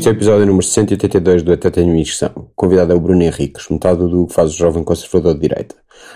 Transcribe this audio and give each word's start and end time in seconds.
Este 0.00 0.08
é 0.08 0.12
o 0.12 0.14
episódio 0.14 0.46
número 0.46 0.64
182 0.64 1.42
do 1.42 1.52
Até 1.52 1.68
Tenho 1.68 1.92
Missão. 1.92 2.50
Convidado 2.56 2.92
é 2.92 2.96
o 2.96 3.00
Bruno 3.00 3.22
Henriques, 3.22 3.68
metade 3.68 3.98
do 3.98 4.26
que 4.26 4.32
faz 4.32 4.54
o 4.54 4.56
jovem 4.56 4.82
conservador 4.82 5.34
de 5.34 5.40
direita. 5.40 5.74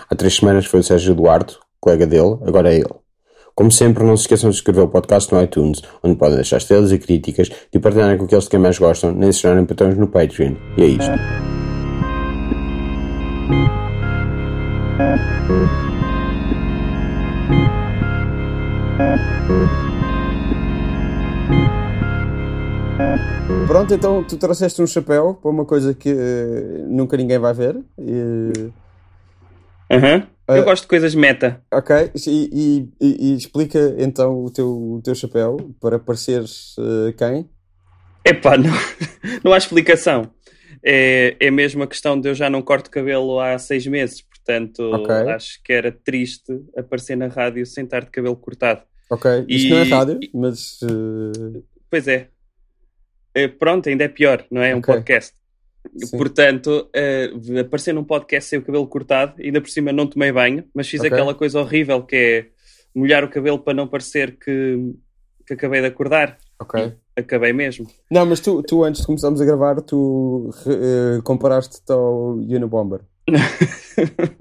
Há 0.09 0.15
três 0.15 0.37
semanas 0.37 0.65
foi 0.65 0.79
o 0.79 0.83
Sérgio 0.83 1.11
Eduardo, 1.11 1.53
colega 1.79 2.07
dele, 2.07 2.39
agora 2.47 2.73
é 2.73 2.77
ele. 2.77 3.04
Como 3.55 3.71
sempre, 3.71 4.03
não 4.03 4.17
se 4.17 4.23
esqueçam 4.23 4.49
de 4.49 4.57
subscrever 4.57 4.83
o 4.83 4.89
podcast 4.89 5.33
no 5.33 5.41
iTunes, 5.41 5.81
onde 6.03 6.17
podem 6.17 6.35
deixar 6.35 6.57
estrelas 6.57 6.91
e 6.91 6.99
críticas 6.99 7.49
e 7.73 7.79
partilharem 7.79 8.17
com 8.17 8.25
aqueles 8.25 8.43
de 8.43 8.49
quem 8.49 8.59
mais 8.59 8.77
gostam, 8.77 9.13
nem 9.13 9.31
se 9.31 9.43
tornarem 9.43 9.65
patrões 9.65 9.97
no 9.97 10.07
Patreon. 10.09 10.55
E 10.77 10.83
é 10.83 10.87
isto. 10.87 11.11
Pronto, 23.67 23.93
então 23.93 24.21
tu 24.25 24.35
trouxeste 24.35 24.81
um 24.81 24.87
chapéu 24.87 25.33
para 25.33 25.49
uma 25.49 25.63
coisa 25.63 25.93
que 25.93 26.09
eh, 26.09 26.83
nunca 26.87 27.15
ninguém 27.15 27.39
vai 27.39 27.53
ver. 27.53 27.79
E, 27.97 28.69
Aham. 29.89 30.34
Eu 30.47 30.63
gosto 30.63 30.83
de 30.83 30.87
coisas 30.89 31.15
meta. 31.15 31.61
ok, 31.71 32.11
e, 32.27 32.29
e- 32.53 32.89
e- 33.01 33.31
e 33.31 33.35
explica 33.35 33.95
então 33.97 34.43
o 34.45 34.51
teu, 34.51 34.67
o 34.69 35.01
teu 35.03 35.15
chapéu 35.15 35.57
para 35.81 35.97
pareceres 35.97 36.75
eh, 36.79 37.13
quem? 37.13 37.49
Epá, 38.23 38.57
não, 38.57 38.71
não 39.43 39.53
há 39.53 39.57
explicação. 39.57 40.31
É, 40.83 41.35
é 41.39 41.49
mesmo 41.49 41.81
a 41.83 41.87
questão 41.87 42.19
de 42.19 42.29
eu 42.29 42.35
já 42.35 42.47
não 42.49 42.61
corto 42.61 42.91
cabelo 42.91 43.39
há 43.39 43.57
seis 43.57 43.87
meses, 43.87 44.21
portanto 44.21 44.81
Ok. 44.93 45.15
acho 45.31 45.63
que 45.63 45.73
era 45.73 45.91
triste 45.91 46.53
aparecer 46.77 47.15
na 47.15 47.27
rádio 47.27 47.65
sem 47.65 47.83
estar 47.85 48.03
de 48.03 48.11
cabelo 48.11 48.35
cortado. 48.35 48.83
Ok, 49.09 49.45
isto 49.47 49.69
não 49.69 49.77
é 49.79 49.83
rádio, 49.83 50.19
mas 50.33 50.79
eh, 50.83 51.61
Pois 51.89 52.07
é. 52.07 52.27
É, 53.33 53.47
Pronto, 53.47 53.89
ainda 53.89 54.03
é 54.03 54.07
pior, 54.07 54.45
não 54.51 54.61
é? 54.61 54.75
Um 54.75 54.79
Ok. 54.79 54.93
podcast. 54.93 55.33
Sim. 55.97 56.17
Portanto, 56.17 56.89
eh, 56.93 57.31
aparecer 57.61 57.93
num 57.93 58.03
podcast 58.03 58.49
sem 58.49 58.59
o 58.59 58.61
cabelo 58.61 58.87
cortado, 58.87 59.33
ainda 59.41 59.61
por 59.61 59.69
cima 59.69 59.91
não 59.93 60.07
tomei 60.07 60.31
banho, 60.31 60.63
mas 60.73 60.87
fiz 60.87 60.99
Ok. 61.01 61.11
aquela 61.11 61.33
coisa 61.33 61.59
horrível 61.59 62.01
que 62.03 62.15
é 62.15 62.45
molhar 62.93 63.23
o 63.23 63.29
cabelo 63.29 63.59
para 63.59 63.73
não 63.73 63.87
parecer 63.87 64.37
que, 64.37 64.93
que 65.45 65.53
acabei 65.53 65.81
de 65.81 65.87
acordar. 65.87 66.37
ok. 66.59 66.93
Acabei 67.17 67.53
mesmo. 67.53 67.87
Não, 68.11 68.25
mas 68.25 68.41
tu, 68.41 68.61
tu 68.61 68.83
antes 68.83 68.99
de 68.99 69.07
começarmos 69.07 69.39
a 69.39 69.45
gravar, 69.45 69.79
tu 69.79 70.49
eh, 70.67 71.21
comparaste-te 71.23 71.89
ao 71.89 72.33
Unabomber. 72.33 72.99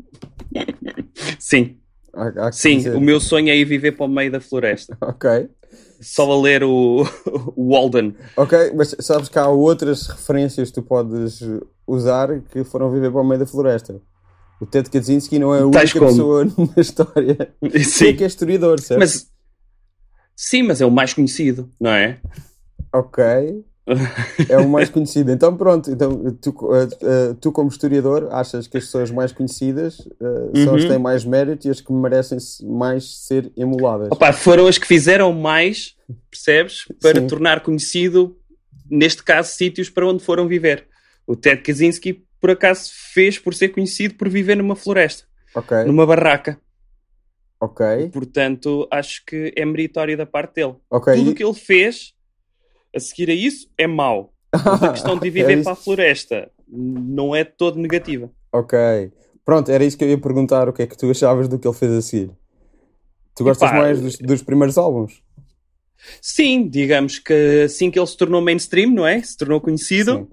Sim, 1.39 1.77
Há- 2.13 2.47
há 2.49 2.53
sim, 2.53 2.79
dizer. 2.79 2.97
o 2.97 3.01
meu 3.01 3.21
sonho 3.21 3.49
é 3.51 3.57
ir 3.57 3.65
viver 3.65 3.93
para 3.93 4.07
o 4.07 4.09
meio 4.09 4.31
da 4.31 4.41
floresta. 4.41 4.97
Ok, 5.01 5.49
Só 6.05 6.31
a 6.31 6.41
ler 6.41 6.63
o, 6.63 7.03
o 7.57 7.71
Walden. 7.73 8.15
ok, 8.37 8.73
mas 8.77 8.95
sabes 9.01 9.29
que 9.29 9.39
há 9.39 9.49
outras 9.49 10.07
referências 10.07 10.69
que 10.69 10.75
tu 10.75 10.83
podes 10.83 11.41
usar 11.87 12.41
que 12.53 12.63
foram 12.65 12.91
viver 12.91 13.11
para 13.11 13.21
o 13.21 13.25
meio 13.25 13.41
da 13.41 13.47
floresta. 13.47 14.01
O 14.61 14.67
Ted 14.67 14.89
Kaczynski 14.91 15.39
não 15.39 15.55
é 15.55 15.61
a 15.61 15.67
única 15.67 15.99
como? 15.99 16.07
pessoa 16.11 16.45
na 16.77 16.81
história 16.81 17.35
que 17.61 17.77
é, 17.79 17.83
Sim, 17.83 18.15
que 18.17 18.25
é 18.25 18.27
historiador, 18.27 18.81
certo? 18.81 19.01
mas, 19.01 19.27
sim, 20.37 20.63
mas 20.63 20.81
é 20.81 20.87
o 20.87 20.91
mais 20.91 21.13
conhecido, 21.13 21.69
não 21.81 21.91
é? 21.91 22.21
Ok, 22.93 23.65
é 24.49 24.57
o 24.59 24.69
mais 24.69 24.89
conhecido. 24.89 25.31
Então 25.33 25.57
pronto, 25.57 25.91
então, 25.91 26.33
tu, 26.41 26.55
eh, 27.03 27.35
tu 27.41 27.51
como 27.53 27.69
historiador 27.69 28.29
achas 28.31 28.67
que 28.69 28.77
as 28.79 28.85
pessoas 28.85 29.11
mais 29.11 29.33
conhecidas 29.33 29.99
eh, 30.21 30.65
são 30.65 30.75
as 30.75 30.83
que 30.83 30.87
Uhum. 30.87 30.95
têm 30.95 30.99
mais 30.99 31.25
mérito 31.25 31.67
e 31.67 31.71
as 31.71 31.81
que 31.81 31.93
merecem 31.93 32.39
mais 32.63 33.27
ser 33.27 33.53
emuladas. 33.57 34.09
Opa, 34.13 34.33
foram 34.33 34.67
as 34.69 34.79
que 34.79 34.87
fizeram 34.87 35.33
mais, 35.33 35.94
percebes? 36.31 36.85
Para 37.01 37.21
Sim. 37.21 37.27
tornar 37.27 37.61
conhecido, 37.63 38.39
neste 38.91 39.23
caso, 39.23 39.53
sítios 39.53 39.89
para 39.91 40.07
onde 40.07 40.23
foram 40.23 40.47
viver. 40.49 40.87
O 41.27 41.35
Ted 41.37 41.63
Kaczynski, 41.63 42.25
por 42.41 42.51
acaso, 42.51 42.91
fez 43.13 43.39
por 43.39 43.55
ser 43.55 43.71
conhecido 43.71 44.15
por 44.15 44.29
viver 44.29 44.57
numa 44.57 44.77
floresta, 44.77 45.25
Ok, 45.55 45.85
numa 45.85 46.05
barraca. 46.07 46.61
ok, 47.61 48.11
Portanto, 48.13 48.87
acho 48.91 49.25
que 49.25 49.53
é 49.57 49.65
meritório 49.65 50.17
da 50.17 50.27
parte 50.27 50.55
dele. 50.57 50.75
ok. 50.91 51.15
Tudo 51.15 51.31
E- 51.31 51.33
o 51.33 51.35
que 51.35 51.45
ele 51.45 51.55
fez 51.55 52.13
a 52.95 53.01
seguir 53.01 53.31
a 53.31 53.35
isso 53.35 53.69
é 53.79 53.87
mau. 53.87 54.33
Mas 54.53 54.83
a 54.83 54.93
questão 54.93 55.19
de 55.19 55.31
viver 55.31 55.63
para 55.63 55.73
a 55.73 55.77
floresta 55.77 56.51
não 56.69 57.35
é 57.35 57.43
todo 57.45 57.79
negativa. 57.79 58.31
Ok. 58.53 58.79
Pronto, 59.45 59.71
era 59.71 59.85
isso 59.85 59.97
que 59.99 60.05
eu 60.05 60.09
ia 60.09 60.19
perguntar. 60.19 60.69
O 60.69 60.73
que 60.73 60.83
é 60.83 60.87
que 60.87 60.97
tu 60.97 61.11
achavas 61.11 61.49
do 61.49 61.59
que 61.59 61.67
ele 61.67 61.75
fez 61.77 61.93
a 61.93 62.03
seguir? 62.03 62.31
Tu 63.35 63.43
gostas 63.43 63.69
Epá, 63.69 63.79
mais 63.79 64.01
dos, 64.01 64.17
dos 64.19 64.43
primeiros 64.43 64.79
álbuns? 64.79 65.23
Sim, 66.21 66.69
digamos 66.69 67.19
que 67.19 67.63
assim 67.65 67.91
que 67.91 67.99
ele 67.99 68.07
se 68.07 68.17
tornou 68.17 68.41
mainstream, 68.41 68.91
não 68.91 69.07
é? 69.07 69.23
Se 69.23 69.37
tornou 69.37 69.61
conhecido. 69.61 70.29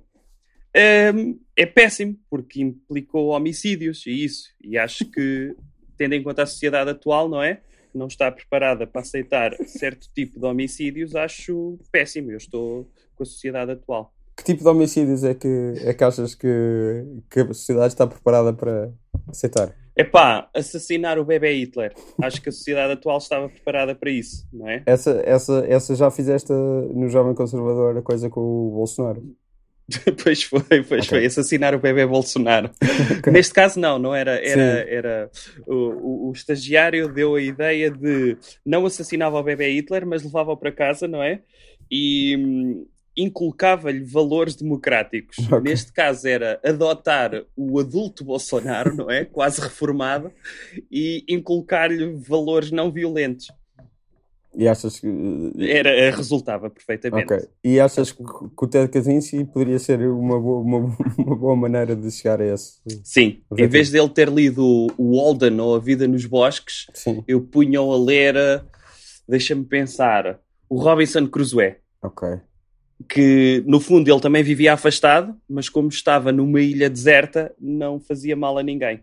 Hum, 0.76 1.40
é 1.56 1.66
péssimo, 1.66 2.18
porque 2.30 2.62
implicou 2.62 3.30
homicídios 3.30 4.06
e 4.06 4.24
isso. 4.24 4.50
E 4.64 4.78
acho 4.78 5.06
que, 5.06 5.56
tendo 5.98 6.14
em 6.14 6.24
conta 6.24 6.44
a 6.44 6.46
sociedade 6.46 6.90
atual, 6.90 7.30
não 7.30 7.44
é? 7.44 7.62
Não 7.94 8.08
está 8.08 8.32
preparada 8.32 8.88
para 8.88 9.02
aceitar 9.02 9.54
certo 9.66 10.08
tipo 10.14 10.40
de 10.40 10.46
homicídios, 10.46 11.16
acho 11.16 11.78
péssimo. 11.92 12.32
Eu 12.32 12.38
estou 12.38 12.90
com 13.16 13.24
a 13.24 13.26
sociedade 13.26 13.72
atual. 13.72 14.14
Que 14.36 14.44
tipo 14.46 14.64
de 14.64 14.70
homicídios 14.70 15.24
é 15.24 15.34
que, 15.36 15.74
é 15.84 15.94
que 15.94 16.04
achas 16.04 16.34
que, 16.34 16.48
que 17.30 17.42
a 17.42 17.48
sociedade 17.48 17.94
está 17.94 18.08
preparada 18.08 18.54
para 18.54 18.92
aceitar? 19.28 19.76
Epá, 20.02 20.50
assassinar 20.54 21.20
o 21.20 21.26
bebê 21.26 21.54
Hitler. 21.54 21.94
Acho 22.22 22.42
que 22.42 22.50
a 22.50 22.52
sociedade 22.52 22.94
atual 22.94 23.18
estava 23.18 23.48
preparada 23.50 23.94
para 23.94 24.10
isso, 24.10 24.48
não 24.52 24.68
é? 24.68 24.82
Essa, 24.86 25.22
essa, 25.26 25.66
essa 25.68 25.96
já 25.96 26.10
fizeste 26.10 26.52
no 26.52 27.08
Jovem 27.10 27.34
Conservador 27.36 27.98
a 27.98 28.02
coisa 28.02 28.30
com 28.30 28.42
o 28.42 28.72
Bolsonaro. 28.72 29.24
pois 30.24 30.44
foi, 30.44 30.62
pois 30.88 31.06
Ok. 31.06 31.10
foi. 31.10 31.26
Assassinar 31.26 31.76
o 31.76 31.80
bebê 31.80 32.06
Bolsonaro. 32.06 32.70
Neste 33.32 33.54
caso, 33.54 33.80
não, 33.80 34.00
não 34.00 34.16
era. 34.16 34.36
Era, 34.46 34.90
era 34.90 35.32
o, 35.68 35.76
o, 35.76 36.30
o 36.30 36.32
estagiário 36.32 37.12
deu 37.12 37.36
a 37.36 37.42
ideia 37.42 37.92
de 37.92 38.38
não 38.66 38.86
assassinava 38.86 39.40
o 39.40 39.44
bebê 39.44 39.70
Hitler, 39.74 40.06
mas 40.06 40.24
levava-o 40.24 40.58
para 40.58 40.72
casa, 40.72 41.08
não 41.08 41.22
é? 41.22 41.42
E 41.90 42.38
hum, 42.38 42.86
inculcava-lhe 43.16 44.04
valores 44.04 44.56
democráticos. 44.56 45.38
Ok. 45.48 45.62
Neste 45.62 45.92
caso, 45.92 46.28
era 46.28 46.60
adotar 46.64 47.44
o 47.56 47.80
adulto 47.80 48.24
Bolsonaro, 48.24 48.96
não 48.96 49.10
é? 49.10 49.26
Quase 49.26 49.62
reformado, 49.62 50.32
e 50.92 51.24
inculcar-lhe 51.28 52.14
valores 52.14 52.72
não 52.72 52.92
violentos. 52.92 53.48
E 54.54 54.68
achas 54.68 55.00
que. 55.00 55.08
Era, 55.60 56.14
resultava 56.14 56.70
perfeitamente. 56.70 57.34
Ok. 57.34 57.48
E 57.64 57.80
achas 57.80 58.12
que, 58.12 58.22
que 58.22 58.66
o 58.66 58.68
Ted 58.68 58.90
Kaczynski 58.90 59.46
poderia 59.46 59.80
ser 59.80 60.02
uma 60.10 60.38
boa, 60.40 60.62
uma, 60.62 60.98
uma 61.18 61.36
boa 61.38 61.56
maneira 61.56 61.96
de 61.96 62.12
chegar 62.12 62.42
a 62.42 62.46
esse? 62.46 62.82
Sim, 63.02 63.42
em 63.58 63.68
vez 63.68 63.90
dele 63.90 64.10
ter 64.10 64.28
lido 64.28 64.88
o 64.98 65.16
Walden 65.16 65.60
ou 65.62 65.76
A 65.76 65.80
Vida 65.80 66.06
nos 66.06 66.26
Bosques, 66.26 66.88
Sim. 66.94 67.24
eu 67.26 67.42
punha-o 67.42 67.94
a 67.94 67.98
ler, 67.98 68.36
eh, 68.36 68.62
deixa-me 69.26 69.64
pensar, 69.64 70.38
o 70.70 70.76
Robinson 70.82 71.28
Crusoe, 71.28 71.78
Ok. 72.04 72.28
Que 73.08 73.64
no 73.66 73.80
fundo 73.80 74.12
ele 74.12 74.20
também 74.22 74.44
vivia 74.44 74.74
afastado, 74.74 75.36
mas 75.50 75.70
como 75.70 75.88
estava 75.90 76.32
numa 76.32 76.60
ilha 76.62 76.90
deserta, 76.90 77.54
não 77.60 78.00
fazia 78.00 78.36
mal 78.36 78.58
a 78.58 78.64
ninguém. 78.64 79.02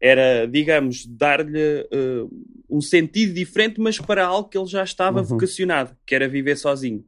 Era, 0.00 0.46
digamos, 0.46 1.06
dar-lhe 1.06 1.58
eh, 1.90 2.24
um 2.68 2.80
sentido 2.80 3.32
diferente, 3.32 3.80
mas 3.80 3.98
para 3.98 4.26
algo 4.26 4.48
que 4.48 4.58
ele 4.58 4.66
já 4.66 4.84
estava 4.84 5.20
Uhum. 5.20 5.24
vocacionado, 5.24 5.96
que 6.06 6.14
era 6.14 6.28
viver 6.28 6.56
sozinho. 6.56 7.02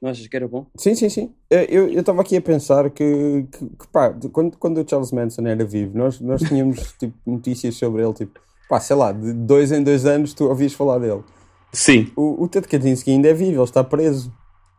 Não 0.00 0.08
achas 0.08 0.26
que 0.26 0.34
era 0.36 0.48
bom? 0.48 0.66
Sim, 0.76 0.94
sim, 0.94 1.08
sim. 1.10 1.34
Eh, 1.50 1.66
Eu 1.68 1.88
estava 2.00 2.22
aqui 2.22 2.36
a 2.36 2.40
pensar 2.40 2.88
que, 2.90 3.44
que, 3.52 3.58
que, 3.66 3.88
pá, 3.92 4.14
quando, 4.32 4.56
quando 4.56 4.78
o 4.80 4.88
Charles 4.88 5.12
Manson 5.12 5.46
era 5.46 5.64
vivo, 5.64 5.98
nós, 5.98 6.20
nós 6.20 6.40
tínhamos 6.42 6.92
tipo, 6.98 7.14
notícias 7.26 7.74
sobre 7.74 8.02
ele, 8.02 8.14
tipo, 8.14 8.40
pá, 8.68 8.80
sei 8.80 8.96
lá, 8.96 9.12
de 9.12 9.32
dois 9.34 9.70
em 9.72 9.82
dois 9.82 10.06
anos 10.06 10.32
tu 10.32 10.44
ouvias 10.46 10.72
falar 10.72 10.98
dele. 10.98 11.22
Sim. 11.72 12.10
O, 12.16 12.44
o 12.44 12.48
Ted 12.48 12.66
Kaczynski 12.66 13.10
ainda 13.10 13.28
é 13.28 13.34
vivo, 13.34 13.56
ele 13.58 13.62
está 13.64 13.84
preso. 13.84 14.32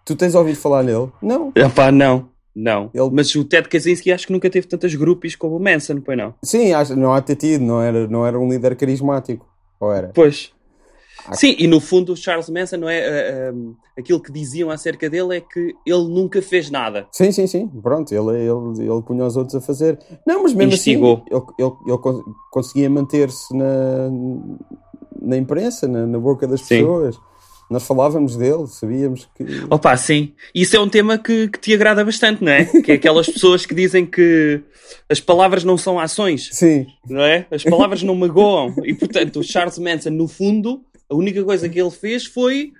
Tu 0.05 0.15
tens 0.15 0.35
ouvido 0.35 0.57
falar 0.57 0.83
nele? 0.83 1.09
Não. 1.21 1.51
Epá, 1.55 1.91
não. 1.91 2.29
Não. 2.55 2.89
Ele- 2.93 3.09
Mas 3.13 3.33
o 3.35 3.45
Ted 3.45 3.69
Kaczynski 3.69 4.11
acho 4.11 4.27
que 4.27 4.33
nunca 4.33 4.49
teve 4.49 4.67
tantas 4.67 4.93
groupies 4.95 5.35
como 5.35 5.55
o 5.55 5.59
Manson, 5.59 6.01
pois 6.01 6.17
não? 6.17 6.33
Sim, 6.43 6.73
acho, 6.73 6.95
não 6.95 7.13
há 7.13 7.21
ter 7.21 7.35
tido, 7.35 7.63
não 7.63 7.81
era, 7.81 8.07
não 8.07 8.25
era 8.25 8.37
um 8.39 8.49
líder 8.49 8.75
carismático. 8.75 9.47
Ou 9.79 9.91
era? 9.93 10.11
Pois. 10.13 10.51
Ah. 11.27 11.33
Sim, 11.35 11.55
e 11.59 11.67
no 11.67 11.79
fundo 11.79 12.13
o 12.13 12.17
Charles 12.17 12.49
Manson, 12.49 12.77
não 12.77 12.89
é? 12.89 12.99
ah, 13.49 13.53
aquilo 13.97 14.19
que 14.19 14.31
diziam 14.31 14.69
acerca 14.71 15.07
dele 15.09 15.37
é 15.37 15.39
que 15.41 15.73
ele 15.85 16.07
nunca 16.09 16.41
fez 16.41 16.69
nada. 16.71 17.07
Sim, 17.11 17.31
sim, 17.31 17.45
sim. 17.47 17.67
Pronto, 17.67 18.11
ele, 18.11 18.37
ele, 18.39 18.91
ele 18.91 19.01
punha 19.03 19.23
os 19.25 19.37
outros 19.37 19.55
a 19.55 19.61
fazer. 19.61 19.99
Não, 20.25 20.43
mas 20.43 20.53
mesmo 20.53 20.73
Instigou. 20.73 21.23
assim, 21.31 21.35
ele, 21.35 21.43
ele, 21.59 21.71
ele 21.87 21.97
con- 21.99 22.23
conseguia 22.51 22.89
manter-se 22.89 23.55
na, 23.55 24.09
na 25.21 25.37
imprensa, 25.37 25.87
na, 25.87 26.05
na 26.07 26.19
boca 26.19 26.47
das 26.47 26.61
Sim. 26.61 26.79
pessoas. 26.79 27.17
Nós 27.71 27.87
falávamos 27.87 28.35
dele, 28.35 28.67
sabíamos 28.67 29.29
que. 29.33 29.45
Opa, 29.69 29.95
sim. 29.95 30.33
Isso 30.53 30.75
é 30.75 30.79
um 30.81 30.89
tema 30.89 31.17
que, 31.17 31.47
que 31.47 31.57
te 31.57 31.73
agrada 31.73 32.03
bastante, 32.03 32.43
não 32.43 32.51
é? 32.51 32.65
que 32.65 32.91
é 32.91 32.95
aquelas 32.95 33.27
pessoas 33.31 33.65
que 33.65 33.73
dizem 33.73 34.05
que 34.05 34.61
as 35.07 35.21
palavras 35.21 35.63
não 35.63 35.77
são 35.77 35.97
ações. 35.97 36.49
Sim. 36.51 36.85
Não 37.07 37.21
é? 37.21 37.47
As 37.49 37.63
palavras 37.63 38.03
não 38.03 38.13
magoam. 38.13 38.75
E 38.83 38.93
portanto, 38.93 39.39
o 39.39 39.43
Charles 39.43 39.79
Manson, 39.79 40.09
no 40.09 40.27
fundo, 40.27 40.83
a 41.09 41.15
única 41.15 41.41
coisa 41.45 41.69
que 41.69 41.79
ele 41.79 41.91
fez 41.91 42.25
foi 42.25 42.73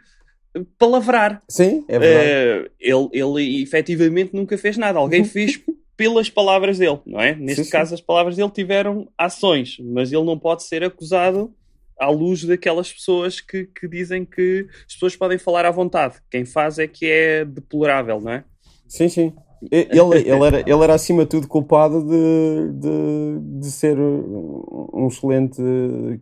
palavrar. 0.78 1.42
Sim, 1.48 1.86
é 1.88 1.98
verdade. 1.98 2.68
Uh, 2.68 3.10
ele, 3.14 3.40
ele 3.40 3.64
efetivamente 3.64 4.36
nunca 4.36 4.58
fez 4.58 4.78
nada. 4.78 5.00
Alguém 5.00 5.24
fez 5.26 5.58
pelas 5.96 6.30
palavras 6.30 6.80
dele, 6.80 7.00
não 7.06 7.22
é? 7.22 7.34
Neste 7.34 7.64
sim, 7.64 7.70
caso, 7.70 7.90
sim. 7.90 7.96
as 7.96 8.02
palavras 8.02 8.36
dele 8.36 8.52
tiveram 8.52 9.08
ações, 9.18 9.78
mas 9.80 10.12
ele 10.12 10.26
não 10.26 10.38
pode 10.38 10.64
ser 10.64 10.84
acusado 10.84 11.54
à 12.01 12.09
luz 12.09 12.44
daquelas 12.44 12.92
pessoas 12.92 13.39
que, 13.39 13.65
que 13.65 13.88
dizem 13.88 14.25
que 14.25 14.68
as 14.88 14.94
pessoas 14.94 15.15
podem 15.15 15.38
falar 15.38 15.65
à 15.65 15.71
vontade. 15.71 16.15
Quem 16.31 16.44
faz 16.44 16.80
é 16.80 16.88
que 16.88 17.06
é 17.06 17.45
deplorável, 17.45 18.19
não 18.19 18.31
é? 18.31 18.44
Sim, 18.88 19.07
sim. 19.07 19.33
Ele, 19.71 20.18
ele, 20.27 20.44
era, 20.44 20.59
ele 20.62 20.83
era 20.83 20.95
acima 20.95 21.21
de 21.21 21.30
tudo 21.30 21.48
culpado 21.48 22.03
de, 22.03 22.71
de, 22.80 23.59
de 23.59 23.71
ser 23.71 23.95
um 24.00 25.07
excelente 25.07 25.62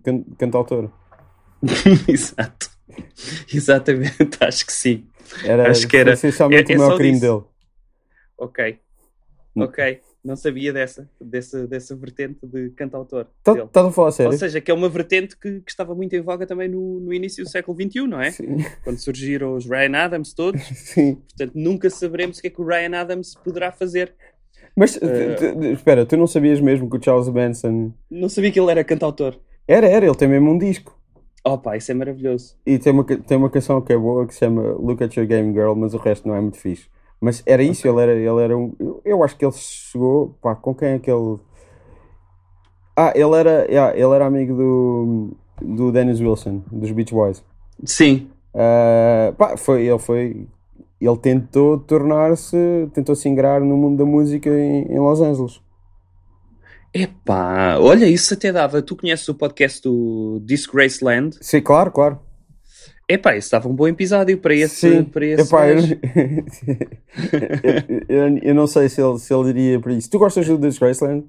can, 0.04 0.22
cantautor. 0.38 0.92
Exato. 2.06 2.70
Exatamente, 3.54 4.38
acho 4.42 4.66
que 4.66 4.74
sim. 4.74 5.08
Era, 5.46 5.72
acho 5.72 5.88
que 5.88 5.96
era. 5.96 6.12
Essencialmente 6.12 6.74
é, 6.74 6.76
é 6.76 6.78
o 6.78 6.82
maior 6.82 6.98
crime 6.98 7.20
dele. 7.20 7.44
Ok. 8.38 8.80
Ok. 9.56 10.02
Não 10.24 10.36
sabia 10.36 10.74
dessa, 10.74 11.10
dessa, 11.20 11.66
dessa 11.66 11.96
vertente 11.96 12.40
de 12.44 12.72
cantautor. 12.72 13.28
Estás 13.38 13.70
tá 13.72 13.88
a 13.88 13.92
falar 13.92 14.12
sério? 14.12 14.32
Ou 14.34 14.38
seja, 14.38 14.60
que 14.60 14.70
é 14.70 14.74
uma 14.74 14.90
vertente 14.90 15.38
que, 15.38 15.62
que 15.62 15.72
estava 15.72 15.96
muito 15.96 16.14
em 16.14 16.22
voga 16.22 16.46
também 16.46 16.68
no, 16.68 17.00
no 17.00 17.14
início 17.14 17.44
do 17.44 17.50
século 17.50 17.78
XXI, 17.82 18.08
não 18.08 18.22
é? 18.22 18.32
Sim. 18.32 18.58
Quando 18.84 18.98
surgiram 18.98 19.56
os 19.56 19.66
Ryan 19.66 19.96
Adams 19.96 20.34
todos. 20.34 20.62
Sim. 20.76 21.16
Portanto, 21.16 21.54
nunca 21.56 21.90
saberemos 21.90 22.38
o 22.38 22.42
que 22.42 22.48
é 22.48 22.50
que 22.50 22.62
o 22.62 22.66
Ryan 22.66 23.00
Adams 23.00 23.34
poderá 23.36 23.72
fazer. 23.72 24.14
Mas, 24.76 24.98
uh, 24.98 25.64
espera, 25.74 26.06
tu 26.06 26.18
não 26.18 26.28
sabias 26.28 26.60
mesmo 26.60 26.90
que 26.90 26.98
o 26.98 27.04
Charles 27.04 27.30
Manson... 27.30 27.94
Não 28.12 28.28
sabia 28.28 28.52
que 28.52 28.60
ele 28.60 28.72
era 28.72 28.84
cantautor. 28.84 29.40
Era, 29.68 29.88
era, 29.88 30.06
ele 30.06 30.16
tem 30.16 30.28
mesmo 30.28 30.52
um 30.52 30.58
disco. 30.58 31.00
Opa, 31.44 31.78
isso 31.78 31.92
é 31.92 31.96
maravilhoso. 31.96 32.56
E 32.66 32.78
tem 32.78 32.92
uma, 32.92 33.04
tem 33.04 33.38
uma 33.38 33.50
canção 33.50 33.82
que 33.82 33.94
é 33.94 33.98
boa 33.98 34.28
que 34.28 34.34
se 34.34 34.40
chama 34.40 34.62
Look 34.74 35.02
at 35.02 35.16
Your 35.16 35.26
Game 35.26 35.54
Girl, 35.54 35.74
mas 35.74 35.94
o 35.94 35.98
resto 35.98 36.28
não 36.28 36.36
é 36.36 36.42
muito 36.42 36.58
fixe. 36.58 36.88
Mas 37.22 37.44
era 37.46 37.62
isso, 37.62 37.88
okay. 37.88 37.92
ele 37.92 38.02
era, 38.02 38.20
ele 38.20 38.44
era 38.44 38.58
um. 38.58 38.74
Eu 39.04 39.24
acho 39.24 39.36
que 39.36 39.46
ele 39.46 39.54
chegou. 39.54 40.36
Pá, 40.42 40.56
com 40.56 40.74
quem 40.74 40.90
é 40.90 41.00
que 41.00 41.12
ele. 41.12 41.38
Ah, 42.96 43.12
ele 43.16 43.36
era, 43.36 43.66
yeah, 43.70 43.94
ele 43.96 44.14
era 44.14 44.26
amigo 44.26 44.56
do, 44.56 45.38
do 45.62 45.92
Dennis 45.92 46.20
Wilson, 46.20 46.64
dos 46.72 46.92
Beach 46.92 47.14
Boys. 47.14 47.44
Sim. 47.84 48.30
Uh, 48.54 49.34
pá, 49.34 49.58
foi, 49.58 49.86
ele 49.86 50.00
foi. 50.00 50.48
Ele 51.00 51.18
tentou 51.18 51.78
tornar-se. 51.80 52.90
Tentou 52.94 53.16
se 53.16 53.28
ingrar 53.28 53.60
no 53.62 53.76
mundo 53.76 53.98
da 53.98 54.06
música 54.06 54.50
em, 54.50 54.86
em 54.92 55.00
Los 55.00 55.22
Angeles. 55.22 55.62
Epá, 56.94 57.78
olha, 57.80 58.06
isso 58.06 58.34
até 58.34 58.52
dava. 58.52 58.82
Tu 58.82 58.96
conheces 58.96 59.28
o 59.30 59.36
podcast 59.36 59.82
do 59.82 60.42
Disgraceland? 60.44 61.38
Sim, 61.40 61.62
claro, 61.62 61.92
claro. 61.92 62.20
Epá, 63.10 63.36
isso 63.36 63.52
dava 63.52 63.68
um 63.68 63.74
bom 63.74 63.88
episódio 63.88 64.38
para 64.38 64.54
esse. 64.54 64.92
Sim. 64.92 65.04
Para 65.04 65.26
esse 65.26 65.42
Epá, 65.42 65.68
eu, 65.68 65.80
eu, 68.08 68.38
eu, 68.44 68.56
não 68.56 68.68
sei 68.68 68.88
se 68.88 69.02
ele, 69.02 69.18
se 69.18 69.34
ele 69.34 69.50
iria 69.50 69.80
para 69.80 69.94
isso. 69.94 70.10
Tu 70.10 70.20
gostas 70.20 70.48
do 70.48 70.60
Disgraceland? 70.60 71.26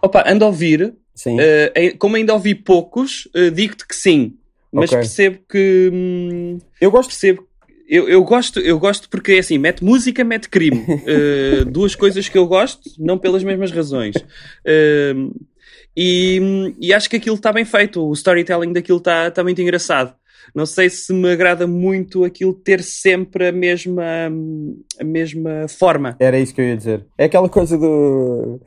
Opa, 0.00 0.24
ando 0.26 0.44
a 0.44 0.48
ouvir. 0.48 0.94
Sim. 1.14 1.36
Uh, 1.38 1.98
como 1.98 2.16
ainda 2.16 2.32
ouvi 2.32 2.54
poucos, 2.54 3.28
uh, 3.36 3.50
digo-te 3.50 3.86
que 3.86 3.94
sim. 3.94 4.34
Mas 4.72 4.90
okay. 4.90 5.00
percebo 5.00 5.38
que. 5.46 5.90
Hum, 5.92 6.58
eu 6.80 6.90
gosto. 6.90 7.10
Percebo 7.10 7.46
eu, 7.86 8.08
eu, 8.08 8.24
gosto, 8.24 8.60
eu 8.60 8.78
gosto 8.78 9.08
porque 9.10 9.32
é 9.32 9.38
assim, 9.40 9.58
mete 9.58 9.84
música, 9.84 10.24
mete 10.24 10.48
crime. 10.48 10.78
Uh, 10.78 11.64
duas 11.70 11.94
coisas 11.94 12.28
que 12.28 12.38
eu 12.38 12.46
gosto, 12.46 12.90
não 12.98 13.18
pelas 13.18 13.44
mesmas 13.44 13.70
razões. 13.70 14.16
Uh, 14.16 15.34
e, 15.96 16.74
e, 16.80 16.92
acho 16.92 17.08
que 17.08 17.16
aquilo 17.16 17.36
está 17.36 17.52
bem 17.52 17.64
feito, 17.64 18.02
o 18.02 18.12
storytelling 18.14 18.72
daquilo 18.72 18.98
está 18.98 19.30
tá 19.30 19.44
muito 19.44 19.60
engraçado. 19.60 20.14
Não 20.54 20.66
sei 20.66 20.90
se 20.90 21.12
me 21.12 21.30
agrada 21.30 21.66
muito 21.66 22.24
aquilo 22.24 22.52
ter 22.52 22.82
sempre 22.82 23.48
a 23.48 23.52
mesma, 23.52 24.02
a 25.00 25.04
mesma 25.04 25.68
forma. 25.68 26.16
Era 26.18 26.38
isso 26.38 26.54
que 26.54 26.60
eu 26.60 26.66
ia 26.66 26.76
dizer. 26.76 27.06
É 27.16 27.24
aquela 27.24 27.48
coisa 27.48 27.78
do 27.78 28.60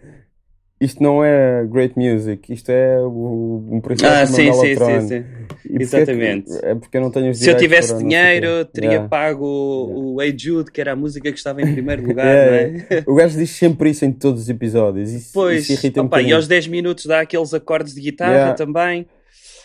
isto 0.79 1.01
não 1.01 1.23
é 1.23 1.65
great 1.65 1.97
music, 1.97 2.53
isto 2.53 2.69
é 2.69 3.01
um 3.01 3.81
processo 3.81 4.05
ah, 4.05 4.27
sim, 4.27 4.53
sim, 4.53 4.75
sim, 4.75 5.07
sim, 5.07 5.25
Exatamente. 5.67 6.51
É, 6.63 6.71
é 6.71 6.75
porque 6.75 6.97
eu 6.97 7.01
não 7.01 7.09
tenho 7.09 7.33
Se 7.33 7.49
eu 7.49 7.57
tivesse 7.57 7.97
dinheiro, 7.97 8.63
teria 8.65 8.89
yeah. 8.91 9.09
pago 9.09 9.87
yeah. 9.89 10.07
o 10.07 10.21
Hey 10.21 10.35
Jude, 10.37 10.71
que 10.71 10.79
era 10.79 10.91
a 10.91 10.95
música 10.95 11.31
que 11.31 11.37
estava 11.37 11.63
em 11.63 11.73
primeiro 11.73 12.05
lugar, 12.05 12.27
yeah, 12.27 12.85
não 12.89 12.97
é? 12.97 13.03
O 13.07 13.15
gajo 13.15 13.39
diz 13.39 13.49
sempre 13.49 13.89
isso 13.89 14.05
em 14.05 14.11
todos 14.11 14.43
os 14.43 14.49
episódios. 14.49 15.11
Isso, 15.11 15.31
pois, 15.33 15.67
isso 15.67 15.73
irrita 15.83 16.03
opa, 16.03 16.17
um 16.17 16.21
e 16.21 16.31
aos 16.31 16.47
10 16.47 16.67
minutos 16.67 17.07
dá 17.07 17.21
aqueles 17.21 17.55
acordes 17.55 17.95
de 17.95 18.01
guitarra 18.01 18.53
também. 18.53 19.07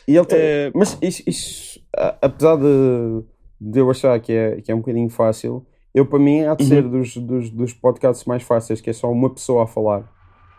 E 0.08 0.16
ele 0.16 0.26
tem, 0.26 0.38
uh, 0.38 0.72
mas 0.74 0.96
isso, 1.02 1.22
isso, 1.26 1.71
apesar 2.20 2.56
de, 2.56 3.22
de 3.60 3.78
eu 3.78 3.90
achar 3.90 4.18
que 4.20 4.32
é, 4.32 4.60
que 4.60 4.72
é 4.72 4.74
um 4.74 4.78
bocadinho 4.78 5.10
fácil, 5.10 5.64
eu 5.94 6.06
para 6.06 6.18
mim 6.18 6.44
há 6.44 6.54
de 6.54 6.64
ser 6.64 6.84
uhum. 6.84 6.90
dos, 6.90 7.16
dos, 7.16 7.50
dos 7.50 7.72
podcasts 7.72 8.24
mais 8.24 8.42
fáceis, 8.42 8.80
que 8.80 8.90
é 8.90 8.92
só 8.92 9.10
uma 9.10 9.28
pessoa 9.28 9.64
a 9.64 9.66
falar 9.66 10.00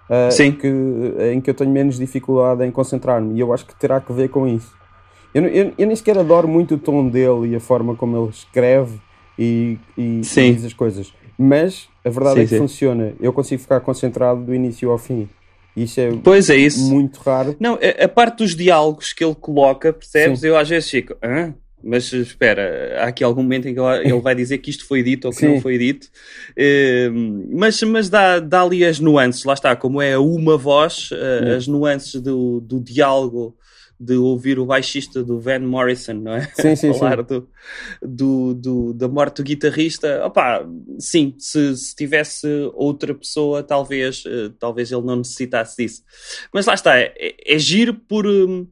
uh, 0.09 0.31
Sim. 0.31 0.51
Que, 0.51 0.71
em 1.33 1.41
que 1.41 1.49
eu 1.49 1.53
tenho 1.53 1.71
menos 1.71 1.97
dificuldade 1.97 2.63
em 2.65 2.71
concentrar-me. 2.71 3.35
E 3.35 3.39
eu 3.39 3.53
acho 3.53 3.65
que 3.65 3.75
terá 3.75 3.99
que 3.99 4.11
ver 4.13 4.29
com 4.29 4.47
isso. 4.47 4.71
Eu, 5.33 5.45
eu, 5.47 5.73
eu, 5.77 5.87
nem 5.87 5.95
sequer 5.95 6.17
adoro 6.17 6.47
muito 6.47 6.75
o 6.75 6.77
tom 6.77 7.07
dele 7.07 7.49
e 7.49 7.55
a 7.55 7.59
forma 7.59 7.95
como 7.95 8.15
ele 8.15 8.29
escreve 8.29 8.99
e, 9.37 9.79
e, 9.97 10.21
e 10.21 10.53
diz 10.53 10.65
as 10.65 10.73
coisas. 10.73 11.11
Mas 11.37 11.89
a 12.05 12.09
verdade 12.09 12.35
sim, 12.35 12.41
é 12.41 12.43
que 12.43 12.49
sim. 12.49 12.57
funciona. 12.59 13.13
Eu 13.19 13.33
consigo 13.33 13.61
ficar 13.61 13.79
concentrado 13.79 14.43
do 14.43 14.53
início 14.53 14.91
ao 14.91 14.97
fim. 14.99 15.27
Isso 15.75 15.99
é, 15.99 16.11
pois 16.23 16.49
é 16.49 16.55
isso. 16.55 16.83
muito 16.89 17.19
raro. 17.19 17.55
Não, 17.59 17.75
a, 17.75 18.05
a 18.05 18.07
parte 18.07 18.37
dos 18.37 18.55
diálogos 18.55 19.11
que 19.13 19.23
ele 19.23 19.35
coloca, 19.35 19.91
percebes? 19.91 20.39
Sim. 20.39 20.47
Eu 20.47 20.57
às 20.57 20.69
vezes 20.69 20.89
fico, 20.89 21.15
Hã? 21.23 21.53
mas 21.83 22.13
espera, 22.13 22.97
há 22.99 23.07
aqui 23.07 23.23
algum 23.23 23.43
momento 23.43 23.67
em 23.67 23.73
que 23.73 23.79
ele 23.79 24.21
vai 24.21 24.33
dizer 24.33 24.59
que 24.59 24.69
isto 24.69 24.85
foi 24.85 25.03
dito 25.03 25.25
ou 25.25 25.31
que 25.31 25.39
Sim. 25.39 25.47
não 25.47 25.61
foi 25.61 25.77
dito, 25.77 26.07
uh, 26.57 27.49
mas, 27.51 27.81
mas 27.83 28.09
dá, 28.09 28.39
dá 28.39 28.61
ali 28.61 28.85
as 28.85 28.99
nuances, 28.99 29.43
lá 29.43 29.53
está, 29.53 29.75
como 29.75 30.01
é 30.01 30.17
uma 30.17 30.57
voz, 30.57 31.09
uh, 31.11 31.55
as 31.57 31.67
nuances 31.67 32.21
do, 32.21 32.61
do 32.61 32.79
diálogo 32.79 33.57
de 34.03 34.15
ouvir 34.15 34.59
o 34.59 34.65
baixista 34.65 35.23
do 35.23 35.39
Van 35.39 35.59
Morrison, 35.59 36.13
não 36.13 36.33
é? 36.33 36.49
Sim, 36.55 36.75
sim, 36.75 36.93
Falar 36.97 37.19
sim. 37.19 37.23
Do, 37.23 37.49
do, 38.01 38.53
do, 38.53 38.93
da 38.93 39.07
morte 39.07 39.37
do 39.37 39.43
guitarrista. 39.43 40.25
Opá, 40.25 40.65
sim, 40.99 41.35
se, 41.37 41.75
se 41.77 41.95
tivesse 41.95 42.47
outra 42.73 43.13
pessoa, 43.13 43.63
talvez, 43.63 44.23
uh, 44.25 44.49
talvez 44.59 44.91
ele 44.91 45.03
não 45.03 45.17
necessitasse 45.17 45.77
disso. 45.77 46.03
Mas 46.53 46.65
lá 46.65 46.73
está, 46.73 46.97
é, 46.97 47.13
é 47.45 47.57
giro 47.57 47.93
por. 47.93 48.27
Um, 48.27 48.67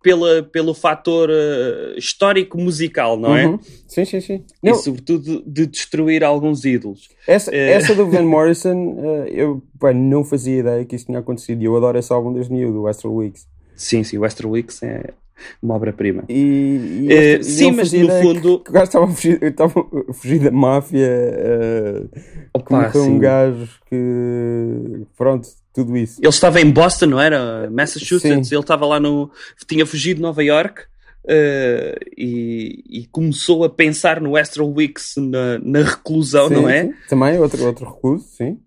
pela, 0.00 0.42
pelo 0.44 0.74
fator 0.74 1.28
uh, 1.28 1.98
histórico 1.98 2.56
musical, 2.56 3.18
não 3.18 3.36
é? 3.36 3.46
Uhum. 3.46 3.58
Sim, 3.86 4.04
sim, 4.04 4.20
sim. 4.20 4.44
E 4.62 4.70
não. 4.70 4.74
sobretudo 4.76 5.42
de 5.44 5.66
destruir 5.66 6.22
alguns 6.22 6.64
ídolos. 6.64 7.08
Essa, 7.26 7.50
uh... 7.50 7.54
essa 7.54 7.94
do 7.94 8.08
Van 8.08 8.22
Morrison, 8.24 8.94
uh, 8.94 9.26
eu 9.26 9.62
pá, 9.78 9.92
não 9.92 10.24
fazia 10.24 10.60
ideia 10.60 10.84
que 10.84 10.94
isso 10.94 11.06
tinha 11.06 11.18
acontecido. 11.18 11.62
Eu 11.62 11.76
adoro 11.76 11.98
esse 11.98 12.12
álbum 12.12 12.32
desde 12.32 12.52
miúdo, 12.52 12.82
o 12.82 12.86
Astral 12.86 13.12
Weeks. 13.12 13.46
Sim, 13.78 14.02
sim, 14.02 14.18
o 14.18 14.48
Weeks 14.48 14.82
é 14.82 15.14
uma 15.62 15.74
obra-prima. 15.74 16.24
E, 16.28 17.06
e 17.08 17.38
uh, 17.38 17.44
sim, 17.44 17.70
mas 17.70 17.92
no 17.92 18.08
fundo. 18.20 18.58
Que, 18.60 18.70
o 18.70 18.72
gajo 18.72 18.84
estava 18.84 19.04
a 19.04 19.08
fugir, 19.08 19.42
estava 19.42 19.86
a 20.08 20.12
fugir 20.12 20.38
da 20.40 20.50
máfia. 20.50 21.08
Uh, 21.08 22.20
Opa, 22.52 22.90
como 22.90 23.04
um 23.04 23.18
gajo 23.18 23.68
que. 23.88 25.06
Pronto, 25.16 25.48
tudo 25.72 25.96
isso. 25.96 26.20
Ele 26.20 26.28
estava 26.28 26.60
em 26.60 26.68
Boston, 26.68 27.06
não 27.06 27.20
era? 27.20 27.70
Massachusetts. 27.70 28.48
Sim. 28.48 28.54
Ele 28.54 28.62
estava 28.62 28.84
lá 28.84 28.98
no. 28.98 29.30
Tinha 29.68 29.86
fugido 29.86 30.16
de 30.16 30.22
Nova 30.22 30.42
York. 30.42 30.82
Uh, 31.24 31.98
e, 32.16 32.82
e, 32.88 33.06
começou 33.12 33.62
a 33.62 33.68
pensar 33.68 34.18
no 34.18 34.34
Astral 34.34 34.72
Weeks 34.72 35.14
na, 35.18 35.58
na 35.58 35.82
reclusão, 35.82 36.48
sim, 36.48 36.54
não 36.54 36.66
é? 36.66 36.84
Sim. 36.84 36.94
Também 37.06 37.38
outro, 37.38 37.66
outro 37.66 37.84
recluso, 37.84 38.24
sim. 38.34 38.58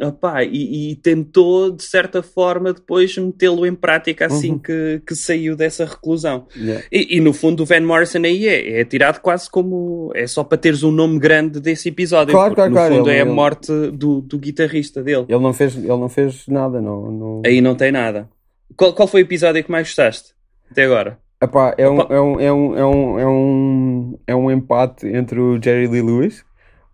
Opa, 0.00 0.42
e, 0.42 0.90
e, 0.90 0.96
tentou, 0.96 1.70
de 1.70 1.84
certa 1.84 2.20
forma, 2.20 2.72
depois 2.72 3.16
metê-lo 3.16 3.64
em 3.64 3.74
prática 3.74 4.26
assim 4.26 4.52
uhum. 4.52 4.58
que, 4.58 5.00
que 5.06 5.14
saiu 5.14 5.54
dessa 5.54 5.84
reclusão. 5.84 6.46
Yeah. 6.56 6.84
E, 6.90 7.16
e, 7.16 7.20
no 7.20 7.32
fundo, 7.32 7.62
o 7.62 7.66
Van 7.66 7.80
Morrison 7.80 8.18
aí 8.24 8.48
é, 8.48 8.80
é 8.80 8.84
tirado 8.84 9.20
quase 9.20 9.48
como. 9.48 10.10
É 10.14 10.26
só 10.26 10.42
para 10.42 10.58
teres 10.58 10.82
um 10.82 10.90
nome 10.90 11.20
grande 11.20 11.60
desse 11.60 11.90
episódio. 11.90 12.34
Claro, 12.34 12.56
claro, 12.56 12.70
no 12.70 12.76
claro. 12.76 12.94
fundo, 12.96 13.08
ele, 13.08 13.18
é 13.18 13.20
a 13.20 13.24
morte 13.24 13.72
do, 13.92 14.20
do 14.20 14.36
guitarrista 14.36 15.00
dele. 15.00 15.26
Ele 15.28 15.42
não 15.42 15.52
fez, 15.52 15.76
ele 15.76 15.86
não 15.86 16.08
fez 16.08 16.44
nada, 16.48 16.80
não, 16.80 17.12
não... 17.12 17.42
Aí 17.46 17.60
não 17.60 17.76
tem 17.76 17.92
nada. 17.92 18.28
Qual, 18.76 18.92
qual 18.92 19.06
foi 19.06 19.22
o 19.22 19.24
episódio 19.24 19.62
que 19.62 19.70
mais 19.70 19.86
gostaste 19.86 20.32
até 20.68 20.84
agora? 20.84 21.18
Epá, 21.40 21.74
é, 21.78 21.88
um, 21.88 22.00
é, 22.00 22.20
um, 22.20 22.40
é, 22.40 22.52
um, 22.52 22.78
é, 22.78 22.84
um, 22.84 23.18
é, 23.18 23.26
um, 23.26 24.18
é 24.28 24.34
um 24.34 24.50
empate 24.50 25.06
entre 25.06 25.38
o 25.38 25.60
Jerry 25.62 25.86
Lee 25.86 26.02
Lewis 26.02 26.44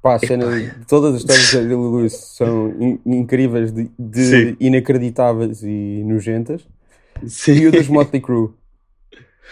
Pá, 0.03 0.19
todas 0.89 1.15
as 1.15 1.21
histórias 1.21 1.47
de 1.47 1.53
Jerry 1.53 1.69
Lewis 1.69 2.15
são 2.15 2.71
in, 2.81 2.99
incríveis, 3.05 3.71
de, 3.71 3.91
de 3.99 4.57
inacreditáveis 4.59 5.63
e 5.63 6.03
nojentas. 6.05 6.67
Sim. 7.27 7.53
E 7.53 7.67
o 7.67 7.73
dos 7.73 7.89
Motley 7.89 8.23
Crue. 8.23 8.51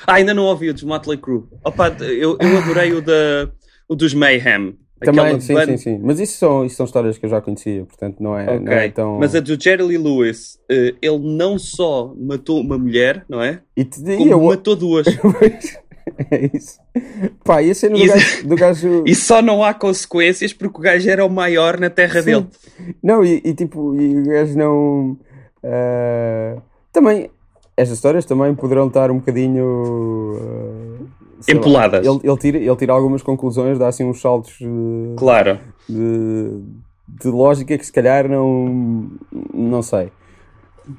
Ah, 0.07 0.15
ainda 0.15 0.33
não 0.33 0.45
ouvi 0.45 0.71
o 0.71 0.75
dos 0.75 0.85
Motley 0.85 1.19
Crue. 1.19 1.45
Opa, 1.63 1.89
eu, 2.01 2.39
eu 2.41 2.59
adorei 2.59 2.93
o, 2.95 3.03
da, 3.03 3.51
o 3.87 3.95
dos 3.95 4.15
Mayhem. 4.15 4.75
Também, 5.01 5.39
sim, 5.39 5.55
sim, 5.65 5.77
sim. 5.77 5.99
Mas 6.03 6.19
isso 6.19 6.39
são, 6.39 6.65
isso 6.65 6.77
são 6.77 6.87
histórias 6.87 7.17
que 7.19 7.27
eu 7.27 7.31
já 7.31 7.41
conhecia, 7.41 7.85
portanto 7.85 8.21
não 8.21 8.37
é, 8.37 8.45
okay. 8.45 8.59
não 8.59 8.73
é 8.73 8.89
tão. 8.89 9.19
Mas 9.19 9.35
a 9.35 9.41
do 9.41 9.61
Jerry 9.61 9.83
Lee 9.83 9.99
Lewis, 9.99 10.59
eh, 10.69 10.95
ele 11.01 11.19
não 11.19 11.57
só 11.57 12.13
matou 12.19 12.61
uma 12.61 12.77
mulher, 12.77 13.25
não 13.29 13.41
é? 13.41 13.61
E 13.77 13.85
te, 13.85 14.01
como 14.01 14.33
eu... 14.33 14.43
matou 14.43 14.75
duas. 14.75 15.07
é 16.31 16.51
isso. 16.55 16.79
Pá, 17.45 17.63
e 17.63 17.71
a 17.71 17.75
cena 17.75 17.99
do, 17.99 18.07
gajo, 18.07 18.49
do 18.49 18.57
gajo. 18.57 19.05
E 19.07 19.15
só 19.15 19.43
não 19.43 19.63
há 19.63 19.75
consequências 19.75 20.53
porque 20.53 20.79
o 20.79 20.81
gajo 20.81 21.09
era 21.09 21.25
o 21.25 21.31
maior 21.31 21.79
na 21.79 21.91
terra 21.91 22.21
sim. 22.21 22.27
dele. 22.27 22.47
Não, 23.03 23.25
e, 23.25 23.41
e, 23.45 23.55
tipo, 23.55 23.95
e 23.95 24.19
o 24.19 24.25
gajo 24.25 24.57
não. 24.57 25.19
Uh... 25.63 26.63
Também, 26.93 27.31
estas 27.77 27.97
histórias 27.97 28.25
também 28.25 28.55
poderão 28.55 28.89
estar 28.89 29.11
um 29.11 29.19
bocadinho. 29.19 29.65
Uh 30.35 31.19
empoladas. 31.47 32.05
Lá, 32.05 32.13
ele, 32.13 32.21
ele, 32.25 32.37
tira, 32.39 32.59
ele 32.59 32.77
tira 32.77 32.93
algumas 32.93 33.23
conclusões, 33.23 33.79
dá 33.79 33.89
assim 33.89 34.05
uns 34.05 34.21
saltos 34.21 34.55
de, 34.59 35.15
claro. 35.17 35.61
de, 35.89 36.63
de 37.07 37.29
lógica 37.29 37.77
que 37.77 37.87
se 37.87 37.93
calhar 37.93 38.29
não, 38.29 39.11
não 39.53 39.83
sei. 39.83 40.11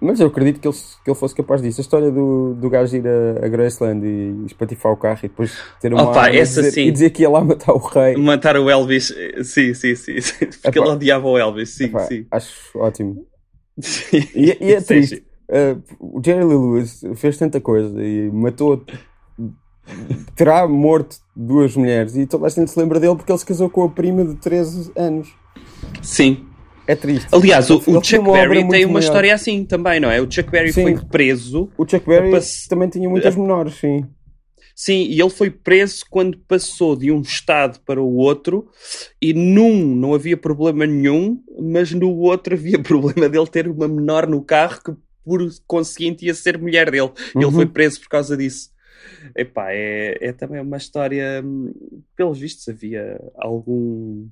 Mas 0.02 0.20
eu 0.20 0.28
acredito 0.28 0.60
que 0.60 0.68
ele, 0.68 0.78
que 1.04 1.10
ele 1.10 1.18
fosse 1.18 1.36
capaz 1.36 1.62
disso. 1.62 1.82
A 1.82 1.84
história 1.84 2.12
do, 2.12 2.54
do 2.54 2.70
gajo 2.70 2.96
ir 2.96 3.08
a, 3.08 3.46
a 3.46 3.48
Graceland 3.48 4.06
e 4.06 4.46
espatifar 4.46 4.92
o 4.92 4.98
carro 4.98 5.20
e 5.20 5.28
depois 5.28 5.58
ter 5.82 5.94
uma 5.94 6.04
Opa, 6.04 6.30
e, 6.30 6.42
dizer, 6.42 6.72
sim. 6.72 6.82
e 6.82 6.92
dizer 6.92 7.10
que 7.10 7.24
ia 7.24 7.30
lá 7.30 7.44
matar 7.44 7.74
o 7.74 7.78
rei. 7.78 8.16
Matar 8.16 8.58
o 8.58 8.70
Elvis, 8.70 9.14
sim, 9.44 9.74
sim, 9.74 9.96
sim. 9.96 10.16
Porque 10.62 10.80
Epá. 10.80 10.88
ele 10.88 10.96
odiava 10.96 11.28
o 11.28 11.38
Elvis, 11.38 11.70
sim, 11.70 11.86
Epá, 11.86 12.00
sim. 12.00 12.26
Acho 12.32 12.80
ótimo. 12.80 13.26
Sim. 13.82 14.28
E, 14.36 14.58
e 14.60 14.74
é 14.74 14.82
triste. 14.82 15.24
Uh, 15.48 15.82
o 16.18 16.22
Jerry 16.24 16.44
Lee 16.44 16.58
Lewis 16.58 17.02
fez 17.16 17.38
tanta 17.38 17.62
coisa 17.62 18.04
e 18.04 18.30
matou 18.30 18.86
terá 20.36 20.68
morto 20.68 21.18
duas 21.36 21.76
mulheres 21.76 22.16
e 22.16 22.26
toda 22.26 22.46
a 22.46 22.50
gente 22.50 22.70
se 22.70 22.80
lembra 22.80 23.00
dele 23.00 23.16
porque 23.16 23.32
ele 23.32 23.40
se 23.40 23.46
casou 23.46 23.70
com 23.70 23.84
a 23.84 23.90
prima 23.90 24.26
de 24.26 24.36
13 24.36 24.92
anos. 24.96 25.34
Sim. 26.02 26.49
É 26.90 26.96
triste. 26.96 27.28
Aliás, 27.32 27.70
o, 27.70 27.78
o 27.78 28.04
Chuck 28.04 28.24
Berry 28.32 28.68
tem 28.68 28.84
uma 28.84 29.00
história 29.00 29.32
assim 29.32 29.64
também, 29.64 30.00
não 30.00 30.10
é? 30.10 30.20
O 30.20 30.30
Chuck 30.30 30.50
Berry 30.50 30.74
sim. 30.74 30.82
foi 30.82 30.98
preso. 31.06 31.70
O 31.78 31.88
Chuck 31.88 32.04
Berry 32.04 32.32
pass... 32.32 32.66
também 32.68 32.90
tinha 32.90 33.08
muitas 33.08 33.36
menores, 33.36 33.76
sim. 33.76 34.04
Sim, 34.76 35.06
e 35.08 35.22
ele 35.22 35.30
foi 35.30 35.52
preso 35.52 36.04
quando 36.10 36.40
passou 36.48 36.96
de 36.96 37.12
um 37.12 37.22
estado 37.22 37.80
para 37.86 38.02
o 38.02 38.16
outro 38.16 38.70
e 39.22 39.36
num 39.36 39.94
não 39.96 40.16
havia 40.16 40.36
problema 40.36 40.88
nenhum, 40.88 41.40
mas 41.62 41.92
no 41.92 42.10
outro 42.18 42.56
havia 42.58 42.82
problema 42.82 43.30
dele 43.30 43.46
ter 43.46 43.68
uma 43.68 43.88
menor 43.88 44.26
no 44.26 44.42
carro 44.42 44.82
que 44.84 44.92
por 45.24 45.48
conseguinte 45.68 46.26
ia 46.26 46.34
ser 46.34 46.58
mulher 46.58 46.90
dele. 46.90 47.12
Uhum. 47.36 47.42
Ele 47.44 47.52
foi 47.52 47.66
preso 47.68 48.00
por 48.00 48.10
causa 48.10 48.36
disso. 48.36 48.72
Epá, 49.36 49.72
é, 49.72 50.18
é 50.22 50.34
também 50.34 50.60
uma 50.60 50.78
história. 50.78 51.44
Hum, 51.46 51.72
pelos 52.16 52.40
vistos, 52.40 52.68
havia 52.68 53.22
algum, 53.36 54.28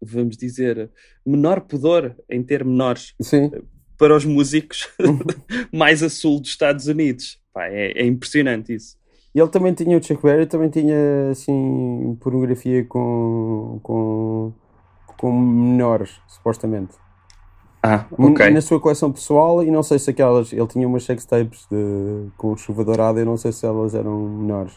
vamos 0.00 0.36
dizer, 0.36 0.90
menor 1.24 1.60
pudor 1.62 2.14
em 2.30 2.42
ter 2.42 2.64
menores 2.64 3.14
Sim. 3.20 3.50
para 3.98 4.16
os 4.16 4.24
músicos 4.24 4.88
mais 5.72 6.02
a 6.02 6.08
sul 6.08 6.40
dos 6.40 6.50
Estados 6.50 6.86
Unidos. 6.86 7.38
Epá, 7.50 7.66
é, 7.68 7.92
é 8.02 8.06
impressionante 8.06 8.74
isso. 8.74 8.96
E 9.34 9.40
ele 9.40 9.48
também 9.48 9.74
tinha, 9.74 9.98
o 9.98 10.02
Chuck 10.02 10.22
Berry 10.22 10.46
também 10.46 10.70
tinha, 10.70 11.30
assim, 11.30 12.16
pornografia 12.20 12.84
com, 12.86 13.78
com, 13.82 14.52
com 15.18 15.32
menores, 15.32 16.18
supostamente. 16.26 16.94
Ah, 17.82 18.06
ok. 18.18 18.50
Na 18.50 18.60
sua 18.60 18.80
coleção 18.80 19.12
pessoal, 19.12 19.62
e 19.62 19.70
não 19.70 19.82
sei 19.82 19.98
se 19.98 20.10
aquelas. 20.10 20.52
Ele 20.52 20.66
tinha 20.66 20.88
umas 20.88 21.04
sextapes 21.04 21.66
de, 21.70 22.28
com 22.36 22.56
chuva 22.56 22.84
dourada, 22.84 23.20
eu 23.20 23.26
não 23.26 23.36
sei 23.36 23.52
se 23.52 23.64
elas 23.64 23.94
eram 23.94 24.18
menores. 24.18 24.72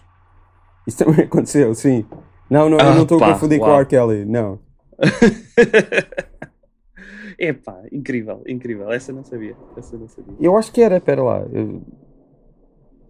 Isso 0.86 0.98
também 0.98 1.24
aconteceu, 1.26 1.74
sim. 1.74 2.06
Não, 2.50 2.70
não, 2.70 2.78
ah, 2.80 2.84
eu 2.84 2.96
não 2.96 3.04
estou 3.04 3.24
a 3.24 3.34
confundir 3.34 3.60
uau. 3.60 3.70
com 3.70 3.76
o 3.76 3.80
R. 3.80 3.86
Kelly, 3.86 4.26
não. 4.26 4.60
Epá, 7.40 7.84
incrível, 7.92 8.44
incrível. 8.46 8.92
Essa 8.92 9.14
não 9.14 9.24
sabia. 9.24 9.56
Essa 9.78 9.98
não 9.98 10.10
sabia. 10.10 10.36
Eu 10.40 10.58
acho 10.58 10.72
que 10.72 10.82
era, 10.82 10.98
espera 10.98 11.24
lá. 11.24 11.40
Eu... 11.52 11.82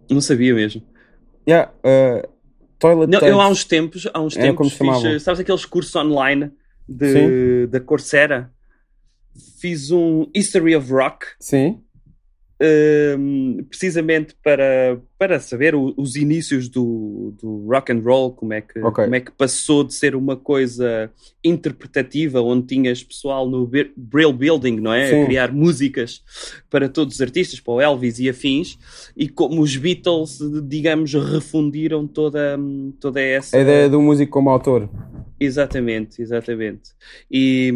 Não 0.08 0.20
sabia 0.20 0.54
mesmo. 0.54 0.82
Yeah, 1.48 1.72
uh, 1.78 2.28
toilet 2.78 3.10
não, 3.10 3.18
eu 3.20 3.40
há 3.40 3.48
uns 3.48 3.64
tempos, 3.64 4.06
há 4.12 4.20
uns 4.20 4.36
é 4.36 4.42
tempos 4.42 4.74
fiz, 4.74 5.22
sabes 5.22 5.40
aqueles 5.40 5.64
cursos 5.64 5.96
online 5.96 6.52
de, 6.88 7.66
da 7.66 7.80
Coursera? 7.80 8.52
fiz 9.60 9.90
um 9.90 10.26
History 10.34 10.74
of 10.74 10.90
Rock. 10.92 11.26
Sim. 11.38 11.80
Um, 12.62 13.64
precisamente 13.68 14.34
para, 14.42 15.00
para 15.20 15.38
saber 15.38 15.74
o, 15.74 15.92
os 15.98 16.16
inícios 16.16 16.66
do, 16.66 17.34
do 17.38 17.66
rock 17.66 17.92
and 17.92 18.00
roll, 18.02 18.32
como 18.32 18.54
é, 18.54 18.62
que, 18.62 18.78
okay. 18.78 19.04
como 19.04 19.14
é 19.14 19.20
que 19.20 19.30
passou 19.30 19.84
de 19.84 19.92
ser 19.92 20.16
uma 20.16 20.34
coisa 20.34 21.10
interpretativa, 21.44 22.40
onde 22.40 22.68
tinhas 22.68 23.02
pessoal 23.02 23.46
no 23.46 23.70
Brill 23.94 24.32
Building, 24.32 24.80
não 24.80 24.94
é? 24.94 25.10
Sim. 25.10 25.22
A 25.22 25.26
criar 25.26 25.52
músicas 25.52 26.22
para 26.70 26.88
todos 26.88 27.16
os 27.16 27.20
artistas, 27.20 27.60
para 27.60 27.74
o 27.74 27.80
Elvis 27.82 28.18
e 28.18 28.30
afins, 28.30 28.78
e 29.14 29.28
como 29.28 29.60
os 29.60 29.76
Beatles, 29.76 30.38
digamos, 30.66 31.12
refundiram 31.12 32.06
toda, 32.06 32.58
toda 32.98 33.20
essa. 33.20 33.58
A 33.58 33.60
ideia 33.60 33.90
do 33.90 34.00
músico 34.00 34.32
como 34.32 34.48
autor. 34.48 34.88
Exatamente, 35.40 36.20
exatamente. 36.20 36.90
E, 37.30 37.72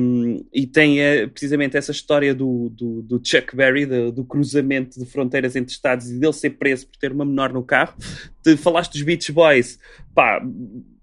e 0.53 0.67
tem 0.67 1.01
é, 1.01 1.27
precisamente 1.27 1.79
essa 1.79 1.93
história 1.93 2.35
do, 2.35 2.69
do, 2.69 3.01
do 3.01 3.21
Chuck 3.25 3.57
Berry, 3.57 3.87
do, 3.87 4.13
do, 4.13 4.23
cruzamento 4.23 5.01
de 5.01 5.07
fronteiras 5.07 5.57
entre 5.57 5.73
Estados 5.73 6.11
e 6.11 6.19
dele 6.19 6.35
ser 6.35 6.51
preso 6.51 6.87
por 6.87 6.99
ter 6.99 7.11
uma 7.11 7.25
menor 7.35 7.53
no 7.53 7.63
carro. 7.63 7.95
Te 8.43 8.57
falaste 8.57 8.93
dos 8.93 9.03
Beach 9.03 9.33
Boys, 9.33 9.79
pá, 10.15 10.41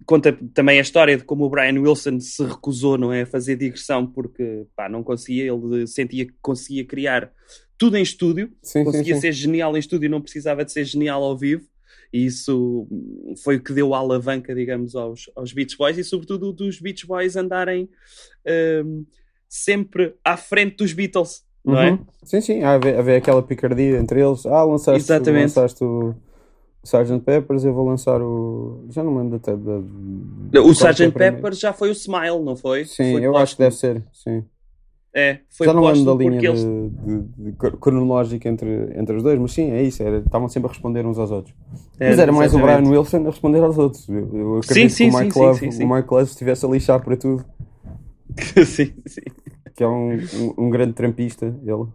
conta 0.05 0.37
também 0.53 0.79
a 0.79 0.81
história 0.81 1.17
de 1.17 1.23
como 1.23 1.45
o 1.45 1.49
Brian 1.49 1.79
Wilson 1.79 2.19
se 2.19 2.43
recusou 2.43 2.97
não 2.97 3.13
é, 3.13 3.21
a 3.21 3.25
fazer 3.25 3.55
digressão 3.55 4.07
porque 4.07 4.65
pá, 4.75 4.89
não 4.89 5.03
conseguia, 5.03 5.51
ele 5.51 5.85
sentia 5.87 6.25
que 6.25 6.33
conseguia 6.41 6.85
criar 6.85 7.31
tudo 7.77 7.97
em 7.97 8.03
estúdio, 8.03 8.51
sim, 8.61 8.83
conseguia 8.83 9.15
sim, 9.15 9.21
sim. 9.21 9.27
ser 9.27 9.33
genial 9.33 9.75
em 9.75 9.79
estúdio 9.79 10.05
e 10.05 10.09
não 10.09 10.21
precisava 10.21 10.63
de 10.63 10.71
ser 10.71 10.85
genial 10.85 11.23
ao 11.23 11.37
vivo. 11.37 11.65
E 12.13 12.25
isso 12.25 12.87
foi 13.41 13.55
o 13.55 13.63
que 13.63 13.73
deu 13.73 13.93
a 13.93 13.97
alavanca, 13.97 14.53
digamos, 14.53 14.95
aos, 14.95 15.29
aos 15.35 15.53
Beach 15.53 15.77
Boys 15.77 15.97
e, 15.97 16.03
sobretudo, 16.03 16.51
dos 16.51 16.79
Beach 16.79 17.07
Boys 17.07 17.35
andarem 17.35 17.89
um, 18.85 19.05
sempre 19.47 20.13
à 20.23 20.35
frente 20.35 20.77
dos 20.77 20.93
Beatles, 20.93 21.43
não 21.63 21.79
é? 21.79 21.91
uhum. 21.91 21.95
é? 21.95 21.99
Sim, 22.23 22.41
sim, 22.41 22.63
haver, 22.63 22.97
haver 22.97 23.17
aquela 23.17 23.41
picardia 23.41 23.97
entre 23.97 24.21
eles. 24.21 24.45
Ah, 24.45 24.63
lançaste, 24.63 25.01
Exatamente. 25.01 25.41
lançaste 25.43 25.83
o 25.83 26.15
Sgt. 26.83 27.19
Peppers, 27.19 27.63
eu 27.63 27.73
vou 27.73 27.87
lançar 27.87 28.21
o. 28.21 28.85
Já 28.89 29.03
não 29.03 29.17
lembro 29.17 29.35
até 29.35 29.55
da. 29.55 30.61
O 30.61 30.71
Sgt. 30.71 31.11
Peppers 31.11 31.59
já 31.59 31.73
foi 31.73 31.89
o 31.89 31.93
Smile, 31.93 32.39
não 32.43 32.55
foi? 32.55 32.85
Sim, 32.85 33.13
foi 33.13 33.25
eu 33.25 33.37
acho 33.37 33.55
que 33.55 33.63
deve 33.63 33.75
ser, 33.75 34.03
sim. 34.11 34.43
É, 35.13 35.39
foi 35.49 35.67
Já 35.67 35.73
não 35.73 35.83
lembro 35.83 36.05
da 36.05 36.23
linha 36.23 36.39
eles... 36.39 36.63
de, 36.63 37.51
de, 37.51 37.51
cronológica 37.81 38.47
entre, 38.47 38.97
entre 38.97 39.17
os 39.17 39.21
dois, 39.21 39.37
mas 39.37 39.51
sim, 39.51 39.69
é 39.69 39.83
isso. 39.83 40.01
Era, 40.01 40.19
estavam 40.19 40.47
sempre 40.47 40.69
a 40.69 40.71
responder 40.71 41.05
uns 41.05 41.19
aos 41.19 41.31
outros. 41.31 41.53
É, 41.99 42.09
mas 42.09 42.19
era 42.19 42.31
mais 42.31 42.53
exatamente. 42.53 42.77
o 42.77 42.81
Brian 42.81 42.97
Wilson 42.97 43.17
a 43.17 43.29
responder 43.29 43.61
aos 43.61 43.77
outros. 43.77 44.07
Eu, 44.07 44.29
eu 44.33 44.57
acredito 44.59 44.89
sim, 44.91 45.09
sim, 45.09 45.09
que 45.09 45.15
o 45.15 45.19
Mike, 45.19 45.33
sim, 45.33 45.39
Love, 45.39 45.59
sim, 45.59 45.71
sim, 45.71 45.83
o 45.83 45.93
Mike 45.93 46.07
Love 46.09 46.23
estivesse 46.23 46.65
a 46.65 46.69
lixar 46.69 47.03
para 47.03 47.17
tudo. 47.17 47.45
sim, 48.65 48.93
sim. 49.05 49.21
Que 49.75 49.83
é 49.83 49.87
um, 49.87 50.13
um, 50.13 50.65
um 50.65 50.69
grande 50.69 50.93
trampista, 50.93 51.45
ele. 51.63 51.87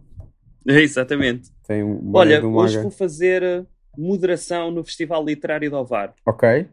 É, 0.67 0.81
exatamente. 0.81 1.49
Tem 1.65 1.83
um 1.83 2.11
Olha, 2.13 2.45
hoje 2.45 2.81
vou 2.81 2.91
fazer 2.91 3.41
eh, 3.43 3.65
moderação 3.97 4.69
no 4.71 4.83
Festival 4.83 5.23
Literário 5.23 5.69
de 5.69 5.75
Ovar. 5.75 6.13
Ok. 6.25 6.67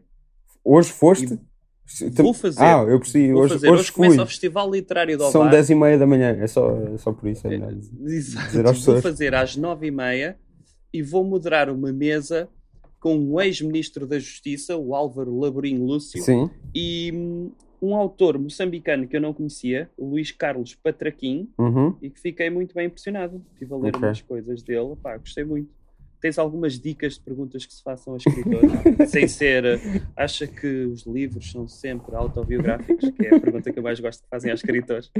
Hoje 0.63 0.91
foste? 0.91 1.33
E 1.33 2.09
Vou 2.09 2.33
fazer. 2.33 2.63
Ah, 2.63 2.83
eu 2.87 2.99
percebi. 2.99 3.31
Vou 3.31 3.43
hoje, 3.43 3.53
fazer. 3.53 3.69
hoje, 3.69 3.81
hoje 3.81 3.91
começa 3.91 4.23
o 4.23 4.25
Festival 4.25 4.71
Literário 4.71 5.17
do 5.17 5.29
São 5.29 5.47
10 5.47 5.69
e 5.69 5.75
meia 5.75 5.97
da 5.97 6.07
manhã, 6.07 6.35
é 6.39 6.47
só, 6.47 6.75
é 6.93 6.97
só 6.97 7.13
por 7.13 7.29
isso. 7.29 7.47
É 7.47 7.59
Exato. 8.05 8.73
Vou 8.73 9.01
fazer 9.01 9.35
às 9.35 9.55
9 9.55 9.87
e 9.87 9.91
meia 9.91 10.37
e 10.91 11.03
vou 11.03 11.23
moderar 11.23 11.69
uma 11.69 11.93
mesa 11.93 12.49
com 12.99 13.15
um 13.15 13.39
ex-ministro 13.39 14.07
da 14.07 14.17
Justiça, 14.17 14.75
o 14.75 14.95
Álvaro 14.95 15.37
Laborim 15.37 15.77
Lúcio, 15.77 16.23
Sim. 16.23 16.49
e 16.73 17.11
hum, 17.13 17.51
um 17.81 17.95
autor 17.95 18.37
moçambicano 18.37 19.07
que 19.07 19.15
eu 19.15 19.21
não 19.21 19.33
conhecia, 19.33 19.89
Luís 19.97 20.31
Carlos 20.31 20.75
Patraquim, 20.75 21.49
uhum. 21.57 21.95
e 22.01 22.09
que 22.09 22.19
fiquei 22.19 22.49
muito 22.49 22.73
bem 22.73 22.87
impressionado. 22.87 23.41
Estive 23.53 23.73
a 23.73 23.77
ler 23.77 23.95
okay. 23.95 24.07
umas 24.07 24.21
coisas 24.21 24.63
dele, 24.63 24.95
pá, 25.01 25.17
gostei 25.17 25.43
muito 25.43 25.69
tens 26.25 26.39
algumas 26.39 26.79
dicas 26.79 27.13
de 27.13 27.19
perguntas 27.19 27.67
que 27.67 27.73
se 27.73 27.83
façam 27.83 28.15
a 28.15 28.17
escritores, 28.17 28.71
sem 29.11 29.27
ser. 29.27 29.79
Acha 30.15 30.47
que 30.47 30.85
os 30.85 31.05
livros 31.05 31.51
são 31.51 31.67
sempre 31.67 32.15
autobiográficos? 32.15 33.11
Que 33.11 33.27
é 33.27 33.35
a 33.35 33.39
pergunta 33.39 33.71
que 33.71 33.77
eu 33.77 33.83
mais 33.83 33.99
gosto 33.99 34.23
que 34.23 34.29
fazem 34.29 34.49
aos 34.49 34.59
escritores. 34.59 35.11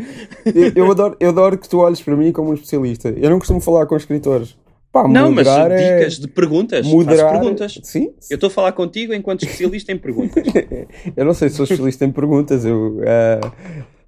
Eu, 0.46 0.72
eu, 0.76 0.92
adoro, 0.92 1.16
eu 1.20 1.30
adoro 1.30 1.60
que 1.60 1.70
tu 1.70 1.78
olhes 1.78 2.02
para 2.02 2.16
mim 2.16 2.32
como 2.32 2.50
um 2.50 2.54
especialista. 2.56 3.10
Eu 3.10 3.30
não 3.30 3.38
costumo 3.38 3.62
falar 3.62 3.86
com 3.86 3.96
escritores. 3.96 4.58
Pá, 4.96 5.10
não, 5.10 5.30
mas 5.30 5.46
é... 5.46 5.98
dicas 5.98 6.18
de 6.18 6.28
perguntas. 6.30 6.88
Moderar... 6.88 7.34
perguntas. 7.34 7.78
Sim. 7.84 8.14
Eu 8.30 8.36
estou 8.36 8.48
a 8.48 8.50
falar 8.50 8.72
contigo 8.72 9.14
enquanto 9.14 9.44
especialista 9.44 9.92
em 9.92 9.98
perguntas. 9.98 10.42
eu 11.18 11.26
não 11.26 11.34
sei 11.34 11.50
se 11.50 11.58
sou 11.58 11.66
especialista 11.66 12.06
em 12.06 12.12
perguntas. 12.14 12.64
Eu, 12.64 13.00
uh, 13.00 13.52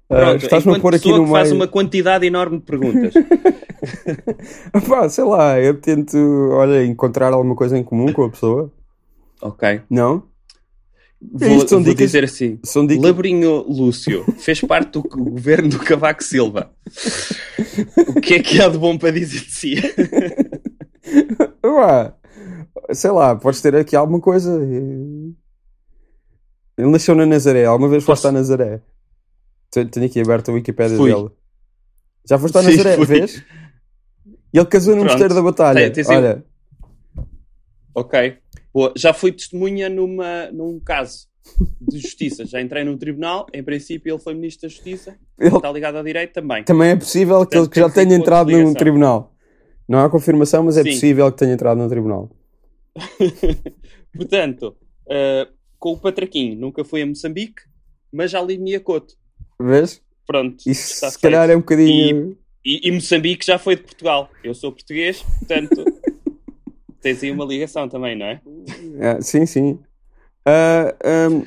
Pronto, 0.08 0.32
uh, 0.32 0.36
estás-me 0.36 0.74
a 0.74 0.80
pôr 0.80 0.94
aqui 0.94 1.10
no 1.10 1.24
meio. 1.24 1.28
faz 1.28 1.52
uma 1.52 1.68
quantidade 1.68 2.24
enorme 2.24 2.56
de 2.56 2.64
perguntas. 2.64 3.12
Pá, 4.88 5.06
sei 5.10 5.24
lá, 5.24 5.60
eu 5.60 5.78
tento, 5.78 6.16
olha, 6.52 6.82
encontrar 6.82 7.34
alguma 7.34 7.54
coisa 7.54 7.76
em 7.76 7.84
comum 7.84 8.10
com 8.10 8.24
a 8.24 8.30
pessoa. 8.30 8.72
Ok. 9.42 9.82
Não? 9.90 10.22
Vou, 11.20 11.48
Isto 11.50 11.68
são 11.68 11.82
vou 11.82 11.92
dicas, 11.92 12.06
dizer 12.06 12.24
assim: 12.24 12.58
são 12.62 12.86
dicas... 12.86 13.04
Labrinho 13.04 13.62
Lúcio 13.68 14.24
fez 14.38 14.62
parte 14.62 14.92
do 14.92 15.02
governo 15.02 15.68
do 15.68 15.78
Cavaco 15.80 16.24
Silva. 16.24 16.70
o 18.16 18.20
que 18.22 18.34
é 18.36 18.38
que 18.38 18.62
há 18.62 18.70
de 18.70 18.78
bom 18.78 18.96
para 18.96 19.10
dizer 19.10 19.40
de 19.40 19.50
si? 19.50 19.74
Sei 22.92 23.10
lá, 23.10 23.36
podes 23.36 23.60
ter 23.60 23.74
aqui 23.76 23.96
alguma 23.96 24.20
coisa. 24.20 24.62
Ele 24.62 25.34
nasceu 26.90 27.14
na 27.14 27.26
Nazaré. 27.26 27.64
Alguma 27.64 27.88
vez 27.88 28.04
foste 28.04 28.26
a 28.26 28.32
Nazaré? 28.32 28.80
Tenho 29.70 30.06
aqui 30.06 30.20
aberto 30.20 30.50
a 30.50 30.54
Wikipédia 30.54 30.96
Fui. 30.96 31.12
dele. 31.12 31.30
Já 32.28 32.38
foste 32.38 32.56
a 32.58 32.62
Nazaré, 32.62 32.96
Sim, 32.96 33.04
vês? 33.04 33.44
E 34.52 34.58
ele 34.58 34.66
casou 34.66 34.96
no 34.96 35.04
Mosteiro 35.04 35.34
da 35.34 35.42
Batalha. 35.42 35.90
Tem, 35.90 36.04
tem 36.04 36.16
Olha. 36.16 36.44
Ok. 37.94 38.38
Boa. 38.72 38.92
Já 38.96 39.12
fui 39.12 39.32
testemunha 39.32 39.88
numa, 39.88 40.50
num 40.52 40.80
caso 40.80 41.26
de 41.80 41.98
justiça. 41.98 42.46
Já 42.46 42.60
entrei 42.60 42.84
num 42.84 42.96
tribunal. 42.96 43.46
Em 43.52 43.62
princípio, 43.62 44.14
ele 44.14 44.22
foi 44.22 44.34
Ministro 44.34 44.68
da 44.68 44.74
Justiça. 44.74 45.18
Ele... 45.38 45.54
Está 45.54 45.70
ligado 45.72 45.96
ao 45.96 46.04
direito 46.04 46.32
também. 46.32 46.64
Também 46.64 46.90
é 46.90 46.96
possível 46.96 47.44
que 47.44 47.56
ele 47.56 47.68
que 47.68 47.80
já 47.80 47.90
tenha 47.90 48.14
entrado 48.14 48.50
num 48.50 48.72
tribunal. 48.72 49.34
Não 49.88 50.04
há 50.04 50.10
confirmação, 50.10 50.62
mas 50.64 50.76
é 50.76 50.82
Sim. 50.82 50.90
possível 50.90 51.32
que 51.32 51.38
tenha 51.38 51.54
entrado 51.54 51.78
num 51.78 51.88
tribunal. 51.88 52.30
Portanto, 54.14 54.76
uh, 55.06 55.50
com 55.78 55.92
o 55.92 55.98
Patraquinho, 55.98 56.56
nunca 56.56 56.84
fui 56.84 57.02
a 57.02 57.06
Moçambique, 57.06 57.62
mas 58.12 58.30
já 58.30 58.42
li 58.42 58.58
Miacoto. 58.58 59.14
Vês? 59.58 60.02
Pronto. 60.26 60.58
Isso 60.66 60.94
se 60.94 61.00
feito. 61.00 61.20
calhar 61.20 61.48
é 61.48 61.56
um 61.56 61.60
bocadinho. 61.60 62.36
E, 62.64 62.86
e, 62.86 62.88
e, 62.88 62.92
Moçambique 62.92 63.46
já 63.46 63.58
foi 63.58 63.76
de 63.76 63.82
Portugal. 63.82 64.30
Eu 64.44 64.54
sou 64.54 64.70
português, 64.72 65.22
portanto. 65.22 65.84
tens 67.00 67.22
aí 67.22 67.30
uma 67.30 67.44
ligação 67.44 67.88
também, 67.88 68.16
não 68.16 68.26
é? 68.26 68.40
é 68.98 69.20
sim, 69.20 69.46
sim. 69.46 69.78
Uh, 70.46 71.32
um, 71.32 71.46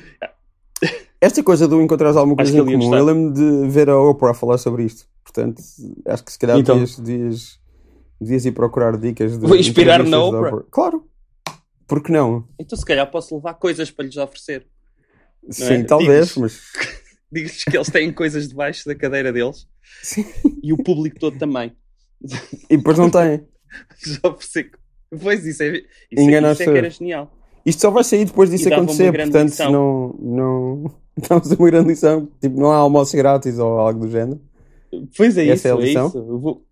esta 1.20 1.42
coisa 1.42 1.68
do 1.68 1.80
encontrar 1.80 2.16
alguma 2.16 2.36
coisa 2.36 2.56
em 2.56 2.64
comum, 2.64 2.94
eu 2.94 3.04
lembro 3.04 3.32
de 3.32 3.68
ver 3.68 3.88
a 3.88 4.00
Oprah 4.00 4.34
falar 4.34 4.58
sobre 4.58 4.84
isto. 4.84 5.06
Portanto, 5.22 5.62
acho 6.06 6.24
que 6.24 6.32
se 6.32 6.38
calhar 6.38 6.58
então, 6.58 6.76
dias, 6.76 6.96
dias, 6.96 7.60
dias 8.28 8.44
ir 8.44 8.52
procurar 8.52 8.96
dicas 8.96 9.38
de. 9.38 9.46
Vou 9.46 9.56
inspirar 9.56 10.04
na 10.04 10.22
Oprah. 10.22 10.48
Oprah. 10.48 10.64
Claro. 10.70 11.08
Por 11.86 12.02
que 12.02 12.10
não? 12.10 12.48
Então, 12.58 12.78
se 12.78 12.84
calhar, 12.84 13.10
posso 13.10 13.34
levar 13.34 13.54
coisas 13.54 13.90
para 13.90 14.04
lhes 14.04 14.16
oferecer. 14.16 14.66
Sim, 15.50 15.74
é? 15.74 15.84
talvez, 15.84 16.36
mas. 16.36 16.60
Digo-lhes 17.30 17.64
que 17.64 17.76
eles 17.76 17.90
têm 17.90 18.12
coisas 18.12 18.48
debaixo 18.48 18.86
da 18.86 18.94
cadeira 18.94 19.32
deles 19.32 19.66
Sim. 20.02 20.26
e 20.62 20.72
o 20.72 20.76
público 20.76 21.18
todo 21.18 21.38
também. 21.38 21.72
E 22.70 22.76
depois 22.76 22.98
não 22.98 23.10
têm. 23.10 23.44
Já 24.06 24.20
ofereci. 24.28 24.70
Pois, 25.20 25.44
isso 25.44 25.62
é, 25.62 25.76
isso, 25.76 25.84
é, 26.30 26.52
isso 26.52 26.62
é 26.62 26.64
que 26.64 26.78
era 26.78 26.90
genial. 26.90 27.30
Isto 27.64 27.82
só 27.82 27.90
vai 27.90 28.04
sair 28.04 28.24
depois 28.24 28.50
disso 28.50 28.72
acontecer, 28.72 29.12
portanto, 29.12 29.50
lição. 29.50 29.70
não, 29.70 30.16
não. 30.18 30.94
Damos 31.28 31.50
uma 31.50 31.70
grande 31.70 31.88
lição. 31.88 32.28
Tipo, 32.40 32.58
não 32.58 32.70
há 32.72 32.76
almoço 32.76 33.16
grátis 33.16 33.58
ou 33.58 33.78
algo 33.78 34.06
do 34.06 34.10
género. 34.10 34.40
Pois 35.16 35.36
é, 35.36 35.46
Essa 35.48 35.54
isso, 35.54 35.68
é, 35.68 35.70
a 35.70 35.74
lição. 35.76 36.04
É 36.04 36.08
isso. 36.08 36.62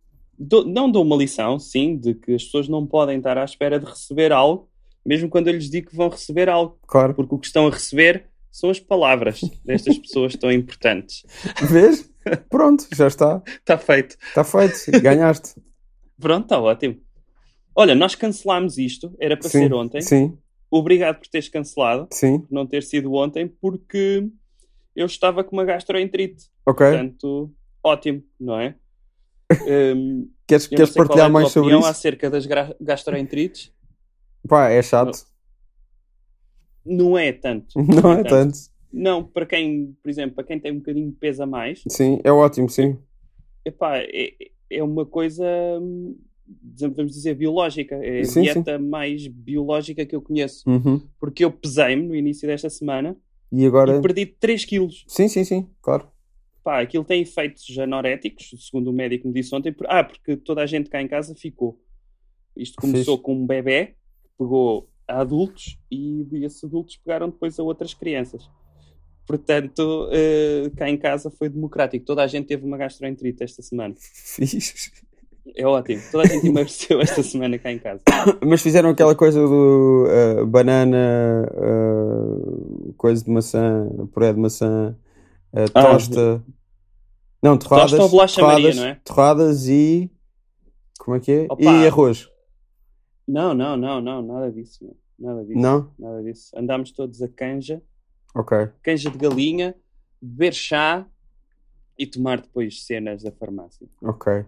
Dou, 0.42 0.64
não 0.64 0.90
dou 0.90 1.04
uma 1.04 1.16
lição, 1.16 1.58
sim, 1.58 1.98
de 1.98 2.14
que 2.14 2.34
as 2.34 2.44
pessoas 2.44 2.66
não 2.66 2.86
podem 2.86 3.18
estar 3.18 3.36
à 3.36 3.44
espera 3.44 3.78
de 3.78 3.84
receber 3.84 4.32
algo, 4.32 4.70
mesmo 5.04 5.28
quando 5.28 5.48
eu 5.48 5.52
lhes 5.52 5.68
digo 5.68 5.90
que 5.90 5.96
vão 5.96 6.08
receber 6.08 6.48
algo. 6.48 6.78
Claro. 6.86 7.12
Porque 7.12 7.34
o 7.34 7.38
que 7.38 7.46
estão 7.46 7.66
a 7.66 7.70
receber 7.70 8.24
são 8.50 8.70
as 8.70 8.80
palavras 8.80 9.42
destas 9.62 9.98
pessoas 9.98 10.34
tão 10.36 10.50
importantes. 10.50 11.26
Vês? 11.70 12.10
Pronto, 12.48 12.86
já 12.90 13.06
está. 13.06 13.42
Está 13.46 13.76
feito. 13.76 14.16
Está 14.28 14.42
feito, 14.42 15.02
ganhaste. 15.02 15.60
Pronto, 16.18 16.44
está 16.44 16.58
ótimo. 16.58 16.96
Olha, 17.74 17.94
nós 17.94 18.14
cancelámos 18.14 18.78
isto, 18.78 19.14
era 19.20 19.36
para 19.36 19.48
sim, 19.48 19.58
ser 19.58 19.74
ontem. 19.74 20.00
Sim. 20.00 20.38
Obrigado 20.70 21.18
por 21.18 21.28
teres 21.28 21.50
cancelado. 21.50 22.08
Sim. 22.12 22.40
Por 22.40 22.52
não 22.52 22.66
ter 22.66 22.82
sido 22.82 23.12
ontem, 23.12 23.46
porque 23.46 24.26
eu 24.96 25.04
estava 25.04 25.44
com 25.44 25.54
uma 25.54 25.64
gastroenterite. 25.66 26.46
Ok. 26.64 26.86
Portanto, 26.86 27.52
ótimo, 27.82 28.22
não 28.38 28.58
é? 28.58 28.74
Um, 29.68 30.28
queres 30.46 30.66
queres 30.66 30.90
partilhar 30.90 31.28
é 31.28 31.32
mais 31.32 31.50
sobre 31.50 31.76
isso? 31.76 31.86
acerca 31.86 32.30
das 32.30 32.46
gastroenterites? 32.80 33.72
Pá, 34.48 34.68
é 34.68 34.82
chato. 34.82 35.26
Não 36.84 37.16
é 37.16 37.32
tanto. 37.32 37.74
Não, 37.78 38.02
não 38.02 38.12
é, 38.12 38.20
é 38.20 38.24
tanto. 38.24 38.30
tanto. 38.30 38.58
Não, 38.92 39.22
para 39.22 39.46
quem, 39.46 39.96
por 40.02 40.08
exemplo, 40.08 40.34
para 40.34 40.44
quem 40.44 40.58
tem 40.58 40.72
um 40.72 40.78
bocadinho 40.78 41.10
de 41.10 41.16
peso 41.16 41.42
a 41.42 41.46
mais. 41.46 41.82
Sim, 41.88 42.18
é 42.24 42.32
ótimo, 42.32 42.68
sim. 42.68 42.98
Epá, 43.64 43.98
é, 43.98 44.32
é 44.68 44.82
uma 44.82 45.06
coisa, 45.06 45.46
vamos 46.74 47.12
dizer, 47.12 47.34
biológica. 47.34 47.94
É 47.96 48.20
a 48.20 48.24
sim, 48.24 48.42
dieta 48.42 48.78
sim. 48.78 48.84
mais 48.84 49.26
biológica 49.28 50.04
que 50.04 50.16
eu 50.16 50.20
conheço. 50.22 50.68
Uhum. 50.68 51.00
Porque 51.20 51.44
eu 51.44 51.52
pesei-me 51.52 52.08
no 52.08 52.16
início 52.16 52.48
desta 52.48 52.68
semana 52.68 53.16
e, 53.52 53.64
agora... 53.64 53.96
e 53.96 54.00
perdi 54.00 54.26
3 54.26 54.64
quilos. 54.64 55.04
Sim, 55.06 55.28
sim, 55.28 55.44
sim, 55.44 55.68
claro. 55.80 56.09
Pá, 56.62 56.80
aquilo 56.80 57.04
tem 57.04 57.22
efeitos 57.22 57.78
anoréticos, 57.78 58.50
segundo 58.66 58.88
o 58.90 58.92
médico 58.92 59.26
me 59.26 59.34
disse 59.34 59.54
ontem. 59.54 59.74
Ah, 59.86 60.04
porque 60.04 60.36
toda 60.36 60.62
a 60.62 60.66
gente 60.66 60.90
cá 60.90 61.00
em 61.00 61.08
casa 61.08 61.34
ficou. 61.34 61.80
Isto 62.56 62.80
começou 62.80 63.18
com 63.18 63.34
um 63.34 63.46
bebê 63.46 63.94
pegou 64.40 64.88
a 65.06 65.20
adultos 65.20 65.78
e 65.90 66.26
esses 66.42 66.64
adultos 66.64 66.96
pegaram 66.96 67.28
depois 67.28 67.58
a 67.58 67.62
outras 67.62 67.92
crianças. 67.92 68.48
Portanto, 69.26 70.08
uh, 70.08 70.70
cá 70.76 70.88
em 70.88 70.96
casa 70.96 71.30
foi 71.30 71.50
democrático. 71.50 72.04
Toda 72.04 72.22
a 72.22 72.26
gente 72.26 72.46
teve 72.46 72.64
uma 72.64 72.78
gastroenterite 72.78 73.44
esta 73.44 73.62
semana. 73.62 73.94
Fiz. 73.98 74.90
É 75.54 75.66
ótimo. 75.66 76.02
Toda 76.10 76.24
a 76.24 76.26
gente 76.26 76.46
emagreceu 76.46 77.00
esta 77.00 77.22
semana 77.22 77.58
cá 77.58 77.70
em 77.70 77.78
casa. 77.78 78.00
Mas 78.44 78.62
fizeram 78.62 78.90
aquela 78.90 79.14
coisa 79.14 79.40
do 79.40 80.06
uh, 80.06 80.46
banana, 80.46 81.48
uh, 81.54 82.92
coisa 82.94 83.24
de 83.24 83.30
maçã, 83.30 83.88
puré 84.12 84.32
de 84.32 84.40
maçã, 84.40 84.96
uh, 85.52 85.70
tosta. 85.72 86.44
Ah, 86.46 86.52
não, 87.42 87.56
torradas. 87.56 87.90
Tosta 87.90 88.04
ou 88.04 88.08
bolacha 88.10 88.40
torradas, 88.40 88.62
Maria, 88.62 88.80
não 88.80 88.88
é? 88.88 89.00
Torradas 89.04 89.68
e. 89.68 90.10
Como 90.98 91.16
é 91.16 91.20
que 91.20 91.32
é? 91.32 91.46
Opa. 91.48 91.62
E 91.62 91.86
arroz. 91.86 92.28
Não, 93.26 93.54
não, 93.54 93.76
não, 93.76 94.00
não, 94.00 94.22
nada 94.22 94.50
disso. 94.50 94.94
Nada 95.18 95.44
disso. 95.44 95.58
Não? 95.58 95.90
Nada 95.98 96.22
disso. 96.22 96.50
Andámos 96.56 96.90
todos 96.92 97.22
a 97.22 97.28
canja. 97.28 97.82
Ok. 98.34 98.68
Canja 98.82 99.10
de 99.10 99.18
galinha, 99.18 99.74
beber 100.20 100.52
chá 100.52 101.06
e 101.98 102.06
tomar 102.06 102.40
depois 102.40 102.84
cenas 102.84 103.22
da 103.22 103.30
farmácia. 103.30 103.86
Ok. 104.02 104.44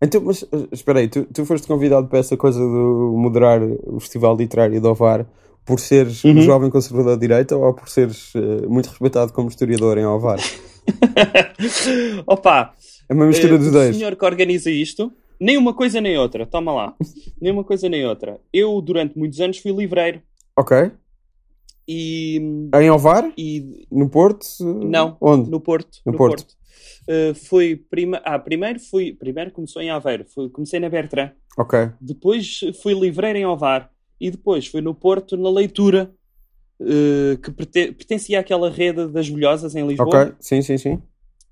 Então, 0.00 0.20
mas 0.20 0.42
eh, 0.44 0.68
espera 0.70 1.00
aí, 1.00 1.08
tu, 1.08 1.24
tu 1.26 1.44
foste 1.44 1.66
convidado 1.66 2.06
para 2.06 2.20
essa 2.20 2.36
coisa 2.36 2.58
de 2.58 2.64
moderar 2.64 3.60
o 3.62 3.98
Festival 3.98 4.36
Literário 4.36 4.80
de 4.80 4.86
Ovar 4.86 5.26
por 5.68 5.78
seres 5.78 6.24
uhum. 6.24 6.32
um 6.32 6.40
jovem 6.40 6.70
conservador 6.70 7.14
de 7.14 7.20
direita 7.20 7.54
ou 7.54 7.74
por 7.74 7.90
seres 7.90 8.34
uh, 8.34 8.68
muito 8.70 8.88
respeitado 8.88 9.34
como 9.34 9.50
historiador 9.50 9.98
em 9.98 10.06
Ovar? 10.06 10.38
Opa! 12.26 12.72
É 13.06 13.12
uma 13.12 13.26
mistura 13.26 13.54
uh, 13.54 13.58
dos 13.58 13.70
dois. 13.70 13.94
O 13.94 13.98
senhor 13.98 14.16
que 14.16 14.24
organiza 14.24 14.70
isto 14.70 15.12
nem 15.38 15.58
uma 15.58 15.74
coisa 15.74 16.00
nem 16.00 16.18
outra, 16.18 16.46
toma 16.46 16.72
lá. 16.72 16.94
nem 17.40 17.52
uma 17.52 17.62
coisa 17.62 17.86
nem 17.86 18.06
outra. 18.06 18.40
Eu, 18.50 18.80
durante 18.80 19.16
muitos 19.16 19.40
anos, 19.40 19.58
fui 19.58 19.70
livreiro. 19.70 20.22
Ok. 20.56 20.90
E. 21.86 22.40
Em 22.74 22.90
Ovar? 22.90 23.30
E... 23.36 23.86
No 23.90 24.08
Porto? 24.08 24.46
Não. 24.60 25.16
Onde? 25.20 25.50
No 25.50 25.60
Porto. 25.60 26.00
No, 26.04 26.12
no 26.12 26.18
Porto. 26.18 26.44
Porto. 26.44 26.58
Uh, 27.08 27.34
fui 27.34 27.76
prima... 27.76 28.20
Ah, 28.24 28.38
primeiro 28.38 28.80
fui. 28.80 29.12
Primeiro 29.12 29.50
começou 29.50 29.80
em 29.80 29.90
Aveiro. 29.90 30.24
Fui... 30.34 30.48
Comecei 30.50 30.80
na 30.80 30.88
Bertrand. 30.88 31.30
Ok. 31.56 31.90
Depois 32.00 32.60
fui 32.82 32.94
livreiro 32.94 33.38
em 33.38 33.46
Ovar. 33.46 33.90
E 34.20 34.30
depois 34.30 34.66
fui 34.66 34.80
no 34.80 34.94
Porto 34.94 35.36
na 35.36 35.50
leitura. 35.50 36.12
Uh, 36.80 37.36
que 37.38 37.50
pertencia 37.50 38.38
àquela 38.38 38.70
rede 38.70 39.08
das 39.08 39.28
bolhosas 39.28 39.74
em 39.74 39.84
Lisboa. 39.84 40.26
Ok, 40.26 40.34
sim, 40.38 40.62
sim, 40.62 40.78
sim. 40.78 41.02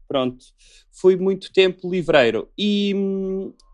Pronto. 0.06 0.44
Fui 0.92 1.16
muito 1.16 1.52
tempo 1.52 1.90
livreiro. 1.90 2.48
E, 2.56 2.94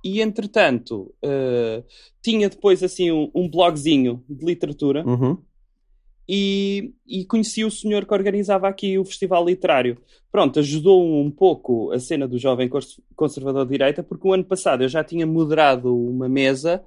e 0.02 0.22
entretanto, 0.22 1.14
uh, 1.22 1.84
tinha 2.22 2.48
depois 2.48 2.82
assim 2.82 3.12
um, 3.12 3.30
um 3.34 3.48
blogzinho 3.48 4.24
de 4.28 4.44
literatura. 4.44 5.06
Uhum. 5.06 5.36
E, 6.28 6.94
e, 7.06 7.24
conheci 7.24 7.64
o 7.64 7.70
senhor 7.70 8.06
que 8.06 8.14
organizava 8.14 8.68
aqui 8.68 8.96
o 8.96 9.04
festival 9.04 9.44
literário. 9.44 9.98
Pronto, 10.30 10.60
ajudou 10.60 11.20
um 11.20 11.30
pouco 11.30 11.90
a 11.90 11.98
cena 11.98 12.28
do 12.28 12.38
jovem 12.38 12.70
conservador 13.16 13.66
de 13.66 13.72
direita, 13.72 14.02
porque 14.02 14.26
o 14.26 14.32
ano 14.32 14.44
passado 14.44 14.84
eu 14.84 14.88
já 14.88 15.02
tinha 15.02 15.26
moderado 15.26 15.94
uma 15.94 16.28
mesa 16.28 16.82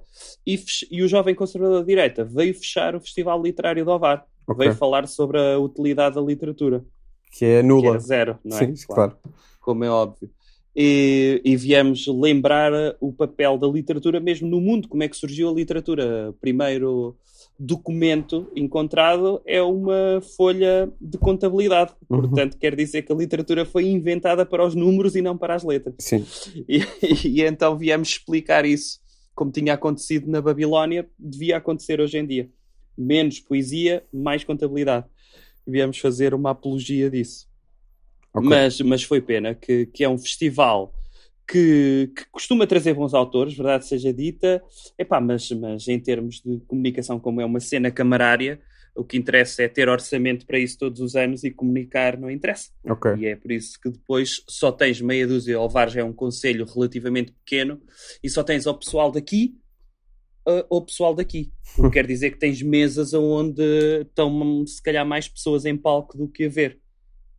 e, 0.46 0.58
e 0.90 1.02
o 1.02 1.08
jovem 1.08 1.34
conservador 1.34 1.80
de 1.80 1.86
direita 1.86 2.24
veio 2.24 2.54
fechar 2.54 2.96
o 2.96 3.00
festival 3.00 3.42
literário 3.42 3.84
do 3.84 3.90
Ovar. 3.90 4.26
Okay. 4.48 4.66
Veio 4.66 4.78
falar 4.78 5.06
sobre 5.06 5.38
a 5.38 5.58
utilidade 5.58 6.14
da 6.14 6.20
literatura. 6.20 6.84
Que 7.30 7.44
é 7.44 7.62
nula. 7.62 7.90
Que 7.92 7.96
é 7.96 8.00
zero, 8.00 8.38
não 8.44 8.56
é? 8.56 8.60
Sim, 8.60 8.86
claro. 8.86 9.12
claro. 9.12 9.36
Como 9.60 9.84
é 9.84 9.90
óbvio. 9.90 10.30
E, 10.74 11.40
e, 11.44 11.56
viemos 11.56 12.06
lembrar 12.06 12.70
o 13.00 13.10
papel 13.10 13.56
da 13.56 13.66
literatura 13.66 14.20
mesmo 14.20 14.46
no 14.46 14.60
mundo, 14.60 14.88
como 14.88 15.02
é 15.02 15.08
que 15.08 15.16
surgiu 15.16 15.48
a 15.48 15.52
literatura. 15.52 16.34
Primeiro 16.38 17.16
documento 17.58 18.50
encontrado 18.54 19.40
é 19.46 19.62
uma 19.62 20.20
folha 20.36 20.92
de 21.00 21.16
contabilidade. 21.18 21.92
Uhum. 22.08 22.20
Portanto, 22.20 22.58
quer 22.58 22.74
dizer 22.74 23.02
que 23.02 23.12
a 23.12 23.16
literatura 23.16 23.64
foi 23.64 23.86
inventada 23.86 24.44
para 24.44 24.64
os 24.64 24.74
números 24.74 25.16
e 25.16 25.22
não 25.22 25.36
para 25.36 25.54
as 25.54 25.64
letras. 25.64 25.94
Sim. 25.98 26.24
E, 26.68 26.82
e, 27.28 27.42
então 27.42 27.76
viemos 27.76 28.08
explicar 28.08 28.64
isso. 28.64 28.98
Como 29.34 29.50
tinha 29.50 29.74
acontecido 29.74 30.30
na 30.30 30.40
Babilónia, 30.40 31.08
devia 31.18 31.56
acontecer 31.58 32.00
hoje 32.00 32.18
em 32.18 32.26
dia. 32.26 32.50
menos 32.96 33.40
poesia, 33.40 34.04
mais 34.12 34.42
contabilidade. 34.42 35.06
Viemos 35.66 35.98
fazer 35.98 36.32
uma 36.34 36.50
apologia 36.50 37.10
disso. 37.10 37.46
Okay. 38.32 38.48
Mas, 38.48 38.80
mas 38.80 39.02
foi 39.02 39.20
pena 39.20 39.54
que, 39.54 39.86
que 39.86 40.04
é 40.04 40.08
um 40.08 40.18
festival 40.18 40.92
que, 41.46 42.10
que, 42.16 42.24
costuma 42.30 42.66
trazer 42.66 42.94
bons 42.94 43.14
autores, 43.14 43.56
verdade 43.56 43.86
seja 43.86 44.12
dita, 44.12 44.62
epá, 44.98 45.20
mas, 45.20 45.50
mas 45.52 45.86
em 45.88 45.98
termos 45.98 46.42
de 46.44 46.60
comunicação, 46.66 47.20
como 47.20 47.40
é 47.40 47.44
uma 47.44 47.60
cena 47.60 47.90
camarária, 47.90 48.60
o 48.96 49.04
que 49.04 49.16
interessa 49.16 49.62
é 49.62 49.68
ter 49.68 49.88
orçamento 49.88 50.46
para 50.46 50.58
isso 50.58 50.78
todos 50.78 51.00
os 51.00 51.14
anos 51.14 51.44
e 51.44 51.50
comunicar 51.50 52.18
não 52.18 52.30
interessa. 52.30 52.70
Okay. 52.82 53.14
E 53.16 53.26
é 53.26 53.36
por 53.36 53.52
isso 53.52 53.78
que 53.80 53.90
depois 53.90 54.42
só 54.48 54.72
tens 54.72 55.00
meia 55.00 55.26
dúzia, 55.26 55.56
Alvar 55.56 55.90
já 55.90 56.00
é 56.00 56.04
um 56.04 56.12
conselho 56.12 56.64
relativamente 56.64 57.32
pequeno, 57.32 57.80
e 58.22 58.30
só 58.30 58.42
tens 58.42 58.66
o 58.66 58.74
pessoal 58.74 59.12
daqui 59.12 59.54
uh, 60.48 60.64
ou 60.70 60.84
pessoal 60.84 61.14
daqui. 61.14 61.52
O 61.78 61.82
que 61.84 61.90
quer 62.00 62.06
dizer 62.06 62.30
que 62.30 62.38
tens 62.38 62.62
mesas 62.62 63.12
onde 63.12 63.62
estão 64.02 64.66
se 64.66 64.82
calhar 64.82 65.06
mais 65.06 65.28
pessoas 65.28 65.66
em 65.66 65.76
palco 65.76 66.16
do 66.16 66.28
que 66.28 66.46
a 66.46 66.48
ver. 66.48 66.80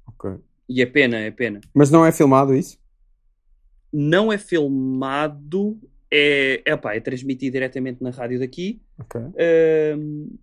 Ok. 0.07 0.31
E 0.69 0.81
é 0.81 0.85
pena, 0.85 1.17
é 1.17 1.31
pena. 1.31 1.61
Mas 1.73 1.89
não 1.89 2.05
é 2.05 2.11
filmado 2.11 2.53
isso? 2.53 2.77
Não 3.91 4.31
é 4.31 4.37
filmado, 4.37 5.79
é, 6.11 6.61
é, 6.65 6.75
pá, 6.75 6.95
é 6.95 6.99
transmitido 6.99 7.53
diretamente 7.53 8.03
na 8.03 8.09
rádio 8.09 8.39
daqui. 8.39 8.81
Ok. 8.99 9.19
Uh, 9.21 10.37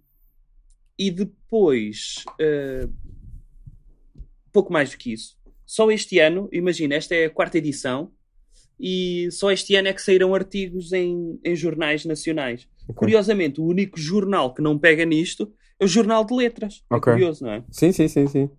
e 0.98 1.11
depois, 1.11 2.24
uh, 2.40 2.92
pouco 4.52 4.72
mais 4.72 4.90
do 4.90 4.96
que 4.96 5.12
isso. 5.12 5.37
Só 5.66 5.90
este 5.90 6.18
ano, 6.18 6.48
imagina, 6.52 6.94
esta 6.94 7.14
é 7.14 7.26
a 7.26 7.30
quarta 7.30 7.59
edição, 7.59 8.12
e 8.78 9.28
só 9.30 9.50
este 9.50 9.74
ano 9.76 9.88
é 9.88 9.92
que 9.92 10.02
saíram 10.02 10.35
artigos 10.35 10.92
em, 10.92 11.38
em 11.44 11.57
jornais 11.57 12.04
nacionais. 12.04 12.68
Okay. 12.85 12.94
Curiosamente, 12.94 13.61
o 13.61 13.64
único 13.64 13.98
jornal 13.98 14.52
que 14.52 14.62
não 14.62 14.78
pega 14.78 15.04
nisto 15.04 15.52
é 15.78 15.85
o 15.85 15.88
Jornal 15.88 16.24
de 16.24 16.35
Letras. 16.35 16.85
É 16.90 16.94
okay. 16.94 17.12
curioso, 17.14 17.44
não 17.44 17.52
é? 17.52 17.64
Sim, 17.70 17.92
sim, 17.92 18.09
sim, 18.09 18.26
sim. 18.26 18.50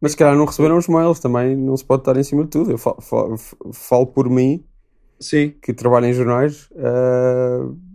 Mas 0.00 0.12
se 0.12 0.16
calhar 0.16 0.36
não 0.36 0.46
receberam 0.46 0.78
os 0.78 0.88
mails, 0.88 1.20
também 1.20 1.54
não 1.56 1.76
se 1.76 1.84
pode 1.84 2.00
estar 2.02 2.16
em 2.16 2.22
cima 2.22 2.44
de 2.44 2.50
tudo. 2.50 2.70
Eu 2.70 2.78
falo, 2.78 3.00
falo, 3.00 3.36
falo 3.72 4.06
por 4.06 4.30
mim, 4.30 4.64
sim. 5.18 5.54
que 5.62 5.72
trabalho 5.74 6.06
em 6.06 6.12
jornais. 6.12 6.68
Uh 6.70 7.90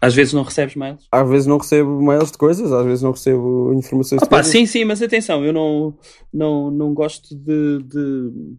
Às 0.00 0.14
vezes 0.14 0.32
não 0.32 0.42
recebes 0.42 0.74
mails? 0.74 1.06
Às 1.12 1.28
vezes 1.28 1.46
não 1.46 1.58
recebo 1.58 2.00
mails 2.00 2.30
de 2.32 2.38
coisas, 2.38 2.72
às 2.72 2.86
vezes 2.86 3.02
não 3.02 3.10
recebo 3.10 3.74
informações 3.74 4.22
Opa, 4.22 4.26
de 4.26 4.30
coisas. 4.30 4.52
Sim, 4.52 4.64
sim, 4.64 4.84
mas 4.84 5.02
atenção, 5.02 5.44
eu 5.44 5.52
não, 5.52 5.94
não, 6.32 6.70
não 6.70 6.94
gosto 6.94 7.36
de, 7.36 7.82
de, 7.82 8.30
de, 8.30 8.56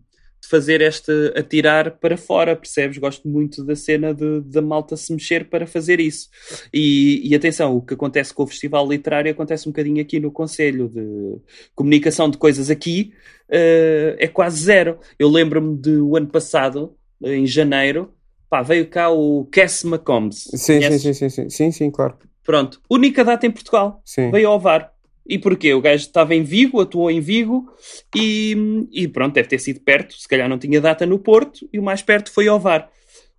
fazer 0.51 0.81
esta 0.81 1.33
atirar 1.33 1.91
para 1.91 2.17
fora, 2.17 2.57
percebes? 2.57 2.97
Gosto 2.97 3.25
muito 3.25 3.63
da 3.63 3.73
cena 3.73 4.13
de, 4.13 4.41
da 4.41 4.61
malta 4.61 4.97
se 4.97 5.13
mexer 5.13 5.49
para 5.49 5.65
fazer 5.65 6.01
isso. 6.01 6.29
E, 6.73 7.21
e 7.23 7.33
atenção, 7.33 7.77
o 7.77 7.81
que 7.81 7.93
acontece 7.93 8.33
com 8.33 8.43
o 8.43 8.47
Festival 8.47 8.85
Literário 8.85 9.31
acontece 9.31 9.67
um 9.67 9.71
bocadinho 9.71 10.01
aqui 10.01 10.19
no 10.19 10.29
Conselho 10.29 10.89
de 10.89 11.37
comunicação 11.73 12.29
de 12.29 12.37
coisas 12.37 12.69
aqui, 12.69 13.13
uh, 13.49 14.15
é 14.19 14.27
quase 14.27 14.61
zero. 14.61 14.99
Eu 15.17 15.29
lembro-me 15.29 15.77
do 15.77 16.17
ano 16.17 16.27
passado, 16.27 16.93
em 17.23 17.47
janeiro, 17.47 18.13
Pá, 18.49 18.61
veio 18.61 18.85
cá 18.85 19.09
o 19.09 19.47
Cass 19.49 19.85
McCombs. 19.85 20.49
Sim, 20.55 20.81
sim, 20.81 20.99
sim, 20.99 21.13
sim, 21.13 21.29
sim, 21.29 21.49
sim, 21.49 21.71
sim, 21.71 21.89
claro. 21.89 22.17
Pronto. 22.43 22.81
Única 22.89 23.23
data 23.23 23.47
em 23.47 23.51
Portugal. 23.51 24.01
Sim. 24.03 24.29
Veio 24.29 24.49
ao 24.49 24.59
VAR. 24.59 24.91
E 25.25 25.37
porquê? 25.37 25.73
O 25.73 25.81
gajo 25.81 26.05
estava 26.05 26.35
em 26.35 26.43
Vigo, 26.43 26.81
atuou 26.81 27.09
em 27.09 27.19
Vigo 27.19 27.71
e, 28.15 28.87
e 28.91 29.07
pronto, 29.07 29.33
deve 29.33 29.47
ter 29.47 29.59
sido 29.59 29.79
perto. 29.81 30.15
Se 30.15 30.27
calhar 30.27 30.49
não 30.49 30.57
tinha 30.57 30.81
data 30.81 31.05
no 31.05 31.19
Porto 31.19 31.67
e 31.71 31.79
o 31.79 31.83
mais 31.83 32.01
perto 32.01 32.31
foi 32.31 32.47
ao 32.47 32.59
VAR. 32.59 32.89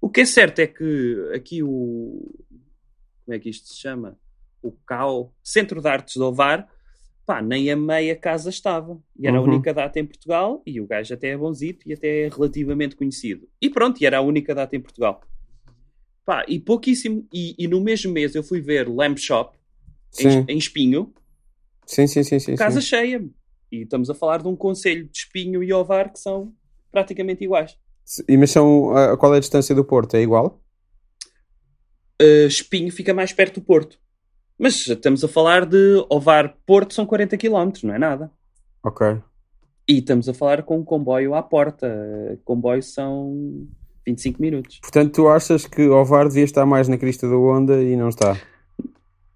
O 0.01 0.09
que 0.09 0.23
é 0.23 0.25
certo 0.25 0.61
é 0.61 0.67
que 0.67 1.31
aqui 1.35 1.63
o. 1.63 2.29
Como 3.25 3.37
é 3.37 3.39
que 3.39 3.51
isto 3.51 3.69
se 3.69 3.81
chama? 3.81 4.19
O 4.63 4.73
CAO, 4.87 5.33
Centro 5.43 5.81
de 5.81 5.89
Artes 5.89 6.17
do 6.17 6.33
VAR, 6.33 6.69
pá, 7.27 7.41
nem 7.41 7.71
a 7.71 7.77
meia 7.77 8.17
casa 8.17 8.51
estava. 8.51 9.01
E 9.19 9.27
era 9.27 9.41
uhum. 9.41 9.47
a 9.47 9.55
única 9.55 9.73
data 9.73 9.99
em 9.99 10.07
Portugal, 10.07 10.63
e 10.67 10.81
o 10.81 10.87
gajo 10.87 11.15
até 11.15 11.29
é 11.29 11.37
bonzito 11.37 11.89
e 11.89 11.93
até 11.93 12.23
é 12.23 12.29
relativamente 12.29 12.97
conhecido. 12.97 13.49
E 13.61 13.71
pronto, 13.71 14.01
e 14.01 14.07
era 14.07 14.19
a 14.19 14.23
única 14.23 14.55
data 14.55 14.75
em 14.77 14.81
Portugal. 14.81 15.21
Pá, 16.25 16.45
e 16.49 16.59
pouquíssimo. 16.59 17.27
E, 17.33 17.55
e 17.59 17.67
no 17.67 17.81
mesmo 17.81 18.13
mês 18.13 18.35
eu 18.35 18.43
fui 18.43 18.61
ver 18.61 18.89
Lamp 18.89 19.19
Shop, 19.19 19.57
em, 20.19 20.45
em, 20.55 20.59
Espinho. 20.59 21.13
Sim, 21.87 22.07
sim, 22.07 22.23
sim, 22.23 22.39
sim. 22.39 22.55
Casa 22.57 22.81
sim. 22.81 22.87
cheia. 22.87 23.25
E 23.71 23.83
estamos 23.83 24.11
a 24.11 24.15
falar 24.15 24.43
de 24.43 24.49
um 24.49 24.57
conselho 24.57 25.05
de 25.05 25.19
Espinho 25.19 25.63
e 25.63 25.73
Ovar 25.73 26.13
que 26.13 26.19
são 26.19 26.53
praticamente 26.91 27.43
iguais. 27.43 27.77
E 28.29 28.37
mas 28.37 28.51
são, 28.51 28.93
qual 29.19 29.35
é 29.35 29.39
a 29.39 29.41
distância 29.41 29.75
do 29.75 29.85
Porto? 29.85 30.15
É 30.15 30.23
igual? 30.23 30.63
Uh, 32.21 32.47
Espinho 32.47 32.93
fica 32.93 33.15
mais 33.15 33.33
perto 33.33 33.61
do 33.61 33.67
Porto. 33.67 33.99
Mas 34.59 34.87
estamos 34.87 35.25
a 35.25 35.29
falar 35.29 35.67
de 35.67 36.05
Ovar-Porto 36.09 36.95
são 36.95 37.07
40 37.07 37.37
km, 37.37 37.73
não 37.83 37.95
é 37.95 37.99
nada. 37.99 38.31
Ok. 38.85 39.19
E 39.89 39.99
estamos 39.99 40.29
a 40.29 40.35
falar 40.35 40.63
com 40.63 40.79
um 40.79 40.85
comboio 40.85 41.35
à 41.35 41.43
porta. 41.43 42.39
Comboio 42.45 42.83
são 42.83 43.67
25 44.07 44.41
minutos. 44.41 44.79
Portanto, 44.81 45.13
tu 45.13 45.29
achas 45.29 45.67
que 45.67 45.89
Ovar 45.89 46.29
devia 46.29 46.45
estar 46.45 46.65
mais 46.65 46.87
na 46.87 46.97
crista 46.97 47.29
da 47.29 47.37
onda 47.37 47.83
e 47.83 47.97
não 47.97 48.09
está? 48.09 48.41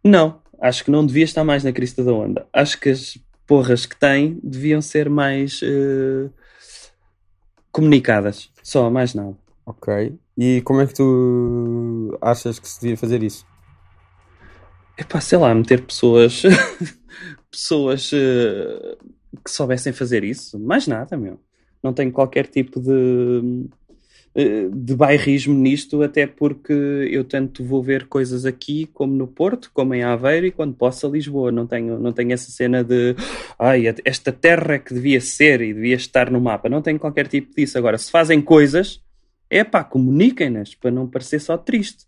Não, 0.05 0.41
acho 0.61 0.85
que 0.85 0.91
não 0.91 1.05
devia 1.05 1.25
estar 1.25 1.45
mais 1.45 1.65
na 1.65 1.73
crista 1.73 2.03
da 2.03 2.13
onda. 2.13 2.47
Acho 2.53 2.79
que 2.79 2.91
as 2.91 3.19
porras 3.47 3.87
que 3.87 3.97
tem 3.97 4.39
deviam 4.43 4.81
ser 4.83 5.09
mais 5.09 5.61
uh, 5.63 6.31
comunicadas. 7.71 8.51
Só, 8.63 8.91
mais 8.91 9.15
nada. 9.15 9.37
Ok. 9.65 10.17
E 10.37 10.61
como 10.63 10.81
é 10.81 10.87
que 10.87 10.95
tu 10.95 12.19
achas 12.21 12.59
que 12.59 12.69
se 12.69 12.81
devia 12.81 12.97
fazer 12.97 13.23
isso? 13.23 13.47
é 14.97 15.05
pá, 15.05 15.21
sei 15.21 15.39
lá, 15.39 15.55
meter 15.55 15.83
pessoas, 15.83 16.43
pessoas 17.51 18.11
uh, 18.13 18.97
que 19.45 19.51
soubessem 19.51 19.93
fazer 19.93 20.25
isso. 20.25 20.59
Mais 20.59 20.87
nada, 20.87 21.17
meu. 21.17 21.39
Não 21.83 21.93
tenho 21.93 22.11
qualquer 22.11 22.47
tipo 22.47 22.81
de, 22.81 23.69
de 24.71 24.95
bairrismo 24.95 25.55
nisto, 25.55 26.03
até 26.03 26.27
porque 26.27 26.73
eu 27.11 27.25
tanto 27.25 27.65
vou 27.65 27.83
ver 27.83 28.07
coisas 28.07 28.45
aqui 28.45 28.87
como 28.93 29.15
no 29.15 29.27
Porto, 29.27 29.71
como 29.73 29.95
em 29.95 30.03
Aveiro 30.03 30.47
e 30.47 30.51
quando 30.51 30.75
posso 30.75 31.07
a 31.07 31.11
Lisboa. 31.11 31.51
Não 31.51 31.67
tenho, 31.67 31.99
não 31.99 32.13
tenho 32.13 32.33
essa 32.33 32.51
cena 32.51 32.85
de 32.85 33.17
ai, 33.59 33.85
esta 34.05 34.31
terra 34.33 34.75
é 34.75 34.79
que 34.79 34.93
devia 34.93 35.21
ser 35.21 35.63
e 35.63 35.73
devia 35.73 35.97
estar 35.97 36.31
no 36.31 36.41
mapa. 36.41 36.69
Não 36.69 36.83
tenho 36.83 36.99
qualquer 36.99 37.29
tipo 37.29 37.55
disso. 37.55 37.79
Agora, 37.79 37.97
se 37.97 38.11
fazem 38.11 38.43
coisas, 38.43 39.03
é 39.49 39.65
pá, 39.65 39.83
comuniquem-nas 39.83 40.75
para 40.75 40.91
não 40.91 41.09
parecer 41.09 41.41
só 41.41 41.57
triste 41.57 42.05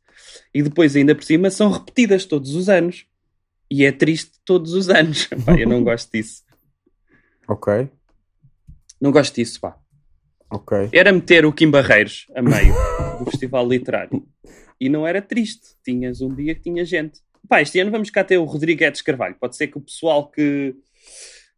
e 0.53 0.63
depois, 0.63 0.97
ainda 0.97 1.15
por 1.15 1.25
cima, 1.25 1.51
são 1.51 1.71
repetidas 1.71 2.25
todos 2.25 2.55
os 2.55 2.69
anos. 2.69 3.07
E 3.71 3.85
é 3.85 3.93
triste 3.93 4.33
todos 4.45 4.73
os 4.73 4.89
anos. 4.89 5.27
pá, 5.45 5.59
eu 5.59 5.69
não 5.69 5.83
gosto 5.85 6.11
disso. 6.13 6.43
Ok. 7.47 7.89
Não 9.01 9.11
gosto 9.11 9.35
disso, 9.35 9.61
pá. 9.61 9.79
Ok. 10.51 10.89
Era 10.93 11.13
meter 11.13 11.45
o 11.45 11.53
Kim 11.53 11.71
Barreiros 11.71 12.27
a 12.35 12.41
meio 12.41 12.75
do 13.19 13.31
Festival 13.31 13.69
Literário. 13.69 14.27
E 14.81 14.89
não 14.89 15.07
era 15.07 15.21
triste. 15.21 15.77
Tinhas 15.85 16.21
um 16.21 16.35
dia 16.35 16.55
que 16.55 16.63
tinha 16.63 16.85
gente. 16.85 17.21
Pá, 17.49 17.61
este 17.61 17.79
ano 17.81 17.91
vamos 17.91 18.11
cá 18.11 18.25
ter 18.25 18.39
o 18.39 18.45
Rodrigues 18.45 19.03
Carvalho. 19.03 19.37
Pode 19.39 19.57
ser 19.57 19.69
que 19.69 19.79
o 19.79 19.81
pessoal 19.81 20.31
que, 20.31 20.75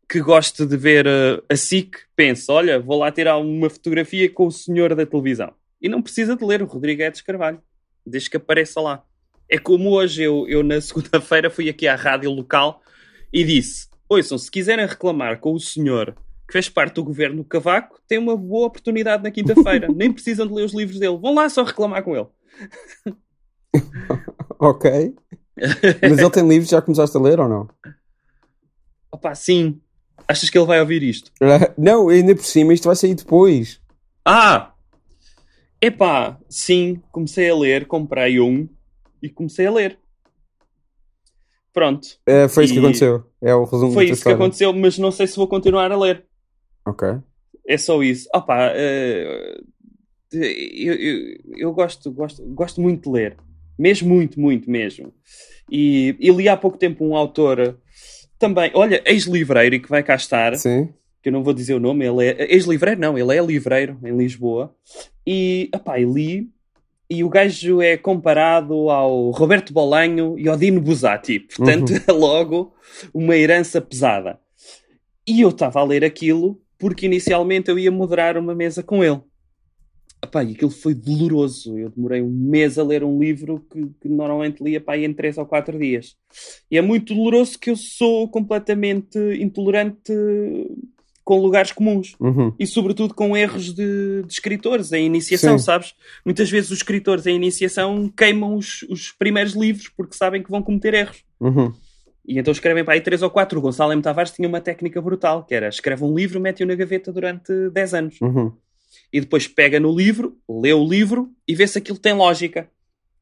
que 0.09 0.21
goste 0.21 0.67
de 0.67 0.77
ver 0.77 1.07
uh, 1.07 1.43
a 1.49 1.57
SIC 1.57 1.97
pense: 2.17 2.51
olha, 2.51 2.81
vou 2.81 2.99
lá 2.99 3.13
tirar 3.13 3.39
uma 3.39 3.71
fotografia 3.71 4.31
com 4.31 4.47
o 4.47 4.53
senhor 4.53 4.95
da 4.95 5.07
televisão. 5.07 5.53
E 5.81 5.89
não 5.89 6.03
precisa 6.03 6.37
de 6.37 6.45
ler 6.45 6.63
o 6.63 6.67
Rodrigues 6.67 7.21
Carvalho 7.21 7.63
desde 8.05 8.31
que 8.31 8.37
apareça 8.37 8.81
lá. 8.81 9.05
É 9.49 9.59
como 9.59 9.91
hoje, 9.91 10.23
eu, 10.23 10.47
eu 10.49 10.63
na 10.63 10.81
segunda-feira 10.83 11.51
fui 11.51 11.69
aqui 11.69 11.87
à 11.87 11.95
rádio 11.95 12.31
local 12.31 12.83
e 13.33 13.45
disse: 13.45 13.89
Ouçam, 14.09 14.37
se 14.37 14.51
quiserem 14.51 14.87
reclamar 14.87 15.39
com 15.39 15.53
o 15.53 15.61
senhor 15.61 16.17
que 16.51 16.53
fez 16.53 16.69
parte 16.69 16.95
do 16.95 17.05
governo 17.05 17.45
Cavaco, 17.45 18.01
tem 18.09 18.19
uma 18.19 18.37
boa 18.37 18.67
oportunidade 18.67 19.23
na 19.23 19.31
quinta-feira. 19.31 19.87
Nem 19.95 20.13
precisam 20.13 20.49
de 20.49 20.53
ler 20.53 20.65
os 20.65 20.75
livros 20.75 20.99
dele. 20.99 21.17
Vão 21.17 21.33
lá 21.33 21.49
só 21.49 21.63
reclamar 21.63 22.03
com 22.03 22.17
ele. 22.17 22.27
ok. 24.59 25.15
Mas 26.03 26.19
ele 26.19 26.31
tem 26.31 26.49
livros, 26.49 26.69
já 26.69 26.83
começaste 26.83 27.17
a 27.17 27.21
ler 27.21 27.39
ou 27.39 27.49
não? 27.49 27.69
Opa, 29.13 29.33
sim. 29.37 29.81
Achas 30.27 30.51
que 30.51 30.59
ele 30.59 30.67
vai 30.67 30.81
ouvir 30.81 31.05
isto? 31.05 31.31
Não, 31.79 32.09
ainda 32.09 32.35
por 32.35 32.45
cima, 32.45 32.75
isto 32.75 32.87
vai 32.87 32.97
sair 32.97 33.15
depois. 33.15 33.81
Ah! 34.25 34.73
Epá, 35.81 36.39
sim, 36.49 37.01
comecei 37.13 37.49
a 37.49 37.57
ler, 37.57 37.87
comprei 37.87 38.41
um 38.41 38.69
e 39.23 39.29
comecei 39.29 39.67
a 39.67 39.71
ler. 39.71 39.99
Pronto. 41.73 42.09
É, 42.27 42.49
foi 42.49 42.65
isso 42.65 42.75
e... 42.75 42.77
que 42.77 42.81
aconteceu. 42.81 43.25
É 43.41 43.55
o 43.55 43.65
resumo 43.65 43.93
Foi 43.93 44.05
isso 44.05 44.15
história. 44.15 44.37
que 44.37 44.43
aconteceu, 44.43 44.73
mas 44.73 44.99
não 44.99 45.11
sei 45.11 45.27
se 45.27 45.37
vou 45.37 45.47
continuar 45.47 45.91
a 45.91 45.97
ler. 45.97 46.27
Ok. 46.87 47.09
É 47.67 47.79
só 47.79 48.03
isso. 48.03 48.29
Opa, 48.35 48.73
uh, 48.73 49.65
eu, 50.33 50.95
eu, 50.95 51.37
eu, 51.57 51.73
gosto, 51.73 52.11
gosto, 52.11 52.43
gosto 52.47 52.81
muito 52.81 53.11
de 53.11 53.17
ler. 53.17 53.37
Mesmo 53.79 54.09
muito, 54.09 54.39
muito 54.39 54.71
mesmo. 54.71 55.13
E, 55.71 56.17
e 56.19 56.31
li 56.31 56.49
há 56.49 56.57
pouco 56.57 56.77
tempo 56.77 57.05
um 57.05 57.17
autor 57.17 57.79
também, 58.39 58.71
olha, 58.75 59.03
ex-livreiro 59.05 59.77
e 59.77 59.81
que 59.81 59.89
vai 59.89 60.03
cá 60.03 60.15
estar. 60.15 60.57
Sim 60.57 60.89
que 61.23 61.29
eu 61.29 61.33
não 61.33 61.43
vou 61.43 61.53
dizer 61.53 61.75
o 61.75 61.81
nome, 61.81 62.07
ele 62.07 62.27
é 62.27 62.55
ex-livreiro, 62.55 63.01
não, 63.01 63.19
ele 63.19 63.37
é 63.37 63.43
livreiro 63.43 63.99
em 64.03 64.17
Lisboa. 64.17 64.75
E, 65.27 65.69
epá, 65.75 65.99
e 65.99 66.05
li 66.05 66.51
e 67.09 67.25
o 67.25 67.29
gajo 67.29 67.83
é 67.83 67.97
comparado 67.97 68.89
ao 68.89 69.31
Roberto 69.31 69.73
Bolanho 69.73 70.39
e 70.39 70.49
ao 70.49 70.57
Dino 70.57 70.81
Buzzati. 70.81 71.41
Portanto, 71.41 71.91
uhum. 71.91 71.99
é 72.07 72.13
logo 72.13 72.73
uma 73.13 73.37
herança 73.37 73.81
pesada. 73.81 74.39
E 75.27 75.41
eu 75.41 75.51
estava 75.51 75.81
a 75.81 75.85
ler 75.85 76.05
aquilo 76.05 76.61
porque 76.81 77.07
inicialmente 77.07 77.71
eu 77.71 77.79
ia 77.79 77.93
moderar 77.93 78.37
uma 78.39 78.55
mesa 78.55 78.83
com 78.83 79.05
ele. 79.05 79.21
Epá, 80.23 80.43
e 80.43 80.53
aquilo 80.53 80.71
foi 80.71 80.95
doloroso. 80.95 81.79
Eu 81.79 81.91
demorei 81.91 82.21
um 82.23 82.31
mês 82.31 82.79
a 82.79 82.83
ler 82.83 83.05
um 83.05 83.19
livro 83.19 83.65
que, 83.71 83.87
que 84.01 84.09
normalmente 84.09 84.63
lia 84.63 84.81
pá, 84.81 84.97
em 84.97 85.13
3 85.13 85.39
ou 85.39 85.47
4 85.47 85.79
dias. 85.79 86.17
E 86.71 86.77
é 86.77 86.83
muito 86.83 87.15
doloroso 87.15 87.59
que 87.59 87.71
eu 87.71 87.77
sou 87.77 88.29
completamente 88.29 89.19
intolerante 89.41 90.13
com 91.23 91.41
lugares 91.41 91.71
comuns 91.71 92.17
uhum. 92.19 92.53
e, 92.59 92.67
sobretudo, 92.67 93.15
com 93.15 93.37
erros 93.37 93.73
de, 93.73 94.23
de 94.23 94.33
escritores 94.33 94.91
em 94.93 95.07
iniciação, 95.07 95.59
Sim. 95.59 95.65
sabes? 95.65 95.95
Muitas 96.25 96.51
vezes 96.51 96.71
os 96.71 96.79
escritores 96.79 97.27
em 97.27 97.37
iniciação 97.37 98.09
queimam 98.09 98.57
os, 98.57 98.83
os 98.89 99.13
primeiros 99.13 99.53
livros 99.55 99.89
porque 99.89 100.17
sabem 100.17 100.43
que 100.43 100.51
vão 100.51 100.63
cometer 100.63 100.93
erros. 100.93 101.23
Uhum. 101.39 101.73
E 102.27 102.39
então 102.39 102.53
escrevem 102.53 102.85
para 102.85 102.95
aí 102.95 103.01
três 103.01 103.23
ou 103.23 103.31
quatro. 103.31 103.59
O 103.59 103.63
Gonçalo 103.63 103.93
M. 103.93 104.03
Tavares 104.03 104.33
tinha 104.33 104.49
uma 104.49 104.61
técnica 104.61 105.01
brutal, 105.01 105.45
que 105.45 105.55
era 105.55 105.69
escreve 105.69 106.05
um 106.05 106.15
livro, 106.15 106.41
mete-o 106.41 106.67
na 106.67 106.75
gaveta 106.75 107.13
durante 107.13 107.53
10 107.71 107.95
anos. 107.95 108.21
Uhum. 108.21 108.53
E 109.13 109.21
depois 109.21 109.49
pega 109.49 109.81
no 109.81 109.95
livro, 109.95 110.37
lê 110.49 110.73
o 110.73 110.87
livro 110.87 111.31
e 111.47 111.55
vê 111.55 111.67
se 111.67 111.79
aquilo 111.79 111.99
tem 111.99 112.13
lógica. 112.13 112.69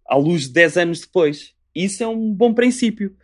À 0.07 0.17
luz 0.17 0.43
de 0.43 0.53
10 0.53 0.77
anos 0.79 1.01
depois. 1.01 1.55
Isso 1.75 2.03
é 2.03 2.07
um 2.07 2.33
bom 2.33 2.53
princípio 2.53 3.15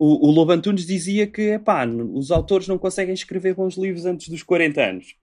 o, 0.00 0.28
o 0.28 0.30
Lobo 0.30 0.50
Antunes 0.52 0.86
dizia 0.86 1.26
que 1.26 1.42
epá, 1.52 1.86
os 1.86 2.30
autores 2.30 2.66
não 2.66 2.78
conseguem 2.78 3.12
escrever 3.12 3.54
bons 3.54 3.76
livros 3.76 4.06
antes 4.06 4.30
dos 4.30 4.42
40 4.42 4.82
anos. 4.82 5.14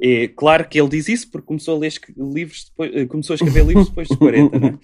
É 0.00 0.28
claro 0.28 0.68
que 0.68 0.80
ele 0.80 0.88
diz 0.88 1.08
isso 1.08 1.30
porque 1.30 1.46
começou 1.46 1.76
a 1.76 1.78
ler 1.78 1.92
livros 2.16 2.64
depois, 2.64 2.94
eh, 2.94 3.06
começou 3.06 3.34
a 3.34 3.36
escrever 3.36 3.64
livros 3.64 3.88
depois 3.88 4.08
dos 4.08 4.16
40, 4.18 4.58
né? 4.58 4.78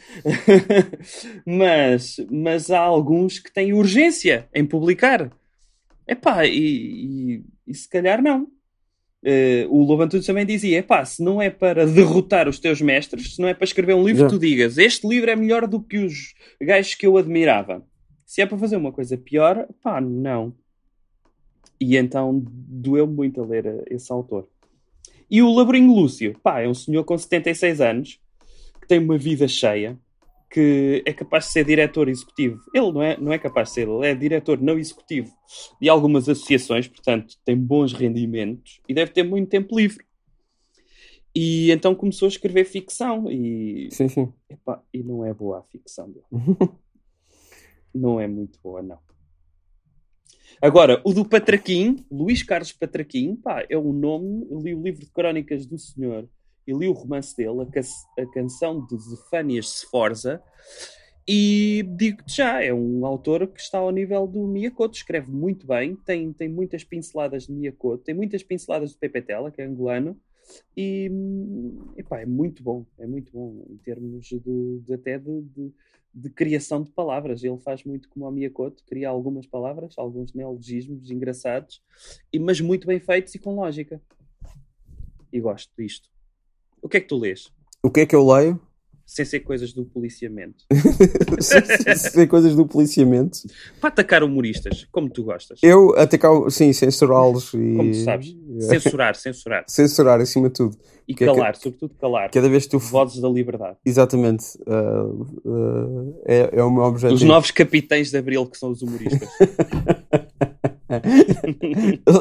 mas, 1.44 2.16
mas 2.30 2.70
há 2.70 2.80
alguns 2.80 3.38
que 3.38 3.52
têm 3.52 3.72
urgência 3.72 4.48
em 4.54 4.64
publicar. 4.64 5.30
Epá, 6.06 6.44
e, 6.46 6.54
e, 6.58 7.44
e 7.66 7.74
se 7.74 7.88
calhar 7.88 8.22
não. 8.22 8.48
Uh, 9.22 9.68
o 9.68 9.84
Lobo 9.84 10.02
Antunes 10.02 10.24
também 10.24 10.46
dizia: 10.46 10.78
epá, 10.78 11.04
se 11.04 11.22
não 11.22 11.42
é 11.42 11.50
para 11.50 11.86
derrotar 11.86 12.48
os 12.48 12.58
teus 12.58 12.80
mestres, 12.80 13.34
se 13.34 13.40
não 13.40 13.48
é 13.48 13.54
para 13.54 13.64
escrever 13.64 13.94
um 13.94 14.04
livro, 14.04 14.28
tu 14.28 14.38
digas 14.38 14.78
este 14.78 15.06
livro 15.06 15.30
é 15.30 15.36
melhor 15.36 15.66
do 15.66 15.80
que 15.80 15.98
os 15.98 16.34
gajos 16.60 16.94
que 16.94 17.06
eu 17.06 17.18
admirava. 17.18 17.84
Se 18.24 18.40
é 18.40 18.46
para 18.46 18.56
fazer 18.56 18.76
uma 18.76 18.92
coisa 18.92 19.18
pior, 19.18 19.66
pá, 19.82 20.00
não. 20.00 20.54
E 21.80 21.96
então 21.96 22.42
doeu 22.44 23.06
muito 23.06 23.42
a 23.42 23.46
ler 23.46 23.84
esse 23.90 24.10
autor. 24.12 24.48
E 25.30 25.42
o 25.42 25.54
Labrinho 25.54 25.94
Lúcio, 25.94 26.36
pá, 26.42 26.60
é 26.60 26.68
um 26.68 26.74
senhor 26.74 27.04
com 27.04 27.16
76 27.16 27.80
anos, 27.80 28.20
que 28.80 28.88
tem 28.88 28.98
uma 28.98 29.16
vida 29.16 29.46
cheia, 29.46 29.96
que 30.50 31.02
é 31.06 31.12
capaz 31.12 31.44
de 31.46 31.52
ser 31.52 31.64
diretor 31.64 32.08
executivo. 32.08 32.60
Ele 32.74 32.90
não 32.90 33.02
é, 33.02 33.16
não 33.16 33.32
é 33.32 33.38
capaz 33.38 33.68
de 33.68 33.74
ser, 33.74 33.88
ele 33.88 34.06
é 34.06 34.14
diretor 34.14 34.60
não 34.60 34.76
executivo 34.76 35.32
de 35.80 35.88
algumas 35.88 36.28
associações, 36.28 36.88
portanto 36.88 37.36
tem 37.44 37.56
bons 37.56 37.92
rendimentos 37.92 38.80
e 38.88 38.92
deve 38.92 39.12
ter 39.12 39.22
muito 39.22 39.48
tempo 39.48 39.78
livre. 39.78 40.04
E 41.32 41.70
então 41.70 41.94
começou 41.94 42.26
a 42.26 42.28
escrever 42.28 42.64
ficção 42.64 43.30
e, 43.30 43.88
sim, 43.92 44.08
sim. 44.08 44.32
Epá, 44.48 44.82
e 44.92 45.00
não 45.00 45.24
é 45.24 45.32
boa 45.32 45.60
a 45.60 45.62
ficção 45.62 46.10
dele. 46.10 46.24
não 47.94 48.18
é 48.18 48.26
muito 48.26 48.58
boa, 48.60 48.82
não. 48.82 48.98
Agora, 50.60 51.00
o 51.04 51.12
do 51.12 51.24
Patraquim, 51.24 52.04
Luís 52.10 52.42
Carlos 52.42 52.72
Patraquim, 52.72 53.36
pá, 53.36 53.64
é 53.68 53.76
um 53.76 53.92
nome. 53.92 54.46
Eu 54.50 54.60
li 54.60 54.74
o 54.74 54.82
livro 54.82 55.00
de 55.00 55.10
crónicas 55.10 55.66
do 55.66 55.78
senhor 55.78 56.28
e 56.66 56.72
li 56.72 56.88
o 56.88 56.92
romance 56.92 57.36
dele, 57.36 57.62
a, 57.62 57.66
ca 57.66 57.80
a 58.18 58.26
canção 58.26 58.86
de 58.86 58.96
Zefânias 58.96 59.80
Sforza, 59.80 60.42
e 61.26 61.84
digo-te 61.96 62.36
já, 62.36 62.62
é 62.62 62.72
um 62.72 63.04
autor 63.06 63.46
que 63.46 63.60
está 63.60 63.78
ao 63.78 63.90
nível 63.90 64.26
do 64.26 64.46
Miyakoto, 64.46 64.96
escreve 64.96 65.30
muito 65.30 65.66
bem, 65.66 65.94
tem, 65.94 66.32
tem 66.32 66.48
muitas 66.48 66.82
pinceladas 66.82 67.46
de 67.46 67.52
Miyakoto, 67.52 68.04
tem 68.04 68.14
muitas 68.14 68.42
pinceladas 68.42 68.90
de 68.90 68.96
Pepe 68.96 69.22
Tela, 69.22 69.50
que 69.50 69.60
é 69.60 69.64
angolano, 69.64 70.18
e 70.76 71.10
epá, 71.96 72.20
é 72.20 72.26
muito 72.26 72.62
bom, 72.62 72.84
é 72.98 73.06
muito 73.06 73.32
bom 73.32 73.64
em 73.70 73.76
termos 73.76 74.26
de, 74.26 74.80
de 74.80 74.94
até 74.94 75.18
de, 75.18 75.42
de 75.42 75.72
de 76.12 76.30
criação 76.30 76.82
de 76.82 76.90
palavras. 76.90 77.42
Ele 77.44 77.58
faz 77.58 77.84
muito 77.84 78.08
como 78.08 78.26
a 78.26 78.32
Miyakoto, 78.32 78.84
cria 78.84 79.08
algumas 79.08 79.46
palavras, 79.46 79.94
alguns 79.96 80.32
neologismos 80.32 81.10
engraçados, 81.10 81.82
mas 82.40 82.60
muito 82.60 82.86
bem 82.86 83.00
feitos 83.00 83.34
e 83.34 83.38
com 83.38 83.54
lógica. 83.54 84.00
E 85.32 85.40
gosto 85.40 85.70
disto. 85.78 86.08
O 86.82 86.88
que 86.88 86.96
é 86.96 87.00
que 87.00 87.08
tu 87.08 87.18
lês? 87.18 87.52
O 87.82 87.90
que 87.90 88.00
é 88.00 88.06
que 88.06 88.14
eu 88.14 88.26
leio? 88.26 88.60
Sem 89.10 89.24
ser 89.24 89.40
coisas 89.40 89.72
do 89.72 89.84
policiamento. 89.84 90.64
sem 91.40 91.96
ser 91.96 92.28
coisas 92.28 92.54
do 92.54 92.64
policiamento. 92.64 93.40
Para 93.80 93.88
atacar 93.88 94.22
humoristas, 94.22 94.86
como 94.92 95.10
tu 95.10 95.24
gostas. 95.24 95.58
Eu 95.64 95.98
atacar, 95.98 96.30
sim, 96.48 96.72
censurá-los 96.72 97.52
e. 97.54 97.74
Como 97.76 97.90
tu 97.90 97.96
sabes. 98.04 98.36
Censurar, 98.60 99.16
censurar. 99.16 99.64
censurar, 99.68 100.20
acima 100.20 100.46
de 100.46 100.54
tudo. 100.54 100.78
E 101.08 101.14
que 101.14 101.24
calar, 101.24 101.50
é 101.50 101.52
que... 101.54 101.58
sobretudo 101.58 101.92
calar. 102.00 102.30
Cada 102.30 102.48
vez 102.48 102.66
que 102.66 102.70
tu. 102.70 102.78
Vozes 102.78 103.20
da 103.20 103.28
liberdade. 103.28 103.78
Exatamente. 103.84 104.44
Uh, 104.60 105.26
uh, 105.44 106.22
é, 106.24 106.50
é 106.52 106.62
o 106.62 106.70
meu 106.70 106.84
objetivo. 106.84 107.14
Os 107.14 107.22
novos 107.24 107.50
capitães 107.50 108.12
de 108.12 108.16
Abril, 108.16 108.46
que 108.46 108.56
são 108.56 108.70
os 108.70 108.80
humoristas. 108.80 109.28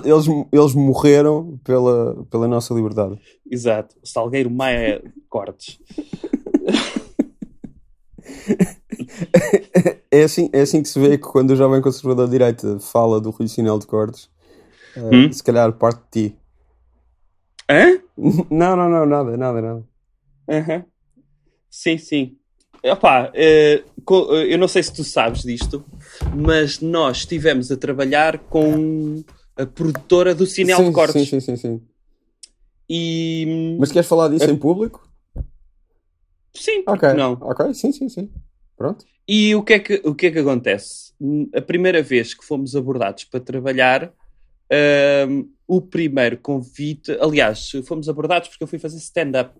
eles, 0.03 0.25
eles 0.51 0.73
morreram 0.73 1.59
pela, 1.63 2.25
pela 2.31 2.47
nossa 2.47 2.73
liberdade. 2.73 3.15
Exato. 3.47 3.95
Salgueiro 4.03 4.49
Maia 4.49 5.03
Cortes. 5.29 5.79
é, 10.11 10.23
assim, 10.23 10.49
é 10.53 10.61
assim 10.61 10.81
que 10.81 10.89
se 10.89 10.99
vê 10.99 11.17
que 11.17 11.27
quando 11.27 11.51
o 11.51 11.55
jovem 11.55 11.81
conservador 11.81 12.25
de 12.25 12.31
direita 12.31 12.79
fala 12.79 13.19
do 13.19 13.29
Rui 13.29 13.47
Sinel 13.47 13.79
de 13.79 13.87
Cortes, 13.87 14.29
uh, 14.95 15.13
hum? 15.13 15.31
se 15.31 15.43
calhar 15.43 15.71
parte 15.73 16.01
de 16.11 16.29
ti. 16.29 16.35
Hã? 17.69 17.99
Não, 18.49 18.75
não, 18.75 18.89
não, 18.89 19.05
nada, 19.05 19.37
nada, 19.37 19.61
nada. 19.61 19.83
Uhum. 20.49 20.83
Sim, 21.69 21.97
sim. 21.97 22.37
Epá, 22.83 23.31
eh, 23.33 23.83
eu 24.49 24.57
não 24.57 24.67
sei 24.67 24.83
se 24.83 24.93
tu 24.93 25.05
sabes 25.05 25.43
disto, 25.43 25.85
mas 26.35 26.81
nós 26.81 27.19
estivemos 27.19 27.71
a 27.71 27.77
trabalhar 27.77 28.39
com 28.39 29.23
a 29.55 29.65
produtora 29.65 30.35
do 30.35 30.45
Sinel 30.45 30.77
sim, 30.77 30.85
de 30.87 30.91
Cortes. 30.91 31.29
Sim, 31.29 31.39
sim, 31.39 31.39
sim, 31.39 31.55
sim. 31.55 31.81
E... 32.89 33.77
Mas 33.79 33.91
queres 33.91 34.07
falar 34.07 34.29
disso 34.29 34.45
é... 34.45 34.51
em 34.51 34.57
público? 34.57 35.08
Sim, 36.53 36.83
ok. 36.87 37.13
Não. 37.13 37.33
Ok, 37.41 37.73
sim, 37.73 37.91
sim, 37.91 38.09
sim. 38.09 38.29
Pronto. 38.77 39.05
E 39.27 39.53
o 39.55 39.63
que, 39.63 39.73
é 39.73 39.79
que, 39.79 40.01
o 40.03 40.15
que 40.15 40.27
é 40.27 40.31
que 40.31 40.39
acontece? 40.39 41.13
A 41.53 41.61
primeira 41.61 42.01
vez 42.01 42.33
que 42.33 42.43
fomos 42.43 42.75
abordados 42.75 43.25
para 43.25 43.39
trabalhar, 43.39 44.11
um, 45.29 45.49
o 45.67 45.81
primeiro 45.81 46.37
convite, 46.37 47.11
aliás, 47.19 47.71
fomos 47.85 48.09
abordados 48.09 48.49
porque 48.49 48.63
eu 48.63 48.67
fui 48.67 48.79
fazer 48.79 48.97
stand-up 48.97 49.55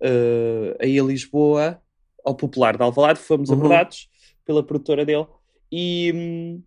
uh, 0.00 0.76
aí 0.80 0.98
a 0.98 1.04
Lisboa, 1.04 1.80
ao 2.24 2.34
Popular 2.34 2.76
de 2.76 2.82
Alvalade, 2.82 3.20
fomos 3.20 3.50
uhum. 3.50 3.56
abordados 3.56 4.08
pela 4.44 4.62
produtora 4.62 5.04
dele 5.04 5.26
e, 5.70 6.60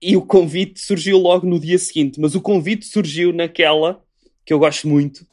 e 0.00 0.16
o 0.16 0.22
convite 0.22 0.80
surgiu 0.80 1.18
logo 1.18 1.46
no 1.46 1.58
dia 1.58 1.78
seguinte, 1.78 2.20
mas 2.20 2.34
o 2.34 2.40
convite 2.40 2.86
surgiu 2.86 3.32
naquela 3.32 4.02
que 4.44 4.52
eu 4.52 4.58
gosto 4.58 4.86
muito, 4.86 5.26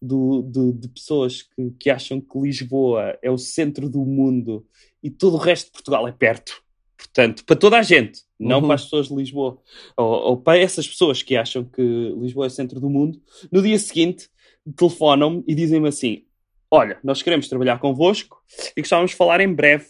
do, 0.00 0.42
do, 0.42 0.72
de 0.72 0.88
pessoas 0.88 1.42
que, 1.42 1.70
que 1.78 1.90
acham 1.90 2.20
que 2.20 2.38
Lisboa 2.38 3.18
é 3.22 3.30
o 3.30 3.38
centro 3.38 3.88
do 3.88 4.04
mundo 4.04 4.66
e 5.02 5.10
todo 5.10 5.34
o 5.34 5.38
resto 5.38 5.66
de 5.66 5.72
Portugal 5.72 6.06
é 6.06 6.12
perto. 6.12 6.62
Portanto, 6.96 7.44
para 7.44 7.56
toda 7.56 7.78
a 7.78 7.82
gente, 7.82 8.22
não 8.38 8.58
uhum. 8.58 8.66
para 8.66 8.74
as 8.74 8.84
pessoas 8.84 9.08
de 9.08 9.14
Lisboa, 9.14 9.58
ou, 9.96 10.06
ou, 10.06 10.36
para 10.36 10.58
essas 10.58 10.86
pessoas 10.86 11.22
que 11.22 11.36
acham 11.36 11.64
que 11.64 11.82
Lisboa 11.82 12.46
é 12.46 12.48
o 12.48 12.50
centro 12.50 12.80
do 12.80 12.90
mundo, 12.90 13.20
no 13.50 13.62
dia 13.62 13.78
seguinte 13.78 14.28
telefonam-me 14.76 15.44
e 15.46 15.54
dizem-me 15.54 15.88
assim: 15.88 16.24
Olha, 16.70 16.98
nós 17.02 17.22
queremos 17.22 17.48
trabalhar 17.48 17.78
convosco 17.78 18.42
e 18.76 18.80
gostávamos 18.80 19.12
de 19.12 19.16
falar 19.16 19.40
em 19.40 19.52
breve 19.52 19.86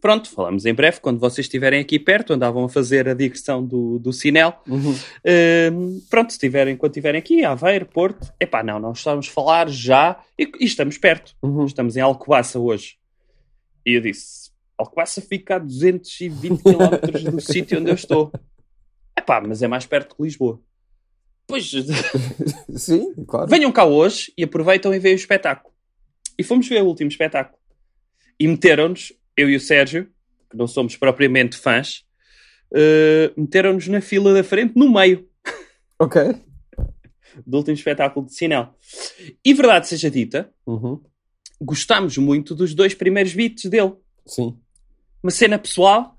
Pronto, 0.00 0.30
falamos 0.30 0.64
em 0.64 0.72
breve, 0.72 1.00
quando 1.00 1.18
vocês 1.18 1.46
estiverem 1.46 1.80
aqui 1.80 1.98
perto, 1.98 2.32
andavam 2.32 2.64
a 2.64 2.68
fazer 2.68 3.08
a 3.08 3.14
digressão 3.14 3.64
do, 3.64 3.98
do 3.98 4.12
Sinel. 4.12 4.54
Uhum. 4.66 4.92
Uh, 4.92 6.00
pronto, 6.08 6.32
se 6.32 6.38
tiverem, 6.38 6.76
quando 6.76 6.92
estiverem 6.92 7.18
aqui, 7.18 7.44
Aveiro, 7.44 7.86
Porto, 7.86 8.32
epá, 8.38 8.62
não, 8.62 8.78
nós 8.78 8.98
estamos 8.98 9.28
a 9.28 9.32
falar 9.32 9.68
já 9.68 10.20
e, 10.38 10.50
e 10.60 10.64
estamos 10.64 10.96
perto. 10.98 11.34
Uhum. 11.42 11.64
Estamos 11.64 11.96
em 11.96 12.00
Alcobaça 12.00 12.60
hoje. 12.60 12.96
E 13.84 13.94
eu 13.94 14.00
disse, 14.00 14.50
Alcobaça 14.76 15.20
fica 15.20 15.56
a 15.56 15.58
220 15.58 16.62
km 16.62 17.30
do 17.32 17.40
sítio 17.42 17.80
onde 17.80 17.90
eu 17.90 17.94
estou. 17.94 18.30
Epá, 19.18 19.40
mas 19.40 19.62
é 19.62 19.66
mais 19.66 19.84
perto 19.84 20.14
que 20.14 20.22
Lisboa. 20.22 20.60
Pois, 21.48 21.72
sim, 22.76 23.14
claro. 23.26 23.48
Venham 23.48 23.72
cá 23.72 23.84
hoje 23.84 24.32
e 24.38 24.44
aproveitam 24.44 24.94
e 24.94 24.98
veem 25.00 25.14
o 25.14 25.16
espetáculo. 25.16 25.74
E 26.38 26.44
fomos 26.44 26.68
ver 26.68 26.82
o 26.82 26.86
último 26.86 27.10
espetáculo. 27.10 27.58
E 28.38 28.46
meteram-nos 28.46 29.12
eu 29.38 29.48
e 29.48 29.54
o 29.54 29.60
Sérgio, 29.60 30.08
que 30.50 30.56
não 30.56 30.66
somos 30.66 30.96
propriamente 30.96 31.56
fãs, 31.56 32.04
uh, 32.72 33.40
meteram-nos 33.40 33.86
na 33.86 34.00
fila 34.00 34.34
da 34.34 34.42
frente, 34.42 34.74
no 34.76 34.92
meio. 34.92 35.28
Ok. 35.98 36.20
Do 37.46 37.58
último 37.58 37.74
espetáculo 37.74 38.26
de 38.26 38.34
Sinel. 38.34 38.74
E 39.44 39.54
verdade 39.54 39.86
seja 39.86 40.10
dita, 40.10 40.52
uhum. 40.66 41.00
gostámos 41.60 42.18
muito 42.18 42.54
dos 42.54 42.74
dois 42.74 42.94
primeiros 42.94 43.32
beats 43.32 43.70
dele. 43.70 43.94
Sim. 44.26 44.58
Uma 45.22 45.30
cena 45.30 45.58
pessoal. 45.58 46.18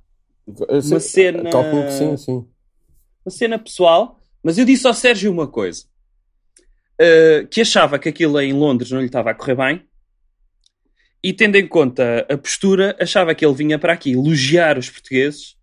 Sim, 0.82 0.93
uma 0.93 0.99
cena. 0.99 1.49
Calculo 1.49 1.84
que 1.84 1.91
sim, 1.91 2.17
sim. 2.17 2.47
Uma 3.25 3.32
cena 3.32 3.60
pessoal. 3.60 4.19
Mas 4.41 4.58
eu 4.58 4.65
disse 4.65 4.88
ao 4.88 4.93
Sérgio 4.93 5.32
uma 5.32 5.47
coisa. 5.47 5.84
Uh, 7.01 7.47
que 7.47 7.62
achava 7.62 7.99
que 7.99 8.10
aquilo 8.10 8.39
em 8.39 8.53
Londres 8.53 8.91
não 8.91 8.99
lhe 8.99 9.08
estava 9.08 9.32
a 9.32 9.36
correr 9.36 9.55
bem. 9.55 9.88
E 11.23 11.34
tendo 11.34 11.55
em 11.55 11.67
conta 11.67 12.25
a 12.29 12.38
postura, 12.38 12.95
achava 12.99 13.36
que 13.36 13.45
ele 13.45 13.53
vinha 13.53 13.77
para 13.77 13.93
aqui 13.93 14.13
elogiar 14.13 14.77
os 14.77 14.89
portugueses 14.89 15.58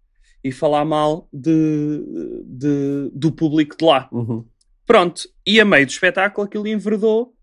e 0.45 0.53
falar 0.53 0.85
mal 0.85 1.29
de, 1.33 2.03
de 2.45 3.11
do 3.13 3.33
público 3.33 3.77
de 3.77 3.85
lá. 3.85 4.09
Uhum. 4.13 4.45
Pronto. 4.87 5.29
E 5.47 5.61
a 5.61 5.65
meio 5.65 5.87
do 5.87 5.91
espetáculo 5.91 6.47
aquilo 6.47 6.69
enverdou 6.69 7.35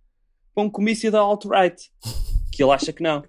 para 0.54 0.64
um 0.64 0.70
comício 0.70 1.12
da 1.12 1.20
alt-right. 1.20 1.92
Que 2.52 2.64
ele 2.64 2.72
acha 2.72 2.94
que 2.94 3.02
não. 3.02 3.22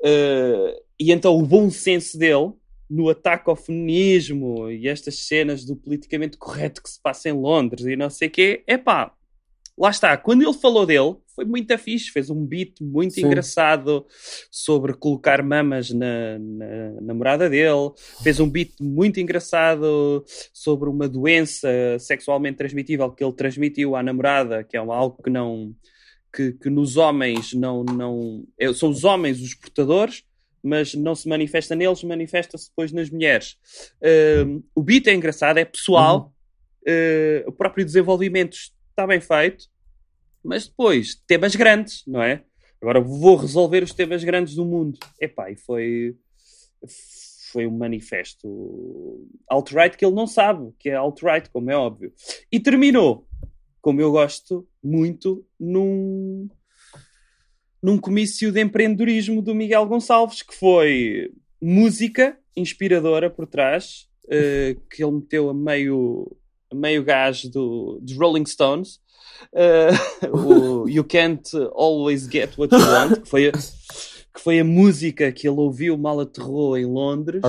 Uh, 0.00 0.74
e 0.98 1.12
então 1.12 1.36
o 1.36 1.46
bom 1.46 1.70
senso 1.70 2.18
dele 2.18 2.52
no 2.88 3.08
ataque 3.08 3.48
ao 3.48 3.56
feminismo 3.56 4.70
e 4.70 4.88
estas 4.88 5.26
cenas 5.26 5.64
do 5.64 5.76
politicamente 5.76 6.36
correto 6.36 6.82
que 6.82 6.90
se 6.90 7.00
passa 7.00 7.28
em 7.28 7.32
Londres 7.32 7.86
e 7.86 7.96
não 7.96 8.10
sei 8.10 8.28
o 8.28 8.30
quê, 8.30 8.62
é 8.66 8.76
pá, 8.76 9.12
lá 9.76 9.90
está. 9.90 10.16
Quando 10.16 10.42
ele 10.42 10.52
falou 10.52 10.86
dele, 10.86 11.16
foi 11.34 11.44
muito 11.44 11.76
fixe, 11.76 12.10
fez 12.10 12.30
um 12.30 12.46
beat 12.46 12.80
muito 12.80 13.14
Sim. 13.14 13.26
engraçado 13.26 14.06
sobre 14.50 14.94
colocar 14.94 15.42
mamas 15.42 15.90
na, 15.90 16.38
na 16.38 17.00
namorada 17.00 17.50
dele, 17.50 17.90
fez 18.22 18.38
um 18.38 18.48
beat 18.48 18.72
muito 18.80 19.18
engraçado 19.18 20.24
sobre 20.52 20.88
uma 20.88 21.08
doença 21.08 21.68
sexualmente 21.98 22.58
transmitível 22.58 23.10
que 23.10 23.24
ele 23.24 23.32
transmitiu 23.32 23.96
à 23.96 24.02
namorada, 24.02 24.62
que 24.62 24.76
é 24.76 24.80
algo 24.80 25.22
que 25.22 25.30
não. 25.30 25.74
Que, 26.32 26.50
que 26.50 26.68
nos 26.68 26.96
homens 26.96 27.52
não, 27.52 27.84
não. 27.84 28.44
É, 28.58 28.72
são 28.72 28.90
os 28.90 29.04
homens 29.04 29.40
os 29.40 29.54
portadores, 29.54 30.24
mas 30.60 30.92
não 30.92 31.14
se 31.14 31.28
manifesta 31.28 31.76
neles, 31.76 32.02
manifesta-se 32.02 32.70
depois 32.70 32.90
nas 32.90 33.08
mulheres. 33.08 33.56
Uh, 34.02 34.64
o 34.74 34.82
beat 34.82 35.06
é 35.06 35.14
engraçado, 35.14 35.58
é 35.58 35.64
pessoal, 35.64 36.34
uhum. 36.84 36.92
uh, 36.92 37.48
o 37.50 37.52
próprio 37.52 37.84
desenvolvimento 37.84 38.56
está 38.90 39.06
bem 39.06 39.20
feito, 39.20 39.66
mas 40.44 40.66
depois, 40.66 41.14
temas 41.26 41.56
grandes, 41.56 42.02
não 42.06 42.22
é? 42.22 42.44
Agora 42.80 43.00
vou 43.00 43.36
resolver 43.36 43.82
os 43.82 43.94
temas 43.94 44.22
grandes 44.22 44.54
do 44.54 44.64
mundo. 44.64 44.98
Epá, 45.20 45.50
e 45.50 45.56
foi, 45.56 46.14
foi 47.50 47.66
um 47.66 47.76
manifesto 47.76 49.26
alt-right 49.48 49.96
que 49.96 50.04
ele 50.04 50.14
não 50.14 50.26
sabe, 50.26 50.70
que 50.78 50.90
é 50.90 50.94
alt-right, 50.94 51.48
como 51.50 51.70
é 51.70 51.76
óbvio. 51.76 52.12
E 52.52 52.60
terminou, 52.60 53.26
como 53.80 54.00
eu 54.00 54.12
gosto 54.12 54.68
muito, 54.82 55.46
num 55.58 56.48
num 57.84 57.98
comício 57.98 58.50
de 58.50 58.62
empreendedorismo 58.62 59.42
do 59.42 59.54
Miguel 59.54 59.84
Gonçalves, 59.84 60.40
que 60.40 60.54
foi 60.54 61.30
música 61.60 62.34
inspiradora 62.56 63.28
por 63.28 63.46
trás, 63.46 64.08
uh, 64.24 64.80
que 64.88 65.04
ele 65.04 65.12
meteu 65.12 65.50
a 65.50 65.54
meio, 65.54 66.34
a 66.72 66.74
meio 66.74 67.04
gás 67.04 67.44
do, 67.44 67.98
dos 68.00 68.16
Rolling 68.16 68.46
Stones. 68.46 69.00
Uh, 69.52 70.84
o 70.84 70.88
You 70.88 71.04
Can't 71.04 71.50
Always 71.74 72.28
Get 72.28 72.56
What 72.58 72.74
You 72.74 72.80
Want, 72.80 73.20
que 73.20 73.28
foi, 73.28 73.48
a, 73.48 73.52
que 73.52 74.40
foi 74.40 74.60
a 74.60 74.64
música 74.64 75.30
que 75.32 75.48
ele 75.48 75.58
ouviu 75.58 75.96
mal 75.96 76.20
aterrou 76.20 76.76
em 76.76 76.86
Londres. 76.86 77.42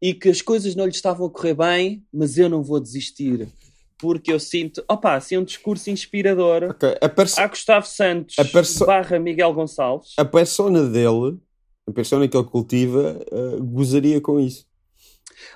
E 0.00 0.14
que 0.14 0.28
as 0.28 0.42
coisas 0.42 0.74
não 0.74 0.84
lhe 0.84 0.90
estavam 0.90 1.26
a 1.26 1.30
correr 1.30 1.54
bem, 1.54 2.04
mas 2.12 2.36
eu 2.36 2.48
não 2.48 2.62
vou 2.62 2.80
desistir 2.80 3.48
porque 4.02 4.32
eu 4.32 4.40
sinto, 4.40 4.84
opa, 4.88 5.14
assim 5.14 5.38
um 5.38 5.44
discurso 5.44 5.88
inspirador 5.88 6.64
okay. 6.70 6.96
a, 7.00 7.08
perso... 7.08 7.40
a 7.40 7.46
Gustavo 7.46 7.86
Santos 7.86 8.34
a 8.36 8.84
barra 8.84 9.16
Miguel 9.16 9.54
Gonçalves. 9.54 10.14
A 10.18 10.24
persona 10.24 10.88
dele, 10.88 11.38
a 11.86 11.92
persona 11.92 12.26
que 12.26 12.36
ele 12.36 12.44
cultiva, 12.44 13.24
uh, 13.30 13.62
gozaria 13.64 14.20
com 14.20 14.40
isso. 14.40 14.66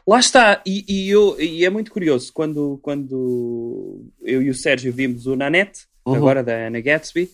Lá 0.07 0.21
está, 0.21 0.63
e, 0.65 0.85
e, 0.89 1.11
eu, 1.11 1.41
e 1.41 1.65
é 1.65 1.71
muito 1.71 1.91
curioso, 1.91 2.33
quando, 2.33 2.79
quando 2.83 4.05
eu 4.23 4.41
e 4.43 4.51
o 4.51 4.55
Sérgio 4.55 4.93
vimos 4.93 5.27
o 5.27 5.35
Nanette, 5.35 5.87
uhum. 6.07 6.15
agora 6.15 6.45
da 6.45 6.67
Anna 6.67 6.81
Gatsby, 6.81 7.31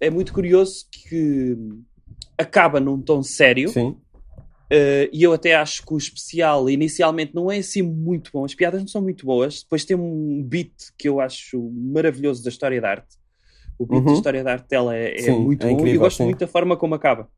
é 0.00 0.10
muito 0.10 0.32
curioso 0.32 0.86
que 0.90 1.56
acaba 2.38 2.78
num 2.78 3.00
tom 3.00 3.22
sério. 3.22 3.68
Sim. 3.68 3.96
Uh, 4.64 5.06
e 5.12 5.22
eu 5.22 5.32
até 5.32 5.54
acho 5.54 5.84
que 5.84 5.92
o 5.92 5.98
especial 5.98 6.68
inicialmente 6.70 7.34
não 7.34 7.50
é 7.50 7.58
assim 7.58 7.82
muito 7.82 8.30
bom. 8.32 8.44
As 8.44 8.54
piadas 8.54 8.80
não 8.80 8.88
são 8.88 9.02
muito 9.02 9.26
boas. 9.26 9.62
Depois 9.62 9.84
tem 9.84 9.96
um 9.96 10.42
beat 10.42 10.72
que 10.96 11.08
eu 11.08 11.20
acho 11.20 11.70
maravilhoso 11.70 12.42
da 12.42 12.48
história 12.48 12.80
da 12.80 12.90
arte. 12.90 13.16
O 13.78 13.86
beat 13.86 14.00
uhum. 14.00 14.06
da 14.06 14.12
história 14.12 14.42
da 14.42 14.52
arte 14.52 14.68
dela 14.68 14.96
é, 14.96 15.14
é 15.14 15.18
sim, 15.18 15.38
muito 15.38 15.66
é 15.66 15.70
bom 15.70 15.74
incrível, 15.74 15.94
e 15.94 15.98
gosto 15.98 16.18
sim. 16.18 16.24
muito 16.24 16.38
da 16.38 16.46
forma 16.46 16.76
como 16.76 16.94
acaba. 16.94 17.28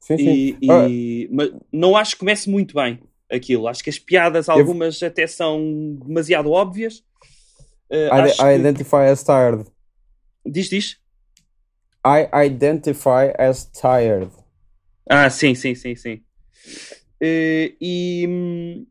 Sim, 0.00 0.16
sim. 0.18 0.56
E, 0.60 0.68
ah. 0.68 0.88
mas 1.32 1.50
não 1.72 1.96
acho 1.96 2.12
que 2.12 2.20
comece 2.20 2.50
muito 2.50 2.74
bem 2.74 3.00
aquilo. 3.32 3.66
Acho 3.66 3.82
que 3.82 3.90
as 3.90 3.98
piadas, 3.98 4.48
algumas 4.48 5.00
eu... 5.00 5.08
até 5.08 5.26
são 5.26 5.96
demasiado 6.06 6.50
óbvias. 6.50 7.02
Uh, 7.90 8.08
I, 8.40 8.54
I 8.54 8.58
identify 8.58 9.08
as 9.10 9.22
tired. 9.22 9.64
Diz, 10.44 10.68
diz. 10.68 10.96
I 12.04 12.46
identify 12.46 13.32
as 13.38 13.64
tired. 13.64 14.30
Ah, 15.08 15.30
sim, 15.30 15.54
sim, 15.54 15.74
sim, 15.74 15.94
sim. 15.94 16.22
Uh, 17.22 17.70
e, 17.80 18.84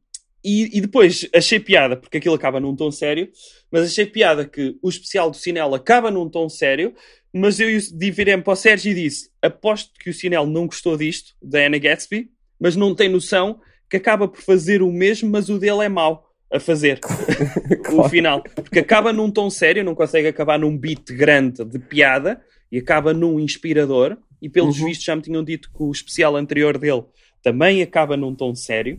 e, 0.43 0.77
e, 0.77 0.81
depois 0.81 1.27
achei 1.33 1.59
piada, 1.59 1.97
porque 1.97 2.17
aquilo 2.17 2.35
acaba 2.35 2.59
num 2.59 2.75
tom 2.75 2.89
sério, 2.91 3.29
mas 3.69 3.83
achei 3.83 4.05
piada 4.05 4.47
que 4.47 4.77
o 4.81 4.89
especial 4.89 5.29
do 5.29 5.35
Cinel 5.35 5.73
acaba 5.75 6.09
num 6.09 6.29
tom 6.29 6.47
sério, 6.47 6.95
mas 7.33 7.59
eu 7.59 7.67
virei 8.13 8.37
para 8.37 8.53
o 8.53 8.55
Sérgio 8.55 8.91
e 8.91 8.95
disse: 8.95 9.29
aposto 9.41 9.91
que 9.99 10.09
o 10.09 10.13
Cinel 10.13 10.45
não 10.45 10.65
gostou 10.65 10.95
disto, 10.95 11.35
da 11.41 11.65
Anna 11.65 11.77
Gatsby, 11.77 12.29
mas 12.59 12.75
não 12.75 12.95
tem 12.95 13.09
noção 13.09 13.59
que 13.91 13.97
acaba 13.97 14.25
por 14.25 14.41
fazer 14.41 14.81
o 14.81 14.89
mesmo, 14.89 15.29
mas 15.29 15.49
o 15.49 15.59
dele 15.59 15.83
é 15.83 15.89
mau 15.89 16.31
a 16.49 16.61
fazer 16.61 16.97
o 17.91 18.07
final. 18.07 18.41
Porque 18.41 18.79
acaba 18.79 19.11
num 19.11 19.29
tom 19.29 19.49
sério, 19.49 19.83
não 19.83 19.93
consegue 19.93 20.29
acabar 20.29 20.57
num 20.57 20.77
beat 20.77 21.11
grande 21.11 21.65
de 21.65 21.77
piada 21.77 22.41
e 22.71 22.77
acaba 22.77 23.13
num 23.13 23.37
inspirador. 23.37 24.17
E 24.41 24.47
pelos 24.47 24.79
uhum. 24.79 24.85
vistos 24.87 25.05
já 25.05 25.13
me 25.13 25.21
tinham 25.21 25.43
dito 25.43 25.69
que 25.69 25.83
o 25.83 25.91
especial 25.91 26.37
anterior 26.37 26.77
dele 26.77 27.03
também 27.43 27.81
acaba 27.81 28.15
num 28.15 28.33
tom 28.33 28.55
sério, 28.55 28.97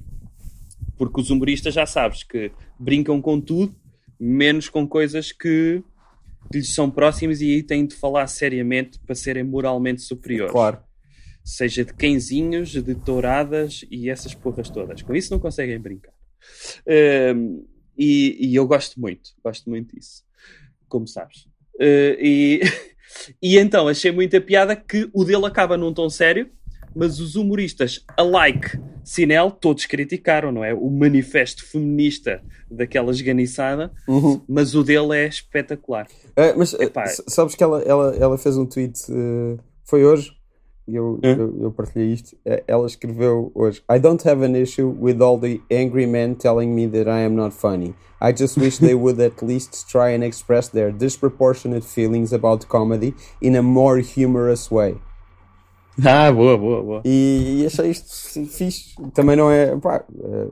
porque 0.98 1.22
os 1.22 1.30
humoristas 1.30 1.72
já 1.72 1.86
sabes 1.86 2.22
que 2.22 2.52
brincam 2.78 3.20
com 3.20 3.40
tudo, 3.40 3.74
menos 4.20 4.68
com 4.68 4.86
coisas 4.86 5.32
que 5.32 5.82
lhes 6.52 6.74
são 6.74 6.90
próximas 6.90 7.40
e 7.40 7.50
aí 7.50 7.62
têm 7.62 7.86
de 7.86 7.94
falar 7.94 8.26
seriamente 8.26 9.00
para 9.00 9.14
serem 9.14 9.42
moralmente 9.42 10.02
superiores. 10.02 10.52
Claro. 10.52 10.78
Seja 11.44 11.84
de 11.84 11.92
cãezinhos, 11.92 12.70
de 12.70 12.94
touradas 12.94 13.84
e 13.90 14.08
essas 14.08 14.34
porras 14.34 14.70
todas. 14.70 15.02
Com 15.02 15.14
isso 15.14 15.32
não 15.32 15.40
conseguem 15.40 15.78
brincar. 15.78 16.14
E, 17.96 18.36
e, 18.40 18.54
eu 18.54 18.66
gosto 18.66 19.00
muito, 19.00 19.30
gosto 19.44 19.68
muito 19.68 19.94
disso, 19.94 20.24
como 20.88 21.06
sabes. 21.06 21.44
Uh, 21.74 22.16
e, 22.18 22.60
e 23.42 23.58
então 23.58 23.86
achei 23.86 24.10
muita 24.10 24.40
piada 24.40 24.74
que 24.74 25.10
o 25.12 25.24
dele 25.24 25.46
acaba 25.46 25.76
num 25.76 25.92
tom 25.92 26.08
sério 26.08 26.50
mas 26.94 27.20
os 27.20 27.36
humoristas 27.36 28.04
alike 28.16 28.78
Sinel 29.04 29.50
todos 29.50 29.84
criticaram, 29.86 30.52
não 30.52 30.62
é? 30.62 30.72
O 30.72 30.88
manifesto 30.88 31.64
feminista 31.64 32.40
daquela 32.70 33.10
esganiçada, 33.10 33.90
uhum. 34.06 34.40
mas 34.48 34.74
o 34.74 34.84
dele 34.84 35.16
é 35.16 35.26
espetacular. 35.26 36.06
Uh, 36.28 36.56
mas 36.56 36.72
Epá, 36.74 37.06
sabes 37.26 37.54
que 37.54 37.64
ela, 37.64 37.82
ela, 37.82 38.16
ela 38.16 38.38
fez 38.38 38.56
um 38.56 38.64
tweet, 38.64 39.00
uh, 39.10 39.58
foi 39.84 40.04
hoje, 40.04 40.30
eu, 40.86 41.18
eu, 41.22 41.62
eu, 41.62 41.70
partilhei 41.70 42.12
isto. 42.12 42.36
Ela 42.66 42.86
escreveu 42.86 43.52
hoje: 43.54 43.82
I 43.90 43.98
don't 43.98 44.26
have 44.28 44.44
an 44.44 44.56
issue 44.56 44.88
with 45.00 45.20
all 45.20 45.38
the 45.38 45.60
angry 45.70 46.06
men 46.06 46.34
telling 46.34 46.74
me 46.74 46.88
that 46.88 47.08
I 47.08 47.24
am 47.24 47.34
not 47.34 47.54
funny. 47.54 47.94
I 48.20 48.32
just 48.32 48.56
wish 48.56 48.78
they 48.78 48.94
would 48.94 49.20
at 49.20 49.42
least 49.42 49.88
try 49.88 50.14
and 50.14 50.24
express 50.24 50.68
their 50.68 50.92
disproportionate 50.92 51.84
feelings 51.84 52.32
about 52.32 52.66
comedy 52.68 53.14
in 53.40 53.56
a 53.56 53.62
more 53.62 53.98
humorous 53.98 54.70
way. 54.70 54.96
Ah, 56.04 56.32
boa, 56.32 56.56
boa, 56.56 56.82
boa. 56.82 57.02
E, 57.04 57.60
e 57.60 57.66
achei 57.66 57.90
isto 57.90 58.46
fixe. 58.46 58.94
Também 59.12 59.36
não 59.36 59.50
é. 59.50 59.76
Pá, 59.76 60.02
uh, 60.10 60.46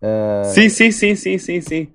uh, 0.00 0.44
sim, 0.46 0.70
sim, 0.70 0.90
sim, 0.90 1.14
sim, 1.14 1.36
sim, 1.36 1.60
sim. 1.60 1.88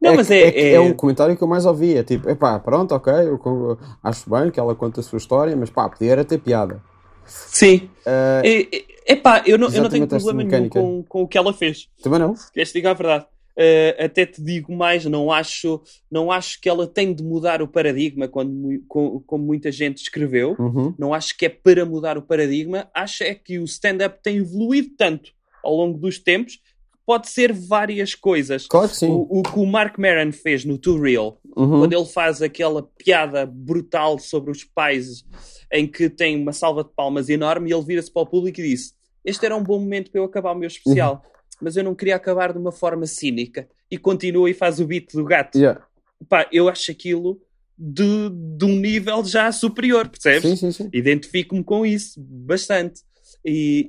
Não, 0.00 0.12
é, 0.12 0.16
mas 0.16 0.30
é, 0.30 0.48
é, 0.48 0.72
é, 0.74 0.80
um 0.80 0.94
comentário 0.94 1.36
que 1.36 1.42
eu 1.42 1.48
mais 1.48 1.66
ouvi. 1.66 1.96
É 1.96 2.02
tipo, 2.02 2.28
epá, 2.28 2.58
pronto, 2.58 2.94
ok, 2.94 3.12
eu 3.12 3.78
acho 4.02 4.30
bem 4.30 4.50
que 4.50 4.60
ela 4.60 4.74
conta 4.74 5.00
a 5.00 5.02
sua 5.02 5.16
história, 5.16 5.56
mas 5.56 5.70
pá, 5.70 5.88
podia 5.88 6.12
era 6.12 6.24
ter 6.24 6.38
piada. 6.38 6.80
Sim. 7.26 7.90
Uh, 8.06 8.42
é, 8.44 9.12
epá, 9.12 9.42
eu 9.44 9.58
não, 9.58 9.68
eu 9.68 9.82
não 9.82 9.90
tenho 9.90 10.06
problema 10.06 10.44
nenhum 10.44 10.68
com, 10.68 11.02
com 11.02 11.22
o 11.22 11.28
que 11.28 11.36
ela 11.36 11.52
fez. 11.52 11.88
Também 12.02 12.20
não? 12.20 12.34
Queres 12.52 12.72
dizer 12.72 12.86
a 12.86 12.94
verdade? 12.94 13.26
Uh, 13.58 14.04
até 14.04 14.24
te 14.24 14.40
digo 14.40 14.72
mais, 14.72 15.04
não 15.04 15.32
acho, 15.32 15.82
não 16.08 16.30
acho 16.30 16.60
que 16.60 16.68
ela 16.68 16.86
tem 16.86 17.12
de 17.12 17.24
mudar 17.24 17.60
o 17.60 17.66
paradigma, 17.66 18.28
quando, 18.28 18.80
com, 18.86 19.20
como 19.26 19.44
muita 19.44 19.72
gente 19.72 19.98
escreveu. 19.98 20.54
Uhum. 20.58 20.94
Não 20.96 21.12
acho 21.12 21.36
que 21.36 21.46
é 21.46 21.48
para 21.48 21.84
mudar 21.84 22.16
o 22.16 22.22
paradigma. 22.22 22.88
Acho 22.94 23.24
é 23.24 23.34
que 23.34 23.58
o 23.58 23.64
stand-up 23.64 24.20
tem 24.22 24.36
evoluído 24.36 24.90
tanto 24.96 25.32
ao 25.64 25.74
longo 25.74 25.98
dos 25.98 26.20
tempos 26.20 26.60
pode 27.08 27.30
ser 27.30 27.54
várias 27.54 28.14
coisas. 28.14 28.66
Claro 28.66 28.86
que 28.90 28.96
sim. 28.96 29.08
O, 29.08 29.38
o 29.38 29.42
que 29.42 29.58
o 29.58 29.64
Mark 29.64 29.96
Maron 29.96 30.30
fez 30.30 30.62
no 30.66 30.76
Too 30.76 31.00
Real, 31.00 31.40
uhum. 31.56 31.78
quando 31.80 31.94
ele 31.94 32.04
faz 32.04 32.42
aquela 32.42 32.82
piada 32.82 33.46
brutal 33.46 34.18
sobre 34.18 34.50
os 34.50 34.62
pais, 34.62 35.24
em 35.72 35.86
que 35.86 36.10
tem 36.10 36.38
uma 36.38 36.52
salva 36.52 36.84
de 36.84 36.90
palmas 36.94 37.30
enorme, 37.30 37.70
e 37.70 37.72
ele 37.72 37.82
vira-se 37.82 38.12
para 38.12 38.20
o 38.20 38.26
público 38.26 38.60
e 38.60 38.68
disse: 38.68 38.92
Este 39.24 39.46
era 39.46 39.56
um 39.56 39.62
bom 39.62 39.78
momento 39.78 40.10
para 40.10 40.20
eu 40.20 40.24
acabar 40.24 40.52
o 40.52 40.54
meu 40.54 40.66
especial, 40.66 41.14
uhum. 41.24 41.50
mas 41.62 41.78
eu 41.78 41.82
não 41.82 41.94
queria 41.94 42.14
acabar 42.14 42.52
de 42.52 42.58
uma 42.58 42.72
forma 42.72 43.06
cínica. 43.06 43.66
E 43.90 43.96
continua 43.96 44.50
e 44.50 44.52
faz 44.52 44.78
o 44.78 44.86
beat 44.86 45.10
do 45.14 45.24
gato. 45.24 45.56
Yeah. 45.56 45.82
Pá, 46.28 46.46
eu 46.52 46.68
acho 46.68 46.90
aquilo 46.90 47.40
de, 47.78 48.28
de 48.58 48.66
um 48.66 48.76
nível 48.76 49.24
já 49.24 49.50
superior, 49.50 50.10
percebes? 50.10 50.42
Sim, 50.42 50.56
sim, 50.56 50.72
sim. 50.72 50.90
Identifico-me 50.92 51.64
com 51.64 51.86
isso 51.86 52.20
bastante. 52.20 53.00
E, 53.42 53.88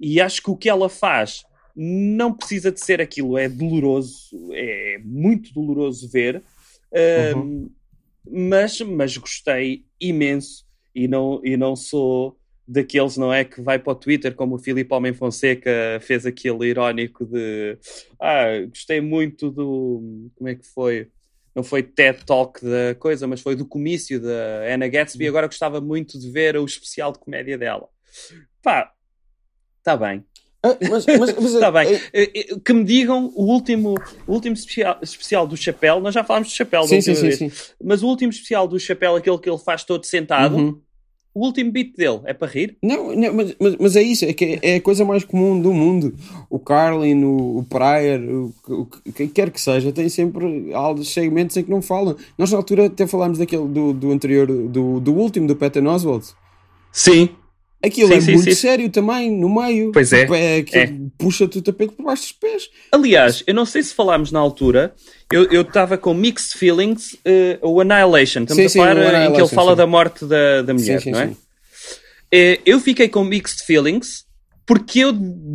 e, 0.00 0.14
e, 0.14 0.20
acho 0.20 0.42
que 0.42 0.50
o 0.50 0.56
que 0.56 0.68
ela 0.68 0.88
faz 0.88 1.44
não 1.74 2.32
precisa 2.32 2.70
de 2.70 2.80
ser 2.80 3.00
aquilo, 3.00 3.36
é 3.36 3.48
doloroso, 3.48 4.52
é 4.52 4.98
muito 5.04 5.52
doloroso 5.52 6.08
ver, 6.08 6.42
uhum. 7.34 7.70
mas, 8.30 8.80
mas 8.80 9.16
gostei 9.16 9.84
imenso 10.00 10.64
e 10.94 11.08
não, 11.08 11.40
e 11.44 11.56
não 11.56 11.74
sou 11.74 12.38
daqueles, 12.66 13.16
não 13.16 13.32
é, 13.32 13.44
que 13.44 13.60
vai 13.60 13.78
para 13.78 13.92
o 13.92 13.96
Twitter, 13.96 14.34
como 14.34 14.54
o 14.54 14.58
Filipe 14.58 14.94
Homem 14.94 15.12
Fonseca 15.12 15.98
fez 16.00 16.24
aquele 16.24 16.68
irónico 16.68 17.26
de 17.26 17.76
ah, 18.20 18.64
gostei 18.68 19.00
muito 19.00 19.50
do 19.50 20.30
como 20.36 20.48
é 20.48 20.54
que 20.54 20.66
foi? 20.66 21.08
não 21.54 21.62
foi 21.62 21.82
TED 21.82 22.24
Talk 22.24 22.60
da 22.64 22.94
coisa, 22.96 23.26
mas 23.26 23.40
foi 23.40 23.54
do 23.54 23.64
comício 23.64 24.20
da 24.20 24.74
Anna 24.74 24.88
Gatsby. 24.88 25.24
Uhum. 25.24 25.30
Agora 25.30 25.46
gostava 25.46 25.80
muito 25.80 26.18
de 26.18 26.30
ver 26.30 26.56
o 26.56 26.64
especial 26.64 27.12
de 27.12 27.20
comédia 27.20 27.56
dela. 27.56 27.88
Pá, 28.60 28.92
está 29.78 29.96
bem. 29.96 30.24
Ah, 30.64 30.76
mas, 30.90 31.06
mas, 31.06 31.34
mas, 31.34 31.54
Está 31.54 31.70
bem. 31.70 32.00
É... 32.12 32.26
Que 32.64 32.72
me 32.72 32.84
digam 32.84 33.30
o 33.34 33.44
último, 33.44 33.94
o 34.26 34.32
último 34.32 34.54
especial, 34.54 34.98
especial 35.02 35.46
do 35.46 35.56
Chapéu. 35.56 36.00
Nós 36.00 36.14
já 36.14 36.24
falámos 36.24 36.48
do 36.48 36.54
Chapéu, 36.54 36.84
sim, 36.84 37.00
sim, 37.00 37.14
sim, 37.14 37.30
sim, 37.30 37.52
Mas 37.82 38.02
o 38.02 38.06
último 38.06 38.30
especial 38.30 38.66
do 38.66 38.80
Chapéu, 38.80 39.14
aquele 39.14 39.38
que 39.38 39.48
ele 39.48 39.58
faz 39.58 39.84
todo 39.84 40.04
sentado, 40.04 40.56
uhum 40.56 40.80
o 41.34 41.46
último 41.46 41.72
beat 41.72 41.96
dele 41.96 42.20
é 42.26 42.32
para 42.32 42.46
rir? 42.46 42.78
Não, 42.80 43.14
não 43.14 43.34
mas, 43.34 43.56
mas, 43.58 43.76
mas, 43.76 43.96
é 43.96 44.02
isso, 44.02 44.24
é, 44.24 44.32
que 44.32 44.60
é 44.62 44.76
a 44.76 44.80
coisa 44.80 45.04
mais 45.04 45.24
comum 45.24 45.60
do 45.60 45.72
mundo. 45.72 46.14
O 46.48 46.60
Carlin, 46.60 47.24
o, 47.24 47.58
o 47.58 47.64
Pryor, 47.64 48.20
o, 48.20 48.54
o, 48.68 48.86
quem 49.12 49.28
quer 49.28 49.50
que 49.50 49.60
seja, 49.60 49.90
tem 49.90 50.08
sempre 50.08 50.70
segmentos 51.04 51.56
em 51.56 51.64
que 51.64 51.70
não 51.70 51.82
falam. 51.82 52.16
Nós 52.38 52.52
na 52.52 52.56
altura 52.56 52.86
até 52.86 53.04
falámos 53.08 53.38
daquele 53.38 53.66
do, 53.66 53.92
do 53.92 54.12
anterior, 54.12 54.46
do, 54.46 55.00
do 55.00 55.12
último, 55.12 55.48
do 55.48 55.56
Patton 55.56 55.86
Oswald. 55.86 56.24
Sim. 56.92 57.30
Aquilo 57.84 58.08
sim, 58.08 58.14
é 58.14 58.20
sim, 58.20 58.32
muito 58.32 58.44
sim. 58.44 58.54
sério 58.54 58.88
também, 58.88 59.30
no 59.30 59.54
meio. 59.54 59.92
Pois 59.92 60.12
é. 60.12 60.20
Tipo, 60.20 60.34
é, 60.34 60.60
é. 60.60 60.94
Puxa-te 61.18 61.58
o 61.58 61.62
tapete 61.62 61.94
por 61.94 62.04
baixo 62.04 62.22
dos 62.22 62.32
pés. 62.32 62.70
Aliás, 62.90 63.42
eu 63.46 63.54
não 63.54 63.66
sei 63.66 63.82
se 63.82 63.92
falámos 63.92 64.32
na 64.32 64.38
altura, 64.38 64.94
eu 65.30 65.62
estava 65.62 65.98
com 65.98 66.14
mixed 66.14 66.58
feelings, 66.58 67.12
uh, 67.12 67.68
o 67.68 67.80
Annihilation, 67.80 68.42
estamos 68.42 68.72
sim, 68.72 68.80
a 68.80 68.86
falar 68.94 69.26
em 69.26 69.32
que 69.32 69.40
ele 69.40 69.48
fala 69.48 69.76
da 69.76 69.86
morte 69.86 70.24
da, 70.24 70.62
da 70.62 70.72
mulher, 70.72 71.02
não 71.06 71.20
é? 71.20 71.26
Uh, 71.26 72.60
eu 72.64 72.80
fiquei 72.80 73.08
com 73.08 73.22
mixed 73.22 73.64
feelings 73.64 74.24
porque 74.66 75.00
eu 75.00 75.12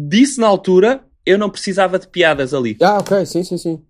disse 0.08 0.40
na 0.40 0.48
altura 0.48 1.02
eu 1.26 1.38
não 1.38 1.50
precisava 1.50 2.00
de 2.00 2.08
piadas 2.08 2.54
ali. 2.54 2.76
Ah, 2.82 2.98
ok, 2.98 3.26
sim, 3.26 3.44
sim, 3.44 3.58
sim. 3.58 3.82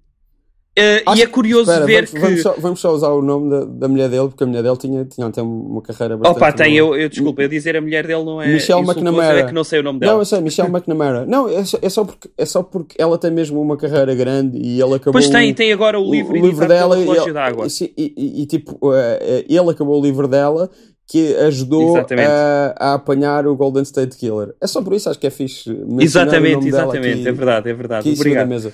Uh, 0.80 1.15
e 1.15 1.21
é 1.21 1.27
curioso 1.27 1.71
espera, 1.71 1.86
ver 1.86 2.05
vamos, 2.05 2.11
que. 2.11 2.19
Vamos 2.19 2.41
só, 2.41 2.55
vamos 2.57 2.80
só, 2.80 2.93
usar 2.93 3.09
o 3.09 3.21
nome 3.21 3.49
da, 3.49 3.65
da, 3.65 3.88
mulher 3.88 4.09
dele, 4.09 4.30
porque 4.30 4.43
a 4.43 4.47
mulher 4.47 4.63
dele 4.63 4.77
tinha, 4.77 5.05
tinha 5.05 5.27
até 5.27 5.41
uma 5.41 5.82
carreira 5.82 6.15
bastante. 6.15 6.38
Opa, 6.38 6.51
tem, 6.53 6.75
eu, 6.75 6.95
eu 6.95 7.09
desculpa, 7.09 7.41
eu 7.41 7.49
dizer 7.49 7.75
a 7.75 7.82
mulher 7.82 8.07
dele 8.07 8.23
não 8.23 8.41
é. 8.41 8.47
Michelle 8.47 8.82
McNamara. 8.82 9.39
É 9.39 9.43
que 9.43 9.53
não 9.53 9.63
sei 9.63 9.80
o 9.80 9.84
nome 9.84 9.99
dela. 9.99 10.13
Não, 10.13 10.19
eu 10.19 10.25
sei, 10.25 10.39
Michelle 10.39 10.69
McNamara. 10.69 11.25
Não, 11.25 11.49
é 11.49 11.63
só, 11.65 11.77
é, 11.82 11.89
só 11.89 12.05
porque, 12.05 12.30
é 12.38 12.45
só 12.45 12.63
porque 12.63 12.95
ela 12.97 13.17
tem 13.17 13.32
mesmo 13.32 13.61
uma 13.61 13.75
carreira 13.75 14.15
grande 14.15 14.57
e 14.57 14.82
ele 14.82 14.95
acabou. 14.95 15.13
Pois 15.13 15.30
tem, 15.30 15.53
tem 15.53 15.73
agora 15.73 15.99
o 15.99 16.09
livro, 16.09 16.34
o, 16.34 16.39
o 16.39 16.45
livro 16.45 16.67
dela 16.67 16.97
e, 16.97 17.05
e, 17.05 18.13
e, 18.17 18.41
e, 18.41 18.45
tipo, 18.45 18.93
eh, 18.93 19.19
eh, 19.21 19.45
ele 19.49 19.69
acabou 19.69 19.99
o 19.99 20.03
livro 20.03 20.27
dela 20.27 20.69
que 21.10 21.36
ajudou 21.38 21.97
a, 21.97 22.76
a, 22.78 22.93
apanhar 22.93 23.47
o 23.47 23.55
Golden 23.55 23.82
State 23.82 24.16
Killer. 24.16 24.53
É 24.62 24.68
só 24.68 24.80
por 24.80 24.93
isso, 24.93 25.10
acho 25.10 25.18
que 25.18 25.26
é 25.26 25.32
fixe. 25.32 25.76
Exatamente, 25.99 26.68
exatamente, 26.68 27.22
aqui, 27.22 27.28
é 27.28 27.32
verdade, 27.32 27.70
é 27.70 27.74
verdade. 27.74 28.10
Obrigado. 28.12 28.47
Mesa. 28.47 28.72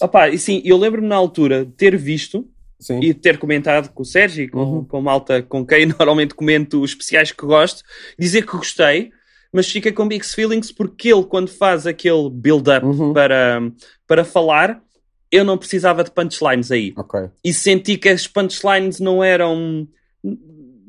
Opa, 0.00 0.28
e 0.28 0.38
sim, 0.38 0.62
eu 0.64 0.76
lembro-me 0.76 1.08
na 1.08 1.16
altura 1.16 1.64
de 1.64 1.72
ter 1.72 1.96
visto 1.96 2.46
sim. 2.78 3.00
e 3.02 3.12
ter 3.12 3.36
comentado 3.38 3.92
com 3.92 4.04
o 4.04 4.06
Sérgio 4.06 4.44
e 4.44 4.48
com, 4.48 4.60
uhum. 4.60 4.84
com 4.84 5.00
malta 5.00 5.42
com 5.42 5.66
quem 5.66 5.86
normalmente 5.98 6.36
comento 6.36 6.80
os 6.80 6.90
especiais 6.90 7.32
que 7.32 7.44
gosto, 7.44 7.82
dizer 8.16 8.46
que 8.46 8.56
gostei, 8.56 9.10
mas 9.52 9.68
fica 9.68 9.92
com 9.92 10.04
mixed 10.04 10.36
feelings 10.36 10.70
porque 10.70 11.12
ele, 11.12 11.24
quando 11.24 11.48
faz 11.48 11.84
aquele 11.84 12.30
build-up 12.30 12.86
uhum. 12.86 13.12
para, 13.12 13.60
para 14.06 14.24
falar, 14.24 14.80
eu 15.32 15.44
não 15.44 15.58
precisava 15.58 16.04
de 16.04 16.12
punchlines 16.12 16.70
aí. 16.70 16.94
Okay. 16.96 17.28
E 17.42 17.52
senti 17.52 17.98
que 17.98 18.08
as 18.08 18.28
punchlines 18.28 19.00
não 19.00 19.24
eram 19.24 19.88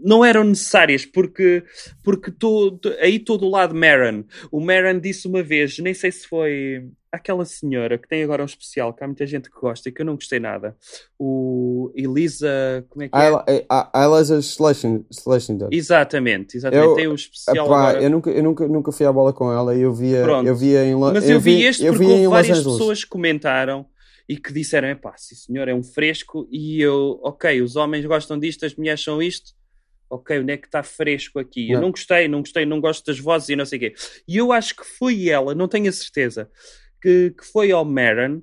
não 0.07 0.23
eram 0.23 0.45
necessárias, 0.45 1.05
porque, 1.05 1.63
porque 2.01 2.31
tô, 2.31 2.79
aí 3.01 3.19
todo 3.19 3.45
o 3.45 3.49
lado 3.49 3.75
Maron. 3.75 4.23
O 4.49 4.61
Maron 4.61 4.99
disse 4.99 5.27
uma 5.27 5.43
vez, 5.43 5.77
nem 5.79 5.93
sei 5.93 6.13
se 6.13 6.25
foi 6.25 6.89
aquela 7.11 7.43
senhora 7.43 7.97
que 7.97 8.07
tem 8.07 8.23
agora 8.23 8.41
um 8.41 8.45
especial, 8.45 8.93
que 8.93 9.03
há 9.03 9.07
muita 9.07 9.27
gente 9.27 9.49
que 9.51 9.59
gosta 9.59 9.89
e 9.89 9.91
que 9.91 10.01
eu 10.01 10.05
não 10.05 10.15
gostei 10.15 10.39
nada. 10.39 10.77
O 11.19 11.91
Elisa. 11.93 12.85
Como 12.87 13.03
é 13.03 13.09
que 13.09 13.17
é? 13.17 13.65
A, 13.69 14.05
Elisa 14.05 14.41
Schlesinger. 14.41 15.67
Exatamente, 15.71 16.55
exatamente. 16.55 16.87
Eu, 16.87 16.95
tem 16.95 17.07
um 17.09 17.15
especial. 17.15 17.65
Epá, 17.65 17.65
agora. 17.65 18.01
Eu, 18.01 18.09
nunca, 18.09 18.29
eu 18.29 18.43
nunca, 18.43 18.65
nunca 18.65 18.91
fui 18.93 19.05
à 19.05 19.11
bola 19.11 19.33
com 19.33 19.51
ela 19.51 19.75
e 19.75 19.81
eu 19.81 19.93
via, 19.93 20.19
eu 20.19 20.55
via 20.55 20.85
em 20.85 20.95
Mas 20.95 21.29
eu, 21.29 21.37
vi, 21.41 21.57
vi 21.57 21.63
este 21.65 21.85
eu 21.85 21.93
porque 21.93 22.05
vi 22.05 22.27
várias 22.27 22.59
pessoas 22.59 23.03
que 23.03 23.09
comentaram 23.09 23.85
e 24.29 24.37
que 24.37 24.53
disseram: 24.53 24.95
pá, 24.95 25.15
sim 25.17 25.35
senhor, 25.35 25.67
é 25.67 25.73
um 25.73 25.83
fresco. 25.83 26.47
E 26.49 26.81
eu, 26.81 27.19
ok, 27.23 27.61
os 27.61 27.75
homens 27.75 28.05
gostam 28.05 28.39
disto, 28.39 28.65
as 28.65 28.73
mulheres 28.73 29.03
são 29.03 29.21
isto 29.21 29.56
ok, 30.09 30.39
onde 30.39 30.53
é 30.53 30.57
que 30.57 30.67
está 30.67 30.83
fresco 30.83 31.39
aqui? 31.39 31.67
Não. 31.67 31.75
Eu 31.75 31.81
não 31.81 31.91
gostei, 31.91 32.27
não 32.27 32.39
gostei, 32.39 32.65
não 32.65 32.79
gosto 32.79 33.05
das 33.05 33.19
vozes 33.19 33.49
e 33.49 33.55
não 33.55 33.65
sei 33.65 33.77
o 33.77 33.79
quê. 33.81 33.93
E 34.27 34.37
eu 34.37 34.51
acho 34.51 34.75
que 34.75 34.85
foi 34.85 35.29
ela, 35.29 35.53
não 35.53 35.67
tenho 35.67 35.89
a 35.89 35.91
certeza, 35.91 36.49
que, 37.01 37.31
que 37.31 37.45
foi 37.45 37.71
ao 37.71 37.85
Maron 37.85 38.41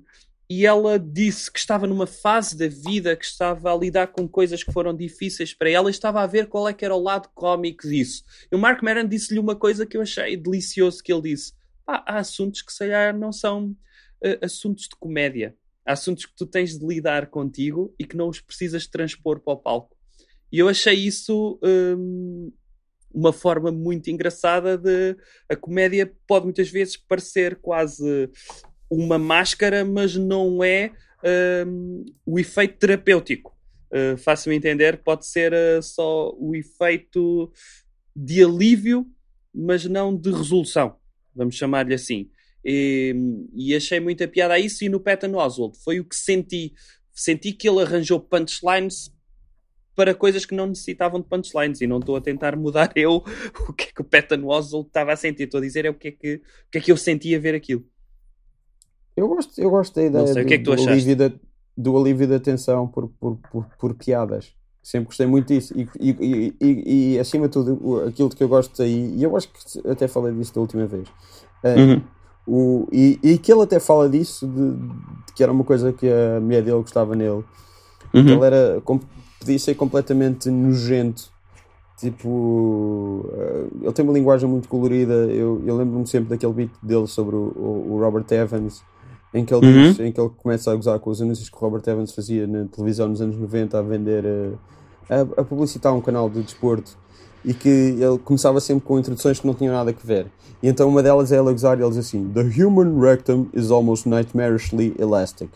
e 0.49 0.65
ela 0.65 0.99
disse 0.99 1.51
que 1.51 1.57
estava 1.57 1.87
numa 1.87 2.05
fase 2.05 2.55
da 2.55 2.67
vida 2.67 3.15
que 3.15 3.25
estava 3.25 3.73
a 3.73 3.77
lidar 3.77 4.07
com 4.07 4.27
coisas 4.27 4.63
que 4.63 4.71
foram 4.71 4.95
difíceis 4.95 5.53
para 5.53 5.69
ela 5.69 5.89
e 5.89 5.91
estava 5.91 6.21
a 6.21 6.27
ver 6.27 6.47
qual 6.47 6.69
é 6.69 6.73
que 6.73 6.85
era 6.85 6.95
o 6.95 7.01
lado 7.01 7.29
cómico 7.33 7.87
disso. 7.87 8.23
E 8.51 8.55
o 8.55 8.59
Mark 8.59 8.83
Maron 8.83 9.07
disse-lhe 9.07 9.39
uma 9.39 9.55
coisa 9.55 9.85
que 9.85 9.97
eu 9.97 10.01
achei 10.01 10.37
delicioso 10.37 11.01
que 11.01 11.11
ele 11.11 11.33
disse. 11.33 11.53
há 11.87 12.19
assuntos 12.19 12.61
que 12.61 12.71
se 12.71 12.79
calhar 12.79 13.17
não 13.17 13.31
são 13.31 13.69
uh, 13.69 14.45
assuntos 14.45 14.83
de 14.83 14.95
comédia. 14.99 15.55
Há 15.83 15.93
assuntos 15.93 16.27
que 16.27 16.35
tu 16.35 16.45
tens 16.45 16.77
de 16.77 16.85
lidar 16.85 17.27
contigo 17.27 17.93
e 17.97 18.05
que 18.05 18.17
não 18.17 18.29
os 18.29 18.39
precisas 18.39 18.85
transpor 18.85 19.39
para 19.39 19.53
o 19.53 19.57
palco. 19.57 19.95
E 20.55 20.59
eu 20.59 20.69
achei 20.69 20.93
isso 20.93 21.59
hum, 21.61 22.49
uma 23.13 23.33
forma 23.33 23.73
muito 23.73 24.09
engraçada 24.09 24.77
de. 24.77 25.17
A 25.49 25.55
comédia 25.57 26.09
pode 26.25 26.45
muitas 26.45 26.69
vezes 26.69 26.95
parecer 26.95 27.57
quase 27.57 28.29
uma 28.89 29.19
máscara, 29.19 29.83
mas 29.83 30.15
não 30.15 30.63
é 30.63 30.93
hum, 31.67 32.05
o 32.25 32.39
efeito 32.39 32.77
terapêutico. 32.77 33.53
Uh, 33.91 34.15
Faço-me 34.15 34.55
entender, 34.55 35.03
pode 35.03 35.27
ser 35.27 35.51
uh, 35.51 35.83
só 35.83 36.33
o 36.39 36.55
efeito 36.55 37.51
de 38.15 38.41
alívio, 38.41 39.05
mas 39.53 39.83
não 39.83 40.15
de 40.15 40.31
resolução. 40.31 40.95
Vamos 41.35 41.55
chamar-lhe 41.55 41.93
assim. 41.93 42.29
E, 42.63 43.13
e, 43.53 43.75
achei 43.75 43.99
muita 43.99 44.25
piada 44.25 44.53
a 44.53 44.59
isso. 44.59 44.85
E 44.85 44.89
no 44.89 45.01
Patton 45.01 45.35
Oswald 45.35 45.77
foi 45.83 45.99
o 45.99 46.05
que 46.05 46.15
senti. 46.15 46.73
Senti 47.13 47.51
que 47.51 47.67
ele 47.67 47.81
arranjou 47.81 48.21
punchlines 48.21 49.13
para 49.95 50.13
coisas 50.13 50.45
que 50.45 50.53
não 50.53 50.67
necessitavam 50.67 51.21
de 51.21 51.27
punchlines 51.27 51.81
e 51.81 51.87
não 51.87 51.99
estou 51.99 52.15
a 52.15 52.21
tentar 52.21 52.55
mudar 52.55 52.91
eu 52.95 53.23
o 53.67 53.73
que 53.73 53.85
é 53.85 53.87
que 53.93 54.01
o 54.01 54.03
Patton 54.03 54.45
Oswalt 54.45 54.87
estava 54.87 55.13
a 55.13 55.15
sentir, 55.15 55.43
estou 55.43 55.59
a 55.59 55.61
dizer 55.61 55.85
é 55.85 55.89
o 55.89 55.93
que 55.93 56.09
é 56.09 56.11
que, 56.11 56.35
o 56.35 56.71
que, 56.71 56.77
é 56.77 56.81
que 56.81 56.91
eu 56.91 56.97
sentia 56.97 57.39
ver 57.39 57.55
aquilo. 57.55 57.83
Eu 59.15 59.29
gosto, 59.29 59.59
eu 59.59 59.69
gosto 59.69 59.95
da 59.95 60.03
ideia 60.03 60.27
sei, 60.27 60.43
do, 60.43 60.47
que 60.47 60.53
é 60.55 60.57
do, 60.57 60.73
alívio 60.73 61.15
da, 61.15 61.31
do 61.77 61.97
alívio 61.97 62.27
da 62.27 62.39
tensão 62.39 62.85
por, 62.85 63.07
por, 63.19 63.37
por, 63.49 63.65
por 63.79 63.93
piadas. 63.95 64.53
Sempre 64.83 65.07
gostei 65.07 65.25
muito 65.25 65.47
disso. 65.47 65.73
E, 65.75 65.87
e, 65.99 66.53
e, 66.61 67.13
e, 67.15 67.19
acima 67.19 67.47
de 67.47 67.53
tudo, 67.53 68.03
aquilo 68.07 68.29
que 68.29 68.43
eu 68.43 68.47
gosto 68.47 68.83
aí, 68.83 69.15
e 69.15 69.23
eu 69.23 69.35
acho 69.35 69.49
que 69.49 69.87
até 69.89 70.07
falei 70.07 70.31
disso 70.33 70.53
da 70.53 70.61
última 70.61 70.85
vez. 70.85 71.07
Uh, 71.63 71.79
uhum. 71.79 72.01
o, 72.45 72.87
e, 72.91 73.19
e 73.23 73.37
que 73.39 73.51
ele 73.51 73.63
até 73.63 73.79
fala 73.79 74.07
disso, 74.07 74.45
de, 74.45 74.73
de, 74.73 75.33
que 75.33 75.41
era 75.41 75.51
uma 75.51 75.63
coisa 75.63 75.91
que 75.91 76.07
a 76.07 76.39
mulher 76.39 76.61
dele 76.61 76.77
gostava 76.77 77.15
nele. 77.15 77.43
Uhum. 78.13 78.29
ele 78.29 78.45
era 78.45 78.81
podia 79.39 79.59
ser 79.59 79.75
completamente 79.75 80.49
nojento. 80.49 81.33
Tipo, 81.97 83.29
eh, 83.33 83.67
ele 83.83 83.93
tem 83.93 84.03
uma 84.03 84.13
linguagem 84.13 84.49
muito 84.49 84.67
colorida. 84.67 85.13
Eu, 85.13 85.61
eu 85.65 85.77
lembro-me 85.77 86.05
sempre 86.07 86.29
daquele 86.29 86.53
beat 86.53 86.71
dele 86.83 87.07
sobre 87.07 87.35
o, 87.35 87.53
o, 87.89 87.99
Robert 87.99 88.25
Evans, 88.31 88.83
em 89.33 89.45
que, 89.45 89.53
ele 89.53 89.65
uhum. 89.65 89.83
diz, 89.89 89.99
em 89.99 90.11
que 90.11 90.19
ele 90.19 90.29
começa 90.29 90.71
a 90.71 90.75
gozar 90.75 90.99
com 90.99 91.09
os 91.09 91.21
anúncios 91.21 91.49
que 91.49 91.55
o 91.55 91.59
Robert 91.59 91.83
Evans 91.87 92.13
fazia 92.13 92.45
na 92.45 92.65
televisão 92.65 93.07
nos 93.07 93.21
anos 93.21 93.37
90 93.37 93.79
a 93.79 93.81
vender, 93.81 94.25
a, 95.09 95.15
a, 95.15 95.21
a 95.21 95.43
publicitar 95.43 95.93
um 95.93 96.01
canal 96.01 96.29
de 96.29 96.41
desporto. 96.41 96.97
e 97.45 97.53
que 97.53 97.69
ele 97.69 98.17
começava 98.23 98.59
sempre 98.59 98.83
com 98.85 98.97
introduções 98.97 99.39
que 99.39 99.45
não 99.45 99.53
tinham 99.53 99.73
nada 99.73 99.91
a 99.91 100.05
ver. 100.05 100.27
E 100.63 100.67
então 100.67 100.89
uma 100.89 101.03
delas 101.03 101.31
é 101.31 101.37
ele 101.37 101.49
a 101.49 101.51
gozar 101.51 101.77
e 101.77 101.81
ele 101.81 101.89
diz 101.89 101.99
assim: 101.99 102.27
The 102.33 102.41
human 102.41 102.99
rectum 102.99 103.47
is 103.53 103.69
almost 103.69 104.09
nightmarishly 104.09 104.95
elastic. 104.97 105.49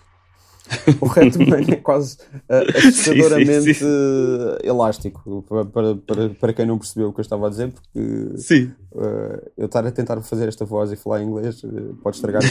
O 1.02 1.08
rectum 1.08 1.44
é 1.44 1.76
quase 1.78 2.18
uh, 2.50 2.78
assustadoramente 2.78 3.62
sim, 3.62 3.74
sim, 3.74 3.86
sim. 3.86 4.58
Elástico, 4.64 5.44
para, 5.48 5.96
para, 5.96 6.30
para 6.30 6.54
quem 6.54 6.66
não 6.66 6.78
percebeu 6.78 7.10
o 7.10 7.14
que 7.14 7.20
eu 7.20 7.24
estava 7.24 7.48
a 7.48 7.50
dizer, 7.50 7.72
porque 7.72 8.38
sim. 8.38 8.72
Uh, 8.92 9.52
eu 9.56 9.68
estar 9.68 9.86
a 9.86 9.92
tentar 9.92 10.20
fazer 10.22 10.48
esta 10.48 10.66
voz 10.66 10.92
e 10.92 10.96
falar 10.96 11.22
inglês 11.22 11.62
pode 12.02 12.16
estragar 12.16 12.42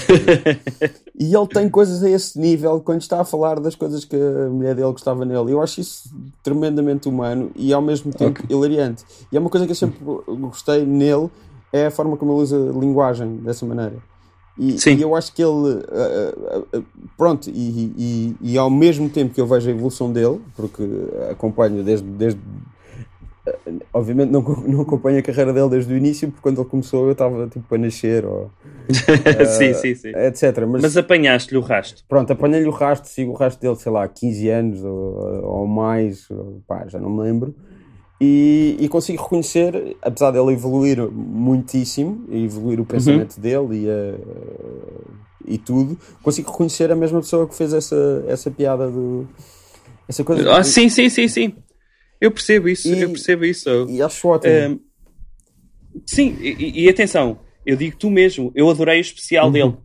E 1.19 1.35
ele 1.35 1.47
tem 1.49 1.69
coisas 1.69 2.03
a 2.03 2.09
esse 2.09 2.39
nível 2.39 2.81
quando 2.81 3.01
está 3.01 3.21
a 3.21 3.25
falar 3.25 3.59
das 3.59 3.75
coisas 3.75 4.05
que 4.05 4.17
a 4.17 4.49
mulher 4.49 4.75
dele 4.75 4.93
gostava 4.93 5.25
nele. 5.25 5.53
Eu 5.53 5.61
acho 5.61 5.81
isso 5.81 6.09
tremendamente 6.43 7.09
humano 7.09 7.51
e 7.57 7.73
ao 7.73 7.83
mesmo 7.83 8.13
tempo 8.13 8.41
okay. 8.41 8.57
hilariante. 8.57 9.05
E 9.33 9.37
é 9.37 9.41
uma 9.41 9.51
coisa 9.51 9.67
que 9.67 9.73
eu 9.73 9.77
sempre 9.77 9.99
gostei 10.39 10.87
nele, 10.87 11.29
é 11.73 11.87
a 11.87 11.91
forma 11.91 12.17
como 12.17 12.33
ele 12.33 12.43
usa 12.43 12.57
linguagem 12.57 13.39
dessa 13.39 13.67
maneira. 13.67 13.97
E, 14.59 14.77
e, 14.91 15.03
eu 15.03 15.15
acho 15.15 15.33
que 15.33 15.43
ele, 15.43 15.51
uh, 15.51 16.77
uh, 16.77 16.85
pronto, 17.17 17.49
e, 17.49 17.93
e, 17.97 18.37
e, 18.41 18.59
ao 18.59 18.69
mesmo 18.69 19.09
tempo 19.09 19.33
que 19.33 19.41
eu 19.41 19.47
vejo 19.47 19.69
a 19.69 19.73
evolução 19.73 20.13
dele, 20.13 20.41
porque 20.57 20.83
acompanho 21.31 21.85
desde, 21.85 22.05
desde 22.07 22.41
obviamente 23.93 24.31
não, 24.31 24.43
não 24.67 24.81
acompanho 24.81 25.19
a 25.19 25.23
carreira 25.23 25.53
dele 25.53 25.69
desde 25.71 25.93
o 25.93 25.97
início, 25.97 26.29
porque 26.29 26.43
quando 26.43 26.61
ele 26.61 26.69
começou 26.69 27.07
eu 27.07 27.13
estava 27.13 27.47
tipo 27.47 27.73
a 27.75 27.79
nascer, 27.79 28.25
ou, 28.25 28.51
sim, 29.59 29.75
sim, 29.75 29.95
sim. 29.95 30.09
etc. 30.09 30.67
Mas, 30.67 30.83
Mas 30.83 30.97
apanhaste-lhe 30.97 31.59
o 31.59 31.63
rasto. 31.63 32.05
Pronto, 32.09 32.33
apanhei-lhe 32.33 32.69
o 32.69 32.73
rasto, 32.73 33.07
sigo 33.07 33.33
o 33.33 33.35
rasto 33.35 33.61
dele, 33.61 33.77
sei 33.77 33.93
lá, 33.93 34.07
15 34.09 34.49
anos 34.49 34.85
ou, 34.85 35.45
ou 35.45 35.67
mais, 35.67 36.29
pá, 36.67 36.87
já 36.89 36.99
não 36.99 37.11
me 37.11 37.23
lembro. 37.23 37.55
E, 38.21 38.77
e, 38.81 38.89
consigo 38.89 39.23
reconhecer, 39.23 39.97
apesar 40.03 40.33
dele 40.33 40.53
evoluir 40.53 41.09
muitíssimo, 41.09 42.27
evoluir 42.33 42.81
o 42.81 42.85
pensamento 42.85 43.37
uhum. 43.37 43.43
dele 43.43 43.85
e, 43.85 43.91
a, 43.91 45.53
e 45.53 45.59
tudo, 45.59 45.97
consigo 46.21 46.51
reconhecer 46.51 46.91
a 46.91 46.97
mesma 46.97 47.21
pessoa 47.21 47.47
que 47.47 47.55
fez 47.55 47.73
essa, 47.73 48.25
essa 48.27 48.51
piada 48.51 48.91
do. 48.91 49.29
Essa 50.09 50.25
coisa. 50.25 50.53
Ah, 50.53 50.65
sim, 50.65 50.89
sim, 50.89 51.09
sim, 51.09 51.29
sim. 51.29 51.55
Eu 52.21 52.33
percebo 52.33 52.69
isso, 52.69 52.89
e, 52.89 53.01
eu 53.01 53.11
percebo 53.11 53.45
isso. 53.45 53.69
E 53.89 54.03
acho 54.03 54.27
ótimo. 54.27 54.53
Um, 54.53 54.81
sim, 56.05 56.37
e, 56.41 56.87
e, 56.87 56.89
atenção, 56.89 57.39
eu 57.65 57.77
digo 57.77 57.97
tu 57.97 58.11
mesmo, 58.11 58.51
eu 58.53 58.69
adorei 58.69 58.99
o 58.99 59.01
especial 59.01 59.47
uhum. 59.47 59.53
dele 59.53 59.77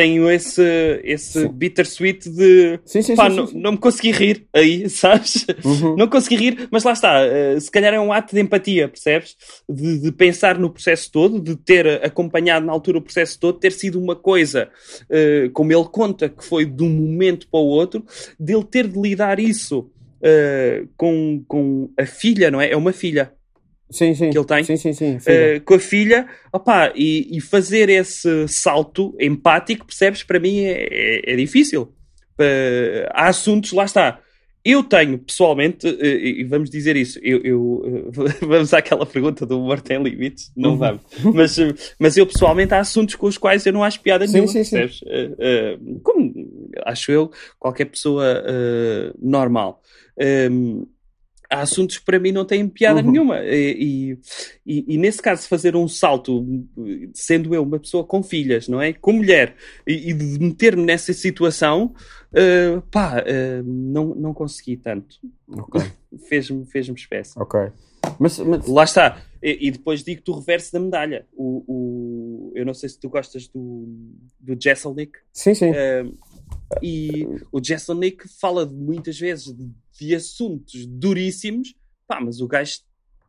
tenho 0.00 0.30
esse, 0.30 0.62
esse 1.04 1.46
bittersweet 1.46 2.30
de 2.30 2.80
sim, 2.86 3.02
sim, 3.02 3.14
pá, 3.14 3.28
sim, 3.28 3.36
não, 3.36 3.46
não 3.52 3.72
me 3.72 3.78
consegui 3.78 4.12
rir 4.12 4.46
aí, 4.50 4.88
sabes? 4.88 5.44
Uhum. 5.62 5.94
Não 5.94 6.08
consegui 6.08 6.36
rir, 6.36 6.68
mas 6.70 6.84
lá 6.84 6.92
está, 6.92 7.20
uh, 7.20 7.60
se 7.60 7.70
calhar 7.70 7.92
é 7.92 8.00
um 8.00 8.10
ato 8.10 8.34
de 8.34 8.40
empatia, 8.40 8.88
percebes? 8.88 9.36
De, 9.68 9.98
de, 9.98 10.10
pensar 10.10 10.58
no 10.58 10.70
processo 10.70 11.12
todo, 11.12 11.38
de 11.38 11.54
ter 11.54 12.02
acompanhado 12.02 12.64
na 12.64 12.72
altura 12.72 12.96
o 12.96 13.02
processo 13.02 13.38
todo, 13.38 13.58
ter 13.58 13.72
sido 13.72 14.00
uma 14.00 14.16
coisa, 14.16 14.70
uh, 15.02 15.50
como 15.50 15.70
ele 15.70 15.84
conta, 15.84 16.30
que 16.30 16.42
foi 16.42 16.64
de 16.64 16.82
um 16.82 16.88
momento 16.88 17.46
para 17.46 17.60
o 17.60 17.66
outro, 17.66 18.02
dele 18.38 18.64
ter 18.64 18.88
de 18.88 18.98
lidar 18.98 19.38
isso 19.38 19.80
uh, 19.80 20.88
com, 20.96 21.44
com 21.46 21.90
a 21.98 22.06
filha, 22.06 22.50
não 22.50 22.58
é? 22.58 22.70
É 22.70 22.76
uma 22.76 22.94
filha 22.94 23.32
sim, 23.90 24.14
sim. 24.14 24.30
que 24.30 24.38
ele 24.38 24.46
tem 24.46 24.64
sim, 24.64 24.76
sim, 24.76 24.92
sim, 24.92 25.16
uh, 25.16 25.60
com 25.64 25.74
a 25.74 25.78
filha 25.78 26.26
opa, 26.52 26.92
e, 26.94 27.36
e, 27.36 27.40
fazer 27.40 27.88
esse 27.88 28.46
salto 28.48 29.14
empático, 29.20 29.86
percebes? 29.86 30.22
Para 30.22 30.38
mim 30.38 30.60
é, 30.60 30.88
é, 30.90 31.32
é 31.32 31.36
difícil. 31.36 31.92
Uh, 32.40 33.06
há 33.12 33.28
assuntos, 33.28 33.72
lá 33.72 33.84
está. 33.84 34.20
Eu 34.62 34.82
tenho, 34.82 35.18
pessoalmente, 35.18 35.86
uh, 35.86 36.04
e 36.04 36.44
vamos 36.44 36.68
dizer 36.70 36.96
isso, 36.96 37.18
eu, 37.22 37.40
eu 37.42 38.10
vamos 38.40 38.72
àquela 38.74 39.06
pergunta 39.06 39.44
do 39.44 39.58
humor 39.58 39.80
tem 39.80 40.02
limites? 40.02 40.52
Não 40.56 40.70
uhum. 40.70 40.76
vamos. 40.76 41.02
mas, 41.34 41.56
mas 41.98 42.16
eu, 42.16 42.26
pessoalmente, 42.26 42.74
há 42.74 42.80
assuntos 42.80 43.14
com 43.14 43.26
os 43.26 43.38
quais 43.38 43.64
eu 43.66 43.72
não 43.72 43.82
acho 43.82 44.00
piada 44.00 44.26
sim, 44.26 44.34
nenhuma, 44.34 44.52
sim, 44.52 44.58
percebes? 44.58 45.00
Como, 46.02 46.32
acho 46.84 47.10
eu, 47.10 47.30
qualquer 47.58 47.86
pessoa 47.86 48.44
normal. 49.20 49.82
Um, 50.50 50.86
há 51.50 51.60
assuntos 51.62 51.98
que 51.98 52.04
para 52.04 52.20
mim 52.20 52.30
não 52.30 52.44
têm 52.44 52.68
piada 52.68 53.00
uhum. 53.00 53.10
nenhuma. 53.10 53.40
E, 53.40 54.16
e, 54.64 54.94
e, 54.94 54.96
nesse 54.96 55.20
caso, 55.20 55.48
fazer 55.48 55.74
um 55.74 55.88
salto, 55.88 56.46
sendo 57.12 57.54
eu 57.54 57.62
uma 57.62 57.78
pessoa 57.78 58.04
com 58.04 58.22
filhas, 58.22 58.68
não 58.68 58.80
é? 58.80 58.92
Com 58.92 59.12
mulher, 59.12 59.56
e, 59.86 60.14
de 60.14 60.38
meter-me 60.38 60.84
nessa 60.84 61.12
situação, 61.12 61.92
uh, 62.32 62.80
pá, 62.90 63.18
uh, 63.18 63.62
não, 63.64 64.14
não 64.14 64.32
consegui 64.32 64.76
tanto. 64.76 65.16
Okay. 65.48 65.82
Fez-me 66.28 66.64
fez 66.66 66.88
espécie. 66.88 67.32
Ok. 67.36 67.60
Mas, 68.18 68.38
mas... 68.38 68.66
Lá 68.66 68.84
está. 68.84 69.22
E, 69.42 69.68
e, 69.68 69.70
depois 69.70 70.02
digo 70.02 70.22
tu 70.22 70.32
o 70.32 70.38
reverso 70.38 70.72
da 70.72 70.80
medalha. 70.80 71.26
O, 71.32 71.64
o, 71.66 72.52
eu 72.54 72.66
não 72.66 72.74
sei 72.74 72.88
se 72.88 72.98
tu 72.98 73.08
gostas 73.08 73.46
do, 73.48 73.86
do 74.38 74.56
Jesselnick. 74.60 75.12
Sim, 75.32 75.54
sim. 75.54 75.70
Uh, 75.70 76.18
e 76.82 77.26
o 77.50 77.62
Jesselnick 77.62 78.28
fala 78.40 78.64
muitas 78.66 79.18
vezes 79.18 79.54
de 79.54 79.70
de 80.00 80.14
assuntos 80.14 80.86
duríssimos, 80.86 81.74
pá, 82.08 82.20
mas 82.20 82.40
o 82.40 82.48
gajo 82.48 82.78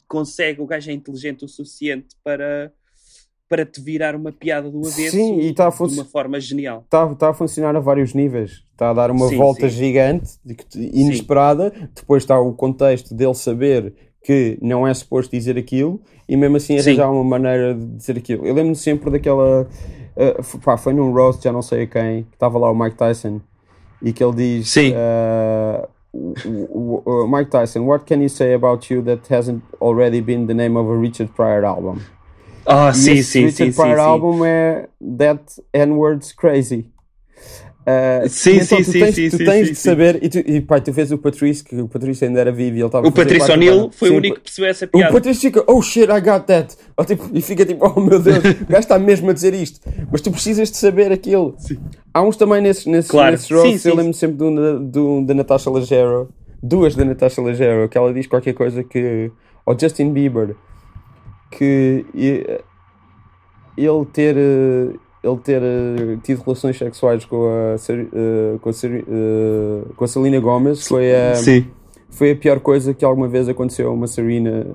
consegue, 0.08 0.62
o 0.62 0.66
gajo 0.66 0.90
é 0.90 0.94
inteligente 0.94 1.44
o 1.44 1.48
suficiente 1.48 2.16
para 2.24 2.72
para 3.50 3.66
te 3.66 3.82
virar 3.82 4.16
uma 4.16 4.32
piada 4.32 4.72
do 4.72 4.80
avesso 4.80 5.12
sim, 5.12 5.42
e 5.42 5.54
tá 5.54 5.70
de 5.70 5.84
uma 5.94 6.06
forma 6.06 6.40
genial. 6.40 6.84
Está 6.86 7.14
tá 7.16 7.30
a 7.32 7.34
funcionar 7.34 7.76
a 7.76 7.82
vários 7.82 8.14
níveis. 8.14 8.64
Está 8.72 8.92
a 8.92 8.94
dar 8.94 9.12
uma 9.12 9.28
sim, 9.28 9.36
volta 9.36 9.70
sim. 9.70 9.76
gigante, 9.76 10.40
inesperada. 10.74 11.70
Depois 11.94 12.24
está 12.24 12.40
o 12.40 12.54
contexto 12.54 13.14
dele 13.14 13.34
saber 13.34 13.94
que 14.24 14.58
não 14.62 14.88
é 14.88 14.94
suposto 14.94 15.36
dizer 15.36 15.58
aquilo 15.58 16.02
e 16.30 16.38
mesmo 16.38 16.56
assim 16.56 16.80
arranjar 16.80 17.12
uma 17.12 17.26
maneira 17.26 17.76
de 17.76 17.88
dizer 17.88 18.18
aquilo. 18.18 18.46
Eu 18.46 18.54
lembro-me 18.54 18.76
sempre 18.78 19.12
daquela. 19.12 19.68
Uh, 20.16 20.60
pá, 20.60 20.78
foi 20.78 20.94
num 20.94 21.12
roast, 21.14 21.44
já 21.44 21.52
não 21.52 21.62
sei 21.62 21.84
a 21.84 21.88
quem, 21.88 22.24
que 22.24 22.36
estava 22.36 22.58
lá 22.58 22.70
o 22.70 22.76
Mike 22.76 22.98
Tyson 22.98 23.40
e 24.02 24.12
que 24.12 24.24
ele 24.24 24.36
diz. 24.36 24.70
Sim. 24.70 24.94
Uh, 24.94 25.88
uh, 26.14 27.28
Mike 27.28 27.50
Tyson, 27.50 27.86
what 27.86 28.06
can 28.06 28.22
you 28.22 28.30
say 28.30 28.54
about 28.54 28.94
you 28.94 29.02
that 29.04 29.22
hasn't 29.34 29.64
already 29.80 30.22
been 30.22 30.48
the 30.48 30.54
name 30.54 30.78
of 30.78 30.90
a 30.90 30.98
Richard 30.98 31.32
Pryor 31.34 31.64
album? 31.64 32.02
Ah, 32.66 32.90
oh, 32.90 32.94
sim, 32.94 33.22
sim, 33.24 33.46
Richard 33.46 33.72
sim. 33.74 33.82
Pryor 33.82 33.98
sim, 33.98 34.04
album 34.04 34.46
é 34.46 34.88
That 35.18 35.62
N-Words 35.74 36.34
Crazy. 36.34 36.92
Uh, 37.82 38.30
sim, 38.30 38.58
então 38.58 38.78
sim, 38.78 38.84
tu 38.84 38.92
tens, 38.92 39.16
sim, 39.16 39.30
tu 39.30 39.38
sim, 39.38 39.46
tens 39.46 39.68
sim, 39.68 39.74
de 39.74 39.80
saber, 39.80 40.24
e, 40.24 40.30
tu, 40.30 40.38
e 40.38 40.62
pai, 40.62 40.80
tu 40.82 40.92
vês 40.92 41.12
o 41.12 41.18
Patrício, 41.18 41.66
que 41.66 41.76
o 41.82 41.88
Patrício 41.88 42.28
ainda 42.28 42.40
era 42.40 42.52
vivo 42.52 42.78
e 42.78 42.80
ele 42.80 42.86
estava 42.86 43.08
O 43.08 43.12
Patrício 43.12 43.52
O'Neill 43.52 43.90
foi 43.92 44.10
sim, 44.10 44.14
o 44.14 44.18
único 44.18 44.36
que 44.36 44.42
percebeu 44.44 44.70
essa 44.70 44.86
piada. 44.86 45.10
O 45.10 45.14
Patrício 45.14 45.42
fica, 45.42 45.64
oh 45.66 45.82
shit, 45.82 46.04
I 46.04 46.22
got 46.22 46.46
that. 46.46 46.76
Ou, 46.96 47.04
tipo, 47.04 47.28
e 47.34 47.42
fica 47.42 47.66
tipo, 47.66 47.84
oh 47.84 48.00
meu 48.00 48.20
Deus, 48.20 48.38
o 48.38 48.66
gajo 48.66 48.80
está 48.80 49.00
mesmo 49.00 49.32
a 49.32 49.34
dizer 49.34 49.56
isto. 49.56 49.80
Mas 50.12 50.22
tu 50.22 50.30
precisas 50.30 50.70
de 50.70 50.78
saber 50.78 51.12
aquilo. 51.12 51.56
Sim. 51.58 51.80
Há 52.14 52.22
uns 52.22 52.38
também 52.38 52.62
nesses, 52.62 52.86
nesses, 52.86 53.10
claro. 53.10 53.32
nesses 53.32 53.50
roles, 53.50 53.84
eu 53.84 53.96
lembro 53.96 54.14
sempre 54.14 54.38
do, 54.38 54.80
do, 54.80 55.26
da 55.26 55.34
Natasha 55.34 55.72
Leggero, 55.72 56.30
duas 56.62 56.96
da 56.96 57.04
Natasha 57.04 57.42
Leggero, 57.42 57.90
que 57.90 57.98
ela 57.98 58.14
diz 58.14 58.28
qualquer 58.28 58.54
coisa 58.54 58.84
que. 58.84 59.32
Ou 59.66 59.78
Justin 59.80 60.12
Bieber, 60.12 60.56
que 61.50 62.06
ele 63.78 64.06
ter 64.14 64.36
ele 65.24 65.38
ter 65.38 65.62
uh, 65.62 66.18
tido 66.24 66.42
relações 66.42 66.78
sexuais 66.78 67.26
com 67.26 67.46
a, 67.46 67.76
uh, 67.76 68.60
com, 68.60 68.70
a 68.70 68.72
uh, 68.72 69.94
com 69.96 70.04
a 70.04 70.08
Selena 70.08 70.40
Gomez 70.40 70.88
foi 70.88 71.16
a, 71.16 71.36
Sim. 71.36 71.68
foi 72.10 72.32
a 72.32 72.36
pior 72.36 72.60
coisa 72.60 72.92
que 72.92 73.06
alguma 73.06 73.28
vez 73.28 73.48
aconteceu 73.48 73.88
a 73.90 73.92
uma 73.92 74.08
Serena, 74.08 74.66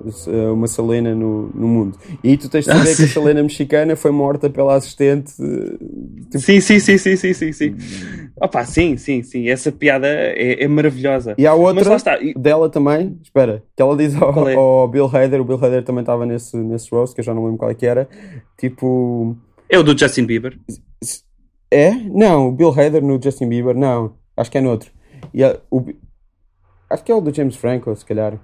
uma 0.53 0.67
Selena 0.67 1.13
no, 1.13 1.49
no 1.53 1.67
mundo. 1.67 1.97
E 2.23 2.37
tu 2.37 2.47
tens 2.47 2.63
de 2.63 2.71
saber 2.71 2.91
ah, 2.91 2.95
que 2.95 3.03
a 3.03 3.07
Selena 3.07 3.43
mexicana 3.43 3.95
foi 3.97 4.11
morta 4.11 4.49
pela 4.49 4.75
assistente. 4.75 5.33
Tipo... 5.35 6.39
Sim, 6.39 6.61
sim, 6.61 6.79
sim, 6.79 6.97
sim, 6.97 7.15
sim, 7.17 7.33
sim, 7.33 7.51
sim. 7.51 7.75
Opa, 8.39 8.63
sim, 8.63 8.95
sim, 8.95 9.23
sim. 9.23 9.49
Essa 9.49 9.69
piada 9.69 10.07
é, 10.07 10.63
é 10.63 10.67
maravilhosa. 10.67 11.35
E 11.37 11.45
há 11.45 11.53
outra 11.53 11.97
dela 12.37 12.69
também, 12.69 13.17
espera, 13.21 13.63
que 13.75 13.81
ela 13.81 13.97
diz 13.97 14.15
ao, 14.15 14.47
é? 14.47 14.55
ao 14.55 14.87
Bill 14.87 15.09
Hader, 15.13 15.41
o 15.41 15.43
Bill 15.43 15.59
Hader 15.61 15.83
também 15.83 16.03
estava 16.03 16.25
nesse, 16.25 16.55
nesse 16.55 16.89
roast, 16.89 17.13
que 17.13 17.19
eu 17.19 17.25
já 17.25 17.33
não 17.33 17.43
lembro 17.43 17.57
qual 17.57 17.69
é 17.69 17.73
que 17.73 17.85
era, 17.85 18.07
tipo 18.57 19.35
é 19.69 19.77
o 19.77 19.83
do 19.83 19.97
Justin 19.97 20.25
Bieber. 20.25 20.57
É? 21.69 21.91
Não, 21.91 22.47
o 22.47 22.51
Bill 22.51 22.69
Hader 22.69 23.03
no 23.03 23.21
Justin 23.21 23.49
Bieber, 23.49 23.75
não. 23.75 24.15
Acho 24.35 24.49
que 24.49 24.57
é 24.57 24.61
no 24.61 24.69
outro. 24.69 24.91
E 25.33 25.43
a, 25.43 25.57
o, 25.69 25.85
acho 26.89 27.03
que 27.03 27.11
é 27.11 27.15
o 27.15 27.21
do 27.21 27.33
James 27.33 27.55
Franco, 27.55 27.93
se 27.95 28.05
calhar. 28.05 28.39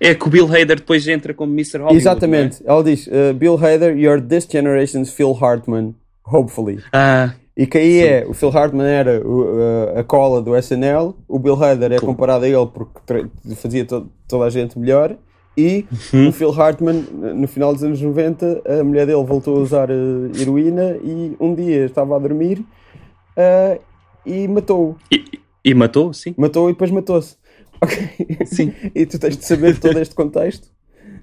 É 0.00 0.14
que 0.14 0.26
o 0.26 0.30
Bill 0.30 0.46
Hader 0.46 0.76
depois 0.76 1.06
entra 1.06 1.34
como 1.34 1.52
Mr. 1.52 1.78
Hollywood. 1.78 1.96
Exatamente. 1.96 2.62
É? 2.62 2.70
Ela 2.70 2.82
diz: 2.82 3.06
uh, 3.06 3.34
Bill 3.34 3.54
Hader, 3.54 3.96
you're 3.96 4.20
this 4.20 4.48
generation's 4.50 5.12
Phil 5.12 5.36
Hartman, 5.40 5.94
hopefully. 6.24 6.82
Ah. 6.92 7.34
E 7.56 7.66
que 7.66 7.76
aí 7.76 7.98
é, 8.00 8.26
o 8.26 8.32
Phil 8.32 8.48
Hartman 8.48 8.86
era 8.86 9.20
uh, 9.20 9.98
a 9.98 10.02
cola 10.02 10.40
do 10.40 10.56
SNL, 10.56 11.14
o 11.28 11.38
Bill 11.38 11.62
Hader 11.62 11.92
é 11.92 11.98
comparado 11.98 12.46
a 12.46 12.48
ele 12.48 12.66
porque 12.66 13.26
fazia 13.56 13.84
to 13.84 14.10
toda 14.26 14.46
a 14.46 14.50
gente 14.50 14.78
melhor 14.78 15.18
e 15.60 15.86
uhum. 16.14 16.28
o 16.28 16.32
Phil 16.32 16.50
Hartman, 16.50 17.04
no 17.12 17.46
final 17.46 17.74
dos 17.74 17.84
anos 17.84 18.00
90, 18.00 18.62
a 18.64 18.82
mulher 18.82 19.06
dele 19.06 19.22
voltou 19.22 19.58
a 19.58 19.60
usar 19.60 19.90
uh, 19.90 20.30
heroína 20.40 20.96
e 21.02 21.36
um 21.38 21.54
dia 21.54 21.84
estava 21.84 22.16
a 22.16 22.18
dormir 22.18 22.60
uh, 22.60 23.80
e 24.24 24.48
matou-o. 24.48 24.96
E, 25.12 25.24
e, 25.64 25.74
matou, 25.74 26.12
sim. 26.14 26.34
Matou 26.36 26.70
e 26.70 26.72
depois 26.72 26.90
matou-se. 26.90 27.38
Ok? 27.82 27.96
Sim. 28.44 28.74
e 28.94 29.06
tu 29.06 29.18
tens 29.18 29.38
de 29.38 29.44
saber 29.46 29.78
todo 29.78 29.98
este 29.98 30.14
contexto. 30.14 30.68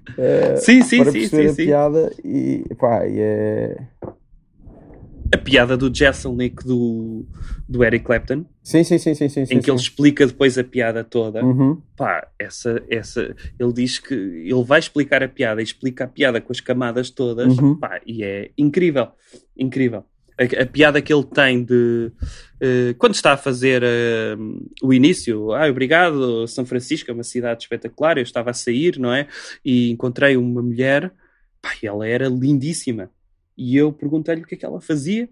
Uh, 0.10 0.58
sim, 0.58 0.82
sim, 0.82 1.04
para 1.04 1.12
sim, 1.12 1.20
perceber 1.20 1.44
sim, 1.44 1.50
a 1.50 1.54
sim. 1.54 1.66
piada 1.66 2.14
e 2.26 2.64
pá, 2.80 3.06
e 3.06 3.20
é. 3.20 3.78
A 5.34 5.38
piada 5.38 5.76
do 5.76 5.94
Jesselnick 5.94 6.66
do, 6.66 7.26
do 7.68 7.84
Eric 7.84 8.06
Clapton, 8.06 8.46
Sim, 8.64 8.84
sim, 8.84 8.98
sim, 8.98 9.14
sim, 9.14 9.30
sim. 9.30 9.42
em 9.42 9.46
sim, 9.46 9.60
que 9.60 9.70
ele 9.70 9.78
sim. 9.78 9.84
explica 9.84 10.26
depois 10.26 10.58
a 10.58 10.64
piada 10.64 11.04
toda. 11.04 11.44
Uhum. 11.44 11.82
Pá, 11.96 12.28
essa, 12.40 12.82
essa, 12.90 13.36
ele 13.60 13.74
diz 13.74 14.00
que 14.00 14.14
ele 14.14 14.64
vai 14.64 14.80
explicar 14.80 15.22
a 15.24 15.28
piada 15.28 15.62
e 15.62 15.64
explica 15.64 16.06
a 16.06 16.08
piada 16.08 16.40
com 16.40 16.52
as 16.52 16.60
camadas 16.62 17.10
todas, 17.10 17.58
Uhum. 17.58 17.76
pá, 17.78 18.00
e 18.06 18.24
é 18.24 18.52
incrível, 18.58 19.10
incrível. 19.58 20.04
A, 20.40 20.64
a 20.64 20.66
piada 20.66 21.02
que 21.02 21.12
ele 21.14 21.24
tem 21.24 21.64
de 21.64 22.12
eh, 22.62 22.96
quando 22.98 23.16
está 23.16 23.34
a 23.34 23.38
fazer 23.38 23.82
eh, 23.84 24.36
o 24.84 24.94
início, 24.94 25.52
ah, 25.54 25.68
obrigado, 25.70 26.48
São 26.48 26.66
Francisco 26.66 27.10
é 27.10 27.14
uma 27.14 27.24
cidade 27.24 27.64
espetacular, 27.64 28.18
eu 28.18 28.24
estava 28.24 28.52
a 28.52 28.54
sair, 28.54 29.00
não 29.00 29.14
é? 29.14 29.28
E 29.66 29.90
encontrei 29.92 30.38
uma 30.38 30.62
mulher, 30.62 31.12
pá, 31.62 31.72
ela 31.84 32.08
era 32.08 32.28
lindíssima. 32.28 33.10
E 33.58 33.76
eu 33.76 33.92
perguntei-lhe 33.92 34.42
o 34.42 34.46
que 34.46 34.56
é 34.56 34.58
que 34.58 34.66
ela 34.66 34.80
fazia, 34.80 35.30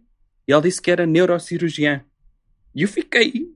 e 0.48 0.52
ela 0.52 0.62
disse 0.62 0.82
que 0.82 0.90
era 0.92 1.06
neurocirurgiã. 1.06 2.04
E 2.74 2.82
eu 2.82 2.88
fiquei, 2.88 3.50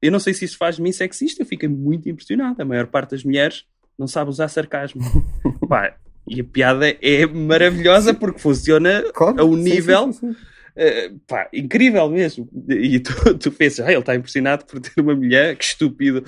eu 0.00 0.10
não 0.12 0.18
sei 0.18 0.34
se 0.34 0.44
isso 0.44 0.56
faz 0.56 0.76
de 0.76 0.82
mim 0.82 0.92
sexista, 0.92 1.42
eu 1.42 1.46
fiquei 1.46 1.68
muito 1.68 2.08
impressionado. 2.08 2.60
A 2.60 2.64
maior 2.64 2.86
parte 2.86 3.10
das 3.10 3.24
mulheres 3.24 3.64
não 3.98 4.06
sabe 4.06 4.30
usar 4.30 4.48
sarcasmo. 4.48 5.02
Pá, 5.68 5.96
e 6.26 6.40
a 6.40 6.44
piada 6.44 6.88
é 7.00 7.26
maravilhosa 7.26 8.14
porque 8.14 8.38
funciona 8.38 9.02
Claro, 9.12 9.40
a 9.40 9.44
um 9.44 9.56
sim, 9.56 9.62
nível 9.62 10.12
sim, 10.12 10.32
sim. 10.32 10.36
Uh, 10.78 11.18
pá, 11.26 11.48
incrível 11.52 12.08
mesmo. 12.08 12.48
E 12.68 13.00
tu, 13.00 13.12
tu 13.36 13.50
pensas, 13.50 13.84
ah, 13.84 13.90
ele 13.90 13.98
está 13.98 14.14
impressionado 14.14 14.64
por 14.64 14.78
ter 14.78 15.00
uma 15.00 15.14
mulher, 15.14 15.56
que 15.56 15.64
estúpido. 15.64 16.22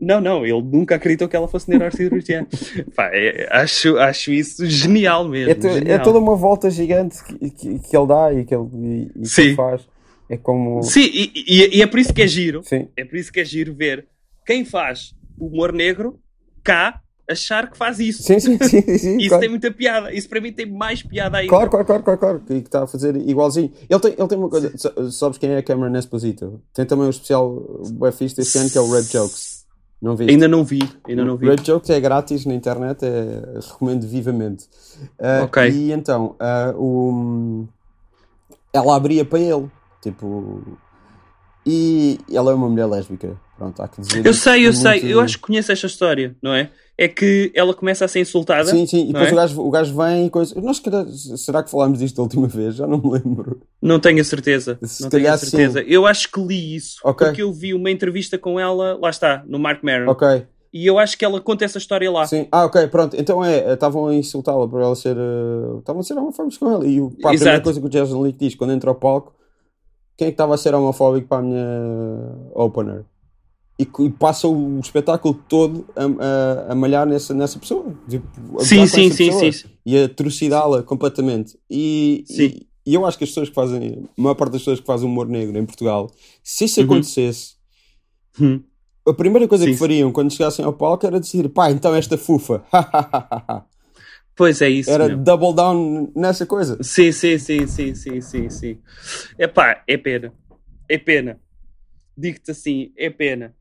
Não, 0.00 0.20
não, 0.20 0.46
ele 0.46 0.62
nunca 0.62 0.94
acreditou 0.94 1.26
que 1.28 1.34
ela 1.34 1.48
fosse 1.48 1.68
neurocirurgiã. 1.68 2.46
pá, 2.94 3.10
é, 3.12 3.48
acho, 3.50 3.96
acho 3.98 4.30
isso 4.32 4.64
genial 4.66 5.26
mesmo. 5.28 5.50
É, 5.50 5.54
to- 5.54 5.66
é 5.66 5.74
genial. 5.74 6.02
toda 6.04 6.18
uma 6.20 6.36
volta 6.36 6.70
gigante 6.70 7.16
que, 7.24 7.50
que, 7.50 7.78
que 7.80 7.96
ele 7.96 8.06
dá 8.06 8.32
e 8.32 8.44
que 8.44 8.54
ele, 8.54 8.68
e, 8.74 9.10
e 9.16 9.28
que 9.28 9.40
ele 9.40 9.54
faz. 9.56 9.88
É 10.30 10.36
como. 10.36 10.80
Sim, 10.82 11.10
e, 11.12 11.32
e- 11.34 11.78
e 11.78 11.82
é 11.82 11.86
por 11.86 11.98
isso 11.98 12.14
que 12.14 12.22
é 12.22 12.26
giro. 12.28 12.62
Sim. 12.62 12.86
É 12.96 13.04
por 13.04 13.16
isso 13.16 13.32
que 13.32 13.40
é 13.40 13.44
giro 13.44 13.74
ver 13.74 14.06
quem 14.46 14.64
faz 14.64 15.12
o 15.36 15.46
humor 15.46 15.72
negro 15.72 16.20
cá 16.62 17.00
achar 17.30 17.70
que 17.70 17.76
faz 17.76 17.98
isso. 17.98 18.22
Sim, 18.22 18.38
sim, 18.40 18.58
sim, 18.58 18.80
sim, 18.98 19.16
Isso 19.20 19.28
claro. 19.28 19.40
tem 19.40 19.48
muita 19.50 19.70
piada. 19.70 20.12
Isso 20.12 20.28
para 20.28 20.40
mim 20.40 20.52
tem 20.52 20.66
mais 20.66 21.02
piada 21.02 21.38
ainda. 21.38 21.48
Claro, 21.50 21.70
claro, 21.70 21.84
claro, 21.86 22.02
claro, 22.02 22.18
claro, 22.18 22.40
que 22.40 22.52
está 22.54 22.84
a 22.84 22.86
fazer 22.86 23.16
igualzinho. 23.16 23.72
Ele 23.88 24.00
tem, 24.00 24.14
ele 24.18 24.28
tem 24.28 24.38
uma 24.38 24.48
coisa, 24.48 24.72
sa- 24.76 24.92
sabes 25.10 25.38
quem 25.38 25.50
é 25.50 25.58
a 25.58 25.62
Cameron 25.62 25.96
Esposito? 25.98 26.60
Tem 26.72 26.84
também 26.86 27.06
um 27.06 27.10
especial 27.10 27.62
fixe 28.12 28.40
este 28.40 28.58
ano 28.58 28.70
que 28.70 28.78
é 28.78 28.80
o 28.80 28.90
Red 28.90 29.02
Jokes. 29.04 29.58
Não 30.00 30.14
viste? 30.14 30.30
Ainda 30.30 30.46
não 30.46 30.62
vi, 30.64 30.78
ainda 31.08 31.24
não 31.24 31.36
vi. 31.36 31.48
Red 31.48 31.56
Jokes 31.64 31.90
é 31.90 31.98
grátis 32.00 32.46
na 32.46 32.54
internet, 32.54 33.04
é, 33.04 33.58
recomendo 33.60 34.06
vivamente. 34.06 34.66
Ah, 35.20 35.40
Ok. 35.42 35.68
E 35.68 35.90
então, 35.92 36.36
o, 36.76 37.66
ela 38.72 38.94
abria 38.94 39.24
para 39.24 39.40
ele, 39.40 39.68
tipo, 40.00 40.62
e 41.66 42.18
ela 42.32 42.52
é 42.52 42.54
uma 42.54 42.68
mulher 42.68 42.86
lésbica. 42.86 43.36
Pronto, 43.58 43.82
há 43.82 43.88
que 43.88 44.00
dizer. 44.00 44.24
Eu 44.24 44.32
sei, 44.32 44.60
eu 44.66 44.72
muito- 44.72 44.78
sei, 44.78 45.12
eu 45.12 45.20
acho 45.20 45.36
que 45.36 45.42
conheço 45.42 45.72
esta 45.72 45.86
história, 45.88 46.36
não 46.40 46.54
é? 46.54 46.70
É 46.96 47.06
que 47.08 47.50
ela 47.54 47.74
começa 47.74 48.04
a 48.04 48.08
ser 48.08 48.20
insultada. 48.20 48.64
Sim, 48.70 48.86
sim, 48.86 49.04
e 49.10 49.12
depois 49.12 49.28
é? 49.28 49.32
o, 49.32 49.36
gajo, 49.36 49.60
o 49.62 49.70
gajo 49.70 49.96
vem 49.96 50.26
e 50.26 50.30
coisa. 50.30 50.60
Nós, 50.60 50.80
será 51.36 51.62
que 51.62 51.70
falámos 51.70 51.98
disto 51.98 52.16
da 52.16 52.22
última 52.22 52.46
vez? 52.48 52.76
Já 52.76 52.86
não 52.86 52.98
me 52.98 53.10
lembro. 53.10 53.60
Não 53.82 54.00
tenho 54.00 54.20
a 54.20 54.24
certeza. 54.24 54.78
Se 54.82 55.02
não 55.02 55.10
tenho 55.10 55.32
a 55.32 55.36
certeza. 55.36 55.80
Eu 55.82 56.06
acho 56.06 56.30
que 56.30 56.40
li 56.40 56.74
isso. 56.76 56.96
Ok. 57.04 57.26
Porque 57.26 57.42
eu 57.42 57.52
vi 57.52 57.74
uma 57.74 57.90
entrevista 57.90 58.38
com 58.38 58.58
ela, 58.58 58.96
lá 59.00 59.10
está, 59.10 59.44
no 59.46 59.58
Mark 59.58 59.82
Maron. 59.82 60.10
Ok, 60.10 60.46
E 60.72 60.86
eu 60.86 60.98
acho 60.98 61.16
que 61.16 61.24
ela 61.24 61.40
conta 61.40 61.64
essa 61.64 61.78
história 61.78 62.10
lá. 62.10 62.26
sim. 62.26 62.46
Ah, 62.52 62.64
ok, 62.66 62.86
pronto. 62.88 63.16
Então 63.16 63.44
é, 63.44 63.72
estavam 63.74 64.08
a 64.08 64.14
insultá-la 64.14 64.66
por 64.68 64.80
ela 64.80 64.94
ser. 64.96 65.16
eh, 65.16 65.78
Estavam 65.78 66.00
a 66.00 66.04
ser 66.04 66.14
homofóbicos 66.14 66.58
com 66.58 66.70
ela. 66.70 66.84
E 66.86 67.00
o- 67.00 67.10
pá, 67.10 67.28
a 67.30 67.32
primeira 67.32 67.52
Exato. 67.54 67.64
coisa 67.64 67.80
que 67.80 67.86
o 67.86 67.90
Jason 67.90 68.20
Leak 68.22 68.38
diz 68.38 68.54
quando 68.56 68.72
entra 68.72 68.90
ao 68.90 68.94
palco: 68.96 69.34
quem 70.16 70.26
é 70.26 70.30
que 70.30 70.34
estava 70.34 70.54
a 70.54 70.58
ser 70.58 70.74
homofóbico 70.74 71.28
para 71.28 71.38
a 71.38 71.42
minha 71.42 71.64
opener? 72.54 73.04
E, 73.78 73.82
e 73.84 74.10
passa 74.10 74.48
o 74.48 74.80
espetáculo 74.80 75.34
todo 75.48 75.86
a, 75.94 76.68
a, 76.68 76.72
a 76.72 76.74
malhar 76.74 77.06
nessa, 77.06 77.32
nessa 77.32 77.58
pessoa. 77.60 77.94
Tipo, 78.08 78.26
a 78.60 78.64
Sim, 78.64 78.86
sim, 78.86 79.10
sim, 79.10 79.26
pessoa. 79.30 79.52
sim. 79.52 79.68
E 79.86 79.96
a 80.02 80.08
trucidá-la 80.08 80.82
completamente. 80.82 81.56
E, 81.70 82.24
Sim. 82.26 82.42
e, 82.44 82.68
e 82.86 82.94
eu 82.94 83.06
acho 83.06 83.16
que 83.16 83.24
as 83.24 83.30
pessoas 83.30 83.48
que 83.48 83.54
fazem, 83.54 84.08
a 84.18 84.20
maior 84.22 84.34
parte 84.34 84.52
das 84.52 84.62
pessoas 84.62 84.80
que 84.80 84.86
fazem 84.86 85.08
humor 85.08 85.28
negro 85.28 85.56
em 85.56 85.64
Portugal, 85.64 86.10
se 86.42 86.64
isso 86.64 86.80
Uhum. 86.80 86.86
acontecesse, 86.86 87.56
Hum. 88.40 88.60
a 89.06 89.12
primeira 89.12 89.46
coisa 89.48 89.64
Sim, 89.64 89.72
que 89.72 89.76
fariam 89.78 90.12
quando 90.12 90.32
chegassem 90.32 90.64
ao 90.64 90.72
palco 90.72 91.06
era 91.06 91.18
dizer, 91.20 91.48
pá, 91.48 91.70
então 91.70 91.94
esta 91.94 92.18
fufa. 92.18 92.62
Pois 94.34 94.62
é 94.62 94.68
isso. 94.70 94.88
era 94.90 95.08
meu. 95.08 95.18
double 95.18 95.52
down 95.52 96.12
nessa 96.14 96.46
coisa. 96.46 96.80
Sim, 96.80 97.10
sim, 97.10 97.38
sim, 97.38 97.66
sim, 97.66 97.92
sim, 97.94 98.20
sim, 98.20 98.48
sim. 98.50 98.78
Epá, 99.36 99.82
é 99.86 99.96
pena. 99.96 100.32
É 100.88 100.96
pena. 100.96 101.40
Digo-te 102.16 102.52
assim, 102.52 102.92
é 102.96 103.10
pena. 103.10 103.52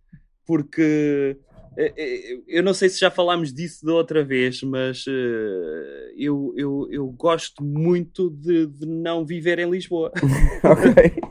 Porque 0.48 1.38
eh, 1.78 1.94
eh, 1.96 2.40
eu 2.48 2.64
não 2.64 2.74
sei 2.74 2.90
se 2.90 3.00
já 3.00 3.12
falámos 3.12 3.54
disso 3.54 3.86
da 3.86 3.94
outra 3.94 4.24
vez, 4.24 4.64
mas 4.64 5.06
eh, 5.08 6.14
eu, 6.18 6.54
eu, 6.58 6.88
eu 6.90 7.08
gosto 7.08 7.64
muito 7.64 8.32
de, 8.32 8.66
de 8.66 8.86
não 8.86 9.24
viver 9.24 9.60
em 9.60 9.70
Lisboa. 9.70 10.12
ok. 10.64 11.22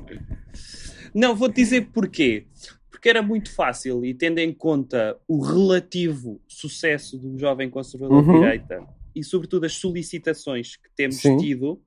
Não, 1.12 1.34
vou-te 1.34 1.56
dizer 1.56 1.88
porquê. 1.92 2.46
Porque 2.90 3.08
era 3.08 3.22
muito 3.22 3.52
fácil 3.52 4.04
e 4.04 4.14
tendo 4.14 4.38
em 4.38 4.52
conta 4.52 5.18
o 5.26 5.40
relativo 5.40 6.40
sucesso 6.46 7.18
do 7.18 7.38
jovem 7.38 7.68
conservador 7.68 8.22
de 8.22 8.28
Uhum. 8.28 8.34
direita 8.40 8.86
e 9.14 9.24
sobretudo 9.24 9.64
as 9.66 9.72
solicitações 9.74 10.76
que 10.76 10.88
temos 10.94 11.16
Sim. 11.16 11.36
tido 11.38 11.80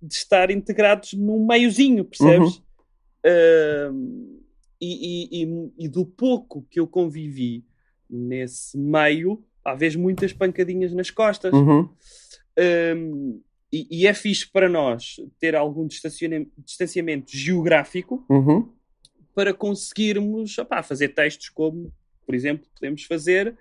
de 0.00 0.14
estar 0.14 0.50
integrados 0.50 1.14
num 1.14 1.46
meiozinho, 1.46 2.04
percebes? 2.04 2.62
Ahm, 3.24 4.26
e, 4.30 4.47
e- 4.80 5.42
e- 5.44 5.72
e 5.78 5.88
do 5.88 6.04
pouco 6.06 6.66
que 6.70 6.78
eu 6.80 6.86
convivi 6.86 7.64
nesse 8.08 8.78
meio, 8.78 9.42
há 9.64 9.74
vezes 9.74 9.96
muitas 9.96 10.32
pancadinhas 10.32 10.92
nas 10.92 11.10
costas. 11.10 11.52
Uhum. 11.52 11.88
Um, 12.96 13.40
e, 13.72 13.86
e 13.90 14.06
é 14.06 14.14
fixe 14.14 14.46
para 14.50 14.68
nós 14.68 15.16
ter 15.38 15.54
algum 15.54 15.86
distanciamento 15.86 17.36
geográfico 17.36 18.24
Uhum. 18.30 18.68
para 19.34 19.52
conseguirmos 19.52 20.56
opá, 20.58 20.82
fazer 20.82 21.08
textos 21.08 21.48
como, 21.50 21.92
por 22.24 22.34
exemplo, 22.34 22.66
podemos 22.74 23.02
fazer 23.04 23.54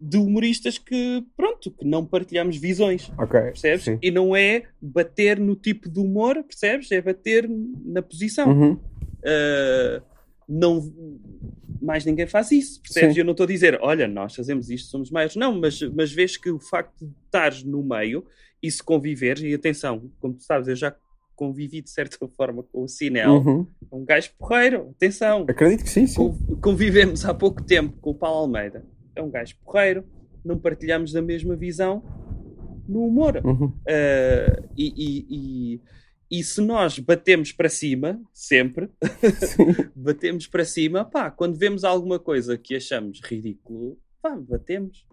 de 0.00 0.16
humoristas 0.16 0.78
que, 0.78 1.22
pronto, 1.36 1.70
que 1.70 1.84
não 1.84 2.06
partilhamos 2.06 2.56
visões, 2.56 3.10
Ok. 3.18 3.38
percebes? 3.38 3.84
Sim. 3.84 3.98
E 4.00 4.10
não 4.10 4.34
é 4.34 4.62
bater 4.80 5.38
no 5.38 5.54
tipo 5.54 5.90
de 5.90 6.00
humor, 6.00 6.42
percebes? 6.42 6.90
É 6.90 7.02
bater 7.02 7.46
na 7.84 8.00
posição. 8.00 8.48
Uhum. 8.48 8.80
Uh, 9.24 10.02
não, 10.48 10.92
mais 11.80 12.04
ninguém 12.04 12.26
faz 12.26 12.50
isso, 12.50 12.80
percebes? 12.82 13.14
Sim. 13.14 13.20
Eu 13.20 13.24
não 13.24 13.32
estou 13.32 13.44
a 13.44 13.46
dizer, 13.46 13.78
olha, 13.80 14.08
nós 14.08 14.34
fazemos 14.34 14.68
isto, 14.68 14.88
somos 14.90 15.10
maiores. 15.10 15.36
Não, 15.36 15.58
mas, 15.58 15.80
mas 15.94 16.12
vês 16.12 16.36
que 16.36 16.50
o 16.50 16.58
facto 16.58 17.04
de 17.06 17.12
estares 17.26 17.62
no 17.62 17.82
meio 17.82 18.24
e 18.62 18.70
se 18.70 18.82
conviveres, 18.82 19.42
e 19.42 19.54
atenção, 19.54 20.10
como 20.20 20.34
tu 20.34 20.42
sabes, 20.42 20.66
eu 20.68 20.74
já 20.76 20.94
convivi 21.36 21.80
de 21.80 21.88
certa 21.88 22.18
forma 22.36 22.62
com 22.64 22.82
o 22.82 22.88
Sinel, 22.88 23.32
Uhum. 23.36 23.66
é 23.90 23.94
um 23.94 24.04
gajo 24.04 24.30
porreiro, 24.38 24.88
atenção. 24.96 25.46
Acredito 25.48 25.84
que 25.84 25.90
sim, 25.90 26.06
sim. 26.06 26.16
Con- 26.16 26.36
Convivemos 26.60 27.24
há 27.24 27.32
pouco 27.32 27.62
tempo 27.62 27.96
com 28.00 28.10
o 28.10 28.14
Paulo 28.14 28.40
Almeida, 28.40 28.84
é 29.14 29.22
um 29.22 29.30
gajo 29.30 29.54
porreiro, 29.64 30.04
não 30.44 30.58
partilhamos 30.58 31.12
da 31.12 31.22
mesma 31.22 31.54
visão 31.54 32.02
no 32.88 33.06
humor. 33.06 33.40
Uhum. 33.44 33.66
Uh, 33.66 34.68
e, 34.76 34.92
e- 34.96 35.26
e- 35.74 35.80
e 36.30 36.42
se 36.44 36.60
nós 36.60 36.98
batemos 36.98 37.52
para 37.52 37.68
cima, 37.68 38.20
sempre, 38.32 38.88
batemos 39.96 40.46
para 40.46 40.64
cima, 40.64 41.04
pá, 41.04 41.30
quando 41.30 41.56
vemos 41.58 41.84
alguma 41.84 42.18
coisa 42.18 42.56
que 42.56 42.76
achamos 42.76 43.20
ridículo, 43.22 43.98
pá, 44.22 44.36
batemos. 44.36 45.04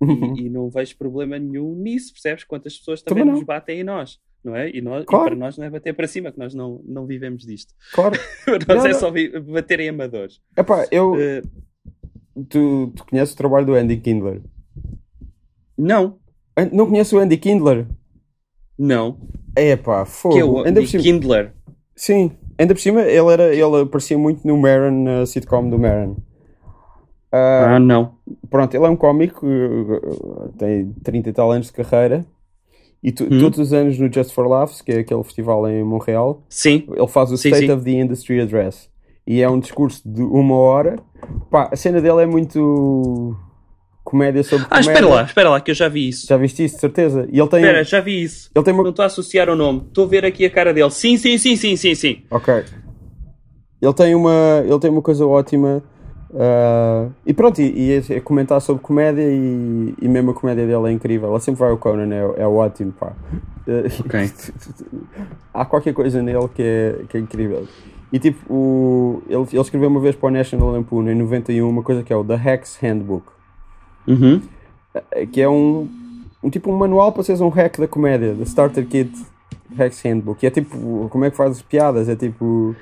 Uhum. 0.00 0.36
E, 0.36 0.42
e 0.46 0.50
não 0.50 0.68
vejo 0.68 0.96
problema 0.98 1.38
nenhum 1.38 1.74
nisso, 1.76 2.12
percebes? 2.12 2.44
Quantas 2.44 2.76
pessoas 2.76 3.00
também, 3.02 3.22
Também 3.24 3.38
nos 3.38 3.44
batem 3.46 3.80
em 3.80 3.84
nós, 3.84 4.20
não 4.44 4.54
é? 4.54 4.68
E, 4.68 4.80
nós, 4.82 5.04
e 5.04 5.06
Claro. 5.06 5.26
para 5.26 5.36
nós 5.36 5.56
não 5.56 5.64
é 5.64 5.70
bater 5.70 5.94
para 5.94 6.06
cima, 6.06 6.30
que 6.30 6.38
nós 6.38 6.52
não, 6.54 6.82
não 6.84 7.06
vivemos 7.06 7.44
disto. 7.46 7.72
Claro. 7.94 8.18
Para 8.44 8.74
nós 8.74 8.84
Não, 8.84 8.86
é 8.86 8.92
não. 8.92 9.00
só 9.00 9.12
bater 9.52 9.80
em 9.80 9.88
amadores. 9.88 10.40
Epá, 10.56 10.86
eu. 10.90 11.12
Uh, 11.12 11.66
Tu, 12.50 12.92
tu 12.94 13.06
conheces 13.06 13.32
o 13.32 13.36
trabalho 13.38 13.64
do 13.64 13.74
Andy 13.74 13.96
Kindler? 13.96 14.42
não, 15.78 16.18
Não 16.70 16.86
conheces 16.86 17.10
o 17.14 17.18
Andy 17.18 17.38
Kindler? 17.38 17.86
Não. 18.78 19.16
É 19.54 19.76
pá, 19.76 20.04
fogo. 20.04 20.34
Que 20.34 20.40
é 20.40 20.44
o 20.44 20.64
Ainda 20.64 20.84
cima- 20.86 21.02
Kindler. 21.02 21.52
Sim, 21.94 22.30
ainda 22.58 22.74
por 22.74 22.80
cima 22.80 23.00
ele, 23.02 23.32
era, 23.32 23.54
ele 23.54 23.80
aparecia 23.82 24.18
muito 24.18 24.46
no 24.46 24.56
Maron, 24.58 25.02
na 25.04 25.24
sitcom 25.26 25.68
do 25.70 25.78
Maron. 25.78 26.16
Ah, 27.32 27.74
Ah, 27.76 27.78
não. 27.80 28.12
pronto, 28.50 28.74
ele 28.74 28.84
é 28.84 28.88
um 28.88 28.96
cómico, 28.96 29.46
uh, 29.46 30.52
tem 30.58 30.92
30 31.02 31.30
e 31.30 31.32
tal 31.32 31.50
anos 31.50 31.66
de 31.68 31.72
carreira. 31.72 32.24
E 33.02 33.12
tu- 33.12 33.24
Hum. 33.24 33.38
todos 33.40 33.58
os 33.58 33.72
anos 33.72 33.98
no 33.98 34.12
Just 34.12 34.32
for 34.32 34.46
Laughs, 34.46 34.80
que 34.82 34.92
é 34.92 34.98
aquele 35.00 35.22
festival 35.22 35.68
em 35.68 35.82
Montreal, 35.84 36.42
Sim, 36.48 36.84
ele 36.88 37.06
faz 37.08 37.30
o 37.30 37.36
Sim, 37.36 37.48
State 37.48 37.66
sim. 37.66 37.72
of 37.72 37.84
the 37.84 37.90
Industry 37.92 38.40
Address. 38.40 38.88
E 39.26 39.40
é 39.42 39.48
um 39.50 39.58
discurso 39.58 40.02
de 40.08 40.22
uma 40.22 40.54
hora. 40.56 40.96
Pá, 41.50 41.68
a 41.72 41.76
cena 41.76 42.00
dele 42.00 42.22
é 42.22 42.26
muito. 42.26 43.36
Comédia 44.06 44.44
sobre 44.44 44.66
Ah, 44.70 44.78
espera 44.78 45.06
lá, 45.06 45.22
espera 45.24 45.50
lá, 45.50 45.60
que 45.60 45.72
eu 45.72 45.74
já 45.74 45.88
vi 45.88 46.08
isso. 46.08 46.26
Já 46.28 46.36
viste 46.36 46.64
isso, 46.64 46.76
de 46.76 46.80
certeza? 46.80 47.28
E 47.30 47.38
ele 47.38 47.48
tem 47.48 47.60
Espera, 47.60 47.84
já 47.84 48.00
vi 48.00 48.22
isso. 48.22 48.48
Ele 48.54 48.64
tem 48.64 48.72
uma... 48.72 48.84
Não 48.84 48.90
estou 48.90 49.02
a 49.02 49.06
associar 49.06 49.50
o 49.50 49.56
nome. 49.56 49.82
Estou 49.88 50.04
a 50.04 50.08
ver 50.08 50.24
aqui 50.24 50.46
a 50.46 50.50
cara 50.50 50.72
dele. 50.72 50.90
Sim, 50.92 51.16
sim, 51.18 51.36
sim, 51.36 51.56
sim, 51.56 51.76
sim, 51.76 51.94
sim. 51.94 52.22
Ok. 52.30 52.64
Ele 53.82 53.92
tem 53.92 54.14
uma, 54.14 54.62
ele 54.64 54.78
tem 54.78 54.90
uma 54.90 55.02
coisa 55.02 55.26
ótima. 55.26 55.82
Uh, 56.30 57.12
e 57.24 57.34
pronto, 57.34 57.60
e, 57.60 57.64
e 57.64 57.92
é, 57.92 58.16
é 58.16 58.20
comentar 58.20 58.60
sobre 58.60 58.82
comédia 58.82 59.22
e, 59.22 59.94
e 60.00 60.08
mesmo 60.08 60.30
a 60.30 60.34
comédia 60.34 60.66
dele 60.66 60.88
é 60.88 60.92
incrível. 60.92 61.30
Ele 61.30 61.40
sempre 61.40 61.60
vai 61.60 61.70
ao 61.70 61.76
Conan, 61.76 62.14
é, 62.14 62.42
é 62.42 62.46
ótimo, 62.46 62.92
pá. 62.92 63.12
Ok. 64.00 64.30
Há 65.52 65.64
qualquer 65.64 65.92
coisa 65.92 66.22
nele 66.22 66.48
que 66.54 66.62
é, 66.62 67.04
que 67.08 67.16
é 67.16 67.20
incrível. 67.20 67.66
E 68.12 68.18
tipo, 68.18 68.52
o, 68.52 69.22
ele, 69.28 69.46
ele 69.52 69.60
escreveu 69.60 69.88
uma 69.88 70.00
vez 70.00 70.14
para 70.14 70.28
o 70.28 70.30
National 70.30 70.70
Lampoon 70.70 71.08
em 71.08 71.14
91 71.14 71.68
uma 71.68 71.82
coisa 71.82 72.02
que 72.04 72.12
é 72.12 72.16
o 72.16 72.24
The 72.24 72.36
Hacks 72.36 72.78
Handbook. 72.80 73.35
Uhum. 74.06 74.40
Que 75.32 75.42
é 75.42 75.48
um, 75.48 75.88
um 76.42 76.50
tipo 76.50 76.70
um 76.70 76.76
manual 76.76 77.12
para 77.12 77.22
seres 77.22 77.40
um 77.40 77.48
hack 77.48 77.78
da 77.78 77.88
comédia, 77.88 78.34
The 78.34 78.44
Starter 78.44 78.86
Kit 78.86 79.12
Hacks 79.76 80.00
Handbook. 80.02 80.42
E 80.42 80.46
é 80.46 80.50
tipo, 80.50 81.08
como 81.10 81.24
é 81.24 81.30
que 81.30 81.36
fazes 81.36 81.62
piadas? 81.62 82.08
É 82.08 82.16
tipo 82.16 82.74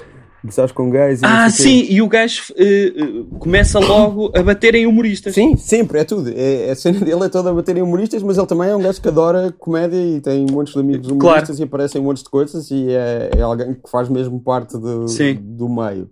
começares 0.45 0.73
com 0.73 0.91
gays 0.91 1.23
e 1.23 1.25
Ah, 1.25 1.49
sim, 1.49 1.87
e 1.89 2.03
o 2.03 2.07
gajo 2.07 2.53
uh, 2.53 3.25
começa 3.39 3.79
logo 3.79 4.31
a 4.37 4.43
bater 4.43 4.75
em 4.75 4.87
humoristas. 4.87 5.35
Sim, 5.35 5.57
sempre, 5.57 6.01
é 6.01 6.05
tudo. 6.05 6.31
É, 6.35 6.71
a 6.71 6.77
cena 6.77 7.01
dele 7.01 7.25
é 7.25 7.29
toda 7.31 7.51
a 7.51 7.55
bater 7.55 7.77
em 7.77 7.83
humoristas, 7.83 8.23
mas 8.23 8.37
ele 8.37 8.47
também 8.47 8.69
é 8.69 8.77
um 8.77 8.83
gajo 8.83 9.01
que 9.01 9.09
adora 9.09 9.53
comédia 9.59 9.97
e 9.97 10.21
tem 10.21 10.47
montes 10.51 10.75
de 10.75 10.81
amigos 10.81 11.09
humoristas 11.09 11.57
claro. 11.57 11.61
e 11.61 11.65
aparecem 11.65 12.03
montes 12.03 12.23
de 12.23 12.29
coisas 12.29 12.71
e 12.71 12.91
é, 12.91 13.31
é, 13.37 13.41
alguém 13.41 13.75
que 13.75 13.91
faz 13.91 14.09
mesmo 14.09 14.39
parte 14.39 14.77
do, 14.77 15.07
do 15.41 15.69
meio. 15.69 16.11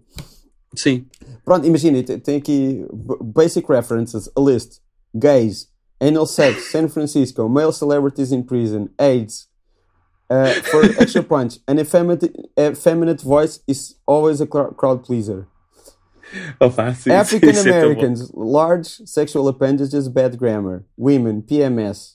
Sim. 0.74 1.04
Pronto, 1.44 1.66
imagina, 1.66 2.02
tem 2.02 2.36
aqui 2.36 2.86
basic 3.20 3.70
references, 3.70 4.30
a 4.34 4.40
list. 4.40 4.80
Gays, 5.18 5.68
anal 6.00 6.26
sex, 6.26 6.70
San 6.70 6.88
Francisco, 6.88 7.48
male 7.48 7.72
celebrities 7.72 8.32
in 8.32 8.44
prison, 8.44 8.90
AIDS, 8.98 9.48
Uh, 10.32 10.54
for 10.62 10.82
extra 10.98 11.22
punch, 11.22 11.58
an 11.68 11.78
effeminate, 11.78 12.34
effeminate 12.58 13.20
voice 13.20 13.60
is 13.66 13.96
always 14.06 14.40
a 14.40 14.46
crowd 14.46 15.04
pleaser. 15.04 15.46
Opa, 16.58 16.96
sim, 16.96 17.12
African 17.12 17.54
Americans, 17.66 18.30
large 18.32 18.86
sexual 19.04 19.46
appendages, 19.46 20.08
bad 20.08 20.38
grammar. 20.38 20.86
Women, 20.96 21.42
PMS. 21.42 22.14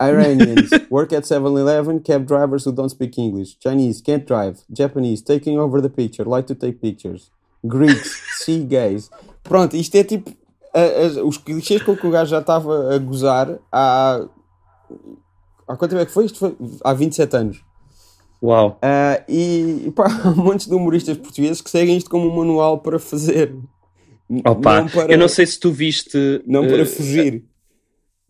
Iranians, 0.00 0.72
work 0.90 1.12
at 1.12 1.26
7 1.26 1.44
Eleven, 1.56 2.00
cab 2.00 2.24
drivers 2.24 2.64
who 2.64 2.72
don't 2.72 2.90
speak 2.90 3.18
English. 3.18 3.58
Chinese, 3.58 4.00
can't 4.00 4.26
drive. 4.26 4.62
Japanese, 4.72 5.20
taking 5.20 5.58
over 5.58 5.80
the 5.80 5.90
picture, 5.90 6.24
like 6.24 6.46
to 6.46 6.54
take 6.54 6.80
pictures. 6.80 7.32
Greeks, 7.66 8.22
see 8.44 8.62
gays. 8.64 9.10
Pronto, 9.42 9.76
isto 9.76 9.96
é 9.96 10.04
tipo 10.04 10.32
a, 10.74 11.20
a, 11.20 11.24
os 11.24 11.38
clichês 11.38 11.82
com 11.82 11.96
que 11.96 12.06
o 12.06 12.10
gajo 12.10 12.30
já 12.30 12.40
estava 12.40 12.94
a 12.94 12.98
gozar 12.98 13.58
há 13.70 14.26
Há 15.66 15.76
quanto 15.76 15.90
tempo 15.90 16.02
é 16.02 16.06
que 16.06 16.12
foi? 16.12 16.26
Isto 16.26 16.38
foi 16.38 16.56
há 16.82 16.92
27 16.92 17.36
anos. 17.36 17.64
Uau! 18.42 18.78
Uh, 18.82 19.24
e 19.28 19.90
pá, 19.92 20.06
há 20.24 20.30
montes 20.30 20.66
de 20.66 20.74
humoristas 20.74 21.16
portugueses 21.16 21.60
que 21.60 21.70
seguem 21.70 21.96
isto 21.96 22.10
como 22.10 22.28
um 22.28 22.36
manual 22.36 22.80
para 22.80 22.98
fazer. 22.98 23.54
Opa, 24.46 24.82
não 24.82 24.88
para, 24.88 25.12
eu 25.12 25.18
não 25.18 25.28
sei 25.28 25.46
se 25.46 25.58
tu 25.58 25.72
viste. 25.72 26.42
Não 26.46 26.66
para 26.66 26.82
uh, 26.82 26.86
fugir. 26.86 27.44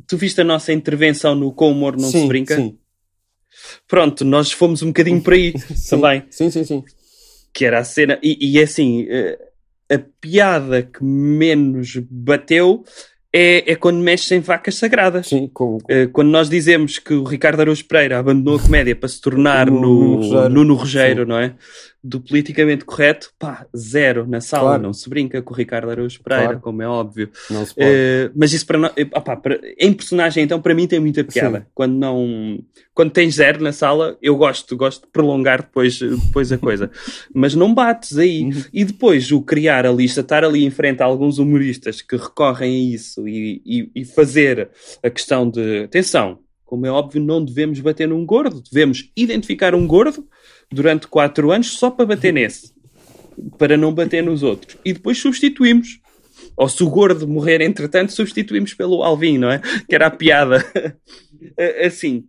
Tu 0.07 0.16
viste 0.16 0.40
a 0.40 0.45
nossa 0.45 0.72
intervenção 0.72 1.34
no 1.34 1.53
Com 1.53 1.70
Humor 1.70 1.97
Não 1.97 2.11
sim, 2.11 2.22
Se 2.22 2.28
Brinca? 2.28 2.57
Sim. 2.57 2.78
Pronto, 3.88 4.24
nós 4.24 4.53
fomos 4.53 4.82
um 4.82 4.88
bocadinho 4.88 5.22
por 5.22 5.32
aí 5.32 5.55
sim, 5.74 5.90
também. 5.90 6.24
Sim, 6.30 6.51
sim, 6.51 6.64
sim. 6.64 6.84
Que 7.53 7.64
era 7.64 7.78
a 7.78 7.84
cena. 7.84 8.18
E, 8.22 8.36
e 8.40 8.59
é 8.59 8.64
assim, 8.64 9.05
uh, 9.05 9.38
a 9.91 9.99
piada 10.20 10.82
que 10.82 11.05
menos 11.05 11.97
bateu 12.11 12.85
é, 13.32 13.72
é 13.72 13.74
quando 13.74 13.99
mexes 13.99 14.30
em 14.30 14.41
vacas 14.41 14.76
sagradas. 14.76 15.26
Sim. 15.28 15.51
Uh, 15.59 16.09
quando 16.12 16.28
nós 16.28 16.49
dizemos 16.49 16.99
que 17.01 17.14
o 17.14 17.24
Ricardo 17.24 17.61
Araújo 17.61 17.85
Pereira 17.85 18.18
abandonou 18.18 18.61
a 18.61 18.62
comédia 18.62 18.95
para 18.95 19.09
se 19.09 19.20
tornar 19.20 19.68
no, 19.68 19.80
no, 19.80 20.16
Rogério, 20.16 20.49
Nuno 20.51 20.74
Rogério, 20.74 21.26
não 21.26 21.39
é? 21.39 21.55
Do 22.07 22.20
politicamente 22.20 22.84
correto, 22.84 23.32
pá, 23.38 23.66
zero 23.74 24.26
na 24.26 24.40
sala. 24.40 24.70
Claro. 24.70 24.82
Não 24.82 24.92
se 24.92 25.09
brinca 25.09 25.40
com 25.40 25.55
o 25.55 25.57
Ricardo 25.57 25.90
Araújo 25.90 26.22
Pereira, 26.22 26.44
claro. 26.46 26.61
como 26.61 26.82
é 26.82 26.86
óbvio. 26.86 27.30
Não 27.48 27.64
se 27.64 27.74
pode. 27.74 27.88
Uh, 27.88 28.32
mas 28.36 28.52
isso 28.52 28.66
para, 28.66 28.92
opá, 29.14 29.36
para 29.36 29.59
em 29.78 29.92
personagem, 29.92 30.44
então, 30.44 30.61
para 30.61 30.74
mim 30.74 30.86
tem 30.86 31.00
muita 31.00 31.24
piada. 31.24 31.61
Sim. 31.61 31.66
Quando 31.72 31.94
não. 31.94 32.59
Quando 32.92 33.11
tens 33.11 33.36
zero 33.36 33.62
na 33.62 33.72
sala, 33.72 34.18
eu 34.20 34.36
gosto, 34.36 34.76
gosto 34.76 35.07
de 35.07 35.12
prolongar 35.12 35.62
depois, 35.62 35.98
depois 35.98 36.52
a 36.52 36.59
coisa. 36.59 36.90
mas 37.34 37.55
não 37.55 37.72
bates 37.72 38.18
aí. 38.18 38.44
Uhum. 38.44 38.64
E 38.72 38.84
depois 38.84 39.32
o 39.32 39.40
criar 39.40 39.86
a 39.86 39.92
lista, 39.92 40.20
estar 40.20 40.44
ali 40.44 40.64
em 40.64 40.70
frente 40.70 41.02
a 41.02 41.07
alguns 41.07 41.38
humoristas 41.38 42.02
que 42.02 42.16
recorrem 42.16 42.74
a 42.74 42.94
isso 42.94 43.26
e, 43.26 43.62
e, 43.64 43.90
e 43.94 44.05
fazer 44.05 44.68
a 45.02 45.09
questão 45.09 45.48
de 45.48 45.84
atenção, 45.84 46.38
como 46.64 46.86
é 46.86 46.90
óbvio, 46.90 47.22
não 47.22 47.44
devemos 47.44 47.78
bater 47.80 48.09
num 48.09 48.24
gordo, 48.24 48.61
devemos 48.61 49.11
identificar 49.16 49.74
um 49.74 49.86
gordo 49.86 50.26
durante 50.70 51.06
quatro 51.06 51.50
anos 51.50 51.78
só 51.78 51.90
para 51.90 52.06
bater 52.06 52.32
nesse, 52.32 52.72
para 53.58 53.76
não 53.76 53.92
bater 53.92 54.22
nos 54.22 54.42
outros. 54.42 54.76
E 54.84 54.92
depois 54.92 55.18
substituímos. 55.18 56.00
Ou 56.56 56.68
se 56.68 56.82
o 56.82 56.90
gordo 56.90 57.26
morrer 57.26 57.60
entretanto, 57.60 58.12
substituímos 58.12 58.74
pelo 58.74 59.02
Alvin, 59.02 59.38
não 59.38 59.50
é? 59.50 59.60
Que 59.88 59.94
era 59.94 60.06
a 60.06 60.10
piada. 60.10 60.64
assim, 61.84 62.28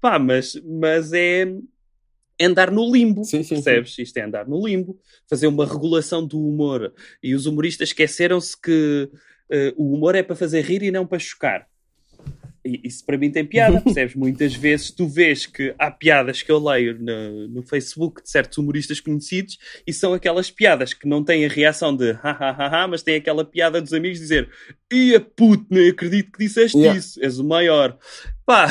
pá, 0.00 0.18
mas, 0.18 0.60
mas 0.64 1.12
é, 1.12 1.46
é 2.38 2.46
andar 2.46 2.70
no 2.70 2.90
limbo, 2.90 3.24
sim, 3.24 3.42
sim, 3.42 3.56
percebes? 3.56 3.94
Sim. 3.94 4.02
Isto 4.02 4.16
é 4.18 4.22
andar 4.22 4.46
no 4.46 4.66
limbo, 4.66 4.98
fazer 5.28 5.46
uma 5.46 5.66
regulação 5.66 6.26
do 6.26 6.38
humor. 6.38 6.92
E 7.22 7.34
os 7.34 7.46
humoristas 7.46 7.88
esqueceram-se 7.88 8.58
que 8.60 9.10
uh, 9.50 9.82
o 9.82 9.94
humor 9.94 10.14
é 10.14 10.22
para 10.22 10.36
fazer 10.36 10.62
rir 10.62 10.82
e 10.82 10.90
não 10.90 11.06
para 11.06 11.18
chocar 11.18 11.66
isso 12.82 13.04
para 13.04 13.16
mim 13.16 13.30
tem 13.30 13.44
piada, 13.44 13.80
percebes? 13.82 14.14
Muitas 14.14 14.54
vezes 14.54 14.90
tu 14.90 15.06
vês 15.08 15.46
que 15.46 15.74
há 15.78 15.90
piadas 15.90 16.42
que 16.42 16.50
eu 16.50 16.58
leio 16.58 16.98
no, 16.98 17.48
no 17.48 17.62
Facebook 17.62 18.22
de 18.22 18.30
certos 18.30 18.58
humoristas 18.58 19.00
conhecidos 19.00 19.58
e 19.86 19.92
são 19.92 20.12
aquelas 20.12 20.50
piadas 20.50 20.92
que 20.92 21.08
não 21.08 21.22
têm 21.22 21.44
a 21.44 21.48
reação 21.48 21.94
de 21.94 22.10
ha 22.22 22.30
ha 22.30 22.50
ha, 22.50 22.84
ha 22.84 22.88
mas 22.88 23.02
têm 23.02 23.16
aquela 23.16 23.44
piada 23.44 23.80
dos 23.80 23.92
amigos 23.92 24.18
dizer 24.18 24.48
ia 24.92 25.20
puto, 25.20 25.66
nem 25.70 25.90
acredito 25.90 26.32
que 26.32 26.38
disseste 26.38 26.78
yeah. 26.78 26.98
isso, 26.98 27.22
és 27.22 27.38
o 27.38 27.44
maior. 27.44 27.96
Pá, 28.44 28.68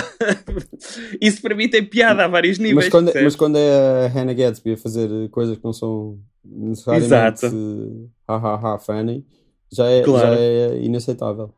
isso 1.19 1.41
para 1.41 1.55
mim 1.55 1.67
tem 1.67 1.83
piada 1.83 2.23
a 2.23 2.27
vários 2.27 2.57
níveis. 2.57 2.85
Mas 2.85 2.89
quando, 2.89 3.09
é, 3.09 3.23
mas 3.23 3.35
quando 3.35 3.57
é 3.57 4.05
a 4.05 4.07
Hannah 4.07 4.33
Gadsby 4.33 4.73
a 4.73 4.77
fazer 4.77 5.09
coisas 5.29 5.57
que 5.57 5.63
não 5.63 5.73
são 5.73 6.17
necessariamente 6.43 7.45
ha 8.27 8.35
ha 8.35 8.75
ha 8.75 8.79
funny, 8.79 9.25
já 9.71 9.89
é, 9.89 10.01
claro. 10.01 10.35
já 10.35 10.41
é 10.41 10.79
inaceitável 10.81 11.53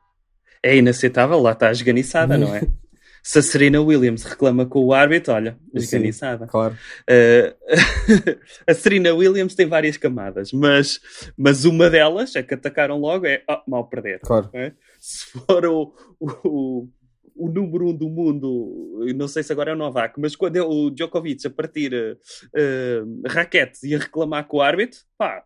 é 0.64 0.76
inaceitável, 0.78 1.39
lá 1.39 1.51
está 1.51 1.70
a 1.70 1.72
esganiçada, 1.72 2.38
não 2.38 2.55
é? 2.55 2.62
Se 3.28 3.39
a 3.39 3.41
Serena 3.41 3.82
Williams 3.82 4.24
reclama 4.24 4.66
com 4.66 4.86
o 4.86 4.93
árbitro, 4.93 5.34
olha, 5.34 5.58
esganiçada. 5.74 6.45
Sim, 6.45 6.51
claro. 6.51 6.78
Uh, 7.10 8.38
a 8.66 8.74
Serena 8.74 9.14
Williams 9.14 9.53
tem 9.53 9.66
várias 9.66 9.97
camadas, 9.97 10.53
mas, 10.53 11.01
mas 11.38 11.66
uma 11.66 11.89
delas, 11.89 12.38
é 12.38 12.43
que 12.43 12.53
atacaram 12.53 12.97
logo, 12.97 13.26
é 13.26 13.43
oh, 13.49 13.70
mal 13.70 13.86
perder. 13.89 14.22
Claro. 14.22 14.49
É? 14.53 14.72
Se 14.97 15.26
for 15.26 15.66
o, 15.66 15.93
o, 16.22 16.88
o 17.36 17.49
número 17.49 17.89
um 17.89 17.93
do 17.93 18.10
mundo, 18.10 19.05
não 19.16 19.28
sei 19.28 19.43
se 19.43 19.51
agora 19.51 19.72
é 19.72 19.74
o 19.74 19.78
Novak, 19.78 20.20
mas 20.22 20.34
quando 20.34 20.55
é 20.55 20.62
o 20.62 20.89
Djokovic 20.89 21.45
a 21.45 21.49
partir 21.49 21.93
uh, 21.93 23.22
raquetes 23.28 23.84
e 23.84 23.93
a 23.93 23.99
reclamar 23.99 24.47
com 24.47 24.58
o 24.58 24.62
árbitro, 24.62 24.99
pá, 25.18 25.43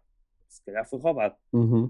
se 0.48 0.64
calhar 0.64 0.88
foi 0.88 1.00
roubado. 1.00 1.36
Uhum. 1.52 1.90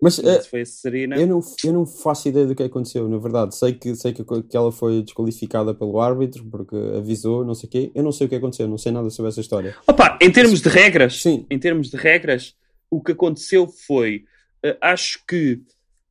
Mas 0.00 0.18
uh, 0.18 0.42
foi 0.50 0.64
Serena. 0.64 1.16
Eu 1.16 1.26
não, 1.26 1.40
eu 1.64 1.72
não 1.72 1.86
faço 1.86 2.28
ideia 2.28 2.46
do 2.46 2.54
que 2.54 2.62
aconteceu, 2.62 3.08
na 3.08 3.18
verdade. 3.18 3.54
Sei 3.54 3.72
que, 3.72 3.94
sei 3.94 4.12
que, 4.12 4.24
que 4.24 4.56
ela 4.56 4.72
foi 4.72 5.02
desqualificada 5.02 5.72
pelo 5.72 6.00
árbitro 6.00 6.44
porque 6.44 6.76
avisou, 6.96 7.44
não 7.44 7.54
sei 7.54 7.68
o 7.68 7.70
quê. 7.70 7.92
Eu 7.94 8.02
não 8.02 8.10
sei 8.10 8.26
o 8.26 8.30
que 8.30 8.34
aconteceu, 8.34 8.66
não 8.66 8.78
sei 8.78 8.90
nada 8.90 9.08
sobre 9.10 9.28
essa 9.30 9.40
história. 9.40 9.76
Opa, 9.86 10.18
em 10.20 10.32
termos 10.32 10.60
de 10.60 10.68
regras, 10.68 11.22
Sim. 11.22 11.46
em 11.48 11.58
termos 11.58 11.90
de 11.90 11.96
regras, 11.96 12.56
o 12.90 13.00
que 13.00 13.12
aconteceu 13.12 13.68
foi, 13.68 14.24
uh, 14.66 14.76
acho 14.80 15.24
que 15.26 15.60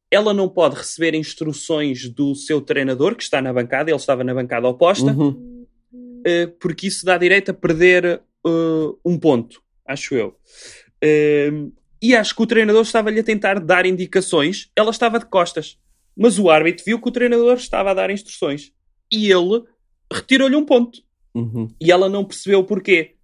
ela 0.10 0.34
não 0.34 0.48
pode 0.48 0.76
receber 0.76 1.14
instruções 1.14 2.08
do 2.08 2.34
seu 2.36 2.62
treinador, 2.62 3.16
que 3.16 3.24
está 3.24 3.42
na 3.42 3.52
bancada, 3.52 3.92
ele 3.92 3.98
estava 3.98 4.24
na 4.24 4.34
bancada 4.34 4.66
oposta, 4.66 5.12
uhum. 5.12 5.66
uh, 5.92 6.52
porque 6.58 6.88
isso 6.88 7.06
dá 7.06 7.18
direito 7.18 7.52
a 7.52 7.54
perder 7.54 8.22
um 9.04 9.20
ponto, 9.20 9.62
acho 9.86 10.16
eu. 10.16 10.34
E 12.02 12.16
acho 12.16 12.36
que 12.36 12.42
o 12.42 12.48
treinador 12.48 12.82
estava-lhe 12.82 13.20
a 13.20 13.24
tentar 13.24 13.60
dar 13.60 13.86
indicações, 13.86 14.70
ela 14.76 14.92
estava 14.92 15.20
de 15.20 15.26
costas. 15.26 15.78
Mas 16.16 16.40
o 16.40 16.50
árbitro 16.50 16.84
viu 16.86 17.00
que 17.00 17.08
o 17.08 17.12
treinador 17.12 17.56
estava 17.58 17.92
a 17.92 17.94
dar 17.94 18.10
instruções. 18.10 18.72
E 19.12 19.32
ele 19.32 19.64
retirou-lhe 20.12 20.56
um 20.56 20.66
ponto. 20.66 21.00
Uhum. 21.34 21.68
E 21.80 21.92
ela 21.92 22.10
não 22.10 22.26
percebeu 22.26 22.60
o 22.60 22.64
porquê. 22.64 23.16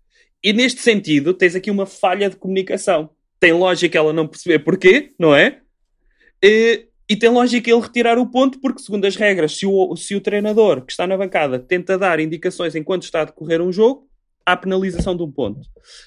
E 0.44 0.54
neste 0.54 0.82
sentido, 0.82 1.34
tens 1.34 1.56
aqui 1.56 1.72
uma 1.72 1.86
falha 1.86 2.30
de 2.30 2.36
comunicação. 2.36 3.10
Tem 3.40 3.54
lógica 3.54 3.98
ela 3.98 4.14
não 4.14 4.28
perceber 4.28 4.60
porquê, 4.60 5.14
não 5.18 5.36
é? 5.36 5.62
E, 6.44 6.88
e 7.10 7.16
tem 7.16 7.30
lógica 7.30 7.72
ele 7.72 7.82
retirar 7.82 8.18
o 8.18 8.30
ponto, 8.30 8.60
porque, 8.60 8.82
segundo 8.82 9.06
as 9.06 9.16
regras, 9.16 9.56
se 9.58 9.66
o, 9.66 9.96
se 9.96 10.16
o 10.16 10.22
treinador 10.22 10.86
que 10.86 10.92
está 10.92 11.08
na 11.08 11.18
bancada 11.18 11.58
tenta 11.58 11.98
dar 11.98 12.20
indicações 12.20 12.76
enquanto 12.76 13.04
está 13.04 13.22
a 13.22 13.26
decorrer 13.26 13.62
um 13.62 13.72
jogo, 13.72 14.08
há 14.46 14.58
penalização 14.58 15.16
de 15.16 15.24
um 15.24 15.32
ponto. 15.32 15.62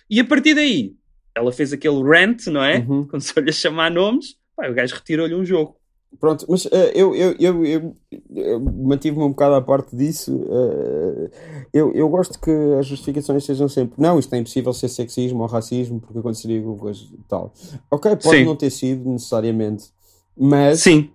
E 0.08 0.20
a 0.20 0.24
partir 0.24 0.54
daí, 0.54 0.94
ela 1.36 1.52
fez 1.52 1.72
aquele 1.72 2.02
rant, 2.02 2.46
não 2.46 2.64
é? 2.64 2.78
Uhum. 2.78 3.06
Começou-lhe 3.06 3.50
a 3.50 3.52
chamar 3.52 3.90
nomes, 3.90 4.36
pá, 4.56 4.68
o 4.68 4.74
gajo 4.74 4.94
retirou-lhe 4.94 5.34
um 5.34 5.44
jogo. 5.44 5.76
Pronto, 6.18 6.46
mas 6.48 6.64
uh, 6.64 6.70
eu, 6.94 7.14
eu, 7.14 7.36
eu, 7.38 7.64
eu, 7.66 7.96
eu 8.34 8.60
mantive-me 8.60 9.22
um 9.22 9.28
bocado 9.28 9.54
à 9.54 9.60
parte 9.60 9.94
disso. 9.94 10.34
Uh, 10.34 11.30
eu, 11.74 11.92
eu 11.92 12.08
gosto 12.08 12.40
que 12.40 12.50
as 12.78 12.86
justificações 12.86 13.44
sejam 13.44 13.68
sempre: 13.68 14.00
não, 14.00 14.18
isto 14.18 14.32
é 14.32 14.38
impossível 14.38 14.72
ser 14.72 14.88
sexismo 14.88 15.42
ou 15.42 15.46
racismo 15.46 16.00
porque 16.00 16.18
aconteceria 16.18 16.62
com 16.62 16.76
coisa 16.78 17.02
tal. 17.28 17.52
Ok, 17.90 18.16
pode 18.16 18.38
Sim. 18.38 18.44
não 18.44 18.56
ter 18.56 18.70
sido 18.70 19.10
necessariamente, 19.10 19.90
mas 20.34 20.80
Sim. 20.80 21.10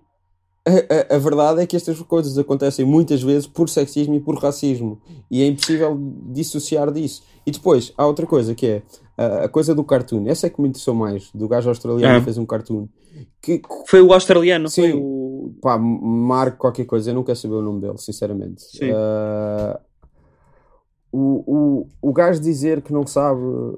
A, 0.64 1.14
a, 1.14 1.16
a, 1.16 1.18
verdade 1.18 1.60
é 1.60 1.66
que 1.66 1.74
estas 1.74 1.98
coisas 2.02 2.38
acontecem 2.38 2.84
muitas 2.84 3.20
vezes 3.20 3.48
por 3.48 3.68
sexismo 3.68 4.14
e 4.14 4.20
por 4.20 4.36
racismo 4.36 5.02
e 5.28 5.42
é 5.42 5.46
impossível 5.46 5.98
dissociar 6.30 6.92
disso. 6.92 7.24
E 7.44 7.50
depois 7.50 7.92
há 7.98 8.06
outra 8.06 8.26
coisa 8.26 8.54
que 8.54 8.66
é 8.66 8.82
a, 9.44 9.48
coisa 9.48 9.74
do 9.74 9.84
cartoon. 9.84 10.26
Essa 10.26 10.46
é 10.46 10.50
que 10.50 10.60
me 10.60 10.68
interessou 10.68 10.94
mais, 10.94 11.30
do 11.32 11.48
gajo 11.48 11.68
australiano 11.68 12.18
que 12.18 12.24
fez 12.24 12.38
um 12.38 12.46
cartoon. 12.46 12.88
Que, 13.40 13.60
foi 13.86 14.00
o 14.00 14.12
australiano, 14.12 14.68
sim, 14.68 14.82
foi 14.82 14.92
o. 14.94 15.54
Pá, 15.60 15.76
Marco 15.78 16.58
qualquer 16.58 16.84
coisa, 16.84 17.10
eu 17.10 17.14
não 17.14 17.24
quero 17.24 17.38
saber 17.38 17.54
o 17.54 17.62
nome 17.62 17.80
dele, 17.80 17.98
sinceramente. 17.98 18.62
Sim. 18.62 18.90
Uh, 18.90 19.78
o, 21.12 21.44
o, 21.46 21.86
o 22.00 22.12
gajo 22.12 22.40
dizer 22.40 22.80
que 22.80 22.92
não 22.92 23.06
sabe, 23.06 23.40
uh, 23.40 23.76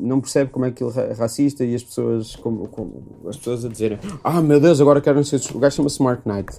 não 0.00 0.20
percebe 0.20 0.50
como 0.50 0.64
é 0.64 0.70
que 0.70 0.82
ele 0.82 0.92
é 0.98 1.12
racista 1.12 1.64
e 1.64 1.74
as 1.74 1.82
pessoas, 1.82 2.34
como, 2.36 2.66
como, 2.68 3.20
as 3.28 3.36
pessoas 3.36 3.64
a 3.64 3.68
dizerem: 3.68 3.98
Ah, 4.24 4.40
meu 4.40 4.58
Deus, 4.58 4.80
agora 4.80 5.00
querem 5.00 5.22
ser. 5.22 5.40
O 5.54 5.58
gajo 5.58 5.76
chama-se 5.76 6.02
Mark 6.02 6.24
Knight. 6.24 6.58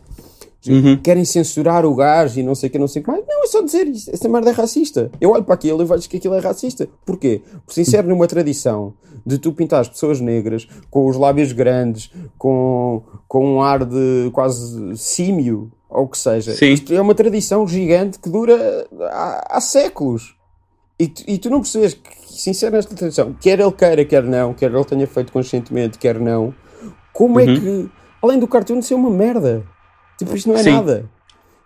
Uhum. 0.68 0.98
Querem 0.98 1.26
censurar 1.26 1.86
o 1.86 1.96
gajo 1.96 2.40
e 2.40 2.44
não 2.44 2.54
sei 2.54 2.70
o 2.70 2.72
que, 2.72 2.78
não 2.78 2.88
sei 2.88 3.02
o 3.02 3.06
que 3.06 3.12
mais. 3.12 3.24
Não, 3.28 3.44
é 3.44 3.48
só 3.48 3.62
dizer 3.62 3.88
isso. 3.88 4.12
Essa 4.12 4.30
merda 4.30 4.52
é 4.52 4.54
racista. 4.54 5.12
Eu 5.20 5.32
olho 5.32 5.44
para 5.44 5.56
aquilo 5.56 5.82
e 5.82 5.86
vejo 5.86 6.08
que 6.08 6.18
aquilo 6.18 6.36
é 6.36 6.40
racista. 6.40 6.88
Porquê? 7.06 7.42
Porque 7.66 7.74
se 7.74 7.82
insere 7.82 8.08
numa 8.08 8.28
tradição 8.28 8.94
de 9.26 9.38
tu 9.38 9.52
pintar 9.54 9.82
as 9.82 9.90
pessoas 9.90 10.20
negras 10.20 10.68
com 10.90 11.08
os 11.08 11.18
lábios 11.18 11.52
grandes, 11.52 12.12
com, 12.38 13.02
com 13.28 13.56
um 13.56 13.62
ar 13.62 13.86
de 13.86 14.30
quase 14.32 14.98
símio, 14.98 15.72
ou 15.90 16.04
o 16.04 16.08
que 16.08 16.18
seja. 16.18 16.54
Sim. 16.54 16.74
Isto 16.74 16.94
é 16.94 17.02
uma 17.02 17.16
tradição 17.16 17.68
gigante 17.68 18.20
que 18.20 18.30
dura 18.30 18.88
há, 19.12 19.58
há 19.58 19.62
séculos. 19.62 20.36
E 21.00 21.08
tu, 21.08 21.24
e 21.28 21.38
tu 21.40 21.50
não 21.50 21.62
percebes 21.62 21.96
que 21.96 22.10
se 22.32 22.52
insere 22.52 22.76
nesta 22.76 22.96
tradição, 22.96 23.36
quer 23.40 23.60
ele 23.60 23.72
queira, 23.72 24.06
quer 24.06 24.24
não, 24.24 24.54
quer 24.54 24.72
ele 24.72 24.86
tenha 24.86 25.08
feito 25.08 25.32
conscientemente, 25.32 25.98
quer 25.98 26.20
não, 26.20 26.54
como 27.12 27.40
é 27.40 27.46
uhum. 27.46 27.52
é 27.52 27.60
que, 27.60 27.90
além 28.22 28.40
do 28.40 28.48
cartoon 28.48 28.82
ser 28.82 28.94
uma 28.94 29.10
merda, 29.10 29.66
Tipo, 30.26 30.36
isto 30.36 30.50
não 30.50 30.56
é 30.56 30.64
Sim. 30.64 30.72
nada. 30.72 31.10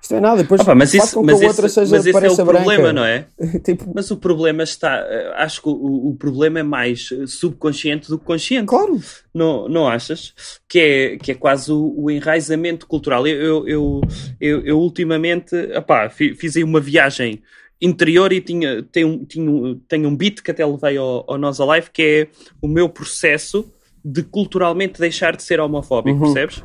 Isto 0.01 0.11
não 0.11 0.17
é 0.17 0.21
nada. 0.21 0.43
Depois 0.43 0.61
Opa, 0.61 0.75
mas 0.75 0.93
isso, 0.93 1.21
mas 1.21 1.41
esse, 1.41 1.69
seja, 1.69 1.91
mas 1.91 2.05
esse 2.05 2.25
é 2.25 2.29
o 2.31 2.45
branca. 2.45 2.63
problema, 2.63 2.93
não 2.93 3.03
é? 3.03 3.27
tipo... 3.63 3.91
Mas 3.93 4.09
o 4.11 4.17
problema 4.17 4.63
está. 4.63 4.97
Eh, 5.09 5.33
acho 5.37 5.61
que 5.61 5.67
o, 5.67 6.09
o, 6.09 6.15
problema 6.15 6.59
é 6.59 6.63
mais 6.63 7.09
subconsciente 7.27 8.07
do 8.07 8.17
que 8.17 8.23
consciente. 8.23 8.67
Claro. 8.67 8.99
Não, 9.33 9.67
não 9.67 9.87
achas? 9.87 10.33
Que 10.69 10.79
é, 10.79 11.17
que 11.17 11.31
é 11.31 11.35
quase 11.35 11.71
o, 11.71 11.93
o 11.97 12.09
enraizamento 12.09 12.87
cultural. 12.87 13.27
Eu, 13.27 13.37
eu, 13.37 13.67
eu, 13.67 14.01
eu, 14.39 14.65
eu 14.65 14.79
ultimamente 14.79 15.55
opá, 15.75 16.09
fiz 16.09 16.55
aí 16.55 16.63
uma 16.63 16.79
viagem 16.79 17.41
interior 17.81 18.31
e 18.31 18.39
tinha, 18.39 18.83
tenho, 18.83 19.25
tenho, 19.25 19.75
tenho 19.87 20.07
um 20.07 20.15
beat 20.15 20.41
que 20.41 20.51
até 20.51 20.65
levei 20.65 20.97
ao, 20.97 21.25
ao 21.27 21.37
Nós 21.37 21.59
Alive 21.59 21.89
que 21.91 22.01
é 22.01 22.27
o 22.61 22.67
meu 22.67 22.87
processo 22.87 23.69
de 24.07 24.21
culturalmente 24.21 24.99
deixar 24.99 25.35
de 25.35 25.41
ser 25.41 25.59
homofóbico, 25.59 26.23
uhum. 26.23 26.33
percebes? 26.33 26.63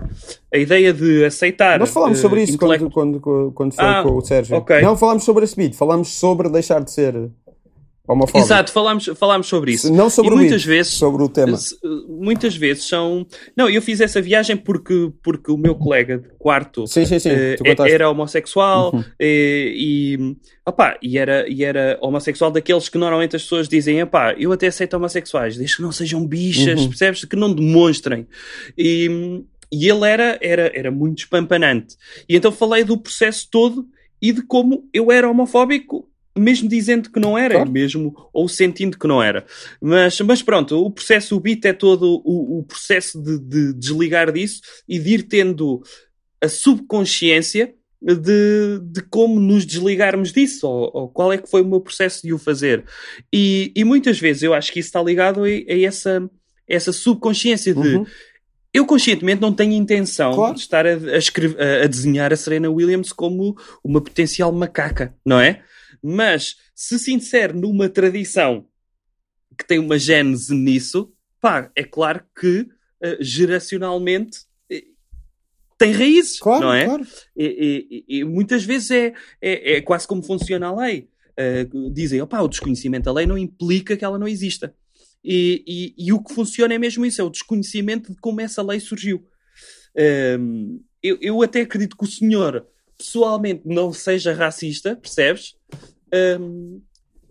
A 0.52 0.58
ideia 0.58 0.92
de 0.92 1.24
aceitar. 1.24 1.78
Nós 1.78 1.90
falámos 1.90 2.18
uh, 2.18 2.22
sobre 2.22 2.42
isso 2.42 2.58
quando, 2.58 2.90
quando, 2.90 3.52
quando 3.54 3.74
ah, 3.78 4.02
com 4.02 4.16
o 4.16 4.20
Sérgio. 4.20 4.58
Okay. 4.58 4.82
Não 4.82 4.94
falámos 4.94 5.24
sobre 5.24 5.44
esse 5.44 5.56
beat, 5.56 5.74
falámos 5.74 6.08
sobre 6.08 6.50
deixar 6.50 6.84
de 6.84 6.90
ser 6.90 7.30
homofóbico. 8.10 8.38
Exato, 8.38 8.72
falámos, 8.72 9.10
falámos 9.16 9.46
sobre 9.46 9.72
isso. 9.72 9.92
Não 9.92 10.10
sobre 10.10 10.32
e 10.32 10.34
o 10.34 10.36
muitas 10.36 10.64
vezes 10.64 10.92
sobre 10.92 11.22
o 11.22 11.28
tema. 11.28 11.56
Muitas 12.08 12.56
vezes 12.56 12.88
são. 12.88 13.26
Não, 13.56 13.68
eu 13.68 13.80
fiz 13.80 14.00
essa 14.00 14.20
viagem 14.20 14.56
porque, 14.56 15.12
porque 15.22 15.52
o 15.52 15.56
meu 15.56 15.74
colega 15.74 16.18
de 16.18 16.28
quarto 16.38 16.86
sim, 16.86 17.04
sim, 17.04 17.18
sim. 17.18 17.30
Uh, 17.30 17.86
era 17.88 18.10
homossexual 18.10 18.92
uhum. 18.94 19.04
e, 19.18 20.16
e, 20.18 20.36
opa, 20.66 20.98
e, 21.00 21.18
era, 21.18 21.48
e 21.48 21.64
era 21.64 21.98
homossexual 22.00 22.50
daqueles 22.50 22.88
que 22.88 22.98
normalmente 22.98 23.36
as 23.36 23.42
pessoas 23.42 23.68
dizem: 23.68 24.02
opá, 24.02 24.34
eu 24.36 24.52
até 24.52 24.66
aceito 24.66 24.94
homossexuais, 24.94 25.56
desde 25.56 25.76
que 25.76 25.82
não 25.82 25.92
sejam 25.92 26.26
bichas, 26.26 26.80
uhum. 26.80 26.88
percebes? 26.88 27.24
Que 27.24 27.36
não 27.36 27.54
demonstrem. 27.54 28.26
E, 28.76 29.44
e 29.72 29.88
ele 29.88 30.04
era, 30.04 30.38
era, 30.42 30.72
era 30.74 30.90
muito 30.90 31.20
espampanante. 31.20 31.96
E 32.28 32.36
então 32.36 32.50
falei 32.50 32.82
do 32.82 32.98
processo 32.98 33.48
todo 33.50 33.86
e 34.20 34.32
de 34.32 34.42
como 34.42 34.88
eu 34.92 35.10
era 35.10 35.30
homofóbico 35.30 36.09
mesmo 36.40 36.68
dizendo 36.68 37.10
que 37.10 37.20
não 37.20 37.36
era, 37.36 37.56
claro. 37.56 37.70
mesmo 37.70 38.14
ou 38.32 38.48
sentindo 38.48 38.98
que 38.98 39.06
não 39.06 39.22
era. 39.22 39.44
Mas, 39.80 40.20
mas 40.20 40.42
pronto, 40.42 40.84
o 40.84 40.90
processo, 40.90 41.36
o 41.36 41.40
beat 41.40 41.64
é 41.64 41.72
todo 41.72 42.22
o, 42.24 42.58
o 42.58 42.62
processo 42.64 43.22
de, 43.22 43.38
de, 43.38 43.72
desligar 43.74 44.32
disso 44.32 44.60
e 44.88 44.98
de 44.98 45.14
ir 45.14 45.22
tendo 45.24 45.82
a 46.40 46.48
subconsciência 46.48 47.74
de, 48.02 48.80
de 48.82 49.02
como 49.02 49.38
nos 49.38 49.66
desligarmos 49.66 50.32
disso, 50.32 50.66
ou, 50.66 50.90
ou, 50.94 51.08
qual 51.08 51.32
é 51.32 51.38
que 51.38 51.50
foi 51.50 51.60
o 51.62 51.66
meu 51.66 51.80
processo 51.80 52.22
de 52.22 52.32
o 52.32 52.38
fazer. 52.38 52.84
E, 53.32 53.72
e 53.76 53.84
muitas 53.84 54.18
vezes 54.18 54.42
eu 54.42 54.54
acho 54.54 54.72
que 54.72 54.80
isso 54.80 54.88
está 54.88 55.02
ligado 55.02 55.44
a, 55.44 55.46
a 55.46 55.80
essa, 55.80 56.28
essa 56.66 56.92
subconsciência 56.92 57.74
de. 57.74 57.96
Uhum. 57.96 58.06
Eu 58.72 58.86
conscientemente 58.86 59.42
não 59.42 59.52
tenho 59.52 59.72
intenção 59.72 60.32
claro. 60.32 60.54
de 60.54 60.60
estar 60.60 60.86
a, 60.86 60.90
a, 60.90 61.18
escrever, 61.18 61.60
a, 61.60 61.84
a 61.84 61.86
desenhar 61.88 62.32
a 62.32 62.36
Serena 62.36 62.70
Williams 62.70 63.12
como 63.12 63.56
uma 63.82 64.00
potencial 64.00 64.52
macaca, 64.52 65.12
não 65.26 65.40
é? 65.40 65.62
Mas 66.02 66.56
se 66.74 66.98
se 66.98 67.12
insere 67.12 67.52
numa 67.52 67.88
tradição 67.88 68.66
que 69.56 69.66
tem 69.66 69.78
uma 69.78 69.98
gênese 69.98 70.54
nisso, 70.54 71.12
pá, 71.40 71.70
é 71.74 71.84
claro 71.84 72.22
que 72.38 72.60
uh, 72.60 73.16
geracionalmente 73.20 74.38
uh, 74.72 74.82
tem 75.76 75.92
raízes, 75.92 76.38
claro, 76.38 76.64
não 76.64 76.72
é? 76.72 76.84
Claro. 76.84 77.06
E, 77.36 78.04
e, 78.08 78.18
e, 78.18 78.24
muitas 78.24 78.64
vezes 78.64 78.90
é, 78.90 79.12
é, 79.40 79.76
é, 79.76 79.80
quase 79.80 80.06
como 80.06 80.22
funciona 80.22 80.68
a 80.68 80.74
lei. 80.74 81.08
Uh, 81.38 81.90
dizem, 81.90 82.20
opá, 82.20 82.40
o 82.40 82.48
desconhecimento 82.48 83.04
da 83.04 83.12
lei 83.12 83.26
não 83.26 83.38
implica 83.38 83.96
que 83.96 84.04
ela 84.04 84.18
não 84.18 84.28
exista. 84.28 84.74
E, 85.22 85.62
e, 85.66 86.06
e, 86.06 86.12
o 86.12 86.22
que 86.22 86.34
funciona 86.34 86.74
é 86.74 86.78
mesmo 86.78 87.04
isso, 87.04 87.20
é 87.20 87.24
o 87.24 87.30
desconhecimento 87.30 88.10
de 88.12 88.18
como 88.20 88.40
essa 88.40 88.62
lei 88.62 88.80
surgiu. 88.80 89.26
Um, 90.38 90.82
eu, 91.02 91.18
eu 91.20 91.42
até 91.42 91.62
acredito 91.62 91.96
que 91.96 92.04
o 92.04 92.10
senhor 92.10 92.66
pessoalmente 92.96 93.62
não 93.64 93.92
seja 93.92 94.34
racista, 94.34 94.96
percebes? 94.96 95.56
Um, 96.40 96.80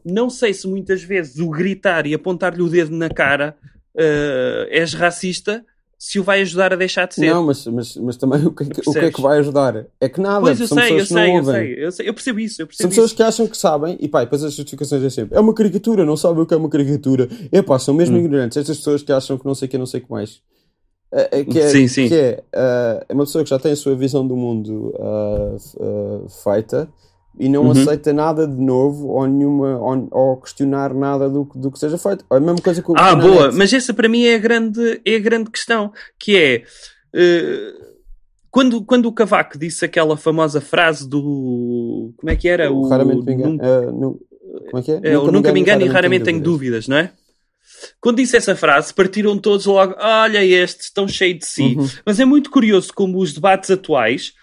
não 0.05 0.29
sei 0.29 0.53
se 0.53 0.67
muitas 0.67 1.03
vezes 1.03 1.39
o 1.39 1.49
gritar 1.49 2.05
e 2.05 2.13
apontar-lhe 2.13 2.61
o 2.61 2.69
dedo 2.69 2.95
na 2.95 3.09
cara 3.09 3.55
uh, 3.95 4.67
és 4.69 4.93
racista 4.93 5.63
se 5.97 6.17
o 6.17 6.23
vai 6.23 6.41
ajudar 6.41 6.71
a 6.71 6.77
deixar 6.77 7.05
de 7.07 7.15
ser. 7.15 7.29
Não, 7.29 7.45
mas, 7.45 7.67
mas, 7.67 7.97
mas 7.97 8.15
também 8.15 8.45
o 8.45 8.51
que, 8.51 8.63
é 8.63 8.65
que, 8.67 8.89
o 8.89 8.93
que 8.93 8.99
é 8.99 9.11
que 9.11 9.21
vai 9.21 9.39
ajudar? 9.39 9.85
É 9.99 10.07
que 10.07 10.21
nada, 10.21 10.39
pois 10.39 10.57
eu 10.57 10.65
são 10.65 10.77
sei, 10.77 10.93
eu 10.93 11.05
sei, 11.05 11.37
eu 11.37 11.43
sei, 11.43 11.85
eu 11.85 11.91
sei, 11.91 12.09
eu 12.09 12.13
percebo 12.13 12.39
isso. 12.39 12.61
Eu 12.61 12.67
percebo 12.67 12.83
são 12.83 12.89
pessoas 12.89 13.11
que 13.11 13.21
acham 13.21 13.45
que 13.45 13.57
sabem, 13.57 13.97
e 13.99 14.07
pá, 14.07 14.21
depois 14.21 14.41
as 14.41 14.53
justificações 14.53 15.03
é 15.03 15.09
sempre: 15.09 15.37
é 15.37 15.41
uma 15.41 15.53
caricatura, 15.53 16.05
não 16.05 16.15
sabem 16.15 16.41
o 16.41 16.45
que 16.45 16.53
é 16.53 16.57
uma 16.57 16.69
caricatura. 16.69 17.27
É 17.51 17.61
pá, 17.61 17.77
são 17.77 17.93
mesmo 17.93 18.15
hum. 18.15 18.21
ignorantes. 18.21 18.57
Estas 18.57 18.77
pessoas 18.77 19.03
que 19.03 19.11
acham 19.11 19.37
que 19.37 19.45
não 19.45 19.53
sei 19.53 19.67
o 19.67 19.71
que, 19.71 19.77
não 19.77 19.85
sei 19.85 19.99
o 19.99 20.05
que 20.05 20.09
mais. 20.09 20.41
É, 21.11 21.39
é, 21.39 21.43
que 21.43 21.59
é, 21.59 21.67
sim, 21.67 21.87
sim. 21.87 22.07
Que 22.07 22.15
é, 22.15 22.43
uh, 22.55 23.05
é 23.09 23.13
uma 23.13 23.25
pessoa 23.25 23.43
que 23.43 23.49
já 23.49 23.59
tem 23.59 23.73
a 23.73 23.75
sua 23.75 23.93
visão 23.93 24.25
do 24.25 24.37
mundo 24.37 24.93
uh, 24.95 25.57
uh, 25.83 26.29
feita 26.29 26.87
e 27.37 27.47
não 27.47 27.65
uhum. 27.65 27.71
aceita 27.71 28.11
nada 28.11 28.47
de 28.47 28.61
novo 28.61 29.07
ou 29.07 29.27
nenhuma 29.27 29.77
ou, 29.77 30.07
ou, 30.11 30.37
questionar 30.37 30.93
nada 30.93 31.29
do, 31.29 31.49
do 31.55 31.71
que 31.71 31.79
seja 31.79 31.97
feito. 31.97 32.25
É 32.31 32.37
a 32.37 32.39
mesma 32.39 32.61
coisa 32.61 32.81
que 32.81 32.91
o 32.91 32.95
Ah, 32.97 33.15
boa, 33.15 33.47
net. 33.47 33.57
mas 33.57 33.73
essa 33.73 33.93
para 33.93 34.09
mim 34.09 34.25
é 34.25 34.35
a 34.35 34.39
grande, 34.39 35.01
é 35.05 35.15
a 35.15 35.19
grande 35.19 35.49
questão, 35.49 35.91
que 36.17 36.37
é 36.37 36.63
uh, 37.15 37.89
quando, 38.49 38.83
quando 38.83 39.05
o 39.05 39.13
Cavaco 39.13 39.57
disse 39.57 39.85
aquela 39.85 40.17
famosa 40.17 40.59
frase 40.59 41.07
do 41.07 42.13
como 42.17 42.29
é 42.29 42.35
que 42.35 42.49
era? 42.49 42.71
O, 42.71 42.87
raramente 42.87 43.25
me 43.25 43.33
engano. 43.33 43.57
Uh, 43.57 43.91
no, 43.91 44.19
como 44.69 44.79
é 44.79 44.81
que 44.81 44.91
é? 44.91 44.99
é 45.03 45.13
nunca, 45.13 45.31
nunca 45.31 45.53
me 45.53 45.59
engano, 45.59 45.85
e 45.85 45.87
raramente 45.87 46.25
tenho 46.25 46.41
dúvidas, 46.41 46.87
não 46.87 46.97
é? 46.97 47.11
Quando 48.01 48.17
disse 48.17 48.35
essa 48.35 48.55
frase, 48.55 48.93
partiram 48.93 49.37
todos 49.37 49.65
logo, 49.65 49.95
olha 49.99 50.43
estes, 50.43 50.87
estão 50.87 51.07
cheios 51.07 51.39
de 51.39 51.45
si. 51.45 51.75
Uhum. 51.77 51.87
Mas 52.05 52.19
é 52.19 52.25
muito 52.25 52.49
curioso 52.49 52.91
como 52.93 53.19
os 53.19 53.33
debates 53.33 53.69
atuais 53.69 54.33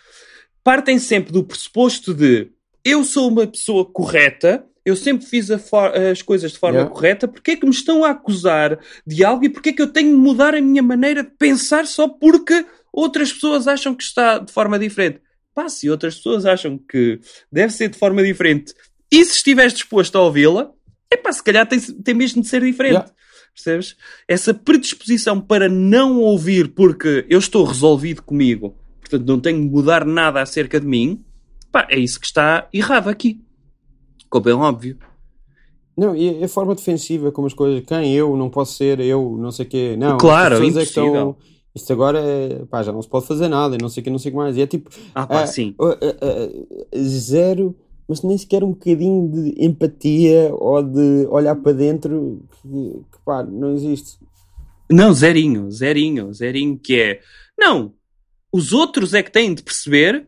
partem 0.63 0.99
sempre 0.99 1.33
do 1.33 1.45
pressuposto 1.45 2.15
de 2.15 2.49
eu 2.87 3.03
sou 3.03 3.29
uma 3.29 3.49
pessoa 3.49 3.85
correta, 3.85 4.65
eu 4.85 4.95
sempre 4.95 5.27
fiz 5.27 5.51
as 5.51 6.23
coisas 6.23 6.53
de 6.53 6.59
forma 6.59 6.79
yeah. 6.79 6.95
correta, 6.95 7.27
porque 7.27 7.51
é 7.51 7.57
que 7.57 7.67
me 7.67 7.73
estão 7.73 8.05
a 8.05 8.11
acusar 8.11 8.79
de 9.05 9.25
algo 9.25 9.45
e 9.45 9.49
porque 9.49 9.71
é 9.71 9.73
que 9.73 9.83
eu 9.83 9.89
tenho 9.89 10.11
de 10.11 10.17
mudar 10.17 10.55
a 10.55 10.61
minha 10.61 10.85
maneira 10.85 11.25
de 11.25 11.31
pensar 11.31 11.85
só 11.89 12.07
porque 12.07 12.65
outras 12.93 13.33
pessoas 13.33 13.67
acham 13.67 13.93
que 13.93 14.05
está 14.05 14.39
de 14.39 14.53
forma 14.53 14.79
diferente? 14.79 15.21
Pá, 15.53 15.69
se 15.69 15.91
outras 15.91 16.15
pessoas 16.15 16.47
acham 16.47 16.79
que 16.79 17.19
deve 17.51 17.73
ser 17.73 17.89
de 17.89 17.99
forma 17.99 18.23
diferente 18.23 18.73
e 19.11 19.25
se 19.25 19.33
estiveres 19.33 19.73
disposto 19.73 20.15
a 20.17 20.23
ouvi-la, 20.23 20.71
é 21.11 21.17
pá, 21.17 21.33
se 21.33 21.43
calhar 21.43 21.67
tem, 21.67 21.81
tem 21.81 22.15
mesmo 22.15 22.41
de 22.41 22.47
ser 22.47 22.63
diferente. 22.63 22.93
Yeah. 22.93 23.13
Percebes? 23.53 23.97
Essa 24.29 24.55
predisposição 24.55 25.41
para 25.41 25.69
não 25.69 26.21
ouvir 26.21 26.69
porque 26.69 27.27
eu 27.29 27.41
estou 27.41 27.65
resolvido 27.65 28.23
comigo, 28.23 28.77
portanto 29.01 29.27
não 29.27 29.41
tenho 29.41 29.61
de 29.61 29.69
mudar 29.69 30.05
nada 30.05 30.41
acerca 30.41 30.79
de 30.79 30.87
mim, 30.87 31.25
Pá, 31.77 31.87
é 31.91 31.99
isso 31.99 32.19
que 32.19 32.25
está 32.25 32.67
errado 32.73 33.11
aqui. 33.11 33.39
Ficou 34.19 34.41
bem 34.41 34.55
óbvio. 34.55 34.97
Não, 35.95 36.17
e 36.17 36.43
a 36.43 36.49
forma 36.49 36.75
defensiva 36.75 37.31
como 37.31 37.47
as 37.47 37.53
coisas, 37.53 37.85
quem 37.87 38.15
eu, 38.15 38.35
não 38.35 38.49
posso 38.49 38.79
ser 38.79 38.99
eu, 38.99 39.37
não 39.39 39.51
sei 39.53 39.67
o 39.67 39.69
quê. 39.69 39.95
Não, 39.99 40.17
claro, 40.17 40.57
é 40.57 40.71
que 40.71 40.79
estão 40.79 41.37
isto 41.75 41.93
agora 41.93 42.19
é, 42.19 42.65
pá, 42.65 42.83
já 42.83 42.91
não 42.91 43.03
se 43.03 43.09
pode 43.09 43.27
fazer 43.27 43.49
nada 43.49 43.75
e 43.75 43.79
não 43.79 43.91
sei 43.91 44.01
o 44.01 44.05
que, 44.05 44.09
não 44.09 44.19
sei 44.19 44.31
o 44.31 44.33
que 44.33 44.39
mais. 44.39 44.57
E 44.57 44.63
é 44.63 44.67
tipo, 44.67 44.89
ah, 45.15 45.27
pá, 45.27 45.47
sim. 45.47 45.75
zero, 46.97 47.77
mas 48.09 48.23
nem 48.23 48.39
sequer 48.39 48.65
um 48.65 48.71
bocadinho 48.71 49.31
de 49.31 49.63
empatia 49.63 50.49
ou 50.55 50.83
de 50.83 51.27
olhar 51.29 51.57
para 51.57 51.73
dentro 51.73 52.41
que, 52.63 52.69
que 53.13 53.19
pá, 53.23 53.43
não 53.43 53.75
existe. 53.75 54.19
Não, 54.91 55.13
zerinho, 55.13 55.71
zerinho, 55.71 56.33
zerinho, 56.33 56.79
que 56.79 56.99
é, 56.99 57.21
não, 57.59 57.93
os 58.51 58.73
outros 58.73 59.13
é 59.13 59.23
que 59.23 59.31
têm 59.31 59.53
de 59.53 59.63
perceber 59.63 60.27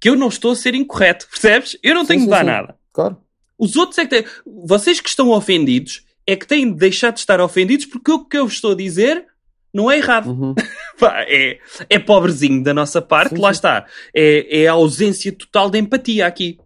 que 0.00 0.08
eu 0.08 0.16
não 0.16 0.28
estou 0.28 0.52
a 0.52 0.56
ser 0.56 0.74
incorreto, 0.74 1.28
percebes? 1.28 1.76
Eu 1.82 1.94
não 1.94 2.02
sim, 2.02 2.08
tenho 2.08 2.20
sim, 2.20 2.26
de 2.26 2.30
dar 2.30 2.40
sim. 2.40 2.46
nada. 2.46 2.76
Claro. 2.92 3.18
Os 3.58 3.76
outros 3.76 3.98
é 3.98 4.06
que 4.06 4.22
têm, 4.22 4.24
vocês 4.46 5.00
que 5.00 5.08
estão 5.10 5.28
ofendidos 5.30 6.04
é 6.26 6.34
que 6.34 6.46
têm 6.46 6.72
de 6.72 6.78
deixar 6.78 7.10
de 7.10 7.20
estar 7.20 7.40
ofendidos 7.40 7.84
porque 7.86 8.10
o 8.10 8.24
que 8.24 8.38
eu 8.38 8.46
estou 8.46 8.72
a 8.72 8.76
dizer 8.76 9.26
não 9.72 9.90
é 9.90 9.98
errado. 9.98 10.30
Uhum. 10.30 10.54
é, 11.28 11.58
é 11.88 11.98
pobrezinho 11.98 12.62
da 12.62 12.72
nossa 12.72 13.02
parte, 13.02 13.36
lá 13.36 13.50
está. 13.50 13.86
É, 14.14 14.62
é 14.62 14.66
a 14.66 14.72
ausência 14.72 15.30
total 15.32 15.70
de 15.70 15.78
empatia 15.78 16.26
aqui. 16.26 16.58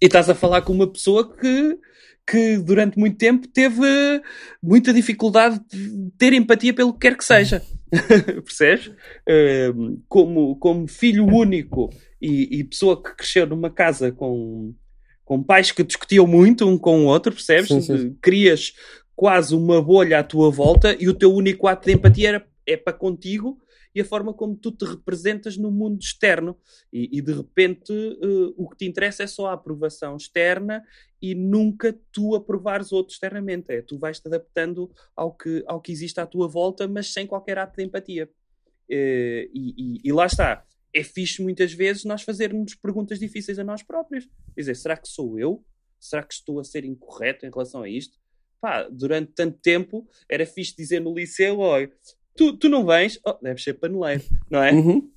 E 0.00 0.06
estás 0.06 0.30
a 0.30 0.34
falar 0.34 0.62
com 0.62 0.72
uma 0.72 0.86
pessoa 0.86 1.36
que, 1.36 1.78
que 2.26 2.56
durante 2.56 2.98
muito 2.98 3.18
tempo 3.18 3.46
teve 3.46 4.22
muita 4.62 4.94
dificuldade 4.94 5.60
de 5.70 6.10
ter 6.16 6.32
empatia 6.32 6.72
pelo 6.72 6.94
que 6.94 7.00
quer 7.00 7.16
que 7.16 7.24
seja. 7.24 7.62
Percebes? 8.44 8.86
Uh, 8.86 10.00
como, 10.08 10.56
como 10.56 10.88
filho 10.88 11.26
único 11.26 11.90
e, 12.20 12.58
e, 12.58 12.64
pessoa 12.64 13.02
que 13.02 13.14
cresceu 13.16 13.46
numa 13.46 13.70
casa 13.70 14.12
com, 14.12 14.74
com 15.24 15.42
pais 15.42 15.72
que 15.72 15.82
discutiam 15.82 16.26
muito 16.26 16.68
um 16.68 16.76
com 16.76 17.04
o 17.04 17.06
outro, 17.06 17.32
percebes? 17.32 17.68
Sim, 17.68 17.80
sim. 17.80 18.16
Crias 18.20 18.72
quase 19.16 19.54
uma 19.54 19.82
bolha 19.82 20.20
à 20.20 20.24
tua 20.24 20.50
volta 20.50 20.96
e 20.98 21.08
o 21.08 21.14
teu 21.14 21.32
único 21.34 21.66
ato 21.66 21.86
de 21.86 21.92
empatia 21.92 22.28
era, 22.28 22.48
é 22.66 22.76
para 22.76 22.92
contigo 22.92 23.58
e 23.94 24.00
a 24.00 24.04
forma 24.04 24.32
como 24.32 24.56
tu 24.56 24.70
te 24.70 24.84
representas 24.84 25.56
no 25.56 25.70
mundo 25.70 26.00
externo. 26.00 26.56
E, 26.92 27.18
e 27.18 27.20
de 27.20 27.32
repente 27.32 27.92
uh, 27.92 28.54
o 28.56 28.68
que 28.68 28.76
te 28.76 28.86
interessa 28.86 29.22
é 29.22 29.26
só 29.26 29.48
a 29.48 29.54
aprovação 29.54 30.16
externa 30.16 30.82
e 31.20 31.34
nunca 31.34 31.94
tu 32.12 32.34
aprovares 32.34 32.92
outro 32.92 33.12
externamente. 33.12 33.70
É, 33.70 33.82
tu 33.82 33.98
vais-te 33.98 34.26
adaptando 34.26 34.90
ao 35.14 35.34
que, 35.34 35.62
ao 35.66 35.80
que 35.80 35.92
existe 35.92 36.20
à 36.20 36.26
tua 36.26 36.48
volta, 36.48 36.86
mas 36.86 37.12
sem 37.12 37.26
qualquer 37.26 37.58
ato 37.58 37.76
de 37.76 37.84
empatia. 37.84 38.28
Uh, 38.90 39.46
e, 39.54 39.74
e, 39.76 40.00
e, 40.04 40.12
lá 40.12 40.26
está. 40.26 40.64
É 40.94 41.02
fixe 41.02 41.42
muitas 41.42 41.72
vezes 41.72 42.04
nós 42.04 42.22
fazermos 42.22 42.74
perguntas 42.74 43.18
difíceis 43.18 43.58
a 43.58 43.64
nós 43.64 43.82
próprios. 43.82 44.24
Quer 44.54 44.60
dizer, 44.60 44.76
será 44.76 44.96
que 44.96 45.08
sou 45.08 45.38
eu? 45.38 45.64
Será 45.98 46.22
que 46.22 46.34
estou 46.34 46.58
a 46.58 46.64
ser 46.64 46.84
incorreto 46.84 47.46
em 47.46 47.50
relação 47.50 47.82
a 47.82 47.88
isto? 47.88 48.18
Pá, 48.60 48.88
durante 48.90 49.32
tanto 49.32 49.58
tempo 49.58 50.06
era 50.28 50.44
fixe 50.44 50.74
dizer 50.76 51.00
no 51.00 51.14
liceu, 51.14 51.58
olha, 51.58 51.90
tu, 52.36 52.56
tu 52.56 52.68
não 52.68 52.84
vens, 52.84 53.18
oh, 53.24 53.32
deves 53.34 53.62
ser 53.62 53.74
paneleiro, 53.74 54.22
não 54.50 54.62
é? 54.62 54.72
Uhum. 54.72 55.10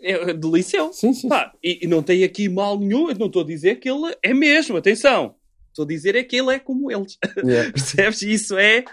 É 0.00 0.32
do 0.32 0.54
liceu. 0.54 0.92
Sim, 0.92 1.12
sim. 1.12 1.28
Pá, 1.28 1.52
e, 1.62 1.84
e, 1.84 1.86
não 1.86 2.02
tem 2.02 2.22
aqui 2.22 2.48
mal 2.48 2.78
nenhum, 2.78 3.08
eu 3.08 3.18
não 3.18 3.26
estou 3.26 3.42
a 3.42 3.46
dizer 3.46 3.76
que 3.76 3.90
ele 3.90 4.14
é 4.22 4.34
mesmo, 4.34 4.76
atenção. 4.76 5.34
Estou 5.68 5.84
a 5.84 5.88
dizer 5.88 6.14
é 6.14 6.22
que 6.22 6.36
ele 6.36 6.54
é 6.54 6.58
como 6.58 6.90
eles. 6.90 7.18
Yeah. 7.38 7.72
Percebes? 7.72 8.22
Isso 8.22 8.56
é, 8.56 8.84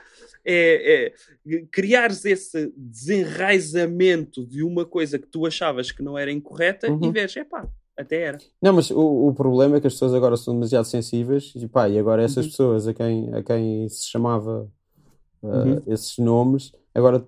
é, 0.45 1.13
é 1.47 1.65
criares 1.71 2.25
esse 2.25 2.71
desenraizamento 2.75 4.45
de 4.45 4.63
uma 4.63 4.85
coisa 4.85 5.17
que 5.17 5.27
tu 5.27 5.45
achavas 5.45 5.91
que 5.91 6.03
não 6.03 6.17
era 6.17 6.31
incorreta 6.31 6.91
uhum. 6.91 6.99
e 7.03 7.11
veres, 7.11 7.35
é 7.37 7.43
pá, 7.43 7.67
até 7.97 8.21
era. 8.21 8.37
Não, 8.61 8.73
mas 8.73 8.89
o, 8.91 9.27
o 9.27 9.33
problema 9.33 9.77
é 9.77 9.81
que 9.81 9.87
as 9.87 9.93
pessoas 9.93 10.13
agora 10.13 10.35
são 10.35 10.53
demasiado 10.53 10.85
sensíveis 10.85 11.53
e 11.55 11.67
pá, 11.67 11.87
e 11.87 11.97
agora 11.97 12.23
essas 12.23 12.45
uhum. 12.45 12.51
pessoas 12.51 12.87
a 12.87 12.93
quem, 12.93 13.33
a 13.33 13.43
quem 13.43 13.87
se 13.89 14.09
chamava 14.09 14.69
uh, 15.41 15.47
uhum. 15.47 15.81
esses 15.87 16.17
nomes, 16.17 16.71
agora 16.93 17.25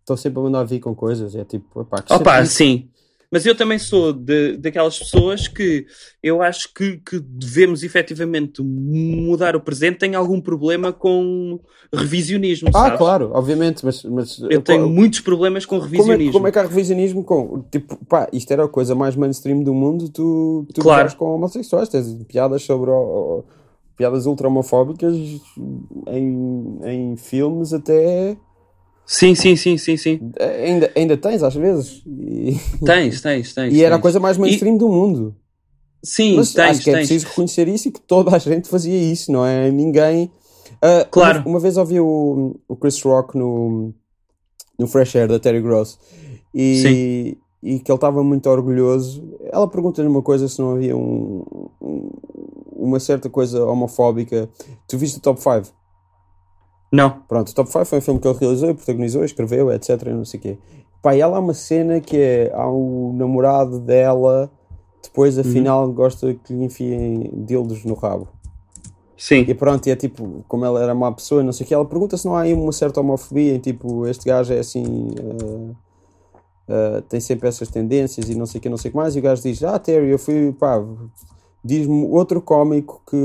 estão 0.00 0.16
sempre 0.16 0.38
a 0.40 0.42
mandar 0.42 0.64
vir 0.64 0.80
com 0.80 0.94
coisas. 0.94 1.34
É 1.34 1.44
tipo, 1.44 1.80
opá, 1.80 2.02
que 2.02 2.12
Opa, 2.12 2.44
sim. 2.44 2.88
Mas 3.30 3.44
eu 3.44 3.54
também 3.54 3.78
sou 3.78 4.12
de, 4.12 4.56
daquelas 4.56 4.98
pessoas 4.98 5.48
que 5.48 5.86
eu 6.22 6.42
acho 6.42 6.72
que, 6.72 6.98
que 6.98 7.18
devemos 7.18 7.82
efetivamente 7.82 8.62
mudar 8.62 9.56
o 9.56 9.60
presente. 9.60 9.98
Tenho 9.98 10.18
algum 10.18 10.40
problema 10.40 10.92
com 10.92 11.58
revisionismo. 11.92 12.68
Ah, 12.68 12.84
sabes? 12.84 12.98
claro, 12.98 13.30
obviamente. 13.32 13.84
Mas, 13.84 14.02
mas 14.04 14.38
eu 14.50 14.62
tenho 14.62 14.88
muitos 14.88 15.20
problemas 15.20 15.66
com 15.66 15.78
revisionismo. 15.78 16.16
Como 16.16 16.28
é, 16.30 16.32
como 16.32 16.48
é 16.48 16.52
que 16.52 16.58
há 16.58 16.62
revisionismo 16.62 17.24
com. 17.24 17.64
Tipo, 17.70 17.96
pá, 18.06 18.28
isto 18.32 18.52
era 18.52 18.64
a 18.64 18.68
coisa 18.68 18.94
mais 18.94 19.16
mainstream 19.16 19.62
do 19.62 19.74
mundo. 19.74 20.08
Tu, 20.08 20.66
tu 20.72 20.80
claro. 20.80 21.14
com 21.16 21.34
homossexuais, 21.34 21.88
tens 21.88 22.14
piadas 22.24 22.62
sobre. 22.62 22.90
Piadas 23.96 24.26
ultra 24.26 24.48
homofóbicas 24.48 25.14
em, 26.08 26.78
em 26.82 27.16
filmes 27.16 27.72
até 27.72 28.36
Sim, 29.06 29.34
sim, 29.34 29.54
sim, 29.54 29.76
sim, 29.76 29.96
sim. 29.96 30.32
Ainda, 30.40 30.90
ainda 30.96 31.16
tens, 31.16 31.42
às 31.42 31.54
vezes. 31.54 32.02
E... 32.06 32.58
Tens, 32.84 33.20
tens, 33.20 33.52
tens. 33.52 33.72
E 33.72 33.82
era 33.82 33.94
tens. 33.94 33.98
a 33.98 34.02
coisa 34.02 34.20
mais 34.20 34.38
mainstream 34.38 34.76
e... 34.76 34.78
do 34.78 34.88
mundo. 34.88 35.34
Sim, 36.02 36.36
Mas 36.36 36.52
tens, 36.52 36.70
acho 36.70 36.82
que 36.82 36.90
é 36.90 36.94
tens. 36.94 37.08
preciso 37.08 37.28
reconhecer 37.28 37.66
isso 37.68 37.88
e 37.88 37.90
que 37.90 38.00
toda 38.00 38.34
a 38.34 38.38
gente 38.38 38.68
fazia 38.68 38.94
isso, 38.94 39.32
não 39.32 39.44
é? 39.44 39.70
Ninguém. 39.70 40.30
Uh, 40.74 41.08
claro. 41.10 41.40
Uma, 41.40 41.48
uma, 41.48 41.60
vez 41.60 41.78
ouvi 41.78 41.98
o, 41.98 42.56
o 42.68 42.76
Chris 42.76 43.00
Rock 43.02 43.38
no, 43.38 43.94
no 44.78 44.86
Fresh 44.86 45.16
Air 45.16 45.28
da 45.28 45.38
Terry 45.38 45.62
Gross 45.62 45.98
e, 46.54 47.38
e 47.62 47.78
que 47.78 47.90
ele 47.90 47.96
estava 47.96 48.22
muito 48.22 48.50
orgulhoso. 48.50 49.22
Ela 49.50 49.66
pergunta-lhe 49.66 50.06
uma 50.06 50.20
coisa 50.20 50.46
se 50.46 50.60
não 50.60 50.72
havia 50.72 50.94
um, 50.94 51.42
um, 51.80 52.10
uma 52.76 53.00
certa 53.00 53.30
coisa 53.30 53.64
homofóbica. 53.64 54.48
Tu 54.86 54.98
viste 54.98 55.16
o 55.16 55.22
top 55.22 55.40
5? 55.40 55.74
Não. 56.92 57.22
Pronto, 57.26 57.54
Top 57.54 57.70
5 57.70 57.84
foi 57.84 57.98
um 57.98 58.02
filme 58.02 58.20
que 58.20 58.28
ele 58.28 58.38
realizou, 58.38 58.74
protagonizou, 58.74 59.24
escreveu, 59.24 59.72
etc. 59.72 60.02
Não 60.06 60.24
sei 60.24 60.38
o 60.38 60.42
quê. 60.42 60.58
Pá, 61.02 61.14
ela 61.14 61.36
há 61.36 61.40
uma 61.40 61.54
cena 61.54 62.00
que 62.00 62.16
é: 62.16 62.52
há 62.54 62.68
o 62.68 63.12
namorado 63.14 63.78
dela, 63.78 64.50
depois 65.02 65.38
afinal 65.38 65.86
uhum. 65.86 65.92
gosta 65.92 66.34
que 66.34 66.52
lhe 66.52 66.64
enfiem 66.64 67.30
dildos 67.46 67.84
no 67.84 67.94
rabo. 67.94 68.28
Sim. 69.16 69.44
E 69.46 69.54
pronto, 69.54 69.86
e 69.86 69.90
é 69.90 69.96
tipo, 69.96 70.44
como 70.48 70.64
ela 70.64 70.82
era 70.82 70.94
má 70.94 71.10
pessoa, 71.12 71.42
não 71.42 71.52
sei 71.52 71.64
o 71.64 71.68
que, 71.68 71.74
ela 71.74 71.84
pergunta 71.84 72.16
se 72.16 72.26
não 72.26 72.36
há 72.36 72.42
aí 72.42 72.52
uma 72.52 72.72
certa 72.72 73.00
homofobia, 73.00 73.54
em 73.54 73.58
tipo, 73.58 74.06
este 74.06 74.26
gajo 74.26 74.52
é 74.52 74.58
assim, 74.58 74.84
uh, 74.84 75.76
uh, 76.68 77.02
tem 77.08 77.20
sempre 77.20 77.48
essas 77.48 77.68
tendências 77.68 78.28
e 78.28 78.34
não 78.34 78.44
sei 78.44 78.58
o 78.58 78.62
que, 78.62 78.68
não 78.68 78.76
sei 78.76 78.90
o 78.90 78.92
que 78.92 78.96
mais, 78.98 79.14
e 79.14 79.20
o 79.20 79.22
gajo 79.22 79.40
diz, 79.40 79.62
ah, 79.62 79.78
Terry, 79.78 80.10
eu 80.10 80.18
fui, 80.18 80.52
pá, 80.52 80.82
Diz-me 81.64 82.06
outro 82.08 82.42
cómico 82.42 83.02
que 83.08 83.16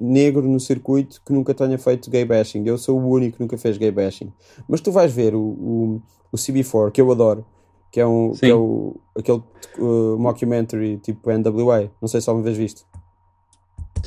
negro 0.00 0.42
no 0.42 0.58
circuito 0.58 1.22
que 1.24 1.32
nunca 1.32 1.54
tenha 1.54 1.78
feito 1.78 2.10
gay 2.10 2.24
bashing. 2.24 2.64
Eu 2.66 2.76
sou 2.76 3.00
o 3.00 3.08
único 3.08 3.36
que 3.36 3.42
nunca 3.42 3.56
fez 3.56 3.78
gay 3.78 3.92
bashing. 3.92 4.32
Mas 4.68 4.80
tu 4.80 4.90
vais 4.90 5.12
ver 5.12 5.34
o, 5.34 5.40
o, 5.40 6.02
o 6.32 6.36
CB4, 6.36 6.90
que 6.90 7.00
eu 7.00 7.12
adoro, 7.12 7.46
que 7.92 8.00
é, 8.00 8.06
um, 8.06 8.32
que 8.32 8.46
é 8.46 8.54
o, 8.54 8.96
aquele 9.16 9.40
uh, 9.78 10.18
mockumentary 10.18 10.96
tipo 10.98 11.30
NWA. 11.30 11.90
Não 12.00 12.08
sei 12.08 12.20
se 12.20 12.28
alguma 12.28 12.44
vez 12.44 12.56
viste. 12.56 12.82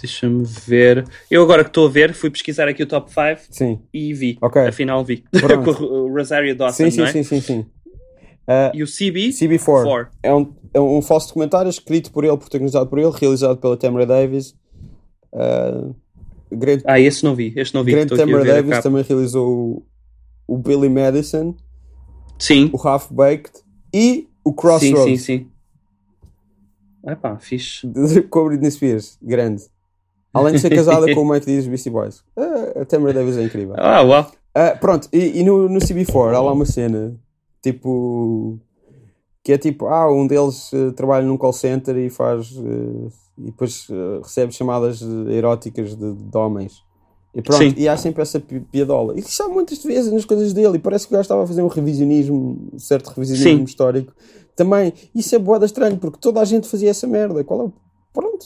Deixa-me 0.01 0.43
ver. 0.43 1.07
Eu 1.31 1.41
agora 1.41 1.63
que 1.63 1.69
estou 1.69 1.87
a 1.87 1.89
ver, 1.89 2.13
fui 2.13 2.29
pesquisar 2.29 2.67
aqui 2.67 2.83
o 2.83 2.85
top 2.85 3.09
5 3.49 3.81
e 3.93 4.13
vi. 4.13 4.37
Okay. 4.41 4.67
Afinal 4.67 5.05
vi. 5.05 5.23
Com 5.63 5.83
o 5.85 6.13
Rosario 6.13 6.53
Dawson, 6.53 6.89
sim, 6.89 6.91
sim, 6.91 7.01
é? 7.03 7.07
Sim, 7.07 7.23
sim, 7.23 7.39
sim. 7.39 7.59
Uh, 8.47 8.75
e 8.75 8.83
o 8.83 8.85
CB? 8.85 9.29
CB4. 9.29 10.07
É 10.21 10.33
um, 10.33 10.53
é 10.75 10.79
um 10.79 11.01
falso 11.01 11.29
documentário 11.29 11.69
escrito 11.69 12.11
por 12.11 12.25
ele, 12.25 12.35
protagonizado 12.35 12.87
por 12.89 12.99
ele, 12.99 13.11
realizado 13.11 13.57
pela 13.57 13.77
Tamara 13.77 14.05
Davis. 14.05 14.53
Uh, 15.31 15.95
grande, 16.51 16.83
ah, 16.85 16.99
esse 16.99 17.23
não 17.23 17.33
vi. 17.33 17.53
Este 17.55 17.73
não 17.73 17.81
vi. 17.81 17.93
Grande 17.93 18.15
Tamara 18.15 18.43
Davis 18.43 18.83
também 18.83 19.01
realizou 19.01 19.85
o, 20.47 20.55
o, 20.55 20.57
Billy 20.57 20.89
Madison. 20.89 21.55
Sim. 22.37 22.69
O 22.73 22.87
Half 22.87 23.09
Baked 23.09 23.61
e 23.93 24.27
o 24.43 24.53
Crossroads. 24.53 25.03
Sim, 25.03 25.17
sim, 25.17 25.39
sim. 25.39 25.47
Ah 27.07 27.15
pá, 27.15 27.37
fixe. 27.37 27.87
com 28.29 28.39
a 28.39 28.45
Britney 28.45 28.71
Spears, 28.71 29.17
grande. 29.21 29.63
Além 30.33 30.55
de 30.55 30.59
ser 30.59 30.75
casada 30.75 31.13
com 31.13 31.21
o 31.21 31.29
Mike 31.29 31.45
Diaz 31.45 31.65
Beastie 31.65 31.89
Boys. 31.89 32.19
Uh, 32.35 32.81
a 32.81 32.85
Tamara 32.85 33.13
Davis 33.13 33.37
é 33.37 33.43
incrível. 33.43 33.75
Ah, 33.77 34.01
uau. 34.01 34.29
Uh, 34.57 34.77
pronto, 34.79 35.07
e, 35.13 35.39
e 35.39 35.43
no, 35.43 35.69
no 35.69 35.79
CB4 35.79 36.35
há 36.35 36.41
lá 36.41 36.51
uma 36.51 36.65
cena 36.65 37.17
Tipo, 37.65 38.59
que 39.45 39.53
é 39.53 39.59
tipo, 39.59 39.85
ah, 39.85 40.11
um 40.11 40.25
deles 40.25 40.73
uh, 40.73 40.91
trabalha 40.93 41.23
num 41.23 41.37
call 41.37 41.53
center 41.53 41.95
e 41.97 42.09
faz, 42.09 42.49
uh, 42.53 43.11
e 43.37 43.43
depois 43.43 43.87
uh, 43.89 44.19
recebe 44.23 44.51
chamadas 44.51 45.03
eróticas 45.29 45.95
de, 45.95 46.13
de 46.13 46.35
homens. 46.35 46.83
E 47.31 47.43
pronto, 47.43 47.59
Sim. 47.59 47.75
e 47.77 47.87
há 47.87 47.95
sempre 47.95 48.23
essa 48.23 48.39
piadola. 48.39 49.13
E 49.15 49.21
há 49.39 49.47
muitas 49.47 49.83
vezes 49.83 50.11
nas 50.11 50.25
coisas 50.25 50.51
dele, 50.51 50.77
e 50.77 50.79
parece 50.79 51.05
que 51.05 51.13
o 51.13 51.15
gajo 51.15 51.25
estava 51.25 51.43
a 51.43 51.47
fazer 51.47 51.61
um 51.61 51.67
revisionismo, 51.67 52.71
certo 52.79 53.09
revisionismo 53.09 53.59
Sim. 53.59 53.63
histórico. 53.65 54.13
Também, 54.55 54.91
isso 55.13 55.35
é 55.35 55.37
boada 55.37 55.67
estranho, 55.67 55.97
porque 55.97 56.17
toda 56.19 56.41
a 56.41 56.45
gente 56.45 56.67
fazia 56.67 56.89
essa 56.89 57.05
merda. 57.05 57.43
Qual 57.43 57.61
é 57.61 57.63
o 57.65 57.73
Pronto. 58.15 58.45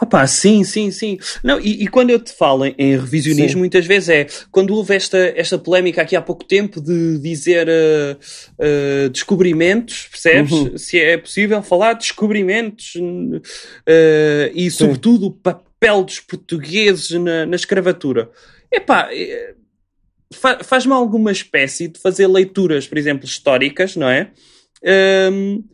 Opa, 0.00 0.26
sim, 0.26 0.62
sim, 0.62 0.90
sim. 0.90 1.18
Não, 1.42 1.58
e, 1.58 1.84
e 1.84 1.88
quando 1.88 2.10
eu 2.10 2.20
te 2.20 2.30
falo 2.32 2.66
em, 2.66 2.74
em 2.78 2.98
revisionismo, 2.98 3.52
sim. 3.52 3.58
muitas 3.58 3.86
vezes 3.86 4.08
é 4.10 4.26
quando 4.52 4.74
houve 4.74 4.94
esta, 4.94 5.16
esta 5.34 5.58
polémica 5.58 6.02
aqui 6.02 6.14
há 6.14 6.20
pouco 6.20 6.44
tempo 6.44 6.82
de 6.82 7.18
dizer 7.18 7.66
uh, 7.66 9.06
uh, 9.06 9.08
descobrimentos, 9.08 10.06
percebes? 10.08 10.52
Uhum. 10.52 10.76
Se 10.76 11.00
é 11.00 11.16
possível 11.16 11.62
falar 11.62 11.94
de 11.94 12.00
descobrimentos 12.00 12.94
uh, 12.96 13.40
e, 14.54 14.70
sim. 14.70 14.70
sobretudo, 14.70 15.28
o 15.28 15.32
papel 15.32 16.04
dos 16.04 16.20
portugueses 16.20 17.10
na, 17.12 17.46
na 17.46 17.56
escravatura. 17.56 18.30
Epá, 18.70 19.08
fa 20.34 20.62
faz-me 20.62 20.92
alguma 20.92 21.32
espécie 21.32 21.88
de 21.88 21.98
fazer 21.98 22.26
leituras, 22.26 22.86
por 22.86 22.98
exemplo, 22.98 23.24
históricas, 23.24 23.96
não 23.96 24.10
é? 24.10 24.30
Um, 25.32 25.64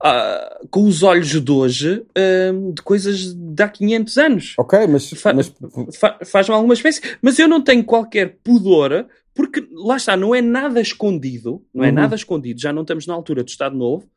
Uh, 0.00 0.68
com 0.70 0.84
os 0.84 1.02
olhos 1.02 1.28
de 1.28 1.50
hoje 1.50 2.04
uh, 2.16 2.72
de 2.72 2.80
coisas 2.82 3.34
de 3.34 3.62
há 3.62 3.68
500 3.68 4.18
anos. 4.18 4.54
Ok, 4.56 4.86
mas, 4.86 5.10
Fa 5.10 5.32
mas... 5.32 5.52
Fa 5.98 6.18
faz-me 6.24 6.54
alguma 6.54 6.74
espécie. 6.74 7.00
Mas 7.20 7.36
eu 7.38 7.48
não 7.48 7.60
tenho 7.60 7.82
qualquer 7.82 8.38
pudor, 8.44 9.06
porque 9.34 9.66
lá 9.72 9.96
está, 9.96 10.16
não 10.16 10.34
é 10.34 10.40
nada 10.40 10.80
escondido, 10.80 11.64
não 11.74 11.84
é 11.84 11.88
uhum. 11.88 11.94
nada 11.94 12.14
escondido, 12.14 12.60
já 12.60 12.72
não 12.72 12.82
estamos 12.82 13.06
na 13.08 13.14
altura 13.14 13.42
do 13.42 13.48
Estado 13.48 13.76
Novo, 13.76 14.08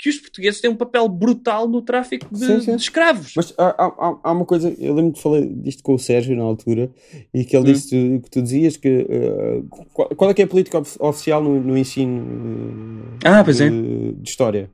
que 0.00 0.08
os 0.08 0.16
portugueses 0.16 0.60
têm 0.60 0.70
um 0.70 0.76
papel 0.76 1.06
brutal 1.08 1.68
no 1.68 1.82
tráfico 1.82 2.26
de, 2.32 2.46
sim, 2.46 2.60
sim. 2.60 2.76
de 2.76 2.82
escravos. 2.82 3.32
Mas 3.36 3.52
há, 3.58 3.68
há, 3.68 4.18
há, 4.24 4.32
uma 4.32 4.46
coisa, 4.46 4.74
eu 4.78 4.94
lembro 4.94 5.12
de 5.12 5.20
falar 5.20 5.42
disto 5.42 5.82
com 5.82 5.94
o 5.94 5.98
Sérgio 5.98 6.34
na 6.34 6.42
altura, 6.42 6.90
e 7.34 7.44
que 7.44 7.54
ele 7.54 7.68
hum. 7.68 7.72
disse 7.72 8.20
que 8.22 8.30
tu 8.30 8.42
dizias 8.42 8.76
que 8.78 8.88
uh, 8.88 9.68
qual, 9.92 10.08
qual, 10.08 10.30
é 10.30 10.34
que 10.34 10.40
é 10.40 10.44
a 10.46 10.48
política 10.48 10.82
oficial 11.00 11.42
no, 11.42 11.60
no 11.60 11.76
ensino 11.76 12.22
uh, 12.22 13.26
ah, 13.26 13.42
de, 13.42 13.62
é. 13.62 13.68
de 13.68 14.28
história? 14.28 14.70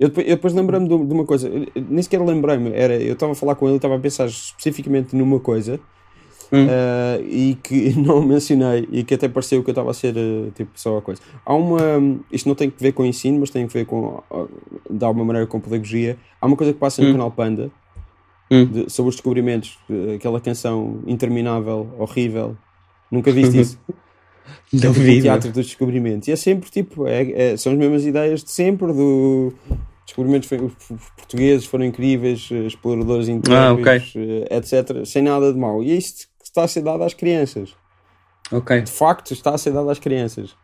Eu 0.00 0.08
depois, 0.08 0.26
depois 0.26 0.54
lembrei-me 0.54 0.88
de, 0.88 0.94
uma 0.94 1.26
coisa, 1.26 1.46
eu, 1.46 1.66
nem 1.90 2.02
sequer 2.02 2.22
lembrei-me, 2.22 2.72
era, 2.72 2.96
eu 2.96 3.12
estava 3.12 3.32
a 3.32 3.34
falar 3.34 3.54
com 3.54 3.66
ele, 3.66 3.76
estava 3.76 3.96
a 3.96 3.98
pensar 3.98 4.26
especificamente 4.28 5.14
numa 5.14 5.38
coisa 5.38 5.78
hum. 6.50 6.64
uh, 6.64 7.22
e 7.22 7.54
que 7.62 7.92
não 8.00 8.22
mencionei 8.22 8.88
e 8.90 9.04
que 9.04 9.12
até 9.12 9.28
pareceu 9.28 9.62
que 9.62 9.68
eu 9.68 9.72
estava 9.72 9.90
a 9.90 9.94
ser 9.94 10.16
uh, 10.16 10.50
tipo 10.52 10.70
só 10.74 10.96
a 10.96 11.02
coisa. 11.02 11.20
Há 11.44 11.54
uma, 11.54 11.78
isto 12.32 12.48
não 12.48 12.54
tem 12.54 12.70
que 12.70 12.82
ver 12.82 12.92
com 12.92 13.04
ensino, 13.04 13.40
mas 13.40 13.50
tem 13.50 13.66
que 13.66 13.74
ver 13.74 13.84
com, 13.84 14.22
de 14.90 15.04
alguma 15.04 15.26
maneira, 15.26 15.46
com 15.46 15.60
pedagogia. 15.60 16.16
Há 16.40 16.46
uma 16.46 16.56
coisa 16.56 16.72
que 16.72 16.78
passa 16.78 17.02
hum. 17.02 17.08
no 17.08 17.12
canal 17.12 17.30
Panda 17.30 17.70
hum. 18.50 18.64
de, 18.64 18.90
sobre 18.90 19.10
os 19.10 19.16
descobrimentos, 19.16 19.78
aquela 20.16 20.40
canção 20.40 21.02
interminável, 21.06 21.86
horrível. 21.98 22.56
Nunca 23.10 23.30
viste 23.30 23.60
isso? 23.60 23.78
Não 24.72 24.92
vi. 24.92 25.18
O 25.18 25.22
teatro 25.22 25.52
dos 25.52 25.66
descobrimentos. 25.66 26.26
E 26.26 26.32
é 26.32 26.36
sempre 26.36 26.70
tipo, 26.70 27.06
é, 27.06 27.52
é, 27.52 27.56
são 27.58 27.72
as 27.72 27.78
mesmas 27.78 28.06
ideias 28.06 28.42
de 28.42 28.50
sempre 28.50 28.92
do 28.92 29.52
descobrimentos 30.10 30.48
portugueses 31.16 31.66
foram 31.66 31.84
incríveis, 31.84 32.48
eh, 32.50 32.66
exploradores 32.66 33.28
incríveis, 33.28 33.62
ah, 33.62 33.72
okay. 33.72 34.02
Eh, 34.16 34.56
etc. 34.56 35.04
Sem 35.06 35.22
nada 35.22 35.52
de 35.52 35.58
mal. 35.58 35.82
E 35.82 35.92
é 35.92 35.94
isto 35.94 36.26
que 36.38 36.44
está 36.44 36.64
a 36.64 36.68
ser 36.68 36.82
dado 36.82 37.02
às 37.04 37.14
crianças. 37.14 37.74
Ok. 38.50 38.80
De 38.82 38.90
facto, 38.90 39.32
está 39.32 39.54
a 39.54 39.58
ser 39.58 39.72
dado 39.72 39.88
às 39.88 39.98
crianças. 39.98 40.56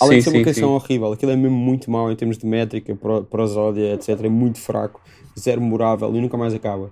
Além 0.00 0.20
sim, 0.20 0.30
de 0.30 0.30
ser 0.30 0.38
uma 0.38 0.44
canção 0.44 0.70
horrível, 0.70 1.12
aquilo 1.12 1.32
é 1.32 1.36
mesmo 1.36 1.56
muito 1.56 1.90
mau 1.90 2.10
em 2.10 2.16
termos 2.16 2.38
de 2.38 2.46
métrica, 2.46 2.96
prosódia, 3.28 3.94
etc. 3.94 4.24
É 4.24 4.28
muito 4.28 4.58
fraco, 4.58 5.00
zero 5.38 5.60
memorável 5.60 6.14
e 6.14 6.20
nunca 6.20 6.36
mais 6.36 6.54
acaba. 6.54 6.90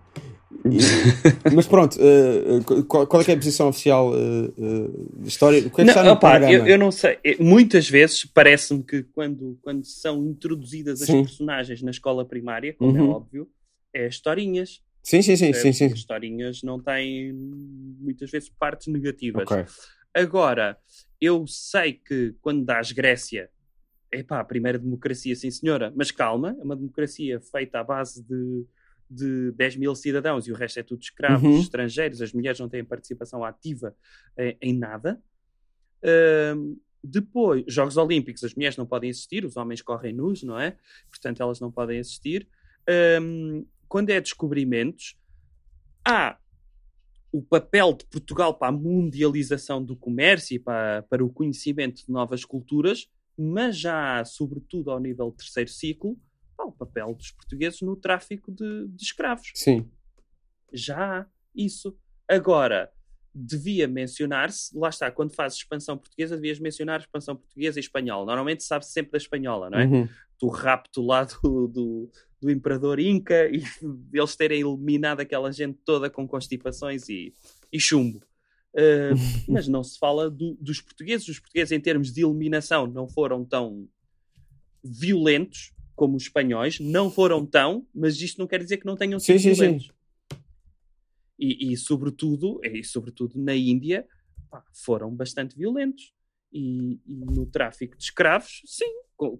E, 0.64 1.54
mas 1.54 1.66
pronto, 1.66 1.98
uh, 1.98 2.84
qual, 2.84 3.06
qual, 3.06 3.22
é, 3.22 3.30
é 3.30 3.34
a 3.34 3.36
posição 3.36 3.68
oficial 3.68 4.12
uh, 4.12 5.22
de 5.22 5.28
história? 5.28 5.60
O 5.60 5.62
que 5.62 5.68
é 5.68 5.70
que 5.70 5.84
não, 5.84 5.88
está 5.88 6.12
opa, 6.12 6.50
eu, 6.50 6.66
eu, 6.66 6.78
não 6.78 6.90
sei. 6.90 7.18
Muitas 7.38 7.88
vezes 7.88 8.24
parece-me 8.24 8.82
que 8.82 9.02
quando, 9.02 9.58
quando 9.62 9.84
são 9.84 10.24
introduzidas 10.26 11.02
as 11.02 11.06
sim. 11.06 11.22
personagens 11.22 11.82
na 11.82 11.90
escola 11.90 12.24
primária, 12.24 12.72
como 12.74 12.96
é 12.96 13.00
uhum. 13.00 13.10
é 13.10 13.14
óbvio, 13.14 13.48
é 13.92 14.06
historinhas. 14.06 14.82
Sim, 15.02 15.22
sim, 15.22 15.36
sim, 15.36 15.52
sim, 15.52 15.72
sim. 15.72 15.86
Historinhas 15.86 16.62
não 16.62 16.80
têm 16.80 17.32
muitas 17.32 18.30
vezes 18.30 18.48
partes 18.48 18.88
negativas. 18.88 19.44
Okay. 19.44 19.64
Agora, 20.12 20.76
eu 21.20 21.46
sei 21.46 21.92
que 21.92 22.34
quando 22.40 22.64
dás 22.64 22.90
Grécia, 22.90 23.48
epá, 24.12 24.40
a 24.40 24.44
primeira 24.44 24.78
democracia, 24.78 25.34
sim 25.36 25.50
senhora, 25.50 25.92
mas 25.94 26.10
calma, 26.10 26.56
é 26.58 26.64
uma 26.64 26.76
democracia 26.76 27.40
feita 27.40 27.80
à 27.80 27.84
base 27.84 28.22
de 28.22 28.64
de 29.10 29.52
10 29.52 29.76
mil 29.76 29.94
cidadãos 29.94 30.46
e 30.46 30.52
o 30.52 30.54
resto 30.54 30.80
é 30.80 30.82
tudo 30.82 31.02
escravos 31.02 31.48
uhum. 31.48 31.60
estrangeiros, 31.60 32.20
as 32.20 32.32
mulheres 32.32 32.58
não 32.58 32.68
têm 32.68 32.84
participação 32.84 33.44
ativa 33.44 33.94
em, 34.38 34.56
em 34.60 34.78
nada. 34.78 35.22
Uh, 36.02 36.78
depois, 37.02 37.64
Jogos 37.68 37.96
Olímpicos, 37.96 38.42
as 38.42 38.54
mulheres 38.54 38.76
não 38.76 38.86
podem 38.86 39.10
assistir, 39.10 39.44
os 39.44 39.56
homens 39.56 39.80
correm 39.80 40.12
nus, 40.12 40.42
não 40.42 40.58
é? 40.58 40.76
Portanto, 41.08 41.40
elas 41.40 41.60
não 41.60 41.70
podem 41.70 42.00
assistir. 42.00 42.48
Um, 43.20 43.64
quando 43.88 44.10
é 44.10 44.20
descobrimentos, 44.20 45.16
há 46.04 46.36
o 47.30 47.42
papel 47.42 47.92
de 47.92 48.06
Portugal 48.06 48.54
para 48.54 48.68
a 48.68 48.72
mundialização 48.72 49.82
do 49.82 49.96
comércio 49.96 50.56
e 50.56 50.58
para, 50.58 51.02
para 51.02 51.24
o 51.24 51.30
conhecimento 51.30 52.04
de 52.04 52.10
novas 52.10 52.44
culturas, 52.44 53.08
mas 53.38 53.78
já, 53.78 54.24
sobretudo 54.24 54.90
ao 54.90 54.98
nível 54.98 55.30
terceiro 55.30 55.70
ciclo, 55.70 56.18
o 56.64 56.72
papel 56.72 57.14
dos 57.14 57.30
portugueses 57.30 57.80
no 57.82 57.96
tráfico 57.96 58.50
de, 58.50 58.88
de 58.88 59.02
escravos. 59.02 59.52
Sim. 59.54 59.90
Já 60.72 61.20
há 61.20 61.26
isso. 61.54 61.96
Agora, 62.28 62.90
devia 63.36 63.86
mencionar-se, 63.86 64.76
lá 64.76 64.88
está, 64.88 65.10
quando 65.10 65.34
fazes 65.34 65.58
expansão 65.58 65.98
portuguesa, 65.98 66.36
devias 66.36 66.58
mencionar 66.58 67.00
expansão 67.00 67.36
portuguesa 67.36 67.78
e 67.78 67.82
espanhola. 67.82 68.24
Normalmente 68.24 68.64
sabe-se 68.64 68.92
sempre 68.92 69.12
da 69.12 69.18
espanhola, 69.18 69.68
não 69.68 69.78
é? 69.78 69.84
Uhum. 69.84 70.08
Do 70.40 70.48
rapto 70.48 71.02
lá 71.02 71.24
do, 71.24 71.68
do, 71.68 72.10
do, 72.40 72.50
imperador 72.50 72.98
Inca 72.98 73.46
e 73.48 73.62
eles 74.12 74.36
terem 74.36 74.60
eliminado 74.60 75.20
aquela 75.20 75.52
gente 75.52 75.78
toda 75.84 76.08
com 76.08 76.26
constipações 76.26 77.08
e, 77.08 77.34
e 77.70 77.78
chumbo. 77.78 78.22
Uh, 78.74 79.16
mas 79.52 79.68
não 79.68 79.84
se 79.84 79.98
fala 79.98 80.30
do, 80.30 80.56
dos 80.58 80.80
portugueses. 80.80 81.28
Os 81.28 81.38
portugueses, 81.38 81.72
em 81.72 81.80
termos 81.80 82.12
de 82.12 82.24
eliminação, 82.24 82.86
não 82.86 83.06
foram 83.06 83.44
tão 83.44 83.86
violentos 84.82 85.75
como 85.96 86.16
os 86.16 86.24
espanhóis, 86.24 86.78
não 86.78 87.10
foram 87.10 87.44
tão, 87.44 87.86
mas 87.92 88.20
isto 88.20 88.38
não 88.38 88.46
quer 88.46 88.62
dizer 88.62 88.76
que 88.76 88.86
não 88.86 88.96
tenham 88.96 89.18
sido 89.18 89.40
sim, 89.40 89.52
violentos. 89.54 89.86
Sim, 89.86 89.90
sim. 89.90 90.40
E, 91.38 91.72
e, 91.72 91.76
sobretudo, 91.76 92.60
e 92.62 92.84
sobretudo 92.84 93.38
na 93.42 93.54
Índia, 93.54 94.06
pá, 94.50 94.62
foram 94.72 95.10
bastante 95.10 95.56
violentos. 95.56 96.14
E, 96.52 97.00
e, 97.06 97.14
no 97.14 97.46
tráfico 97.46 97.96
de 97.96 98.04
escravos, 98.04 98.62
sim, 98.66 98.90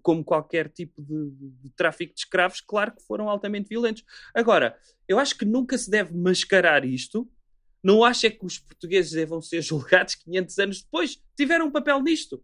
como 0.02 0.24
qualquer 0.24 0.68
tipo 0.70 1.00
de, 1.00 1.30
de, 1.62 1.70
tráfico 1.70 2.14
de 2.14 2.20
escravos, 2.20 2.60
claro 2.60 2.92
que 2.96 3.02
foram 3.02 3.28
altamente 3.28 3.68
violentos. 3.68 4.02
Agora, 4.34 4.76
eu 5.06 5.18
acho 5.18 5.36
que 5.36 5.44
nunca 5.44 5.76
se 5.78 5.90
deve 5.90 6.14
mascarar 6.14 6.84
isto. 6.84 7.30
Não 7.82 8.02
acho 8.02 8.26
é 8.26 8.30
que 8.30 8.44
os 8.44 8.58
portugueses 8.58 9.12
devam 9.12 9.40
ser 9.40 9.62
julgados 9.62 10.14
500 10.24 10.58
anos 10.58 10.82
depois. 10.82 11.22
Tiveram 11.36 11.66
um 11.66 11.70
papel 11.70 12.02
nisto 12.02 12.42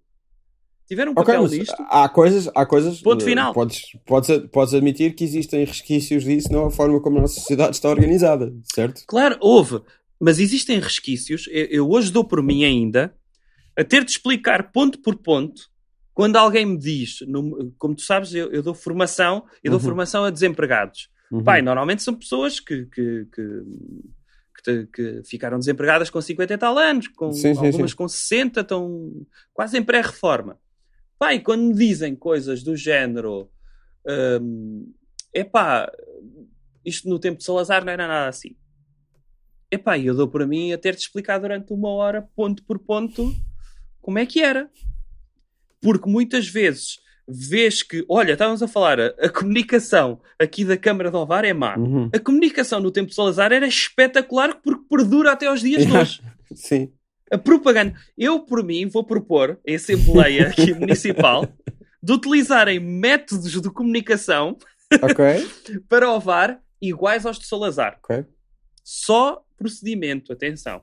tiveram 0.93 1.13
um 1.13 1.15
papel 1.15 1.45
okay. 1.45 1.65
Há 1.89 2.09
coisas, 2.09 2.51
há 2.55 2.67
coisas. 2.67 3.01
Ponto 3.01 3.25
final. 3.25 3.55
Podes, 3.55 3.81
podes, 4.05 4.39
podes 4.51 4.75
admitir 4.75 5.15
que 5.15 5.25
existem 5.25 5.65
resquícios 5.65 6.25
disso 6.25 6.53
na 6.53 6.71
forma 6.71 7.01
como 7.01 7.19
a 7.19 7.23
nossa 7.23 7.41
sociedade 7.41 7.77
está 7.77 7.89
organizada, 7.89 8.53
certo? 8.75 9.03
Claro, 9.07 9.39
houve. 9.41 9.81
Mas 10.21 10.39
existem 10.39 10.79
resquícios. 10.79 11.49
Eu, 11.51 11.65
eu 11.67 11.91
hoje 11.91 12.13
dou 12.13 12.25
por 12.25 12.43
mim 12.43 12.65
ainda 12.65 13.15
a 13.77 13.83
ter 13.83 14.05
de 14.05 14.11
explicar 14.11 14.71
ponto 14.71 15.01
por 15.01 15.17
ponto 15.17 15.71
quando 16.13 16.37
alguém 16.37 16.67
me 16.67 16.77
diz, 16.77 17.21
no, 17.27 17.73
como 17.79 17.95
tu 17.95 18.03
sabes, 18.03 18.35
eu, 18.35 18.53
eu 18.53 18.63
dou 18.63 18.75
formação, 18.75 19.45
eu 19.65 19.71
dou 19.71 19.81
uhum. 19.81 19.87
formação 19.87 20.25
a 20.25 20.31
desempregados. 20.31 21.09
Uhum. 21.31 21.43
Pai, 21.43 21.63
normalmente 21.63 22.03
são 22.03 22.15
pessoas 22.15 22.61
que, 22.61 22.85
que, 22.85 23.27
que 23.35 23.63
que, 24.63 24.87
que, 24.87 25.23
ficaram 25.25 25.59
desempregadas 25.59 26.09
com 26.09 26.21
50 26.21 26.55
e 26.55 26.59
tal 26.59 26.79
anos, 26.79 27.09
com 27.09 27.33
sim, 27.33 27.55
sim, 27.55 27.67
algumas 27.67 27.91
sim. 27.91 27.97
com 27.97 28.07
60, 28.07 28.61
estão 28.61 29.27
quase 29.53 29.77
em 29.77 29.83
pré-reforma. 29.83 30.57
Pá, 31.23 31.33
e 31.33 31.39
quando 31.39 31.63
me 31.63 31.73
dizem 31.73 32.17
coisas 32.17 32.65
do 32.65 32.77
género, 32.77 33.49
um, 34.43 34.93
epá, 35.33 35.89
isto 36.85 37.09
no 37.09 37.17
tempo 37.17 37.39
de 37.39 37.45
Salazar 37.45 37.85
não 37.85 37.93
era 37.93 38.09
nada 38.09 38.29
assim. 38.29 38.57
Epá, 39.71 39.97
eu 39.97 40.17
dou 40.17 40.27
para 40.27 40.49
mim 40.49 40.73
a 40.73 40.79
ter 40.79 40.97
de 40.97 41.03
explicar 41.03 41.39
durante 41.39 41.73
uma 41.73 41.91
hora, 41.91 42.29
ponto 42.35 42.65
por 42.65 42.77
ponto, 42.81 43.33
como 44.01 44.19
é 44.19 44.27
que 44.27 44.43
era. 44.43 44.69
Porque 45.81 46.11
muitas 46.11 46.49
vezes 46.49 46.99
vês 47.29 47.85
que, 47.85 48.05
olha, 48.09 48.33
estávamos 48.33 48.61
a 48.61 48.67
falar, 48.67 48.99
a, 48.99 49.07
a 49.21 49.29
comunicação 49.29 50.21
aqui 50.41 50.65
da 50.65 50.77
Câmara 50.77 51.09
de 51.09 51.17
Ovar 51.17 51.45
é 51.45 51.53
má. 51.53 51.79
Uhum. 51.79 52.11
A 52.13 52.19
comunicação 52.19 52.81
no 52.81 52.91
tempo 52.91 53.11
de 53.11 53.15
Salazar 53.15 53.53
era 53.53 53.69
espetacular 53.69 54.61
porque 54.61 54.87
perdura 54.91 55.31
até 55.31 55.47
aos 55.47 55.61
dias 55.61 55.87
de 55.87 55.97
hoje. 55.97 56.21
Sim 56.53 56.93
a 57.33 57.39
propaganda. 57.39 57.95
Eu, 58.17 58.41
por 58.41 58.63
mim, 58.63 58.87
vou 58.87 59.05
propor 59.05 59.59
a 59.67 59.75
Assembleia 59.75 60.49
aqui 60.51 60.75
municipal 60.75 61.49
de 62.03 62.13
utilizarem 62.13 62.79
métodos 62.79 63.51
de 63.51 63.71
comunicação 63.71 64.59
okay. 65.03 65.49
para 65.89 66.11
o 66.11 66.21
VAR 66.21 66.61
iguais 66.81 67.25
aos 67.25 67.39
de 67.39 67.47
Salazar. 67.47 67.99
Okay. 68.05 68.27
Só 68.85 69.45
procedimento, 69.57 70.33
atenção. 70.33 70.83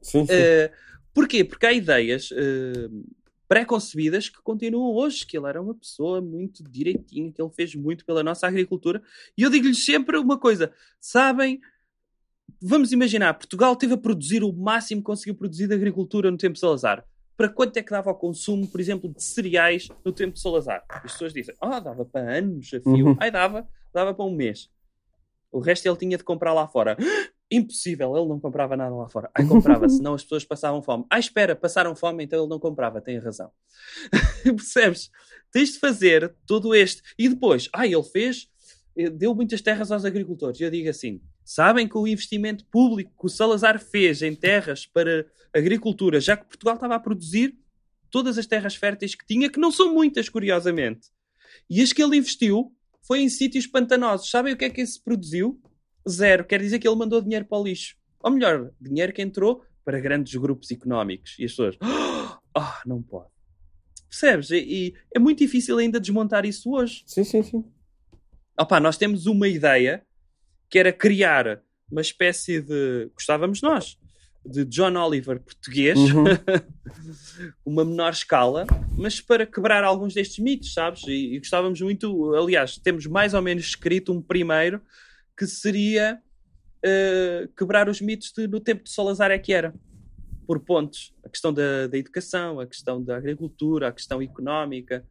Sim, 0.00 0.26
sim. 0.26 0.32
Uh, 0.32 0.70
porquê? 1.12 1.44
Porque 1.44 1.66
há 1.66 1.72
ideias 1.72 2.30
uh, 2.30 3.04
pré-concebidas 3.48 4.28
que 4.28 4.40
continuam 4.42 4.94
hoje, 4.94 5.26
que 5.26 5.36
ele 5.36 5.48
era 5.48 5.60
uma 5.60 5.74
pessoa 5.74 6.20
muito 6.20 6.62
direitinha, 6.62 7.32
que 7.32 7.42
ele 7.42 7.50
fez 7.50 7.74
muito 7.74 8.04
pela 8.06 8.22
nossa 8.22 8.46
agricultura. 8.46 9.02
E 9.36 9.42
eu 9.42 9.50
digo-lhes 9.50 9.84
sempre 9.84 10.16
uma 10.16 10.38
coisa: 10.38 10.72
sabem 11.00 11.60
vamos 12.62 12.92
imaginar, 12.92 13.34
Portugal 13.34 13.76
teve 13.76 13.94
a 13.94 13.98
produzir 13.98 14.42
o 14.42 14.52
máximo 14.52 15.00
que 15.00 15.06
conseguiu 15.06 15.34
produzir 15.34 15.68
de 15.68 15.74
agricultura 15.74 16.30
no 16.30 16.38
tempo 16.38 16.54
de 16.54 16.60
Salazar. 16.60 17.04
Para 17.36 17.48
quanto 17.48 17.76
é 17.76 17.82
que 17.82 17.90
dava 17.90 18.10
ao 18.10 18.16
consumo, 18.16 18.66
por 18.68 18.80
exemplo, 18.80 19.12
de 19.12 19.22
cereais 19.22 19.88
no 20.04 20.12
tempo 20.12 20.34
de 20.34 20.40
Salazar? 20.40 20.84
As 20.88 21.12
pessoas 21.12 21.32
dizem, 21.32 21.54
ah, 21.60 21.76
oh, 21.76 21.80
dava 21.80 22.04
para 22.04 22.38
anos 22.38 22.72
a 22.72 22.80
fio. 22.80 23.08
Uhum. 23.08 23.16
Ai, 23.18 23.30
dava, 23.30 23.68
dava 23.92 24.14
para 24.14 24.24
um 24.24 24.34
mês. 24.34 24.70
O 25.50 25.60
resto 25.60 25.86
ele 25.86 25.96
tinha 25.96 26.16
de 26.16 26.24
comprar 26.24 26.52
lá 26.52 26.66
fora. 26.66 26.96
Impossível, 27.50 28.16
ele 28.16 28.28
não 28.28 28.40
comprava 28.40 28.76
nada 28.76 28.94
lá 28.94 29.08
fora. 29.08 29.30
Ai, 29.34 29.46
comprava, 29.46 29.86
senão 29.90 30.14
as 30.14 30.22
pessoas 30.22 30.44
passavam 30.44 30.80
fome. 30.80 31.04
Ah, 31.10 31.18
espera, 31.18 31.54
passaram 31.54 31.94
fome, 31.94 32.24
então 32.24 32.40
ele 32.40 32.48
não 32.48 32.58
comprava, 32.58 33.00
tem 33.00 33.18
razão. 33.18 33.50
Percebes? 34.42 35.10
Tens 35.52 35.72
de 35.72 35.78
fazer 35.78 36.34
todo 36.46 36.74
este. 36.74 37.02
E 37.18 37.28
depois, 37.28 37.68
ah, 37.72 37.86
ele 37.86 38.02
fez, 38.02 38.48
eh, 38.96 39.10
deu 39.10 39.34
muitas 39.34 39.60
terras 39.60 39.92
aos 39.92 40.04
agricultores. 40.04 40.60
Eu 40.60 40.70
digo 40.70 40.88
assim: 40.88 41.20
sabem 41.44 41.86
que 41.86 41.98
o 41.98 42.06
investimento 42.06 42.64
público 42.66 43.12
que 43.18 43.26
o 43.26 43.28
Salazar 43.28 43.78
fez 43.78 44.22
em 44.22 44.34
terras 44.34 44.86
para 44.86 45.26
agricultura, 45.52 46.20
já 46.20 46.36
que 46.36 46.46
Portugal 46.46 46.74
estava 46.74 46.94
a 46.94 47.00
produzir 47.00 47.56
todas 48.10 48.38
as 48.38 48.46
terras 48.46 48.74
férteis 48.74 49.14
que 49.14 49.26
tinha, 49.26 49.50
que 49.50 49.60
não 49.60 49.70
são 49.70 49.92
muitas, 49.92 50.28
curiosamente. 50.28 51.08
E 51.68 51.82
as 51.82 51.92
que 51.92 52.02
ele 52.02 52.16
investiu 52.16 52.74
foi 53.02 53.20
em 53.20 53.28
sítios 53.28 53.66
pantanosos. 53.66 54.30
Sabem 54.30 54.54
o 54.54 54.56
que 54.56 54.64
é 54.64 54.70
que 54.70 54.80
isso 54.80 55.02
produziu? 55.02 55.60
Zero. 56.08 56.44
Quer 56.44 56.60
dizer 56.60 56.78
que 56.78 56.88
ele 56.88 56.96
mandou 56.96 57.20
dinheiro 57.20 57.44
para 57.44 57.58
o 57.58 57.64
lixo. 57.64 57.96
Ou 58.20 58.30
melhor, 58.30 58.70
dinheiro 58.80 59.12
que 59.12 59.22
entrou 59.22 59.64
para 59.84 60.00
grandes 60.00 60.34
grupos 60.34 60.70
económicos. 60.70 61.36
E 61.38 61.44
as 61.44 61.50
pessoas, 61.52 61.76
ah, 61.82 62.40
oh, 62.56 62.88
não 62.88 63.02
pode. 63.02 63.28
Percebes? 64.08 64.50
E, 64.50 64.58
e, 64.58 64.94
é 65.14 65.18
muito 65.18 65.38
difícil 65.38 65.76
ainda 65.76 66.00
desmontar 66.00 66.46
isso 66.46 66.72
hoje. 66.72 67.02
Sim, 67.06 67.24
sim, 67.24 67.42
sim. 67.42 67.64
Opa, 68.58 68.78
nós 68.78 68.96
temos 68.96 69.26
uma 69.26 69.48
ideia 69.48 70.06
que 70.68 70.78
era 70.78 70.92
criar 70.92 71.60
uma 71.90 72.00
espécie 72.00 72.60
de. 72.60 73.10
Gostávamos 73.14 73.62
nós 73.62 73.98
de 74.46 74.64
John 74.66 74.94
Oliver 74.96 75.40
português, 75.40 75.98
uhum. 75.98 76.24
uma 77.64 77.84
menor 77.84 78.12
escala, 78.12 78.66
mas 78.96 79.20
para 79.20 79.46
quebrar 79.46 79.82
alguns 79.82 80.12
destes 80.12 80.38
mitos, 80.38 80.74
sabes? 80.74 81.02
E, 81.06 81.34
e, 81.34 81.38
gostávamos 81.38 81.80
muito, 81.80 82.34
aliás, 82.34 82.76
temos 82.76 83.06
mais 83.06 83.32
ou 83.32 83.40
menos 83.40 83.64
escrito 83.64 84.12
um 84.12 84.20
primeiro 84.20 84.82
que 85.36 85.46
seria 85.46 86.20
uh, 86.84 87.48
quebrar 87.56 87.88
os 87.88 88.00
mitos 88.00 88.32
de 88.32 88.46
no 88.46 88.60
tempo 88.60 88.84
de 88.84 88.90
Salazar 88.90 89.30
é 89.30 89.38
que 89.38 89.52
era, 89.52 89.74
por 90.46 90.60
pontos. 90.60 91.14
A 91.24 91.28
questão 91.28 91.52
da, 91.52 91.86
da 91.86 91.96
educação, 91.96 92.60
a 92.60 92.66
questão 92.66 93.02
da 93.02 93.16
agricultura, 93.16 93.88
a 93.88 93.92
questão 93.92 94.20
económica. 94.20 95.04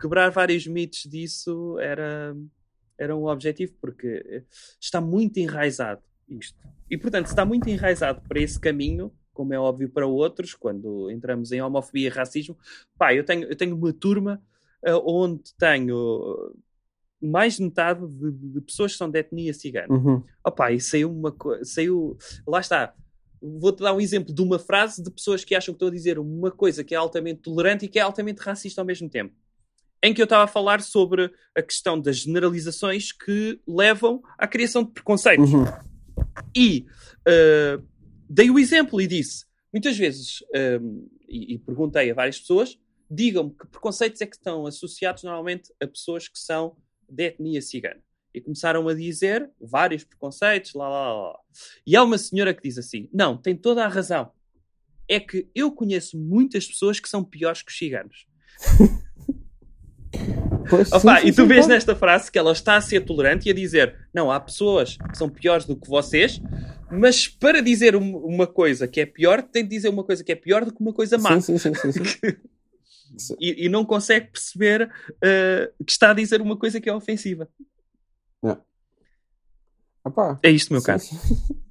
Quebrar 0.00 0.30
vários 0.30 0.66
mitos 0.66 1.04
disso 1.04 1.78
era, 1.78 2.36
era 2.98 3.16
um 3.16 3.26
objetivo, 3.26 3.72
porque 3.80 4.44
está 4.80 5.00
muito 5.00 5.38
enraizado 5.38 6.02
isto. 6.28 6.58
E, 6.90 6.96
portanto, 6.96 7.26
está 7.26 7.44
muito 7.44 7.68
enraizado 7.68 8.20
para 8.28 8.40
esse 8.40 8.58
caminho, 8.58 9.12
como 9.32 9.54
é 9.54 9.58
óbvio 9.58 9.88
para 9.88 10.06
outros, 10.06 10.54
quando 10.54 11.10
entramos 11.10 11.52
em 11.52 11.60
homofobia 11.60 12.06
e 12.06 12.10
racismo. 12.10 12.56
Pá, 12.98 13.14
eu 13.14 13.24
tenho, 13.24 13.44
eu 13.44 13.56
tenho 13.56 13.76
uma 13.76 13.92
turma 13.92 14.42
uh, 14.86 15.02
onde 15.04 15.54
tenho 15.58 16.54
mais 17.20 17.56
de 17.56 17.62
metade 17.62 18.06
de, 18.06 18.30
de, 18.32 18.60
pessoas 18.60 18.92
que 18.92 18.98
são 18.98 19.10
de 19.10 19.18
etnia 19.18 19.54
cigana. 19.54 19.92
Uhum. 19.92 20.22
Opa, 20.44 20.72
e 20.72 20.80
saiu 20.80 21.10
uma 21.10 21.30
coisa. 21.30 21.64
Saiu. 21.64 22.16
Lá 22.46 22.60
está. 22.60 22.94
Vou-te 23.40 23.82
dar 23.82 23.92
um 23.92 24.00
exemplo 24.00 24.32
de 24.32 24.40
uma 24.40 24.58
frase 24.58 25.02
de 25.02 25.10
pessoas 25.10 25.44
que 25.44 25.54
acham 25.54 25.72
que 25.72 25.76
estou 25.76 25.88
a 25.88 25.92
dizer 25.92 26.18
uma 26.18 26.50
coisa 26.50 26.84
que 26.84 26.94
é 26.94 26.98
altamente 26.98 27.40
tolerante 27.40 27.86
e 27.86 27.88
que 27.88 27.98
é 27.98 28.02
altamente 28.02 28.40
racista 28.40 28.80
ao 28.80 28.86
mesmo 28.86 29.08
tempo. 29.08 29.34
Em 30.02 30.12
que 30.12 30.20
eu 30.20 30.24
estava 30.24 30.44
a 30.44 30.48
falar 30.48 30.80
sobre 30.80 31.30
a 31.56 31.62
questão 31.62 32.00
das 32.00 32.18
generalizações 32.18 33.12
que 33.12 33.60
levam 33.66 34.22
à 34.36 34.46
criação 34.46 34.82
de 34.82 34.90
preconceitos. 34.90 35.52
Uhum. 35.52 35.64
E 36.56 36.86
uh, 37.28 37.82
dei 38.28 38.50
o 38.50 38.58
exemplo 38.58 39.00
e 39.00 39.06
disse, 39.06 39.44
muitas 39.72 39.96
vezes, 39.96 40.42
um, 40.52 40.58
ehm, 40.58 41.06
e, 41.28 41.54
e, 41.54 41.58
perguntei 41.58 42.10
a 42.10 42.14
várias 42.14 42.40
pessoas, 42.40 42.78
digam-me 43.10 43.50
que 43.50 43.66
preconceitos 43.66 44.20
é 44.20 44.26
que 44.26 44.36
estão 44.36 44.66
associados 44.66 45.22
normalmente 45.22 45.72
a 45.80 45.86
pessoas 45.86 46.28
que 46.28 46.38
são 46.38 46.76
de 47.08 47.24
etnia 47.24 47.60
cigana. 47.60 48.00
E 48.34 48.40
começaram 48.40 48.88
a 48.88 48.94
dizer 48.94 49.50
vários 49.60 50.04
preconceitos, 50.04 50.72
lá, 50.72 50.88
lá, 50.88 51.12
lá. 51.12 51.38
E 51.86 51.94
há 51.94 52.02
uma 52.02 52.16
senhora 52.16 52.54
que 52.54 52.62
diz 52.62 52.78
assim: 52.78 53.08
Não, 53.12 53.36
tem 53.36 53.54
toda 53.54 53.84
a 53.84 53.88
razão. 53.88 54.32
É 55.06 55.20
que 55.20 55.50
eu 55.54 55.70
conheço 55.70 56.18
muitas 56.18 56.66
pessoas 56.66 56.98
que 56.98 57.08
são 57.08 57.22
piores 57.22 57.60
que 57.60 57.70
os 57.70 57.76
ciganos. 57.76 58.26
Pois, 60.68 60.92
Opa, 60.92 61.16
sim, 61.16 61.22
sim, 61.22 61.28
e 61.28 61.32
tu 61.32 61.42
sim, 61.42 61.48
vês 61.48 61.66
nesta 61.66 61.94
frase 61.94 62.30
que 62.30 62.38
ela 62.38 62.52
está 62.52 62.76
a 62.76 62.80
ser 62.80 63.00
tolerante 63.04 63.48
e 63.48 63.50
a 63.50 63.54
dizer: 63.54 63.96
Não, 64.12 64.30
há 64.30 64.38
pessoas 64.38 64.96
que 64.96 65.16
são 65.16 65.28
piores 65.28 65.64
do 65.64 65.76
que 65.76 65.88
vocês, 65.88 66.40
mas 66.90 67.26
para 67.26 67.62
dizer 67.62 67.96
uma 67.96 68.46
coisa 68.46 68.86
que 68.86 69.00
é 69.00 69.06
pior, 69.06 69.42
tem 69.42 69.64
de 69.64 69.70
dizer 69.70 69.88
uma 69.88 70.04
coisa 70.04 70.22
que 70.22 70.32
é 70.32 70.36
pior 70.36 70.64
do 70.64 70.72
que 70.72 70.80
uma 70.80 70.92
coisa 70.92 71.16
má. 71.18 71.40
Sim, 71.40 71.58
sim, 71.58 71.74
sim. 71.74 71.92
sim, 71.92 72.36
e, 73.40 73.66
e, 73.66 73.68
não 73.68 73.84
consegue 73.84 74.30
perceber 74.30 74.82
uh, 74.82 75.84
que 75.84 75.90
está 75.90 76.10
a 76.10 76.14
dizer 76.14 76.40
uma 76.40 76.56
coisa 76.56 76.80
que 76.80 76.88
é 76.88 76.94
ofensiva. 76.94 77.48
Não. 78.42 78.58
é 80.42 80.50
isto, 80.50 80.72
meu 80.72 80.82
caso. 80.82 81.10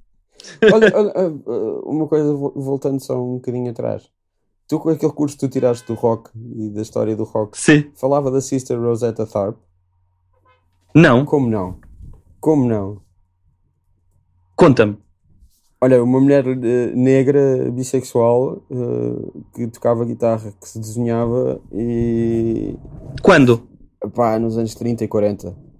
olha, 0.72 0.92
olha, 0.94 1.12
eh, 1.14 1.26
eh, 1.26 1.80
uma 1.84 2.08
coisa, 2.08 2.32
voltando 2.34 3.00
só 3.00 3.22
um 3.22 3.34
bocadinho 3.34 3.70
atrás. 3.70 4.10
Tu, 4.68 4.78
com 4.78 4.88
aquele 4.90 5.12
curso 5.12 5.36
que 5.36 5.46
tu 5.46 5.50
tiraste 5.50 5.86
do 5.86 5.94
rock 5.94 6.30
e 6.34 6.70
da 6.70 6.82
história 6.82 7.14
do 7.14 7.24
rock, 7.24 7.58
Sim. 7.58 7.90
falava 7.94 8.30
da 8.30 8.40
Sister 8.40 8.78
Rosetta 8.80 9.26
Tharpe? 9.26 9.58
Não. 10.94 11.24
Como 11.24 11.48
não? 11.48 11.78
Como 12.40 12.66
não? 12.66 13.00
Conta-me. 14.56 14.98
Olha, 15.80 16.02
uma 16.02 16.20
mulher 16.20 16.46
uh, 16.46 16.56
negra, 16.96 17.68
bissexual, 17.72 18.62
uh, 18.70 19.44
que 19.52 19.66
tocava 19.66 20.04
guitarra, 20.04 20.52
que 20.60 20.68
se 20.68 20.78
desenhava 20.78 21.60
e. 21.72 22.76
Quando? 23.20 23.66
Pá, 24.14 24.38
nos 24.38 24.56
anos 24.56 24.74
30 24.76 25.04
e 25.04 25.08
40. 25.08 25.71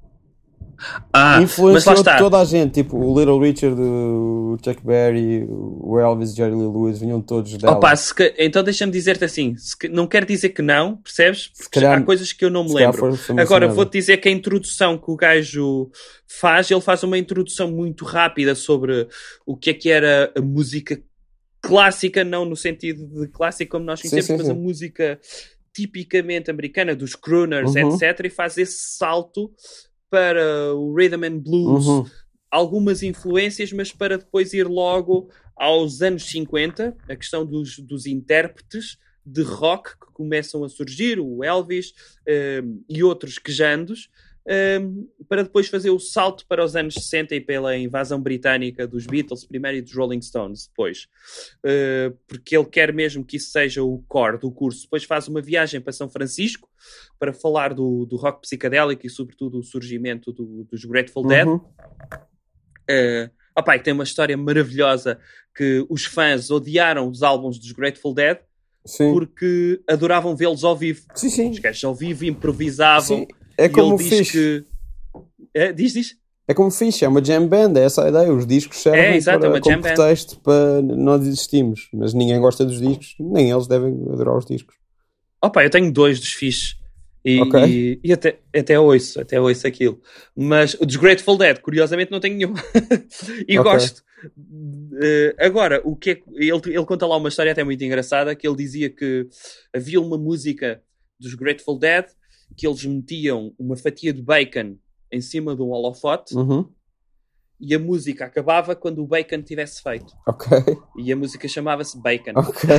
Ah, 1.12 1.40
Influenciou 1.40 2.02
toda 2.18 2.38
a 2.38 2.44
gente, 2.44 2.82
tipo 2.82 2.96
o 2.96 3.18
Little 3.18 3.38
Richard, 3.38 3.80
o 3.80 4.56
Chuck 4.64 4.84
Berry, 4.84 5.46
o 5.48 5.98
Elvis, 5.98 6.34
Jerry 6.34 6.54
Lee 6.54 6.66
Lewis, 6.66 6.98
vinham 6.98 7.20
todos 7.20 7.56
dela. 7.56 7.76
Opa, 7.76 7.92
que, 8.16 8.34
então 8.38 8.62
deixa-me 8.62 8.90
dizer-te 8.90 9.24
assim: 9.24 9.54
que, 9.78 9.88
não 9.88 10.06
quer 10.06 10.24
dizer 10.24 10.50
que 10.50 10.62
não, 10.62 10.96
percebes? 10.96 11.48
Porque 11.56 11.80
calhar, 11.80 11.98
há 11.98 12.02
coisas 12.02 12.32
que 12.32 12.44
eu 12.44 12.50
não 12.50 12.64
me 12.64 12.74
lembro. 12.74 13.18
Agora 13.38 13.68
vou-te 13.68 13.92
dizer 13.92 14.18
que 14.18 14.28
a 14.28 14.32
introdução 14.32 14.98
que 14.98 15.10
o 15.10 15.16
gajo 15.16 15.90
faz, 16.26 16.70
ele 16.70 16.80
faz 16.80 17.02
uma 17.02 17.18
introdução 17.18 17.70
muito 17.70 18.04
rápida 18.04 18.54
sobre 18.54 19.06
o 19.46 19.56
que 19.56 19.70
é 19.70 19.74
que 19.74 19.90
era 19.90 20.32
a 20.36 20.40
música 20.40 21.00
clássica, 21.60 22.24
não 22.24 22.44
no 22.44 22.56
sentido 22.56 23.06
de 23.06 23.28
clássica 23.28 23.70
como 23.70 23.84
nós 23.84 24.00
conhecemos, 24.00 24.24
sim, 24.24 24.32
sim, 24.32 24.38
mas 24.38 24.46
sim. 24.46 24.52
a 24.52 24.54
música 24.56 25.20
tipicamente 25.72 26.50
americana, 26.50 26.94
dos 26.94 27.14
crooners, 27.14 27.74
uhum. 27.74 27.94
etc., 27.94 28.26
e 28.26 28.30
faz 28.30 28.58
esse 28.58 28.96
salto 28.96 29.50
para 30.12 30.74
o 30.74 30.94
rhythm 30.94 31.24
and 31.24 31.38
blues, 31.38 31.86
uhum. 31.86 32.04
algumas 32.50 33.02
influências, 33.02 33.72
mas 33.72 33.90
para 33.90 34.18
depois 34.18 34.52
ir 34.52 34.68
logo 34.68 35.30
aos 35.56 36.02
anos 36.02 36.24
50, 36.24 36.94
a 37.08 37.16
questão 37.16 37.46
dos, 37.46 37.78
dos 37.78 38.04
intérpretes 38.04 38.98
de 39.24 39.40
rock 39.40 39.92
que 39.92 40.12
começam 40.12 40.64
a 40.64 40.68
surgir, 40.68 41.18
o 41.18 41.42
Elvis 41.42 41.94
um, 42.62 42.84
e 42.90 43.02
outros 43.02 43.38
quejandos, 43.38 44.10
um, 44.46 45.08
para 45.28 45.42
depois 45.42 45.68
fazer 45.68 45.90
o 45.90 45.98
salto 45.98 46.44
para 46.46 46.64
os 46.64 46.74
anos 46.74 46.94
60 46.94 47.34
e 47.34 47.40
pela 47.40 47.76
invasão 47.76 48.20
britânica 48.20 48.86
dos 48.86 49.06
Beatles 49.06 49.44
primeiro 49.44 49.78
e 49.78 49.82
dos 49.82 49.94
Rolling 49.94 50.20
Stones 50.20 50.66
depois. 50.66 51.08
Uh, 51.64 52.16
porque 52.26 52.56
ele 52.56 52.66
quer 52.66 52.92
mesmo 52.92 53.24
que 53.24 53.36
isso 53.36 53.50
seja 53.50 53.82
o 53.82 54.02
core 54.08 54.38
do 54.38 54.50
curso. 54.50 54.82
Depois 54.82 55.04
faz 55.04 55.28
uma 55.28 55.40
viagem 55.40 55.80
para 55.80 55.92
São 55.92 56.08
Francisco 56.08 56.68
para 57.18 57.32
falar 57.32 57.72
do, 57.72 58.04
do 58.06 58.16
rock 58.16 58.40
psicadélico 58.42 59.06
e 59.06 59.10
sobretudo 59.10 59.58
o 59.58 59.62
surgimento 59.62 60.32
do, 60.32 60.64
dos 60.64 60.84
Grateful 60.84 61.26
Dead. 61.26 61.46
Uhum. 61.46 61.56
Uh, 61.56 63.30
opa, 63.56 63.78
tem 63.78 63.94
uma 63.94 64.04
história 64.04 64.36
maravilhosa 64.36 65.20
que 65.54 65.86
os 65.88 66.04
fãs 66.04 66.50
odiaram 66.50 67.08
os 67.08 67.22
álbuns 67.22 67.58
dos 67.58 67.70
Grateful 67.72 68.14
Dead 68.14 68.38
sim. 68.84 69.12
porque 69.12 69.80
adoravam 69.88 70.34
vê-los 70.34 70.64
ao 70.64 70.76
vivo. 70.76 71.02
Sim, 71.14 71.28
sim. 71.28 71.50
Os 71.50 71.58
gajos 71.58 71.84
ao 71.84 71.94
vivo 71.94 72.24
improvisavam. 72.24 73.18
Sim. 73.18 73.26
É 73.64 73.68
como 73.68 74.00
ele 74.00 74.08
diz 74.08 74.30
que. 74.30 74.64
É, 75.54 75.72
diz, 75.72 75.92
diz. 75.92 76.16
É 76.48 76.54
como 76.54 76.70
fixe, 76.70 77.04
é 77.04 77.08
uma 77.08 77.24
jam 77.24 77.46
band, 77.46 77.74
é 77.76 77.84
essa 77.84 78.04
a 78.04 78.08
ideia. 78.08 78.32
Os 78.32 78.46
discos 78.46 78.78
servem 78.78 79.00
é, 79.00 79.16
exato, 79.16 79.40
para, 79.40 79.56
é 79.56 79.60
como 79.60 79.80
pretexto 79.80 80.40
para 80.40 80.82
nós 80.82 81.24
existimos, 81.24 81.88
mas 81.92 82.12
ninguém 82.12 82.40
gosta 82.40 82.64
dos 82.64 82.80
discos, 82.80 83.14
nem 83.20 83.50
eles 83.50 83.68
devem 83.68 83.92
adorar 84.12 84.36
os 84.36 84.44
discos. 84.44 84.74
Opa, 85.40 85.62
eu 85.62 85.70
tenho 85.70 85.92
dois 85.92 86.18
dos 86.18 86.32
fixes 86.32 86.76
e, 87.24 87.40
okay. 87.40 87.64
e, 87.64 88.00
e, 88.02 88.12
até, 88.12 88.38
até 88.54 88.78
ouço, 88.78 89.20
até 89.20 89.40
ouço 89.40 89.66
aquilo. 89.66 90.00
Mas 90.36 90.74
o 90.74 90.84
dos 90.84 90.96
Grateful 90.96 91.38
Dead, 91.38 91.58
curiosamente, 91.60 92.10
não 92.10 92.20
tenho 92.20 92.36
nenhum. 92.36 92.54
e 93.46 93.58
okay. 93.58 93.72
gosto. 93.72 94.02
Uh, 94.36 95.34
agora, 95.38 95.80
o 95.84 95.96
que 95.96 96.10
é, 96.10 96.22
ele, 96.34 96.60
ele 96.66 96.84
conta 96.84 97.06
lá 97.06 97.16
uma 97.16 97.28
história 97.28 97.52
até 97.52 97.62
muito 97.62 97.82
engraçada 97.84 98.34
que 98.34 98.46
ele 98.46 98.56
dizia 98.56 98.90
que 98.90 99.28
havia 99.74 100.00
uma 100.00 100.18
música 100.18 100.82
dos 101.18 101.34
Grateful 101.34 101.78
Dead 101.78 102.06
que 102.56 102.66
eles 102.66 102.84
metiam 102.84 103.52
uma 103.58 103.76
fatia 103.76 104.12
de 104.12 104.22
bacon 104.22 104.76
em 105.10 105.20
cima 105.20 105.54
de 105.54 105.62
um 105.62 105.70
holofote 105.70 106.34
uhum. 106.34 106.68
e 107.60 107.74
a 107.74 107.78
música 107.78 108.24
acabava 108.24 108.74
quando 108.74 109.02
o 109.02 109.06
bacon 109.06 109.42
tivesse 109.42 109.82
feito. 109.82 110.14
Ok. 110.26 110.50
E 110.96 111.12
a 111.12 111.16
música 111.16 111.46
chamava-se 111.46 112.00
Bacon. 112.00 112.32
Ok. 112.34 112.70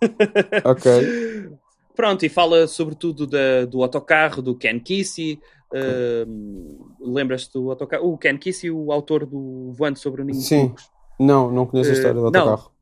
ok. 0.64 1.50
Pronto, 1.94 2.24
e 2.24 2.28
fala 2.28 2.66
sobretudo 2.66 3.26
da, 3.26 3.64
do 3.66 3.82
autocarro, 3.82 4.42
do 4.42 4.56
Ken 4.56 4.80
Kesey. 4.80 5.40
Uh, 5.72 6.90
Lembras-te 7.00 7.52
do 7.52 7.70
autocarro? 7.70 8.12
O 8.12 8.18
Ken 8.18 8.36
Kesey, 8.36 8.70
o 8.70 8.90
autor 8.90 9.26
do 9.26 9.72
Voando 9.72 9.98
sobre 9.98 10.22
o 10.22 10.24
Ninho 10.24 10.40
Sim. 10.40 10.74
Não, 11.18 11.50
não 11.50 11.66
conheço 11.66 11.90
a 11.90 11.92
história 11.92 12.14
do 12.14 12.26
autocarro. 12.26 12.72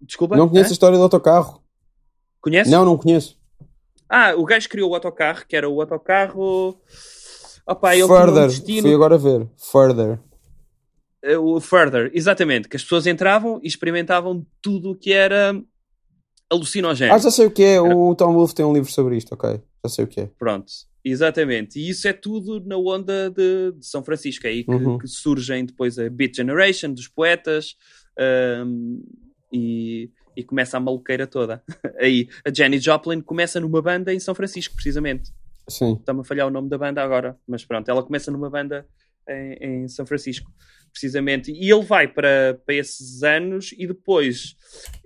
Desculpa? 0.00 0.36
Não 0.36 0.48
conheço 0.48 0.70
a 0.70 0.72
história 0.72 0.96
do 0.96 1.02
autocarro. 1.02 1.62
Conhece? 2.40 2.70
Não, 2.70 2.84
não 2.84 2.96
conheço. 2.96 3.35
Ah, 4.08 4.34
o 4.36 4.44
gajo 4.44 4.68
criou 4.68 4.90
o 4.90 4.94
autocarro, 4.94 5.44
que 5.46 5.56
era 5.56 5.68
o 5.68 5.80
autocarro. 5.80 6.80
Opa, 7.66 7.94
ele 7.96 8.06
Further, 8.06 8.44
um 8.44 8.48
destino... 8.48 8.82
fui 8.82 8.94
agora 8.94 9.18
ver. 9.18 9.48
Further. 9.56 10.18
O 11.40 11.60
Further, 11.60 12.10
exatamente. 12.14 12.68
Que 12.68 12.76
as 12.76 12.82
pessoas 12.82 13.06
entravam 13.06 13.58
e 13.62 13.66
experimentavam 13.66 14.46
tudo 14.62 14.90
o 14.92 14.94
que 14.96 15.12
era 15.12 15.60
alucinogéneo. 16.48 17.12
Ah, 17.14 17.18
já 17.18 17.30
sei 17.30 17.46
o 17.46 17.50
que 17.50 17.64
é. 17.64 17.80
O 17.80 18.14
Tom 18.14 18.32
Wolfe 18.32 18.54
tem 18.54 18.64
um 18.64 18.72
livro 18.72 18.90
sobre 18.92 19.16
isto, 19.16 19.32
ok. 19.32 19.60
Já 19.84 19.90
sei 19.90 20.04
o 20.04 20.08
que 20.08 20.20
é. 20.20 20.30
Pronto, 20.38 20.70
exatamente. 21.04 21.80
E 21.80 21.88
isso 21.88 22.06
é 22.06 22.12
tudo 22.12 22.62
na 22.64 22.76
onda 22.76 23.28
de, 23.30 23.72
de 23.72 23.84
São 23.86 24.04
Francisco. 24.04 24.46
É 24.46 24.50
aí 24.50 24.62
que, 24.62 24.70
Uhum. 24.70 24.98
que 24.98 25.08
surgem 25.08 25.64
depois 25.66 25.98
a 25.98 26.08
Beat 26.08 26.36
Generation 26.36 26.92
dos 26.92 27.08
poetas 27.08 27.74
um, 28.64 29.02
e, 29.52 30.10
e 30.36 30.44
começa 30.44 30.76
a 30.76 30.80
maluqueira 30.80 31.26
toda. 31.26 31.62
aí 31.98 32.28
a 32.44 32.52
Jenny 32.52 32.78
Joplin 32.78 33.20
começa 33.20 33.58
numa 33.58 33.80
banda 33.80 34.12
em 34.12 34.20
São 34.20 34.34
Francisco, 34.34 34.74
precisamente. 34.74 35.32
Sim. 35.68 35.94
Está-me 35.94 36.20
a 36.20 36.24
falhar 36.24 36.46
o 36.46 36.50
nome 36.50 36.68
da 36.68 36.78
banda 36.78 37.02
agora, 37.02 37.36
mas 37.46 37.64
pronto, 37.64 37.88
ela 37.88 38.02
começa 38.02 38.30
numa 38.30 38.48
banda 38.50 38.86
em, 39.28 39.84
em 39.84 39.88
São 39.88 40.06
Francisco, 40.06 40.50
precisamente. 40.92 41.50
E 41.50 41.70
ele 41.70 41.82
vai 41.82 42.06
para, 42.06 42.60
para 42.64 42.74
esses 42.74 43.22
anos 43.22 43.72
e 43.76 43.86
depois 43.86 44.56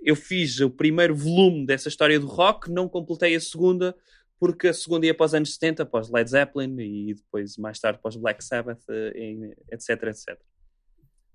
eu 0.01 0.15
fiz 0.15 0.59
o 0.59 0.69
primeiro 0.69 1.15
volume 1.15 1.65
dessa 1.65 1.89
história 1.89 2.19
do 2.19 2.27
rock, 2.27 2.69
não 2.69 2.87
completei 2.87 3.35
a 3.35 3.39
segunda, 3.39 3.95
porque 4.39 4.67
a 4.67 4.73
segunda 4.73 5.05
ia 5.05 5.13
para 5.13 5.25
os 5.25 5.33
anos 5.33 5.53
70, 5.53 5.83
após 5.83 6.09
Led 6.09 6.29
Zeppelin 6.29 6.75
e 6.79 7.13
depois 7.13 7.57
mais 7.57 7.79
tarde 7.79 7.99
os 8.03 8.15
Black 8.15 8.43
Sabbath, 8.43 8.81
eh, 8.89 9.53
etc, 9.71 10.03
etc. 10.03 10.39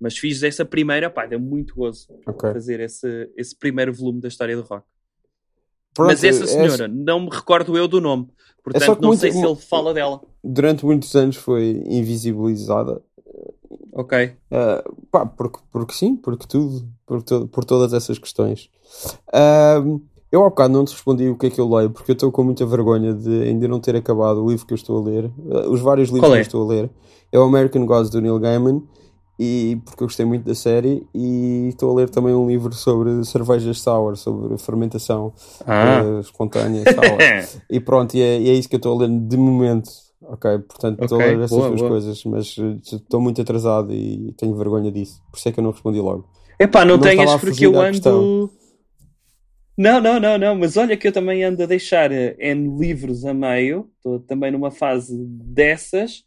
Mas 0.00 0.16
fiz 0.18 0.42
essa 0.42 0.64
primeira, 0.64 1.08
pá, 1.08 1.24
deu 1.26 1.40
muito 1.40 1.74
gozo 1.74 2.06
Ok. 2.26 2.52
fazer 2.52 2.80
esse, 2.80 3.30
esse 3.36 3.56
primeiro 3.56 3.92
volume 3.94 4.20
da 4.20 4.28
história 4.28 4.54
do 4.56 4.62
rock. 4.62 4.84
Pronto, 5.94 6.08
Mas 6.08 6.22
essa 6.22 6.44
é- 6.44 6.46
senhora, 6.46 6.86
não 6.88 7.20
me 7.20 7.28
recordo 7.30 7.76
eu 7.78 7.88
do 7.88 8.00
nome. 8.00 8.28
Portanto, 8.62 8.96
que 8.96 9.00
não 9.02 9.08
muito- 9.08 9.20
sei 9.20 9.32
se 9.32 9.42
ele 9.44 9.56
fala 9.56 9.94
dela. 9.94 10.20
durante 10.44 10.84
muitos 10.84 11.14
anos 11.14 11.36
foi 11.36 11.82
invisibilizada. 11.86 13.00
Ok. 13.92 14.32
Uh, 14.50 15.06
pá, 15.10 15.24
porque, 15.24 15.58
porque 15.72 15.94
sim, 15.94 16.16
porque 16.16 16.46
tudo, 16.46 16.86
por, 17.06 17.22
to- 17.22 17.48
por 17.48 17.64
todas 17.64 17.94
essas 17.94 18.18
questões. 18.18 18.68
Ahm, 19.32 20.00
eu 20.30 20.44
há 20.44 20.50
bocado 20.50 20.74
não 20.74 20.84
te 20.84 20.92
respondi 20.92 21.28
o 21.28 21.38
que 21.38 21.46
é 21.46 21.50
que 21.50 21.58
eu 21.60 21.68
leio, 21.72 21.90
porque 21.90 22.10
eu 22.10 22.14
estou 22.14 22.30
com 22.30 22.44
muita 22.44 22.66
vergonha 22.66 23.14
de 23.14 23.44
ainda 23.44 23.66
não 23.68 23.80
ter 23.80 23.96
acabado 23.96 24.44
o 24.44 24.50
livro 24.50 24.66
que 24.66 24.74
eu 24.74 24.76
estou 24.76 24.98
a 24.98 25.02
ler, 25.08 25.24
uh, 25.38 25.70
os 25.70 25.80
vários 25.80 26.08
livros 26.10 26.22
Qual 26.28 26.32
que 26.32 26.36
é? 26.36 26.40
eu 26.40 26.42
estou 26.42 26.64
a 26.64 26.68
ler. 26.68 26.90
É 27.32 27.38
o 27.38 27.42
American 27.44 27.86
Gods 27.86 28.10
do 28.10 28.20
Neil 28.20 28.38
Gaiman, 28.38 28.82
e 29.38 29.78
porque 29.84 30.02
eu 30.02 30.06
gostei 30.06 30.24
muito 30.26 30.44
da 30.44 30.54
série, 30.54 31.06
e 31.14 31.68
estou 31.68 31.90
a 31.92 31.94
ler 31.94 32.08
também 32.10 32.34
um 32.34 32.48
livro 32.48 32.72
sobre 32.74 33.24
cervejas 33.24 33.80
sour, 33.80 34.16
sobre 34.16 34.56
fermentação 34.58 35.32
Ah. 35.66 36.02
uh, 36.02 36.20
espontânea 36.20 36.84
sour. 36.94 37.18
E 37.70 37.80
pronto, 37.80 38.14
e 38.16 38.22
é, 38.22 38.40
e 38.40 38.48
é 38.50 38.52
isso 38.54 38.68
que 38.68 38.74
eu 38.76 38.78
estou 38.78 38.96
a 38.96 39.06
ler 39.06 39.10
de 39.20 39.36
momento. 39.36 39.90
Ok, 40.22 40.58
portanto 40.60 41.02
estou 41.04 41.18
Ok, 41.18 41.28
a 41.28 41.30
ler 41.36 41.44
essas 41.44 41.56
boa, 41.56 41.68
duas 41.68 41.80
boa. 41.80 41.90
coisas, 41.92 42.24
mas 42.24 42.56
uh, 42.58 42.76
estou 42.82 43.20
muito 43.20 43.40
atrasado 43.40 43.92
e 43.92 44.32
tenho 44.38 44.56
vergonha 44.56 44.90
disso. 44.90 45.22
Por 45.30 45.36
isso 45.38 45.48
é 45.48 45.52
que 45.52 45.60
eu 45.60 45.64
não 45.64 45.70
respondi 45.70 46.00
logo. 46.00 46.28
Epá, 46.58 46.84
não, 46.84 46.96
Não 46.96 47.02
tenhas 47.02 47.36
porque 47.36 47.66
eu 47.66 47.78
ando. 47.78 47.90
questão. 47.90 48.50
Não, 49.78 50.00
não, 50.00 50.18
não, 50.18 50.38
não, 50.38 50.56
mas 50.56 50.76
olha 50.78 50.96
que 50.96 51.06
eu 51.06 51.12
também 51.12 51.44
ando 51.44 51.62
a 51.62 51.66
deixar 51.66 52.10
eh, 52.10 52.34
N 52.38 52.78
livros 52.78 53.26
a 53.26 53.34
meio, 53.34 53.90
estou 53.98 54.18
também 54.20 54.50
numa 54.50 54.70
fase 54.70 55.14
dessas, 55.28 56.24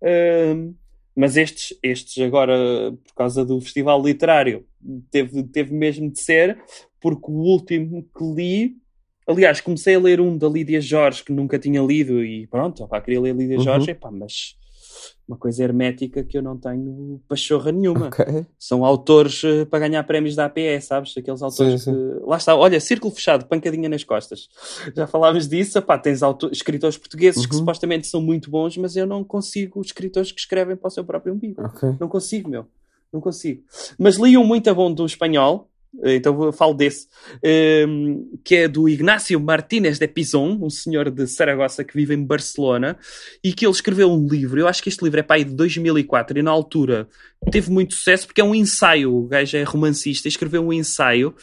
ahm, 0.00 0.70
mas 1.14 1.36
estes, 1.36 1.78
estes 1.82 2.22
agora, 2.22 2.56
por 3.04 3.14
causa 3.14 3.44
do 3.44 3.60
festival 3.60 4.02
literário, 4.02 4.66
teve, 5.10 5.42
teve 5.44 5.74
mesmo 5.74 6.10
de 6.10 6.20
ser, 6.20 6.58
porque 7.00 7.30
o 7.30 7.34
último 7.34 8.02
que 8.16 8.24
li, 8.24 8.76
aliás, 9.26 9.60
comecei 9.60 9.94
a 9.94 10.00
ler 10.00 10.20
um 10.20 10.36
da 10.36 10.48
Lídia 10.48 10.80
Jorge 10.80 11.22
que 11.24 11.32
nunca 11.32 11.58
tinha 11.58 11.82
lido 11.82 12.24
e 12.24 12.46
pronto, 12.46 12.84
opá, 12.84 13.00
queria 13.00 13.20
ler 13.20 13.34
Lídia 13.34 13.58
Uhum. 13.58 13.64
Jorge, 13.64 13.90
epá, 13.90 14.10
mas 14.10 14.56
uma 15.26 15.36
coisa 15.36 15.62
hermética 15.64 16.22
que 16.24 16.36
eu 16.36 16.42
não 16.42 16.56
tenho 16.58 17.20
pachorra 17.28 17.72
nenhuma 17.72 18.08
Ok. 18.08 18.46
são 18.58 18.84
autores 18.84 19.42
eh, 19.44 19.64
para 19.64 19.80
ganhar 19.88 20.02
prémios 20.04 20.34
da 20.34 20.44
APE, 20.46 20.80
sabes? 20.80 21.16
Aqueles 21.16 21.42
autores 21.42 21.82
Sim, 21.82 21.92
sim. 21.92 21.96
que. 22.18 22.24
Lá 22.26 22.36
está, 22.36 22.54
olha, 22.56 22.78
círculo 22.80 23.12
fechado, 23.14 23.46
pancadinha 23.46 23.88
nas 23.88 24.04
costas. 24.04 24.48
Já 24.94 25.06
falámos 25.06 25.48
disso, 25.48 25.78
epá, 25.78 25.98
tens 25.98 26.22
auto- 26.22 26.50
escritores 26.52 26.96
portugueses 26.98 27.46
que 27.46 27.52
Uhum. 27.54 27.60
supostamente 27.60 28.06
são 28.06 28.20
muito 28.20 28.50
bons, 28.50 28.76
mas 28.76 28.96
eu 28.96 29.06
não 29.06 29.24
consigo 29.24 29.80
escritores 29.80 30.30
que 30.32 30.40
escrevem 30.40 30.76
para 30.76 30.88
o 30.88 30.90
seu 30.90 31.04
próprio 31.04 31.32
umbigo. 31.34 31.62
Ok. 31.64 31.96
Não 32.00 32.08
consigo, 32.08 32.50
meu. 32.50 32.66
Não 33.12 33.20
consigo. 33.20 33.62
Mas 33.98 34.16
li 34.16 34.38
um 34.38 34.44
muito 34.44 34.74
bom 34.74 34.92
do 34.92 35.04
espanhol, 35.04 35.68
então 36.04 36.42
eu 36.42 36.52
falo 36.52 36.72
desse, 36.72 37.06
ehm, 37.42 38.22
que 38.42 38.56
é 38.56 38.68
do 38.68 38.88
Ignacio 38.88 39.38
Martínez 39.38 39.98
de 39.98 40.08
Pizón, 40.08 40.58
um 40.62 40.70
senhor 40.70 41.10
de 41.10 41.26
Saragossa 41.26 41.84
que 41.84 41.94
vive 41.94 42.14
em 42.14 42.24
Barcelona, 42.24 42.98
e 43.44 43.52
que 43.52 43.66
ele 43.66 43.72
escreveu 43.72 44.10
um 44.10 44.26
livro. 44.26 44.58
Eu 44.58 44.68
acho 44.68 44.82
que 44.82 44.88
este 44.88 45.04
livro 45.04 45.20
é 45.20 45.22
para 45.22 45.44
de 45.44 45.54
2004 45.54 46.38
e 46.38 46.42
na 46.42 46.50
altura 46.50 47.08
teve 47.50 47.70
muito 47.70 47.94
sucesso 47.94 48.26
porque 48.26 48.40
é 48.40 48.44
um 48.44 48.54
ensaio. 48.54 49.14
O 49.14 49.28
gajo 49.28 49.56
é 49.56 49.62
romancista 49.62 50.28
escreveu 50.28 50.64
um 50.64 50.72
ensaio 50.72 51.34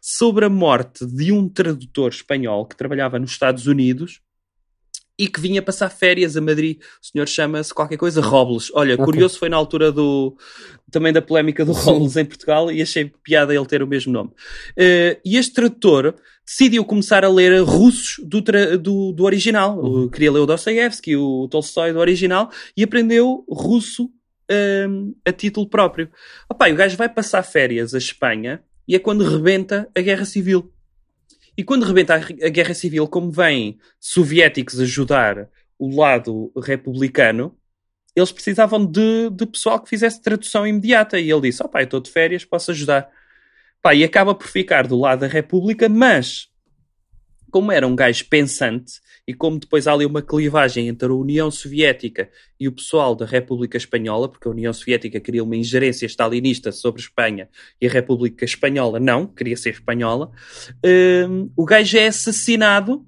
sobre 0.00 0.44
a 0.44 0.48
morte 0.48 1.04
de 1.04 1.32
um 1.32 1.48
tradutor 1.48 2.10
espanhol 2.10 2.64
que 2.64 2.76
trabalhava 2.76 3.18
nos 3.18 3.32
Estados 3.32 3.66
Unidos 3.66 4.20
e 5.18 5.28
que 5.28 5.40
vinha 5.40 5.62
passar 5.62 5.88
férias 5.88 6.36
a 6.36 6.40
Madrid. 6.40 6.78
O 7.02 7.06
senhor 7.06 7.26
chama-se 7.26 7.72
qualquer 7.72 7.96
coisa 7.96 8.20
Robles. 8.20 8.70
Olha, 8.74 8.94
Ok. 8.94 9.04
curioso 9.04 9.38
foi 9.38 9.48
na 9.48 9.56
altura 9.56 9.90
do 9.90 10.36
também 10.90 11.12
da 11.12 11.22
polémica 11.22 11.64
do. 11.64 11.72
Robles 11.72 12.16
em 12.16 12.24
Portugal 12.24 12.70
e 12.70 12.82
achei 12.82 13.12
piada 13.22 13.54
ele 13.54 13.66
ter 13.66 13.82
o 13.82 13.86
mesmo 13.86 14.12
nome. 14.12 14.30
Eh, 14.76 15.18
e 15.24 15.36
este 15.36 15.54
tradutor 15.54 16.14
decidiu 16.46 16.84
começar 16.84 17.24
a 17.24 17.28
ler 17.28 17.60
russos 17.62 18.24
do, 18.24 18.40
do, 18.78 19.12
do 19.12 19.24
original. 19.24 19.78
Uhum. 19.78 20.08
Queria 20.08 20.30
ler 20.30 20.40
o 20.40 20.46
Dostoevsky, 20.46 21.16
o 21.16 21.48
Tolstói 21.48 21.92
do 21.92 21.98
original 21.98 22.50
e 22.76 22.84
aprendeu 22.84 23.44
russo 23.48 24.10
ehm, 24.48 25.12
a 25.24 25.32
título 25.32 25.68
próprio. 25.68 26.08
Opa, 26.48 26.70
o 26.70 26.74
gajo 26.74 26.96
vai 26.96 27.08
passar 27.08 27.42
férias 27.42 27.94
à 27.94 27.98
Espanha 27.98 28.62
e 28.86 28.94
é 28.94 28.98
quando 28.98 29.24
rebenta 29.24 29.88
a 29.96 30.00
Guerra 30.00 30.24
Civil. 30.24 30.70
E 31.56 31.64
quando 31.64 31.86
rebenta 31.86 32.14
a, 32.14 32.48
Guerra 32.48 32.74
Civil, 32.74 33.08
como 33.08 33.30
vêm 33.30 33.78
soviéticos 33.98 34.78
ajudar 34.80 35.48
o 35.78 35.94
lado 35.94 36.52
republicano, 36.56 37.56
eles 38.14 38.32
precisavam 38.32 38.84
de, 38.84 39.30
de 39.30 39.46
pessoal 39.46 39.80
que 39.80 39.88
fizesse 39.88 40.20
tradução 40.20 40.66
imediata. 40.66 41.18
E 41.18 41.30
ele 41.30 41.42
disse: 41.42 41.62
Ó 41.62 41.70
eu 41.74 41.84
estou 41.84 42.00
de 42.00 42.10
férias, 42.10 42.44
posso 42.44 42.70
ajudar. 42.70 43.08
Pá, 43.82 43.94
e 43.94 44.04
acaba 44.04 44.34
por 44.34 44.46
ficar 44.46 44.86
do 44.86 44.98
lado 44.98 45.20
da 45.20 45.26
República, 45.26 45.88
mas 45.88 46.48
como 47.50 47.72
era 47.72 47.86
um 47.86 47.96
gajo 47.96 48.26
pensante 48.28 49.00
e 49.26 49.34
como 49.34 49.58
depois 49.58 49.88
há 49.88 49.92
ali 49.92 50.06
uma 50.06 50.22
clivagem 50.22 50.86
entre 50.86 51.08
a 51.08 51.14
União 51.14 51.50
Soviética 51.50 52.30
e 52.60 52.68
o 52.68 52.72
pessoal 52.72 53.14
da 53.16 53.26
República 53.26 53.76
Espanhola, 53.76 54.28
porque 54.28 54.46
a 54.46 54.50
União 54.50 54.72
Soviética 54.72 55.18
queria 55.18 55.42
uma 55.42 55.56
ingerência 55.56 56.06
stalinista 56.06 56.70
sobre 56.70 57.02
Espanha 57.02 57.48
e 57.80 57.86
a 57.86 57.90
República 57.90 58.44
Espanhola 58.44 59.00
não, 59.00 59.26
queria 59.26 59.56
ser 59.56 59.70
espanhola, 59.70 60.30
hum, 61.28 61.50
o 61.56 61.64
gajo 61.64 61.98
é 61.98 62.06
assassinado, 62.06 63.04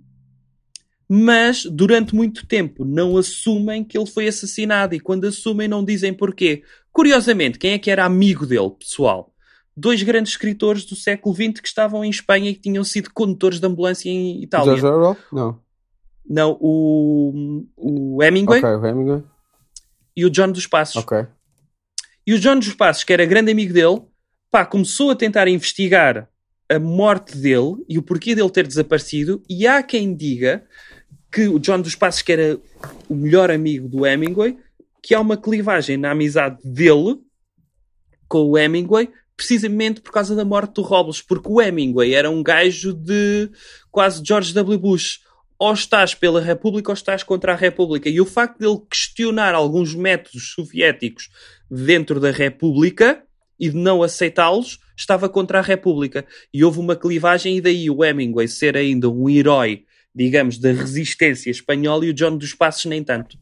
mas 1.09 1.65
durante 1.65 2.15
muito 2.15 2.47
tempo 2.47 2.85
não 2.85 3.17
assumem 3.17 3.85
que 3.85 3.97
ele 3.97 4.11
foi 4.11 4.27
assassinado 4.27 4.95
e 4.95 5.01
quando 5.01 5.27
assumem 5.27 5.69
não 5.69 5.85
dizem 5.85 6.13
porquê. 6.13 6.63
Curiosamente, 6.93 7.59
quem 7.59 7.73
é 7.73 7.79
que 7.79 7.91
era 7.91 8.05
amigo 8.05 8.45
dele, 8.45 8.71
pessoal? 8.71 9.33
Dois 9.75 10.03
grandes 10.03 10.33
escritores 10.33 10.85
do 10.85 10.97
século 10.97 11.35
XX 11.35 11.61
que 11.61 11.69
estavam 11.69 12.05
em 12.05 12.11
Espanha 12.11 12.51
e 12.51 12.55
que 12.55 12.61
tinham 12.61 12.83
sido 12.83 13.11
condutores 13.15 13.61
de 13.61 13.67
ambulância 13.67 14.11
em 14.11 14.43
Itália. 14.43 14.73
Não. 15.33 15.68
Não, 16.29 16.59
o, 16.61 17.65
o 17.77 18.23
Hemingway 18.23 18.63
o 18.63 18.87
Hemingway. 18.87 19.23
e 20.17 20.27
o 20.27 20.31
John 20.31 20.53
dos 20.53 20.67
Passos. 20.67 20.97
E 22.27 22.35
o 22.35 22.39
John 22.39 22.59
dos 22.59 22.75
Passos, 22.75 23.05
que 23.05 23.13
era 23.13 23.25
grande 23.25 23.51
amigo 23.51 23.73
dele, 23.73 24.03
pá, 24.51 24.67
começou 24.67 25.11
a 25.11 25.17
tentar 25.17 25.49
investigar 25.49 26.29
a 26.69 26.79
morte 26.79 27.37
dele 27.39 27.77
e 27.89 27.97
o 27.99 28.03
porquê 28.03 28.35
dele 28.35 28.51
ter 28.51 28.67
desaparecido. 28.67 29.43
E 29.49 29.67
há 29.67 29.83
quem 29.83 30.15
diga 30.15 30.63
que 31.33 31.49
o 31.49 31.59
John 31.59 31.81
dos 31.81 31.95
Passos, 31.95 32.21
que 32.21 32.33
era 32.33 32.61
o 33.09 33.15
melhor 33.15 33.51
amigo 33.51 33.89
do 33.89 34.07
Hemingway, 34.07 34.59
que 35.03 35.15
há 35.15 35.21
uma 35.21 35.37
clivagem 35.37 35.97
na 35.97 36.11
amizade 36.11 36.59
dele 36.63 37.19
com 38.29 38.43
o 38.51 38.59
Hemingway, 38.59 39.09
precisamente 39.35 40.03
por 40.03 40.13
causa 40.13 40.35
da 40.35 40.45
morte 40.45 40.75
do 40.75 40.83
Robles, 40.83 41.23
porque 41.23 41.49
o 41.49 41.63
Hemingway 41.63 42.13
era 42.13 42.31
um 42.31 42.43
gajo 42.43 42.93
de 42.93 43.51
quase 43.91 44.23
George 44.25 44.53
W. 44.53 44.79
Bush. 44.79 45.21
Ou 45.59 45.73
estás 45.73 46.15
pela 46.15 46.41
República 46.41 46.91
ou 46.91 46.95
estás 46.95 47.23
contra 47.23 47.53
a 47.53 47.57
República. 47.57 48.09
E 48.09 48.21
o 48.21 48.27
facto 48.27 48.59
dele 48.59 48.81
questionar 48.89 49.55
alguns 49.55 49.95
métodos 49.95 50.53
soviéticos 50.53 51.29
dentro 51.71 52.21
da 52.21 52.31
República 52.31 53.25
e 53.59 53.69
de 53.69 53.77
não 53.77 54.03
aceitá-los, 54.03 54.79
estava 54.97 55.29
contra 55.29 55.59
a 55.59 55.63
República. 55.63 56.25
E 56.55 56.65
houve 56.65 56.79
uma 56.79 56.95
clivagem, 56.95 57.57
e 57.57 57.61
daí 57.61 57.91
o 57.91 58.05
Hemingway 58.05 58.47
ser 58.47 58.77
ainda 58.77 59.11
um 59.11 59.29
herói, 59.29 59.85
digamos, 60.15 60.59
da 60.59 60.71
resistência 60.71 61.51
espanhola 61.51 62.07
e 62.07 62.11
o 62.11 62.15
John 62.15 62.37
dos 62.37 62.55
Passos 62.55 62.85
nem 62.85 63.03
tanto. 63.03 63.37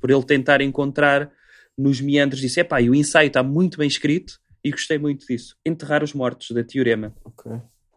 Por 0.00 0.10
ele 0.10 0.24
tentar 0.24 0.60
encontrar 0.60 1.30
nos 1.76 2.00
meandros, 2.00 2.40
disse: 2.40 2.60
epá, 2.60 2.80
e 2.80 2.90
o 2.90 2.94
ensaio 2.94 3.28
está 3.28 3.42
muito 3.42 3.78
bem 3.78 3.88
escrito 3.88 4.38
e 4.62 4.70
gostei 4.70 4.98
muito 4.98 5.26
disso. 5.26 5.56
Enterrar 5.64 6.02
os 6.04 6.12
mortos, 6.12 6.50
da 6.50 6.62
Teorema. 6.62 7.14
Ok. 7.24 7.52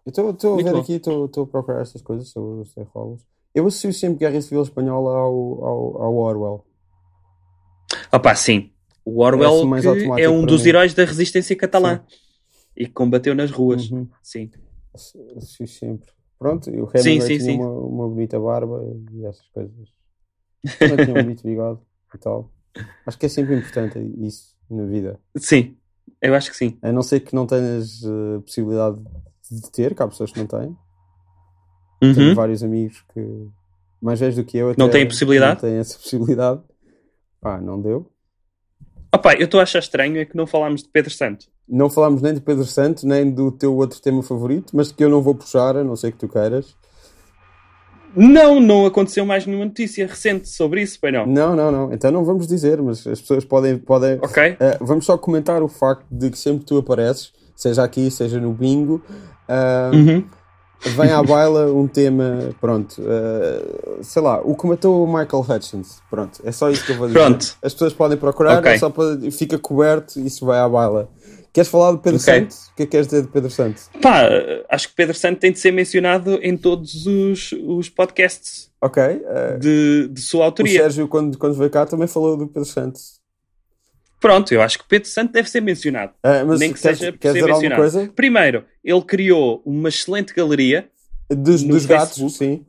Eu 0.06 0.32
estou 0.32 0.54
a 0.54 0.64
ver 0.64 0.72
bom. 0.72 0.80
aqui, 0.80 0.94
estou 0.94 1.26
a 1.26 1.48
procurar 1.48 1.82
estas 1.82 2.02
coisas 2.02 2.30
sobre 2.30 2.62
os 2.62 2.74
terrolos. 2.74 3.22
Eu 3.54 3.68
associo 3.68 3.94
sempre 3.94 4.20
Guerra 4.20 4.42
Civil 4.42 4.62
Espanhola 4.62 5.12
ao, 5.12 5.66
ao, 5.66 6.02
ao 6.04 6.16
Orwell. 6.16 6.66
Opá, 8.12 8.36
sim. 8.36 8.72
O 9.04 9.22
Orwell 9.22 9.64
é, 10.18 10.24
é 10.24 10.30
um 10.30 10.46
dos 10.46 10.64
mim. 10.64 10.70
heróis 10.70 10.94
da 10.94 11.04
resistência 11.04 11.56
catalã. 11.56 11.98
Sim. 12.08 12.18
E 12.78 12.86
que 12.86 12.94
combateu 12.94 13.36
nas 13.36 13.52
ruas. 13.52 13.90
Uhum. 13.92 14.08
Sim. 14.24 14.50
Associo 14.94 15.68
sempre. 15.68 16.10
Pronto, 16.38 16.70
e 16.70 16.82
o 16.82 16.90
Hemingway 16.94 17.22
sim, 17.22 17.40
sim, 17.40 17.54
tinha. 17.54 17.68
Uma, 17.68 17.80
uma 17.82 18.10
bonita 18.10 18.40
barba 18.40 18.82
e 19.12 19.26
essas 19.26 19.48
coisas. 19.50 19.90
Também 20.80 21.06
tinha 21.06 21.20
um 21.20 21.22
bonito 21.24 21.44
bigode 21.44 21.80
e 22.14 22.18
tal. 22.18 22.52
Acho 23.06 23.18
que 23.18 23.26
é 23.26 23.30
sempre 23.30 23.56
importante 23.56 24.00
isso 24.18 24.56
na 24.70 24.86
vida. 24.86 25.20
Sim, 25.38 25.76
eu 26.22 26.34
acho 26.34 26.50
que 26.50 26.58
sim. 26.58 26.78
A 26.82 26.92
não 26.92 27.04
ser 27.04 27.20
que 27.20 27.36
não 27.36 27.46
tenhas 27.46 28.02
uh, 28.04 28.42
possibilidade 28.42 28.98
de 29.52 29.72
ter, 29.72 29.94
que 29.94 30.02
há 30.02 30.08
pessoas 30.08 30.32
que 30.32 30.40
não 30.40 30.48
têm. 30.48 30.76
Uhum. 32.02 32.14
Tenho 32.14 32.36
vários 32.36 32.64
amigos 32.64 33.04
que, 33.14 33.48
mais 34.02 34.20
velhos 34.20 34.36
do 34.36 34.44
que 34.44 34.58
eu, 34.58 34.74
não 34.78 34.90
têm 34.90 35.06
possibilidade? 35.06 35.62
Não 35.62 35.70
têm 35.70 35.80
essa 35.80 35.98
possibilidade. 35.98 36.62
Pá, 37.40 37.60
não 37.60 37.82
deu. 37.82 38.08
Opa, 39.14 39.34
eu 39.34 39.46
estou 39.46 39.60
a 39.60 39.64
achar 39.64 39.80
estranho 39.80 40.18
é 40.18 40.26
que 40.26 40.38
não 40.38 40.48
falámos 40.48 40.84
de 40.84 40.90
Pedro 40.90 41.12
Santo. 41.12 41.48
Não 41.68 41.90
falámos 41.90 42.22
nem 42.22 42.34
de 42.34 42.42
Pedro 42.42 42.66
Santo, 42.66 43.06
nem 43.06 43.30
do 43.30 43.52
teu 43.52 43.76
outro 43.76 44.02
tema 44.02 44.24
favorito, 44.24 44.76
mas 44.76 44.92
que 44.92 45.04
eu 45.04 45.10
não 45.10 45.22
vou 45.22 45.36
puxar, 45.36 45.76
a 45.76 45.84
não 45.84 45.96
ser 45.96 46.12
que 46.12 46.18
tu 46.18 46.30
queiras. 46.30 46.76
Não, 48.16 48.60
não 48.60 48.86
aconteceu 48.86 49.26
mais 49.26 49.46
nenhuma 49.46 49.66
notícia 49.66 50.06
recente 50.06 50.50
sobre 50.50 50.82
isso, 50.82 51.00
pai 51.00 51.12
não? 51.12 51.26
Não, 51.26 51.56
não, 51.56 51.72
não. 51.72 51.94
Então 51.94 52.12
não 52.12 52.26
vamos 52.26 52.46
dizer, 52.46 52.82
mas 52.82 53.06
as 53.08 53.22
pessoas 53.22 53.46
podem. 53.46 53.78
podem 53.78 54.20
ok. 54.22 54.54
Uh, 54.54 54.86
vamos 54.86 55.06
só 55.06 55.18
comentar 55.18 55.64
o 55.64 55.68
facto 55.68 56.06
de 56.12 56.30
que 56.30 56.38
sempre 56.38 56.66
tu 56.66 56.78
apareces, 56.78 57.32
seja 57.56 57.84
aqui, 57.84 58.12
seja 58.12 58.40
no 58.40 58.52
bingo, 58.54 59.02
uh, 59.48 59.96
uhum. 59.96 60.26
Vem 60.90 61.12
à 61.12 61.22
baila 61.22 61.72
um 61.72 61.88
tema, 61.88 62.50
pronto, 62.60 63.02
uh, 63.02 64.04
sei 64.04 64.22
lá, 64.22 64.42
o 64.42 64.56
que 64.56 64.66
matou 64.68 65.04
o 65.04 65.08
Michael 65.08 65.46
Hutchins. 65.48 66.02
Pronto, 66.10 66.42
é 66.44 66.52
só 66.52 66.70
isso 66.70 66.86
que 66.86 66.92
eu 66.92 66.98
vou 66.98 67.08
dizer. 67.08 67.20
Pronto. 67.20 67.58
As 67.62 67.74
pessoas 67.74 67.94
podem 67.94 68.18
procurar, 68.18 68.60
okay. 68.60 68.74
é 68.74 68.78
só 68.78 68.90
para, 68.90 69.20
fica 69.32 69.58
coberto 69.58 70.20
e 70.20 70.26
isso 70.26 70.46
vai 70.46 70.60
à 70.60 70.68
baila. 70.68 71.10
Queres 71.54 71.70
falar 71.70 71.92
de 71.92 71.98
Pedro 71.98 72.20
okay. 72.20 72.42
Santos? 72.42 72.68
O 72.68 72.76
que 72.76 72.84
é 72.84 72.86
que 72.86 72.92
queres 72.92 73.08
dizer 73.08 73.22
de 73.24 73.28
Pedro 73.28 73.52
Santos? 73.52 73.90
Pá, 74.02 74.30
acho 74.70 74.88
que 74.88 74.96
Pedro 74.96 75.16
Santos 75.16 75.40
tem 75.40 75.52
de 75.52 75.60
ser 75.60 75.72
mencionado 75.72 76.40
em 76.42 76.56
todos 76.56 77.06
os, 77.06 77.52
os 77.52 77.90
podcasts. 77.90 78.72
Ok. 78.82 79.04
Uh, 79.04 79.60
de, 79.60 80.08
de 80.08 80.22
sua 80.22 80.46
autoria. 80.46 80.80
O 80.80 80.84
Sérgio, 80.84 81.08
quando, 81.10 81.38
quando 81.38 81.56
veio 81.56 81.70
cá, 81.70 81.86
também 81.86 82.08
falou 82.08 82.38
do 82.38 82.48
Pedro 82.48 82.66
Santos. 82.66 83.21
Pronto, 84.22 84.54
eu 84.54 84.62
acho 84.62 84.78
que 84.78 84.86
Pedro 84.88 85.10
Santos 85.10 85.34
deve 85.34 85.50
ser 85.50 85.62
mencionado. 85.62 86.14
Uh, 86.24 86.56
Nem 86.56 86.72
que 86.72 86.80
queres, 86.80 87.00
seja 87.00 87.12
queres 87.12 87.42
ser 87.42 87.48
mencionado. 87.48 87.82
Coisa? 87.82 88.12
Primeiro, 88.16 88.64
ele 88.84 89.02
criou 89.02 89.64
uma 89.66 89.90
excelente 89.90 90.32
galeria. 90.32 90.88
Dos, 91.28 91.64
dos 91.64 91.88
gatos, 91.88 92.38
sim. 92.38 92.64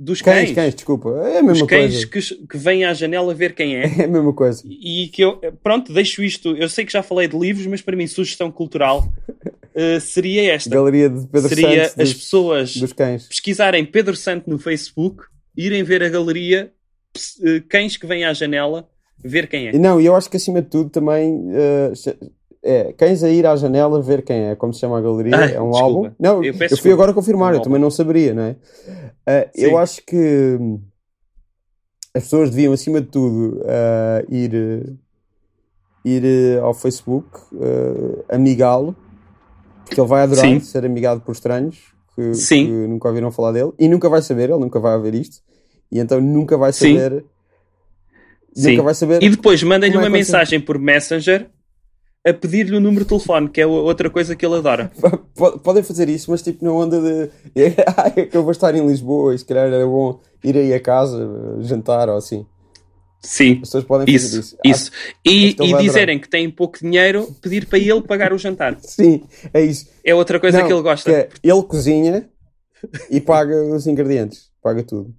Dos 0.00 0.22
cães. 0.22 0.46
Cães, 0.46 0.54
cães, 0.54 0.74
desculpa. 0.74 1.10
É 1.26 1.38
a 1.38 1.42
mesma 1.42 1.64
Os 1.64 1.68
cães 1.68 2.06
coisa. 2.06 2.36
Que, 2.36 2.46
que 2.46 2.56
vêm 2.56 2.84
à 2.86 2.94
janela 2.94 3.34
ver 3.34 3.54
quem 3.54 3.76
é. 3.76 3.84
É 4.00 4.04
a 4.04 4.08
mesma 4.08 4.32
coisa. 4.32 4.62
E, 4.64 5.08
que 5.08 5.22
eu, 5.22 5.38
pronto, 5.62 5.92
deixo 5.92 6.24
isto. 6.24 6.56
Eu 6.56 6.70
sei 6.70 6.86
que 6.86 6.92
já 6.92 7.02
falei 7.02 7.28
de 7.28 7.38
livros, 7.38 7.66
mas 7.66 7.82
para 7.82 7.94
mim, 7.94 8.06
sugestão 8.06 8.50
cultural 8.50 9.12
uh, 9.38 10.00
seria 10.00 10.54
esta: 10.54 10.70
Galeria 10.70 11.10
de 11.10 11.26
Pedro 11.28 11.48
Seria 11.50 11.84
Santos 11.84 12.00
as 12.00 12.14
pessoas 12.14 12.76
dos 12.76 12.94
cães. 12.94 13.28
pesquisarem 13.28 13.84
Pedro 13.84 14.16
Santo 14.16 14.48
no 14.48 14.58
Facebook, 14.58 15.24
irem 15.54 15.82
ver 15.82 16.02
a 16.02 16.08
galeria, 16.08 16.72
uh, 17.16 17.62
cães 17.68 17.98
que 17.98 18.06
vêm 18.06 18.24
à 18.24 18.32
janela, 18.32 18.88
ver 19.22 19.48
quem 19.48 19.68
é. 19.68 19.72
Não, 19.78 20.00
e 20.00 20.06
eu 20.06 20.14
acho 20.14 20.30
que 20.30 20.36
acima 20.36 20.60
de 20.62 20.68
tudo 20.68 20.90
também. 20.90 21.32
Uh, 21.32 21.92
é, 22.64 22.92
Cães 22.92 23.24
a 23.24 23.28
ir 23.28 23.44
à 23.44 23.56
janela 23.56 24.00
ver 24.00 24.22
quem 24.22 24.50
é, 24.50 24.54
como 24.54 24.72
se 24.72 24.80
chama 24.80 24.96
a 24.96 25.00
galeria, 25.00 25.36
Ai, 25.36 25.54
é 25.54 25.60
um 25.60 25.70
desculpa. 25.70 25.80
álbum. 25.80 26.10
Não, 26.18 26.44
eu, 26.44 26.54
eu 26.54 26.76
fui 26.76 26.92
agora 26.92 27.12
confirmar, 27.12 27.52
é 27.52 27.56
um 27.56 27.58
eu 27.58 27.62
também 27.64 27.80
não 27.80 27.90
saberia, 27.90 28.32
não 28.32 28.42
é? 28.44 28.56
Uh, 29.28 29.50
eu 29.54 29.78
acho 29.78 30.04
que 30.04 30.58
as 32.14 32.24
pessoas 32.24 32.50
deviam, 32.50 32.72
acima 32.72 33.00
de 33.00 33.08
tudo, 33.08 33.58
uh, 33.62 34.32
ir, 34.32 34.96
ir 36.04 36.58
ao 36.60 36.72
Facebook, 36.72 37.26
uh, 37.52 38.24
amigá-lo, 38.28 38.94
porque 39.84 40.00
ele 40.00 40.08
vai 40.08 40.22
adorar 40.22 40.44
Sim. 40.44 40.60
ser 40.60 40.84
amigado 40.84 41.20
por 41.20 41.32
estranhos 41.32 41.92
que, 42.14 42.32
que, 42.32 42.86
nunca 42.86 43.08
ouviram 43.08 43.32
falar 43.32 43.52
dele 43.52 43.72
e 43.78 43.88
nunca 43.88 44.08
vai 44.08 44.22
saber, 44.22 44.50
ele 44.50 44.60
nunca 44.60 44.78
vai 44.78 45.00
ver 45.00 45.14
isto, 45.14 45.38
e 45.90 45.98
então 45.98 46.20
nunca 46.20 46.56
vai 46.56 46.72
saber. 46.72 47.24
Sim. 48.54 48.72
Nunca 48.72 48.82
vai 48.82 48.94
saber. 48.94 49.22
E 49.22 49.28
depois 49.28 49.62
mandem-lhe 49.62 49.96
é 49.96 49.98
uma 49.98 50.10
mensagem 50.10 50.60
por 50.60 50.78
Messenger 50.78 51.48
a 52.24 52.32
pedir-lhe 52.32 52.76
o 52.76 52.80
número 52.80 53.04
de 53.04 53.08
telefone, 53.08 53.48
que 53.48 53.60
é 53.60 53.66
outra 53.66 54.08
coisa 54.08 54.36
que 54.36 54.46
ele 54.46 54.56
adora. 54.56 54.92
Podem 55.62 55.82
fazer 55.82 56.08
isso, 56.08 56.30
mas 56.30 56.42
tipo 56.42 56.64
na 56.64 56.72
onda 56.72 57.00
de 57.00 57.30
é 57.60 58.26
que 58.26 58.36
eu 58.36 58.42
vou 58.42 58.52
estar 58.52 58.74
em 58.74 58.86
Lisboa 58.86 59.34
e 59.34 59.38
se 59.38 59.44
calhar 59.44 59.66
era 59.66 59.86
bom 59.86 60.20
ir 60.44 60.56
aí 60.56 60.72
a 60.72 60.80
casa, 60.80 61.28
jantar 61.60 62.08
ou 62.08 62.16
assim. 62.16 62.46
Sim, 63.24 63.52
As 63.52 63.60
pessoas 63.60 63.84
podem 63.84 64.12
isso, 64.12 64.26
fazer 64.26 64.40
isso. 64.40 64.56
isso. 64.64 64.90
Ah, 64.92 65.20
e, 65.24 65.50
e 65.50 65.78
dizerem 65.78 66.18
que 66.18 66.28
têm 66.28 66.50
pouco 66.50 66.80
dinheiro, 66.80 67.32
pedir 67.40 67.66
para 67.66 67.78
ele 67.78 68.02
pagar 68.02 68.32
o 68.32 68.38
jantar. 68.38 68.76
Sim, 68.82 69.22
é 69.54 69.62
isso. 69.62 69.88
É 70.04 70.12
outra 70.12 70.40
coisa 70.40 70.58
Não, 70.58 70.66
que 70.66 70.72
ele 70.72 70.82
gosta. 70.82 71.08
Que 71.08 71.16
é, 71.16 71.28
ele 71.42 71.62
cozinha 71.62 72.28
e 73.08 73.20
paga 73.20 73.62
os 73.62 73.86
ingredientes, 73.86 74.50
paga 74.60 74.82
tudo. 74.82 75.14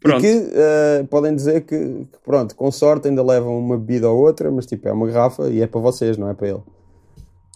Pronto. 0.00 0.24
E 0.24 0.30
que 0.30 0.38
uh, 0.38 1.06
podem 1.08 1.34
dizer 1.34 1.60
que, 1.62 1.76
que, 1.76 2.18
pronto, 2.24 2.54
com 2.54 2.70
sorte 2.72 3.08
ainda 3.08 3.22
levam 3.22 3.58
uma 3.58 3.76
bebida 3.76 4.08
ou 4.08 4.18
outra, 4.18 4.50
mas 4.50 4.64
tipo, 4.66 4.88
é 4.88 4.92
uma 4.92 5.06
garrafa 5.06 5.48
e 5.50 5.60
é 5.60 5.66
para 5.66 5.80
vocês, 5.80 6.16
não 6.16 6.30
é 6.30 6.34
para 6.34 6.48
ele. 6.48 6.62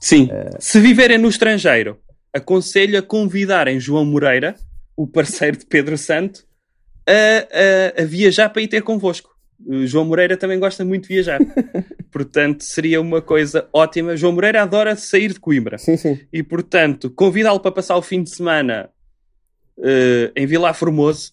Sim. 0.01 0.25
Uh... 0.25 0.57
Se 0.59 0.79
viverem 0.79 1.16
no 1.16 1.29
estrangeiro, 1.29 1.99
aconselho 2.33 2.99
a 2.99 3.03
convidarem 3.03 3.81
João 3.81 4.05
Moreira, 4.05 4.55
o 4.95 5.07
parceiro 5.07 5.57
de 5.57 5.65
Pedro 5.65 5.97
Santo, 5.97 6.45
a, 7.07 7.99
a, 7.99 8.03
a 8.03 8.05
viajar 8.05 8.51
para 8.51 8.62
ir 8.62 8.69
ter 8.69 8.83
convosco. 8.83 9.31
O 9.66 9.87
João 9.87 10.05
Moreira 10.05 10.37
também 10.37 10.59
gosta 10.59 10.85
muito 10.85 11.09
de 11.09 11.15
viajar. 11.15 11.41
portanto, 12.12 12.62
seria 12.62 13.01
uma 13.01 13.23
coisa 13.23 13.66
ótima. 13.73 14.16
João 14.16 14.33
Moreira 14.33 14.62
adora 14.62 14.97
sair 14.97 15.33
de 15.33 15.41
Coimbra. 15.41 15.79
Sim, 15.79 15.97
sim. 15.97 16.21
E, 16.31 16.43
portanto, 16.43 17.09
convidá-lo 17.09 17.61
para 17.61 17.73
passar 17.73 17.97
o 17.97 18.03
fim 18.03 18.23
de 18.23 18.35
semana 18.35 18.91
uh, 19.79 20.33
em 20.37 20.47
Vila 20.47 20.75
Formoso 20.75 21.33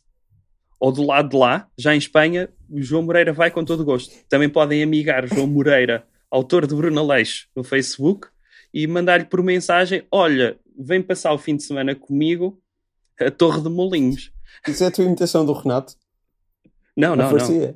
ou 0.81 0.91
do 0.91 1.05
lado 1.05 1.29
de 1.29 1.37
lá, 1.37 1.67
já 1.77 1.93
em 1.93 1.99
Espanha, 1.99 2.49
o 2.67 2.81
João 2.81 3.03
Moreira 3.03 3.31
vai 3.31 3.51
com 3.51 3.63
todo 3.63 3.85
gosto. 3.85 4.11
Também 4.27 4.49
podem 4.49 4.81
amigar 4.81 5.27
João 5.27 5.45
Moreira, 5.45 6.07
autor 6.29 6.65
de 6.65 6.73
Bruno 6.73 6.99
Aleixo, 6.99 7.47
no 7.55 7.63
Facebook 7.63 8.27
e 8.73 8.87
mandar-lhe 8.87 9.25
por 9.25 9.43
mensagem: 9.43 10.03
Olha, 10.11 10.57
vem 10.75 10.99
passar 10.99 11.33
o 11.33 11.37
fim 11.37 11.55
de 11.55 11.61
semana 11.61 11.93
comigo 11.93 12.59
a 13.19 13.29
Torre 13.29 13.61
de 13.61 13.69
Molinhos. 13.69 14.31
Isso 14.67 14.83
é 14.83 14.87
a 14.87 14.91
tua 14.91 15.05
imitação 15.05 15.45
do 15.45 15.53
Renato? 15.53 15.93
Não, 16.97 17.15
não, 17.15 17.31
não. 17.31 17.37
Não, 17.37 17.75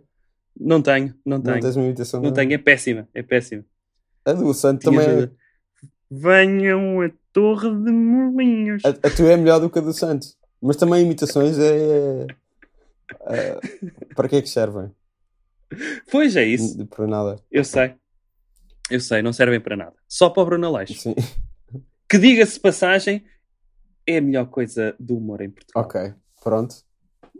não 0.59 0.81
tenho, 0.81 1.13
não 1.23 1.39
tenho. 1.39 1.55
Não 1.55 1.61
tens 1.61 1.75
uma 1.75 1.85
imitação 1.85 2.21
Não 2.23 2.33
tenho, 2.33 2.53
é 2.53 2.57
péssima, 2.57 3.07
é 3.13 3.21
péssima. 3.21 3.63
A 4.25 4.33
do 4.33 4.51
Santo 4.51 4.83
também 4.83 5.05
é... 5.07 5.29
Venham 6.09 7.01
a 7.01 7.11
Torre 7.31 7.69
de 7.69 7.91
Molinhos. 7.91 8.81
A, 8.83 8.89
a 8.89 9.11
tua 9.11 9.33
é 9.33 9.37
melhor 9.37 9.59
do 9.59 9.69
que 9.69 9.77
a 9.77 9.81
do 9.83 9.93
Santo. 9.93 10.25
Mas 10.59 10.75
também 10.75 11.03
imitações 11.03 11.59
é... 11.59 12.25
Uh, 13.13 14.13
para 14.15 14.27
que 14.27 14.37
é 14.37 14.41
que 14.41 14.49
servem? 14.49 14.91
Pois 16.11 16.35
é 16.35 16.43
isso. 16.45 16.85
Para 16.87 17.07
nada. 17.07 17.43
Eu 17.51 17.63
sei. 17.63 17.95
Eu 18.89 18.99
sei, 18.99 19.21
não 19.21 19.33
servem 19.33 19.59
para 19.59 19.75
nada. 19.75 19.95
Só 20.07 20.29
para 20.29 20.43
o 20.43 20.45
Bruno 20.45 20.67
Aleixo. 20.67 20.93
Sim. 20.93 21.15
Que 22.07 22.19
diga-se 22.19 22.59
passagem, 22.59 23.25
é 24.05 24.17
a 24.17 24.21
melhor 24.21 24.45
coisa 24.45 24.95
do 24.99 25.17
humor 25.17 25.41
em 25.41 25.49
Portugal. 25.49 25.83
Ok, 25.83 26.13
pronto. 26.43 26.75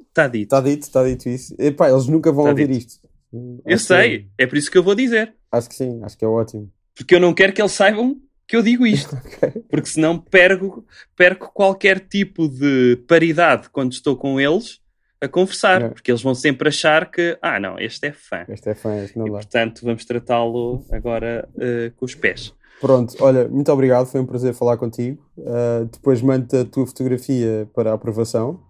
Está 0.09 0.27
dito. 0.27 0.43
Está 0.43 0.61
dito, 0.61 0.81
está 0.81 1.03
dito 1.03 1.29
isso. 1.29 1.55
Epá, 1.59 1.89
eles 1.89 2.07
nunca 2.07 2.31
vão 2.31 2.45
tá 2.45 2.49
ouvir 2.49 2.67
dito. 2.67 2.87
isto. 2.87 3.09
Eu 3.31 3.75
acho 3.75 3.85
sei, 3.85 4.19
que... 4.19 4.29
é 4.37 4.47
por 4.47 4.57
isso 4.57 4.71
que 4.71 4.77
eu 4.77 4.83
vou 4.83 4.95
dizer. 4.95 5.35
Acho 5.51 5.69
que 5.69 5.75
sim, 5.75 6.01
acho 6.03 6.17
que 6.17 6.25
é 6.25 6.27
ótimo. 6.27 6.71
Porque 6.95 7.13
eu 7.13 7.19
não 7.19 7.33
quero 7.33 7.53
que 7.53 7.61
eles 7.61 7.73
saibam 7.73 8.19
que 8.47 8.55
eu 8.55 8.63
digo 8.63 8.87
isto. 8.87 9.15
okay. 9.25 9.61
Porque 9.69 9.87
senão 9.87 10.17
perco, 10.17 10.85
perco 11.15 11.51
qualquer 11.53 11.99
tipo 11.99 12.47
de 12.47 13.03
paridade 13.07 13.69
quando 13.69 13.91
estou 13.91 14.15
com 14.15 14.39
eles 14.39 14.81
a 15.21 15.27
conversar, 15.27 15.89
porque 15.91 16.11
eles 16.11 16.21
vão 16.21 16.35
sempre 16.35 16.69
achar 16.69 17.09
que, 17.09 17.37
ah, 17.41 17.59
não, 17.59 17.79
este 17.79 18.07
é 18.07 18.11
fã. 18.11 18.45
Este 18.49 18.69
é 18.69 18.75
fã, 18.75 19.03
este 19.03 19.17
não 19.17 19.27
e, 19.27 19.31
dá. 19.31 19.37
Portanto, 19.37 19.81
vamos 19.83 20.05
tratá-lo 20.05 20.85
agora 20.91 21.47
uh, 21.55 21.91
com 21.95 22.05
os 22.05 22.15
pés. 22.15 22.53
Pronto, 22.81 23.15
olha, 23.21 23.47
muito 23.47 23.71
obrigado, 23.71 24.05
foi 24.05 24.19
um 24.19 24.25
prazer 24.25 24.53
falar 24.53 24.77
contigo. 24.77 25.23
Uh, 25.37 25.85
depois 25.91 26.21
manda 26.21 26.61
a 26.61 26.65
tua 26.65 26.85
fotografia 26.85 27.67
para 27.73 27.91
a 27.91 27.93
aprovação. 27.93 28.61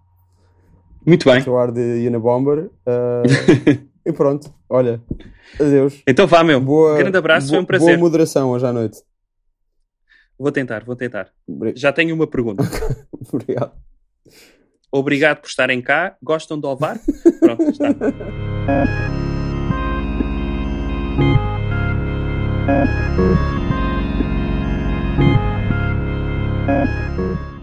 Muito 1.04 1.30
bem. 1.30 1.42
O 1.46 1.56
ar 1.56 1.70
de 1.70 2.06
Unabomber. 2.08 2.70
Uh, 2.86 3.86
e 4.06 4.12
pronto, 4.12 4.52
olha, 4.68 5.02
adeus. 5.60 6.02
Então 6.06 6.26
vá, 6.26 6.42
meu. 6.44 6.60
Boa, 6.60 6.98
Grande 6.98 7.18
abraço, 7.18 7.48
foi 7.48 7.58
um 7.58 7.64
prazer. 7.64 7.96
Boa 7.96 7.98
moderação 7.98 8.50
hoje 8.50 8.66
à 8.66 8.72
noite. 8.72 8.98
Vou 10.38 10.52
tentar, 10.52 10.84
vou 10.84 10.94
tentar. 10.94 11.30
Já 11.74 11.92
tenho 11.92 12.14
uma 12.14 12.26
pergunta. 12.26 12.62
obrigado. 13.32 13.72
Obrigado 14.98 15.40
por 15.40 15.48
estarem 15.48 15.80
cá. 15.80 16.16
Gostam 16.22 16.58
de 16.58 16.66
ovar? 16.66 16.98
Pronto, 17.40 17.62
está. 17.70 17.94
Thank 26.66 27.18
you. 27.18 27.55